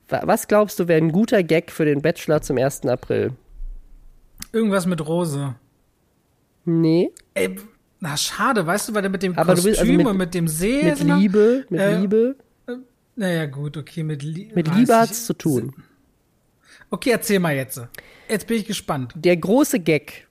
Wa- 0.09 0.21
Was 0.25 0.47
glaubst 0.47 0.79
du, 0.79 0.87
wäre 0.87 0.99
ein 1.01 1.11
guter 1.11 1.43
Gag 1.43 1.71
für 1.71 1.85
den 1.85 2.01
Bachelor 2.01 2.41
zum 2.41 2.57
1. 2.57 2.85
April? 2.87 3.31
Irgendwas 4.51 4.85
mit 4.85 5.05
Rose. 5.07 5.55
Nee, 6.65 7.11
Ey, 7.33 7.55
na 7.99 8.15
schade, 8.17 8.65
weißt 8.65 8.89
du, 8.89 8.93
weil 8.93 9.01
der 9.01 9.11
mit 9.11 9.23
dem 9.23 9.37
Aber 9.37 9.55
du 9.55 9.61
Kostüm 9.63 9.79
also 9.79 9.93
mit- 9.93 10.05
und 10.07 10.17
mit 10.17 10.33
dem 10.33 10.47
See. 10.47 10.83
mit 10.83 10.99
Liebe, 11.03 11.65
mit 11.69 11.79
Äh, 11.79 11.99
Liebe. 11.99 12.35
Naja, 13.15 13.45
gut, 13.45 13.77
okay, 13.77 14.03
mit, 14.03 14.23
Lie 14.23 14.51
Mit 14.53 14.67
Liebe 14.67 14.91
ich- 14.91 14.97
hat's 14.97 15.25
zu 15.25 15.33
tun. 15.33 15.73
Okay, 16.91 17.11
erzähl 17.11 17.39
mal 17.39 17.55
jetzt. 17.55 17.81
Jetzt 18.29 18.47
bin 18.47 18.57
ich 18.57 18.65
gespannt. 18.65 19.13
Der 19.15 19.37
große 19.37 19.79
Gag 19.79 20.27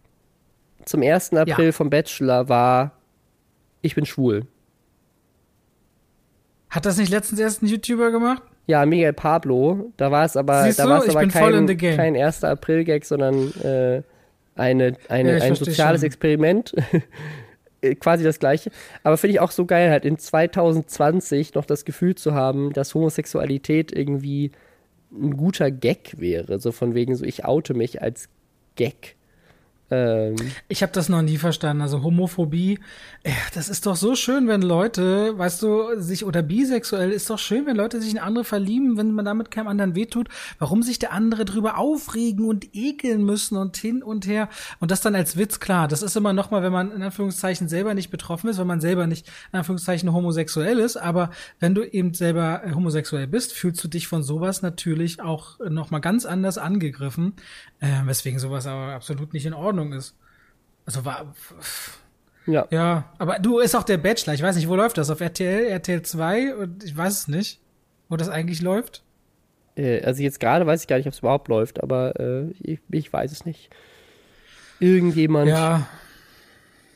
zum 0.85 1.03
1. 1.03 1.33
April 1.35 1.67
Ja. 1.67 1.73
vom 1.73 1.91
Bachelor 1.91 2.49
war, 2.49 2.93
ich 3.83 3.95
bin 3.95 4.07
schwul. 4.07 4.47
Hat 6.69 6.87
das 6.87 6.99
nicht 6.99 7.11
letztens 7.11 7.41
erst 7.41 7.63
ein 7.63 7.67
YouTuber 7.67 8.11
gemacht? 8.11 8.43
Ja, 8.67 8.87
Miguel 8.87 9.13
Pablo. 9.13 9.91
Da 9.97 10.11
war 10.13 10.25
es 10.25 10.37
aber, 10.37 10.63
Siehst 10.65 10.79
da 10.79 10.89
war 10.89 11.03
es 11.03 11.09
aber 11.09 11.27
kein, 11.27 11.77
kein 11.79 12.17
1. 12.17 12.45
April-Gag, 12.45 13.05
sondern 13.05 13.53
äh, 13.63 14.03
eine, 14.55 14.97
eine, 15.09 15.39
Ja, 15.39 15.45
ein 15.45 15.55
soziales 15.57 16.01
schon. 16.01 16.07
Experiment. 16.07 16.75
Äh, 17.83 17.95
Quasi 17.95 18.23
das 18.23 18.39
gleiche. 18.39 18.71
Aber 19.05 19.17
finde 19.17 19.33
ich 19.33 19.41
auch 19.41 19.51
so 19.53 19.65
geil, 19.65 19.91
halt 19.91 20.05
in 20.05 20.19
2020 20.19 21.55
noch 21.55 21.65
das 21.65 21.87
Gefühl 21.87 22.15
zu 22.15 22.35
haben, 22.35 22.75
dass 22.75 22.95
Homosexualität 22.95 23.91
irgendwie 23.91 24.53
ein 25.13 25.37
guter 25.37 25.71
Gag 25.71 26.19
wäre. 26.19 26.61
So 26.61 26.73
von 26.73 26.95
wegen 26.95 27.17
so, 27.17 27.25
ich 27.25 27.45
oute 27.45 27.75
mich 27.75 28.03
als 28.03 28.29
Gag. 28.77 29.17
Ähm, 29.91 30.37
Ich 30.69 30.83
habe 30.83 30.93
das 30.93 31.09
noch 31.09 31.23
nie 31.23 31.37
verstanden. 31.37 31.83
Also 31.83 32.03
Homophobie, 32.03 32.79
das 33.55 33.69
ist 33.69 33.87
doch 33.87 33.97
so 33.97 34.15
schön, 34.15 34.49
wenn 34.49 34.63
Leute, 34.63 35.37
weißt 35.37 35.63
du, 35.63 36.01
sich 36.01 36.25
oder 36.25 36.43
bisexuell 36.43 37.11
ist 37.11 37.29
doch 37.29 37.39
schön, 37.39 37.67
wenn 37.67 37.77
Leute 37.77 38.01
sich 38.01 38.13
in 38.13 38.19
andere 38.19 38.45
verlieben, 38.45 38.97
wenn 38.97 39.13
man 39.13 39.25
damit 39.25 39.51
keinem 39.51 39.69
anderen 39.69 39.95
wehtut. 39.95 40.29
Warum 40.59 40.83
sich 40.83 40.99
der 40.99 41.13
andere 41.13 41.45
drüber 41.45 41.79
aufregen 41.79 42.45
und 42.45 42.75
ekeln 42.75 43.25
müssen 43.25 43.57
und 43.57 43.77
hin 43.77 44.03
und 44.03 44.27
her 44.27 44.49
und 44.79 44.91
das 44.91 45.01
dann 45.01 45.15
als 45.15 45.37
Witz 45.37 45.61
klar. 45.61 45.89
Das 45.89 46.03
ist 46.03 46.17
immer 46.17 46.33
noch 46.33 46.51
mal, 46.51 46.63
wenn 46.63 46.73
man 46.73 46.93
in 46.93 47.03
Anführungszeichen 47.03 47.69
selber 47.69 47.95
nicht 47.95 48.11
betroffen 48.11 48.49
ist, 48.49 48.59
wenn 48.59 48.67
man 48.67 48.81
selber 48.81 49.07
nicht 49.07 49.27
in 49.53 49.59
Anführungszeichen 49.59 50.13
homosexuell 50.13 50.79
ist, 50.79 50.97
aber 50.97 51.31
wenn 51.59 51.75
du 51.75 51.83
eben 51.83 52.15
selber 52.15 52.63
äh, 52.65 52.75
homosexuell 52.75 53.27
bist, 53.27 53.53
fühlst 53.53 53.83
du 53.83 53.89
dich 53.89 54.07
von 54.07 54.23
sowas 54.23 54.63
natürlich 54.63 55.21
auch 55.21 55.59
noch 55.69 55.91
mal 55.91 55.99
ganz 55.99 56.27
anders 56.27 56.59
angegriffen, 56.59 57.35
äh, 57.81 57.89
weswegen 58.05 58.39
sowas 58.39 58.67
aber 58.67 58.93
absolut 58.95 59.33
nicht 59.33 59.47
in 59.47 59.55
Ordnung 59.55 59.80
ist. 59.93 60.17
Also 60.87 61.05
war 61.05 61.35
ja. 62.47 62.67
ja, 62.71 63.13
aber 63.19 63.39
du 63.39 63.59
ist 63.59 63.75
auch 63.75 63.83
der 63.85 63.99
Bachelor. 63.99 64.35
Ich 64.35 64.43
weiß 64.43 64.57
nicht, 64.57 64.69
wo 64.69 64.77
läuft 64.77 64.99
das? 64.99 65.11
Auf 65.11 65.21
RTL, 65.21 65.67
RTL 65.67 66.03
2 66.03 66.55
und 66.57 66.83
ich 66.85 66.97
weiß 66.97 67.13
es 67.21 67.29
nicht, 67.29 67.61
wo 68.09 68.17
das 68.17 68.29
eigentlich 68.29 68.61
läuft. 68.63 69.03
Äh, 69.77 70.03
also 70.03 70.23
jetzt 70.23 70.41
gerade 70.41 70.67
weiß 70.67 70.81
ich 70.83 70.89
gar 70.89 70.97
nicht, 70.97 71.07
ob 71.07 71.13
es 71.13 71.21
überhaupt 71.21 71.49
läuft, 71.49 71.83
aber 71.83 72.19
äh, 72.19 72.51
ich, 72.61 72.81
ich 72.91 73.13
weiß 73.13 73.31
es 73.31 73.45
nicht. 73.45 73.71
Irgendjemand, 74.81 75.49
Ja, 75.49 75.87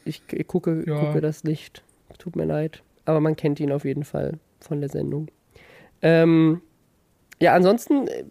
ich, 0.05 0.22
ich 0.32 0.47
gucke, 0.47 0.82
Ja. 0.87 0.99
gucke 0.99 1.20
das 1.20 1.45
nicht. 1.45 1.82
Tut 2.18 2.37
mir 2.37 2.45
leid. 2.47 2.82
Aber 3.05 3.20
man 3.20 3.37
kennt 3.37 3.61
ihn 3.61 3.70
auf 3.72 3.85
jeden 3.85 4.05
Fall 4.05 4.39
von 4.61 4.80
der 4.80 4.89
Sendung. 4.91 5.28
Ähm, 6.01 6.62
ja, 7.41 7.55
ansonsten 7.55 8.09
äh, 8.09 8.24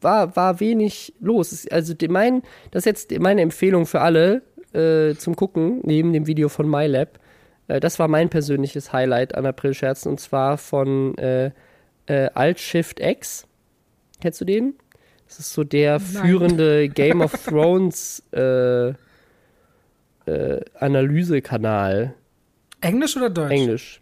war, 0.00 0.34
war 0.36 0.60
wenig 0.60 1.14
los. 1.20 1.66
Also 1.70 1.94
mein, 2.08 2.42
das 2.70 2.80
ist 2.82 2.86
jetzt 3.10 3.18
meine 3.20 3.40
Empfehlung 3.42 3.86
für 3.86 4.00
alle 4.00 4.42
äh, 4.72 5.14
zum 5.14 5.36
Gucken, 5.36 5.80
neben 5.82 6.12
dem 6.12 6.26
Video 6.26 6.48
von 6.48 6.68
MyLab. 6.68 7.18
Äh, 7.68 7.80
das 7.80 7.98
war 7.98 8.08
mein 8.08 8.28
persönliches 8.28 8.92
Highlight 8.92 9.34
an 9.34 9.46
April-Scherzen 9.46 10.10
und 10.10 10.20
zwar 10.20 10.58
von 10.58 11.16
äh, 11.18 11.50
äh, 12.06 12.30
Alt 12.34 12.60
Shift 12.60 13.00
X. 13.00 13.46
Kennst 14.20 14.40
du 14.40 14.44
den? 14.44 14.74
Das 15.26 15.40
ist 15.40 15.52
so 15.52 15.64
der 15.64 15.98
führende 15.98 16.88
Game 16.88 17.20
of 17.20 17.32
Thrones 17.44 18.22
äh, 18.32 18.90
äh, 20.26 20.60
Analysekanal. 20.78 22.14
Englisch 22.80 23.16
oder 23.16 23.30
Deutsch? 23.30 23.50
Englisch. 23.50 24.00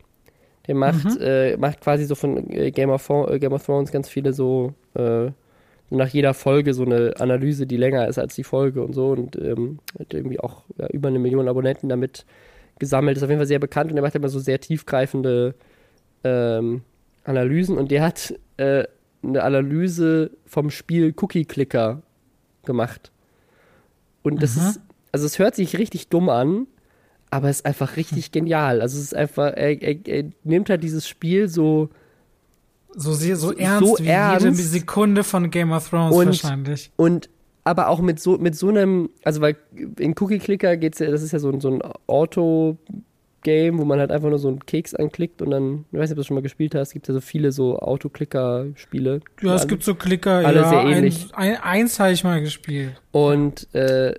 Der 0.66 0.74
macht, 0.74 1.05
Mhm. 1.05 1.20
äh, 1.20 1.57
macht 1.57 1.80
quasi 1.80 2.05
so 2.05 2.14
von 2.14 2.49
Game, 2.49 2.90
of, 2.90 3.07
Game 3.38 3.53
of 3.53 3.64
Thrones 3.64 3.92
ganz 3.92 4.09
viele 4.09 4.32
so 4.32 4.74
nach 5.95 6.09
jeder 6.09 6.34
Folge 6.34 6.74
so 6.74 6.84
eine 6.84 7.14
Analyse, 7.18 7.66
die 7.66 7.76
länger 7.76 8.09
ist 8.09 8.18
als 8.18 8.34
die 8.34 8.45
Folge 8.45 8.82
und 8.82 8.92
so 8.95 9.11
und 9.11 9.36
ähm, 9.36 9.78
hat 9.99 10.14
irgendwie 10.14 10.40
auch 10.40 10.64
ja, 10.78 10.86
über 10.88 11.09
eine 11.09 11.18
Million 11.18 11.49
Abonnenten 11.49 11.88
damit 11.88 12.24
gesammelt. 12.78 13.16
Ist 13.16 13.22
auf 13.22 13.28
jeden 13.30 13.40
Fall 13.40 13.47
sehr 13.47 13.59
bekannt 13.59 13.90
und 13.90 13.97
er 13.97 14.03
macht 14.03 14.14
immer 14.14 14.28
so 14.28 14.38
sehr 14.38 14.61
tiefgreifende 14.61 15.55
ähm, 16.24 16.82
Analysen 17.24 17.78
und 17.78 17.90
der 17.90 18.03
hat 18.03 18.34
äh, 18.57 18.84
eine 19.22 19.42
Analyse 19.42 20.30
vom 20.47 20.70
Spiel 20.70 21.14
Cookie 21.20 21.45
Clicker 21.45 22.03
gemacht. 22.64 23.11
Und 24.22 24.42
das 24.42 24.57
Mhm. 24.57 24.62
ist, 24.62 24.80
also 25.12 25.26
es 25.26 25.38
hört 25.38 25.55
sich 25.55 25.78
richtig 25.78 26.09
dumm 26.09 26.28
an, 26.28 26.66
aber 27.30 27.49
es 27.49 27.57
ist 27.57 27.66
einfach 27.66 27.97
richtig 27.97 28.32
genial. 28.32 28.80
Also 28.80 28.97
es 28.99 29.05
ist 29.05 29.14
einfach, 29.16 29.53
er, 29.55 29.80
er, 29.82 29.97
er 30.07 30.24
nimmt 30.45 30.70
halt 30.70 30.82
dieses 30.82 31.09
Spiel 31.09 31.49
so 31.49 31.90
So, 32.97 33.12
sehr, 33.12 33.36
so 33.36 33.49
So 33.49 33.55
ernst 33.57 34.03
wie 34.03 34.07
ernst. 34.09 34.45
jede 34.45 34.57
Sekunde 34.57 35.24
von 35.24 35.51
Game 35.51 35.72
of 35.72 35.88
Thrones 35.88 36.14
Und- 36.14 36.26
wahrscheinlich. 36.26 36.90
und 36.97 37.28
aber 37.64 37.88
auch 37.88 38.01
mit 38.01 38.20
so 38.20 38.36
mit 38.38 38.55
so 38.55 38.68
einem, 38.68 39.09
also 39.24 39.40
weil 39.40 39.57
in 39.99 40.14
Cookie 40.20 40.38
Clicker 40.38 40.76
geht's 40.76 40.99
ja, 40.99 41.11
das 41.11 41.22
ist 41.22 41.32
ja 41.32 41.38
so 41.38 41.49
ein, 41.51 41.61
so 41.61 41.70
ein 41.70 41.80
Auto-Game, 42.07 43.78
wo 43.78 43.84
man 43.84 43.99
halt 44.01 44.11
einfach 44.11 44.28
nur 44.28 44.38
so 44.38 44.49
einen 44.49 44.64
Keks 44.66 44.95
anklickt 44.95 45.40
und 45.42 45.51
dann, 45.51 45.84
ich 45.90 45.99
weiß 45.99 46.11
nicht, 46.11 46.12
ob 46.12 46.16
du 46.16 46.20
das 46.20 46.26
schon 46.26 46.34
mal 46.34 46.42
gespielt 46.42 46.74
hast, 46.74 46.92
gibt 46.92 47.09
ja 47.09 47.14
so 47.14 47.20
viele 47.20 47.53
so 47.53 47.78
Auto-Clicker-Spiele. 47.78 49.20
Ja, 49.42 49.55
es 49.55 49.66
gibt 49.66 49.82
so 49.82 49.95
Klicker, 49.95 50.47
alle 50.47 50.61
ja. 50.61 50.68
sehr 50.68 50.80
ein- 50.80 50.92
ähnlich. 50.92 51.28
Ein, 51.32 51.57
eins 51.57 51.99
habe 52.01 52.12
ich 52.12 52.22
mal 52.24 52.40
gespielt. 52.42 52.92
Und 53.12 53.72
äh, 53.74 54.14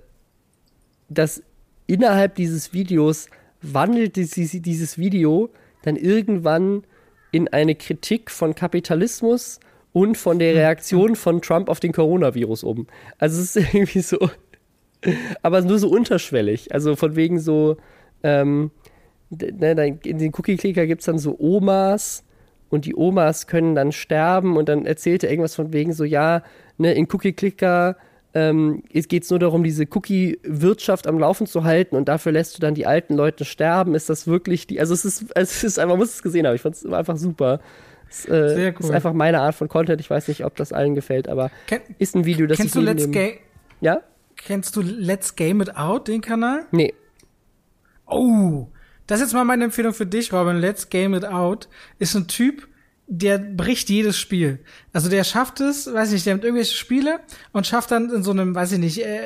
das 1.08 1.42
innerhalb 1.86 2.34
dieses 2.34 2.72
Videos 2.72 3.28
wandelt 3.62 4.16
dieses, 4.16 4.50
dieses 4.60 4.98
Video 4.98 5.50
dann 5.82 5.96
irgendwann 5.96 6.82
in 7.32 7.48
eine 7.48 7.74
Kritik 7.74 8.30
von 8.30 8.54
Kapitalismus 8.54 9.60
und 9.92 10.16
von 10.16 10.38
der 10.38 10.54
Reaktion 10.54 11.16
von 11.16 11.40
Trump 11.40 11.68
auf 11.68 11.80
den 11.80 11.92
Coronavirus 11.92 12.64
um. 12.64 12.86
Also 13.18 13.40
es 13.40 13.56
ist 13.56 13.74
irgendwie 13.74 14.00
so, 14.00 14.30
aber 15.42 15.62
nur 15.62 15.78
so 15.78 15.88
unterschwellig. 15.88 16.72
Also 16.72 16.96
von 16.96 17.16
wegen 17.16 17.38
so, 17.38 17.76
ähm, 18.22 18.70
ne, 19.30 19.98
in 20.04 20.18
den 20.18 20.32
Cookie-Clicker 20.34 20.86
gibt 20.86 21.00
es 21.00 21.06
dann 21.06 21.18
so 21.18 21.36
Omas 21.38 22.24
und 22.68 22.84
die 22.84 22.94
Omas 22.94 23.46
können 23.46 23.74
dann 23.74 23.92
sterben 23.92 24.56
und 24.56 24.68
dann 24.68 24.86
erzählt 24.86 25.24
er 25.24 25.30
irgendwas 25.30 25.54
von 25.54 25.72
wegen 25.72 25.92
so, 25.92 26.04
ja, 26.04 26.42
ne, 26.78 26.92
in 26.92 27.08
Cookie-Clicker 27.10 27.96
ähm, 28.36 28.82
es 28.92 29.08
geht 29.08 29.28
nur 29.30 29.38
darum, 29.38 29.64
diese 29.64 29.84
Cookie-Wirtschaft 29.84 31.06
am 31.06 31.18
Laufen 31.18 31.46
zu 31.46 31.64
halten 31.64 31.96
und 31.96 32.06
dafür 32.06 32.32
lässt 32.32 32.54
du 32.54 32.60
dann 32.60 32.74
die 32.74 32.84
alten 32.84 33.14
Leute 33.14 33.46
sterben. 33.46 33.94
Ist 33.94 34.10
das 34.10 34.26
wirklich 34.26 34.66
die, 34.66 34.78
also 34.78 34.92
es 34.92 35.06
ist, 35.06 35.24
es 35.34 35.64
ist 35.64 35.78
einfach, 35.78 35.94
man 35.94 36.00
muss 36.00 36.12
es 36.12 36.22
gesehen 36.22 36.46
haben, 36.46 36.54
ich 36.54 36.60
fand 36.60 36.74
es 36.74 36.84
einfach 36.84 37.16
super. 37.16 37.60
Es, 38.10 38.26
äh, 38.26 38.54
Sehr 38.54 38.68
ist 38.78 38.84
cool. 38.84 38.94
einfach 38.94 39.14
meine 39.14 39.40
Art 39.40 39.54
von 39.54 39.68
Content, 39.68 40.02
ich 40.02 40.10
weiß 40.10 40.28
nicht, 40.28 40.44
ob 40.44 40.54
das 40.54 40.74
allen 40.74 40.94
gefällt, 40.94 41.28
aber 41.28 41.50
Ken, 41.66 41.80
ist 41.98 42.14
ein 42.14 42.26
Video, 42.26 42.46
das 42.46 42.58
kennst 42.58 42.76
ich 42.76 42.82
du 42.82 42.86
Let's 42.86 43.10
Game? 43.10 43.38
Ja? 43.80 44.02
Kennst 44.36 44.76
du 44.76 44.82
Let's 44.82 45.34
Game 45.34 45.62
It 45.62 45.74
Out, 45.74 46.08
den 46.08 46.20
Kanal? 46.20 46.66
Nee. 46.72 46.92
Oh, 48.06 48.66
das 49.06 49.20
ist 49.20 49.28
jetzt 49.28 49.34
mal 49.34 49.44
meine 49.44 49.64
Empfehlung 49.64 49.94
für 49.94 50.04
dich, 50.04 50.30
Robin. 50.34 50.56
Let's 50.56 50.90
Game 50.90 51.14
It 51.14 51.24
Out 51.24 51.68
ist 51.98 52.14
ein 52.14 52.28
Typ, 52.28 52.68
der 53.08 53.38
bricht 53.38 53.88
jedes 53.88 54.18
Spiel. 54.18 54.58
Also 54.92 55.08
der 55.08 55.22
schafft 55.24 55.60
es, 55.60 55.92
weiß 55.92 56.10
nicht, 56.10 56.26
der 56.26 56.34
hat 56.34 56.42
irgendwelche 56.44 56.74
Spiele 56.74 57.20
und 57.52 57.66
schafft 57.66 57.90
dann 57.90 58.10
in 58.10 58.22
so 58.22 58.32
einem, 58.32 58.54
weiß 58.54 58.72
ich 58.72 58.78
nicht, 58.78 58.98
äh, 59.04 59.20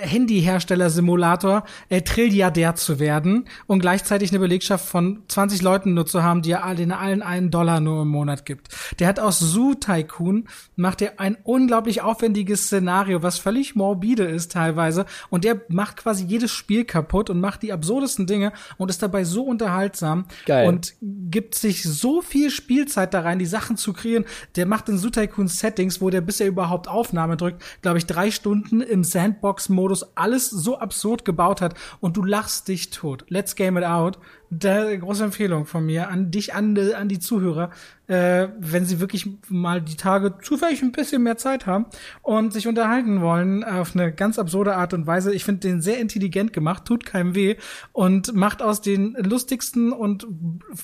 Handyhersteller-Simulator 0.00 1.64
äh, 1.88 2.02
Trilliardär 2.02 2.74
zu 2.74 2.98
werden 2.98 3.46
und 3.66 3.80
gleichzeitig 3.80 4.30
eine 4.30 4.38
Belegschaft 4.38 4.86
von 4.86 5.22
20 5.28 5.62
Leuten 5.62 5.94
nur 5.94 6.06
zu 6.06 6.22
haben, 6.22 6.42
die 6.42 6.52
er 6.52 6.64
all- 6.64 6.76
denen 6.76 6.92
allen 6.92 7.22
einen 7.22 7.50
Dollar 7.50 7.80
nur 7.80 8.02
im 8.02 8.08
Monat 8.08 8.44
gibt. 8.46 8.68
Der 8.98 9.08
hat 9.08 9.18
aus 9.20 9.38
Zoo 9.38 9.74
Tycoon 9.74 10.48
macht 10.76 11.02
er 11.02 11.18
ein 11.20 11.36
unglaublich 11.42 12.02
aufwendiges 12.02 12.64
Szenario, 12.66 13.22
was 13.22 13.38
völlig 13.38 13.74
morbide 13.74 14.24
ist 14.24 14.52
teilweise 14.52 15.06
und 15.30 15.44
der 15.44 15.60
macht 15.68 15.96
quasi 15.98 16.24
jedes 16.24 16.52
Spiel 16.52 16.84
kaputt 16.84 17.30
und 17.30 17.40
macht 17.40 17.62
die 17.62 17.72
absurdesten 17.72 18.26
Dinge 18.26 18.52
und 18.78 18.90
ist 18.90 19.02
dabei 19.02 19.24
so 19.24 19.42
unterhaltsam 19.44 20.26
Geil. 20.46 20.68
und 20.68 20.94
gibt 21.00 21.54
sich 21.54 21.82
so 21.82 22.22
viel 22.22 22.50
Spielzeit 22.50 23.12
da 23.14 23.20
rein, 23.26 23.38
die 23.38 23.46
Sachen 23.46 23.76
zu 23.76 23.92
kreieren. 23.92 24.24
Der 24.56 24.66
macht 24.66 24.88
in 24.88 24.98
Tycoon 24.98 25.48
Settings, 25.48 26.00
wo 26.00 26.10
der 26.10 26.20
bis 26.20 26.40
er 26.40 26.46
überhaupt 26.46 26.88
Aufnahme 26.88 27.36
drückt, 27.36 27.62
glaube 27.82 27.98
ich, 27.98 28.06
drei 28.06 28.30
Stunden 28.30 28.80
im 28.80 29.04
Sandbox-Modus 29.04 30.16
alles 30.16 30.50
so 30.50 30.78
absurd 30.78 31.24
gebaut 31.24 31.60
hat 31.60 31.74
und 32.00 32.16
du 32.16 32.24
lachst 32.24 32.68
dich 32.68 32.90
tot. 32.90 33.24
Let's 33.28 33.56
Game 33.56 33.76
It 33.76 33.84
Out. 33.84 34.18
Da, 34.50 34.94
große 34.94 35.24
Empfehlung 35.24 35.66
von 35.66 35.84
mir 35.84 36.08
an 36.08 36.30
dich, 36.30 36.54
an, 36.54 36.74
die- 36.74 36.94
an 36.94 37.08
die 37.08 37.18
Zuhörer, 37.18 37.70
äh, 38.06 38.46
wenn 38.60 38.84
sie 38.84 39.00
wirklich 39.00 39.28
mal 39.48 39.80
die 39.82 39.96
Tage 39.96 40.34
zufällig 40.40 40.80
ein 40.82 40.92
bisschen 40.92 41.24
mehr 41.24 41.36
Zeit 41.36 41.66
haben 41.66 41.86
und 42.22 42.52
sich 42.52 42.68
unterhalten 42.68 43.20
wollen 43.20 43.64
auf 43.64 43.96
eine 43.96 44.12
ganz 44.12 44.38
absurde 44.38 44.76
Art 44.76 44.94
und 44.94 45.08
Weise. 45.08 45.34
Ich 45.34 45.42
finde 45.44 45.62
den 45.66 45.80
sehr 45.80 45.98
intelligent 45.98 46.52
gemacht, 46.52 46.84
tut 46.84 47.04
keinem 47.04 47.34
weh 47.34 47.56
und 47.92 48.32
macht 48.34 48.62
aus 48.62 48.80
den 48.80 49.16
lustigsten 49.20 49.92
und 49.92 50.24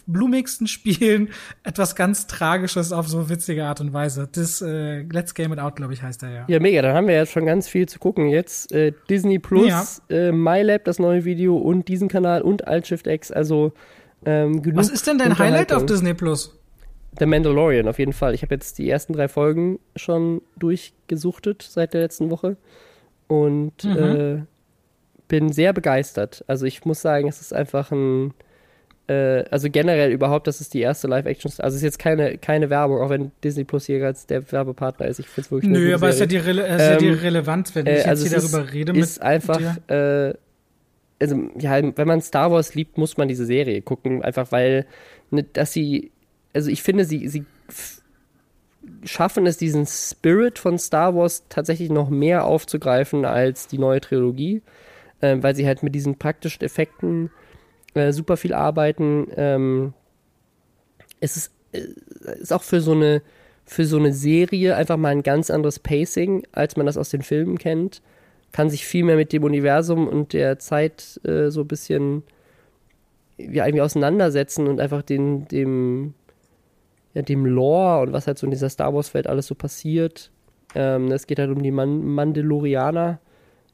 blumigsten 0.06 0.66
Spielen 0.66 1.28
etwas 1.62 1.94
ganz 1.94 2.26
Tragisches 2.26 2.90
auf 2.92 3.06
so 3.08 3.28
witzige 3.28 3.64
Art 3.66 3.80
und 3.80 3.92
Weise. 3.92 4.28
Das 4.32 4.60
äh, 4.60 5.02
Let's 5.02 5.34
Game 5.34 5.52
It 5.52 5.60
Out, 5.60 5.76
glaube 5.76 5.92
ich, 5.92 6.02
heißt 6.02 6.24
er 6.24 6.30
ja. 6.30 6.44
Ja, 6.48 6.58
mega, 6.58 6.82
dann 6.82 6.96
haben 6.96 7.06
wir 7.06 7.14
jetzt 7.14 7.30
schon 7.32 7.46
ganz 7.46 7.68
viel 7.68 7.88
zu 7.88 8.00
gucken. 8.00 8.28
Jetzt 8.28 8.72
äh, 8.72 8.92
Disney 9.08 9.38
Plus, 9.38 9.68
Ja. 9.68 10.16
äh, 10.16 10.32
MyLab, 10.32 10.84
das 10.84 10.98
neue 10.98 11.24
Video 11.24 11.56
und 11.56 11.86
diesen 11.86 12.08
Kanal 12.08 12.42
und 12.42 12.66
Altshift 12.66 13.06
X, 13.06 13.30
also 13.30 13.51
ähm, 14.24 14.62
genug 14.62 14.78
Was 14.78 14.88
ist 14.90 15.07
denn 15.07 15.18
dein 15.18 15.38
Highlight 15.38 15.72
auf. 15.72 15.86
Disney 15.86 16.14
Plus? 16.14 16.59
The 17.18 17.26
Mandalorian 17.26 17.88
auf 17.88 17.98
jeden 17.98 18.12
Fall. 18.14 18.34
Ich 18.34 18.42
habe 18.42 18.55
jetzt 18.55 18.78
die 18.78 18.88
ersten 18.88 19.12
drei 19.12 19.28
Folgen 19.28 19.78
schon 19.96 20.40
durchgesuchtet 20.59 21.62
seit 21.62 21.92
der 21.94 22.00
letzten 22.03 22.30
Woche 22.30 22.57
und 23.28 23.84
Mhm. 23.84 23.96
äh, 23.98 24.42
bin 25.28 25.53
sehr 25.53 25.72
begeistert. 25.72 26.44
Also 26.46 26.66
ich 26.66 26.84
muss 26.84 27.00
sagen, 27.03 27.28
es 27.28 27.40
ist 27.40 27.53
einfach 27.55 27.90
ein, 27.90 28.32
äh, 29.09 29.44
also 29.50 29.68
generell 29.70 30.11
überhaupt, 30.12 30.46
das 30.46 30.61
ist 30.61 30.72
die 30.74 30.80
erste 30.80 31.07
Live-Action, 31.09 31.50
also 31.59 31.74
es 31.74 31.74
ist 31.76 31.82
jetzt 31.82 31.98
keine, 31.98 32.38
keine 32.38 32.70
Werbung, 32.70 33.00
auch 33.00 33.11
wenn 33.11 33.30
Disney 33.44 33.64
Plus 33.64 33.86
hier 33.86 34.05
als 34.07 34.26
der 34.26 34.50
Werbepartner 34.53 35.07
ist. 35.07 35.18
Ich 35.20 35.26
finde 35.26 35.46
es 35.46 35.50
wirklich 35.50 35.70
Nö, 35.72 35.94
aber 35.94 36.09
ist 36.11 36.20
ja, 36.20 36.26
die, 36.26 36.36
Rele 36.38 36.62
ist 36.66 36.80
ja 36.80 36.96
die 36.96 37.07
Ähm, 37.09 37.18
Relevanz, 37.18 37.74
wenn 37.74 37.86
Äh, 37.86 37.90
ich 37.92 37.96
jetzt 37.98 38.09
also 38.09 38.26
hier 38.26 38.36
es 38.38 38.50
darüber 38.50 38.66
ist, 38.68 38.74
rede. 38.74 38.98
Ist 38.98 39.22
einfach, 39.22 39.61
äh, 39.88 40.34
also 41.22 41.48
ja, 41.58 41.80
wenn 41.96 42.08
man 42.08 42.20
Star 42.20 42.50
Wars 42.50 42.74
liebt, 42.74 42.98
muss 42.98 43.16
man 43.16 43.28
diese 43.28 43.46
Serie 43.46 43.80
gucken, 43.82 44.22
einfach 44.22 44.52
weil, 44.52 44.86
ne, 45.30 45.44
dass 45.44 45.72
sie, 45.72 46.10
also 46.52 46.70
ich 46.70 46.82
finde, 46.82 47.04
sie, 47.04 47.28
sie 47.28 47.44
schaffen 49.04 49.46
es, 49.46 49.56
diesen 49.56 49.86
Spirit 49.86 50.58
von 50.58 50.78
Star 50.78 51.14
Wars 51.14 51.44
tatsächlich 51.48 51.90
noch 51.90 52.10
mehr 52.10 52.44
aufzugreifen 52.44 53.24
als 53.24 53.68
die 53.68 53.78
neue 53.78 54.00
Trilogie, 54.00 54.62
ähm, 55.22 55.42
weil 55.42 55.54
sie 55.54 55.66
halt 55.66 55.82
mit 55.82 55.94
diesen 55.94 56.18
praktischen 56.18 56.62
Effekten 56.62 57.30
äh, 57.94 58.12
super 58.12 58.36
viel 58.36 58.52
arbeiten. 58.52 59.28
Ähm, 59.36 59.94
es 61.20 61.36
ist, 61.36 61.52
äh, 61.72 61.86
ist 62.40 62.52
auch 62.52 62.62
für 62.62 62.80
so 62.80 62.92
eine 62.92 63.22
für 63.64 63.84
so 63.84 63.96
eine 63.96 64.12
Serie 64.12 64.76
einfach 64.76 64.96
mal 64.96 65.10
ein 65.10 65.22
ganz 65.22 65.48
anderes 65.48 65.78
Pacing, 65.78 66.44
als 66.50 66.76
man 66.76 66.84
das 66.84 66.96
aus 66.96 67.10
den 67.10 67.22
Filmen 67.22 67.58
kennt. 67.58 68.02
Kann 68.53 68.70
sich 68.70 68.84
viel 68.84 69.05
mehr 69.05 69.16
mit 69.16 69.32
dem 69.32 69.44
Universum 69.44 70.07
und 70.07 70.32
der 70.32 70.59
Zeit 70.59 71.20
äh, 71.24 71.50
so 71.50 71.62
ein 71.62 71.68
bisschen 71.68 72.22
ja, 73.38 73.66
irgendwie 73.66 73.82
auseinandersetzen 73.82 74.68
und 74.68 74.80
einfach 74.80 75.03
den, 75.03 75.48
dem, 75.48 76.14
ja, 77.14 77.22
dem 77.22 77.46
Lore 77.46 78.03
und 78.03 78.12
was 78.12 78.26
halt 78.26 78.38
so 78.38 78.46
in 78.46 78.50
dieser 78.50 78.68
Star 78.68 78.94
Wars-Welt 78.94 79.26
alles 79.26 79.46
so 79.46 79.55
passiert. 79.55 80.30
Ähm, 80.74 81.11
es 81.11 81.26
geht 81.26 81.38
halt 81.38 81.50
um 81.50 81.62
die 81.62 81.70
Man 81.70 82.05
Mandalorianer. 82.05 83.20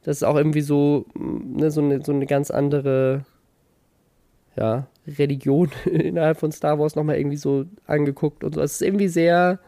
Das 0.02 0.18
ist 0.18 0.22
auch 0.22 0.36
irgendwie 0.36 0.60
so, 0.60 1.06
ne, 1.14 1.70
so, 1.70 1.80
eine, 1.80 2.04
so 2.04 2.12
eine 2.12 2.26
ganz 2.26 2.50
andere 2.50 3.24
ja, 4.56 4.86
Religion 5.06 5.70
innerhalb 5.84 6.38
von 6.38 6.52
Star 6.52 6.78
Wars 6.78 6.96
nochmal 6.96 7.18
irgendwie 7.18 7.36
so 7.36 7.66
angeguckt 7.86 8.44
und 8.44 8.54
so. 8.54 8.60
Es 8.60 8.74
ist 8.74 8.82
irgendwie 8.82 9.08
sehr, 9.08 9.58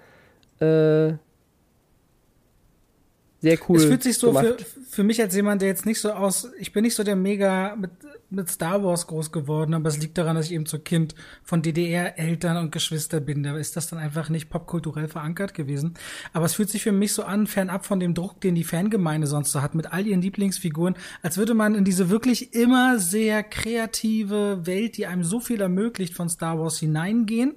äh, 0.60 1.12
sehr 3.40 3.58
cool. 3.68 3.78
es 3.78 3.84
fühlt 3.84 4.02
sich 4.02 4.18
so 4.18 4.34
für, 4.34 4.56
für 4.88 5.02
mich 5.02 5.20
als 5.20 5.34
jemand, 5.34 5.62
der 5.62 5.68
jetzt 5.68 5.86
nicht 5.86 6.00
so 6.00 6.12
aus, 6.12 6.50
ich 6.58 6.72
bin 6.72 6.82
nicht 6.82 6.94
so 6.94 7.02
der 7.02 7.16
mega 7.16 7.74
mit, 7.74 7.90
mit 8.28 8.50
Star 8.50 8.84
Wars 8.84 9.06
groß 9.06 9.32
geworden, 9.32 9.72
aber 9.72 9.88
es 9.88 9.96
liegt 9.98 10.18
daran, 10.18 10.36
dass 10.36 10.46
ich 10.46 10.52
eben 10.52 10.66
so 10.66 10.78
Kind 10.78 11.14
von 11.42 11.62
DDR-Eltern 11.62 12.58
und 12.58 12.70
Geschwister 12.70 13.18
bin. 13.18 13.42
Da 13.42 13.56
ist 13.56 13.76
das 13.76 13.88
dann 13.88 13.98
einfach 13.98 14.28
nicht 14.28 14.50
popkulturell 14.50 15.08
verankert 15.08 15.54
gewesen. 15.54 15.94
Aber 16.34 16.44
es 16.44 16.54
fühlt 16.54 16.68
sich 16.68 16.82
für 16.82 16.92
mich 16.92 17.14
so 17.14 17.22
an, 17.22 17.46
fernab 17.46 17.86
von 17.86 17.98
dem 17.98 18.12
Druck, 18.12 18.40
den 18.42 18.54
die 18.54 18.64
Fangemeinde 18.64 19.26
sonst 19.26 19.52
so 19.52 19.62
hat, 19.62 19.74
mit 19.74 19.90
all 19.90 20.06
ihren 20.06 20.20
Lieblingsfiguren, 20.20 20.94
als 21.22 21.38
würde 21.38 21.54
man 21.54 21.74
in 21.74 21.84
diese 21.84 22.10
wirklich 22.10 22.54
immer 22.54 22.98
sehr 22.98 23.42
kreative 23.42 24.66
Welt, 24.66 24.98
die 24.98 25.06
einem 25.06 25.24
so 25.24 25.40
viel 25.40 25.62
ermöglicht, 25.62 26.14
von 26.14 26.28
Star 26.28 26.58
Wars 26.58 26.78
hineingehen 26.78 27.54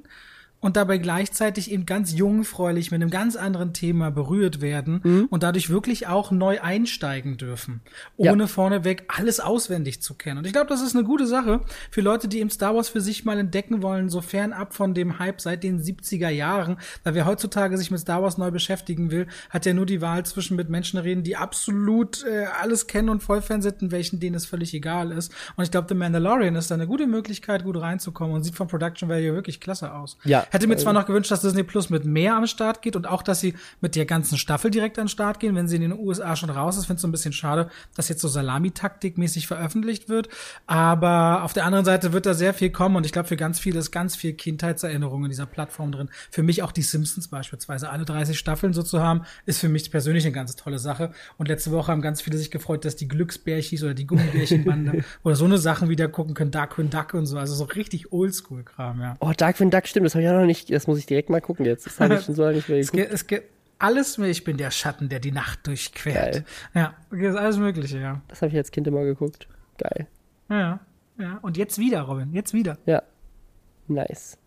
und 0.64 0.78
dabei 0.78 0.98
gleichzeitig 0.98 1.70
eben 1.72 1.86
ganz 1.86 2.14
jungfräulich 2.14 2.90
mit 2.90 3.02
einem 3.02 3.10
ganz 3.10 3.36
anderen 3.36 3.74
Thema 3.74 4.12
berührt 4.12 4.62
werden 4.62 5.02
mhm. 5.04 5.28
und 5.30 5.44
dadurch 5.44 5.70
wirklich 5.70 6.08
auch 6.08 6.32
neu 6.32 6.62
einsteigen 6.62 7.36
dürfen, 7.36 7.82
ohne 8.16 8.44
ja. 8.44 8.48
vorneweg 8.48 9.04
alles 9.10 9.42
auswendig 9.42 10.02
zu 10.02 10.14
kennen. 10.14 10.38
Und 10.38 10.46
ich 10.46 10.54
glaube, 10.54 10.70
das 10.70 10.82
ist 10.82 10.96
eine 10.96 11.04
gute 11.04 11.28
Sache 11.28 11.60
für 11.92 12.00
Leute, 12.00 12.30
die 12.30 12.40
eben 12.40 12.50
Star 12.50 12.74
Wars 12.76 12.88
für 12.88 13.02
sich 13.02 13.26
mal 13.26 13.38
entdecken 13.40 13.82
wollen, 13.82 14.08
so 14.08 14.22
fernab 14.22 14.74
von 14.74 14.94
dem 14.94 15.20
Hype 15.20 15.42
seit 15.42 15.64
den 15.64 15.84
70er 15.84 16.30
Jahren, 16.30 16.78
weil 17.04 17.14
wer 17.14 17.26
heutzutage 17.26 17.78
sich 17.78 17.92
mit 17.92 18.00
Star 18.00 18.24
Wars 18.24 18.38
neu 18.38 18.50
beschäftigen 18.50 19.12
will, 19.12 19.28
hat 19.50 19.66
ja 19.66 19.74
nur 19.74 19.86
die 19.86 20.00
Wahl 20.00 20.26
zwischen 20.26 20.56
mit 20.56 20.70
Menschen 20.70 20.98
reden, 20.98 21.24
die 21.24 21.36
absolut 21.36 22.24
äh, 22.24 22.46
alles 22.62 22.88
kennen 22.88 23.10
und 23.10 23.22
Vollfan 23.22 23.62
sind, 23.62 23.82
und 23.82 23.92
welchen 23.92 24.22
denen 24.22 24.38
es 24.38 24.46
völlig 24.46 24.74
egal 24.74 25.12
ist. 25.12 25.34
Und 25.58 25.66
ich 25.66 25.72
glaube, 25.72 25.88
The 25.90 25.96
Mandalorian 25.96 26.56
ist 26.56 26.72
da 26.72 26.76
eine 26.76 26.88
gute 26.88 27.06
Möglichkeit, 27.06 27.66
gut 27.66 27.82
reinzukommen 27.82 28.34
und 28.34 28.44
sieht 28.44 28.56
vom 28.56 28.70
Production 28.70 29.10
Value 29.10 29.34
wirklich 29.34 29.60
klasse 29.60 29.94
aus. 29.94 30.18
Ja, 30.24 30.46
Hätte 30.54 30.68
mir 30.68 30.78
zwar 30.78 30.94
noch 30.94 31.08
gewünscht, 31.08 31.32
dass 31.32 31.42
Disney 31.42 31.64
Plus 31.64 31.90
mit 31.90 32.06
mehr 32.06 32.36
am 32.36 32.46
Start 32.46 32.84
geht 32.84 32.96
und 32.96 33.08
auch, 33.08 33.24
dass 33.24 33.40
sie 33.40 33.56
mit 33.82 33.96
der 33.96 34.06
ganzen 34.06 34.38
Staffel 34.38 34.70
direkt 34.70 35.00
an 35.00 35.06
den 35.06 35.10
Start 35.10 35.40
gehen, 35.40 35.56
wenn 35.56 35.68
sie 35.68 35.78
in 35.78 35.82
den 35.82 35.94
USA 35.94 36.36
schon 36.36 36.52
raus 36.52 36.78
ist. 36.78 36.86
Finde 36.86 36.98
es 36.98 37.02
so 37.02 37.08
ein 37.08 37.12
bisschen 37.12 37.34
schade, 37.34 37.72
dass 37.96 38.08
jetzt 38.08 38.22
so 38.22 38.28
Salami-Taktik-mäßig 38.28 39.48
veröffentlicht 39.48 40.10
wird. 40.10 40.30
Aber 40.68 41.42
auf 41.42 41.54
der 41.54 41.66
anderen 41.66 41.86
Seite 41.86 42.14
wird 42.14 42.28
da 42.28 42.36
sehr 42.36 42.54
viel 42.54 42.70
kommen 42.70 42.96
und 42.96 43.04
ich 43.04 43.12
glaube, 43.12 43.28
für 43.28 43.36
ganz 43.36 43.58
viele 43.58 43.80
ist 43.80 43.90
ganz 43.90 44.16
viel 44.16 44.34
Kindheitserinnerungen 44.34 45.26
in 45.26 45.32
dieser 45.32 45.48
Plattform 45.48 45.92
drin. 45.92 46.12
Für 46.30 46.44
mich 46.44 46.62
auch 46.62 46.72
die 46.72 46.84
Simpsons 46.84 47.30
beispielsweise. 47.30 47.90
Alle 47.90 48.06
30 48.06 48.38
Staffeln 48.38 48.74
so 48.74 48.84
zu 48.84 49.02
haben, 49.02 49.24
ist 49.48 49.60
für 49.60 49.70
mich 49.70 49.90
persönlich 49.90 50.24
eine 50.24 50.34
ganz 50.34 50.56
tolle 50.56 50.78
Sache. 50.78 51.14
Und 51.40 51.48
letzte 51.48 51.72
Woche 51.72 51.92
haben 51.92 52.04
ganz 52.04 52.22
viele 52.22 52.38
sich 52.38 52.52
gefreut, 52.52 52.86
dass 52.86 52.96
die 52.96 53.08
Glücksbärchis 53.08 53.82
oder 53.82 53.96
die 53.96 54.06
Gummibärchenbande 54.06 55.04
oder 55.24 55.36
so 55.36 55.46
eine 55.46 55.58
Sachen 55.58 55.90
wieder 55.90 56.08
gucken 56.10 56.36
können, 56.36 56.52
Darkwing 56.52 56.92
Duck 56.92 57.16
und 57.16 57.26
so. 57.26 57.40
Also 57.40 57.56
so 57.56 57.64
richtig 57.64 58.12
Oldschool-Kram, 58.12 59.02
ja. 59.02 59.16
Oh, 59.20 59.32
Darkwing 59.36 59.72
Duck, 59.72 59.88
stimmt, 59.88 60.06
das 60.06 60.14
habe 60.14 60.22
ich 60.22 60.28
ja 60.28 60.40
noch 60.40 60.43
nicht, 60.46 60.72
das 60.72 60.88
muss 60.88 60.98
ich 61.00 61.06
direkt 61.06 61.30
mal 61.30 61.42
gucken 61.42 61.66
jetzt. 61.66 61.86
Das 61.86 62.00
habe 62.00 62.16
ich 62.16 62.22
schon 62.26 62.36
so 62.36 62.44
lange 62.44 62.56
nicht 62.58 62.70
mehr 62.70 62.80
geguckt. 62.80 63.10
Es 63.12 63.28
gibt, 63.28 63.50
alles, 63.80 64.18
ich 64.18 64.44
bin 64.44 64.58
der 64.58 64.72
Schatten, 64.72 65.10
der 65.10 65.20
die 65.20 65.32
Nacht 65.32 65.68
durchquert. 65.68 66.16
Geil. 66.16 66.46
Ja, 66.74 66.94
alles 67.36 67.58
Mögliche, 67.58 68.00
ja. 68.00 68.22
Das 68.30 68.42
habe 68.42 68.52
ich 68.52 68.58
als 68.58 68.72
Kind 68.72 68.88
immer 68.88 69.04
geguckt. 69.04 69.48
Geil. 69.78 70.08
Ja, 70.50 70.80
ja. 71.20 71.40
Und 71.42 71.58
jetzt 71.58 71.78
wieder, 71.78 72.02
Robin, 72.04 72.32
jetzt 72.34 72.54
wieder. 72.54 72.78
Ja. 72.86 73.04
Nice. 73.88 74.38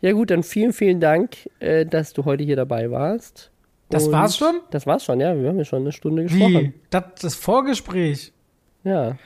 Ja, 0.00 0.12
gut, 0.12 0.30
dann 0.30 0.42
vielen, 0.42 0.72
vielen 0.72 1.00
Dank, 1.00 1.50
äh, 1.60 1.84
dass 1.84 2.12
du 2.12 2.24
heute 2.24 2.44
hier 2.44 2.56
dabei 2.56 2.90
warst. 2.90 3.50
Das 3.90 4.06
Und 4.06 4.12
war's 4.12 4.36
schon? 4.36 4.60
Das 4.70 4.86
war's 4.86 5.04
schon, 5.04 5.20
ja. 5.20 5.36
Wir 5.36 5.48
haben 5.48 5.58
ja 5.58 5.64
schon 5.64 5.82
eine 5.82 5.92
Stunde 5.92 6.22
gesprochen. 6.22 6.74
Wie? 6.74 6.74
Das, 6.90 7.04
das 7.20 7.34
Vorgespräch. 7.34 8.32
Ja. 8.84 9.18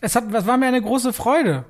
Es 0.00 0.16
hat, 0.16 0.32
das 0.32 0.46
war 0.46 0.56
mir 0.56 0.66
eine 0.66 0.82
große 0.82 1.12
Freude 1.12 1.66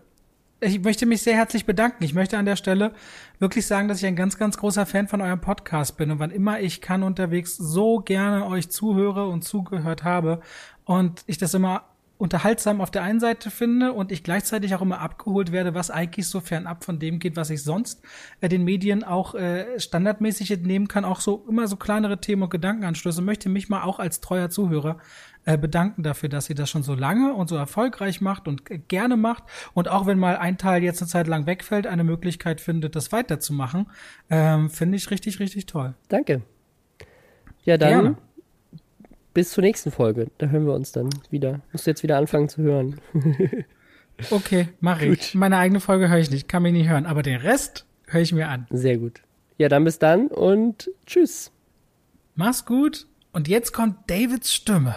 ich 0.60 0.82
möchte 0.82 1.06
mich 1.06 1.22
sehr 1.22 1.34
herzlich 1.34 1.66
bedanken. 1.66 2.02
Ich 2.04 2.14
möchte 2.14 2.38
an 2.38 2.46
der 2.46 2.56
Stelle 2.56 2.92
wirklich 3.38 3.66
sagen, 3.66 3.88
dass 3.88 3.98
ich 3.98 4.06
ein 4.06 4.16
ganz, 4.16 4.38
ganz 4.38 4.56
großer 4.56 4.86
Fan 4.86 5.08
von 5.08 5.20
eurem 5.20 5.40
Podcast 5.40 5.96
bin 5.96 6.10
und 6.10 6.18
wann 6.18 6.30
immer 6.30 6.60
ich 6.60 6.80
kann 6.80 7.02
unterwegs 7.02 7.56
so 7.56 7.98
gerne 7.98 8.46
euch 8.46 8.70
zuhöre 8.70 9.26
und 9.26 9.42
zugehört 9.42 10.04
habe 10.04 10.40
und 10.84 11.22
ich 11.26 11.38
das 11.38 11.54
immer 11.54 11.84
unterhaltsam 12.18 12.80
auf 12.80 12.90
der 12.90 13.02
einen 13.02 13.20
Seite 13.20 13.50
finde 13.50 13.92
und 13.92 14.10
ich 14.10 14.22
gleichzeitig 14.22 14.74
auch 14.74 14.82
immer 14.82 15.00
abgeholt 15.00 15.52
werde, 15.52 15.74
was 15.74 15.90
eigentlich 15.90 16.28
so 16.28 16.40
fernab 16.40 16.84
von 16.84 16.98
dem 16.98 17.18
geht, 17.18 17.36
was 17.36 17.50
ich 17.50 17.62
sonst 17.62 18.02
äh, 18.40 18.48
den 18.48 18.64
Medien 18.64 19.04
auch 19.04 19.34
äh, 19.34 19.78
standardmäßig 19.78 20.50
entnehmen 20.50 20.88
kann, 20.88 21.04
auch 21.04 21.20
so 21.20 21.44
immer 21.48 21.68
so 21.68 21.76
kleinere 21.76 22.20
Themen 22.20 22.42
und 22.42 22.50
Gedankenanstöße, 22.50 23.20
möchte 23.20 23.48
mich 23.48 23.68
mal 23.68 23.82
auch 23.82 23.98
als 23.98 24.20
treuer 24.20 24.48
Zuhörer 24.48 24.96
äh, 25.44 25.58
bedanken 25.58 26.02
dafür, 26.02 26.28
dass 26.28 26.48
ihr 26.48 26.56
das 26.56 26.70
schon 26.70 26.82
so 26.82 26.94
lange 26.94 27.34
und 27.34 27.48
so 27.48 27.56
erfolgreich 27.56 28.20
macht 28.20 28.48
und 28.48 28.70
äh, 28.70 28.78
gerne 28.78 29.16
macht 29.16 29.44
und 29.74 29.88
auch 29.88 30.06
wenn 30.06 30.18
mal 30.18 30.36
ein 30.36 30.56
Teil 30.56 30.82
jetzt 30.82 31.02
eine 31.02 31.08
Zeit 31.08 31.26
lang 31.26 31.46
wegfällt, 31.46 31.86
eine 31.86 32.04
Möglichkeit 32.04 32.62
findet, 32.62 32.96
das 32.96 33.12
weiterzumachen, 33.12 33.90
ähm, 34.30 34.70
finde 34.70 34.96
ich 34.96 35.10
richtig, 35.10 35.38
richtig 35.38 35.66
toll. 35.66 35.94
Danke. 36.08 36.42
Ja, 37.64 37.76
dann 37.76 37.88
gerne 37.90 38.16
bis 39.36 39.50
zur 39.50 39.62
nächsten 39.62 39.90
Folge. 39.90 40.30
Da 40.38 40.46
hören 40.46 40.66
wir 40.66 40.72
uns 40.72 40.92
dann 40.92 41.10
wieder. 41.28 41.60
Musst 41.70 41.86
du 41.86 41.90
jetzt 41.90 42.02
wieder 42.02 42.16
anfangen 42.16 42.48
zu 42.48 42.62
hören. 42.62 42.98
okay, 44.30 44.68
mache 44.80 45.04
ich. 45.04 45.34
Meine 45.34 45.58
eigene 45.58 45.78
Folge 45.78 46.08
höre 46.08 46.20
ich 46.20 46.30
nicht, 46.30 46.48
kann 46.48 46.62
mich 46.62 46.72
nicht 46.72 46.88
hören, 46.88 47.04
aber 47.04 47.22
den 47.22 47.36
Rest 47.36 47.84
höre 48.06 48.22
ich 48.22 48.32
mir 48.32 48.48
an. 48.48 48.66
Sehr 48.70 48.96
gut. 48.96 49.20
Ja, 49.58 49.68
dann 49.68 49.84
bis 49.84 49.98
dann 49.98 50.28
und 50.28 50.90
tschüss. 51.04 51.52
Mach's 52.34 52.64
gut. 52.64 53.06
Und 53.30 53.46
jetzt 53.46 53.74
kommt 53.74 54.08
Davids 54.08 54.54
Stimme. 54.54 54.96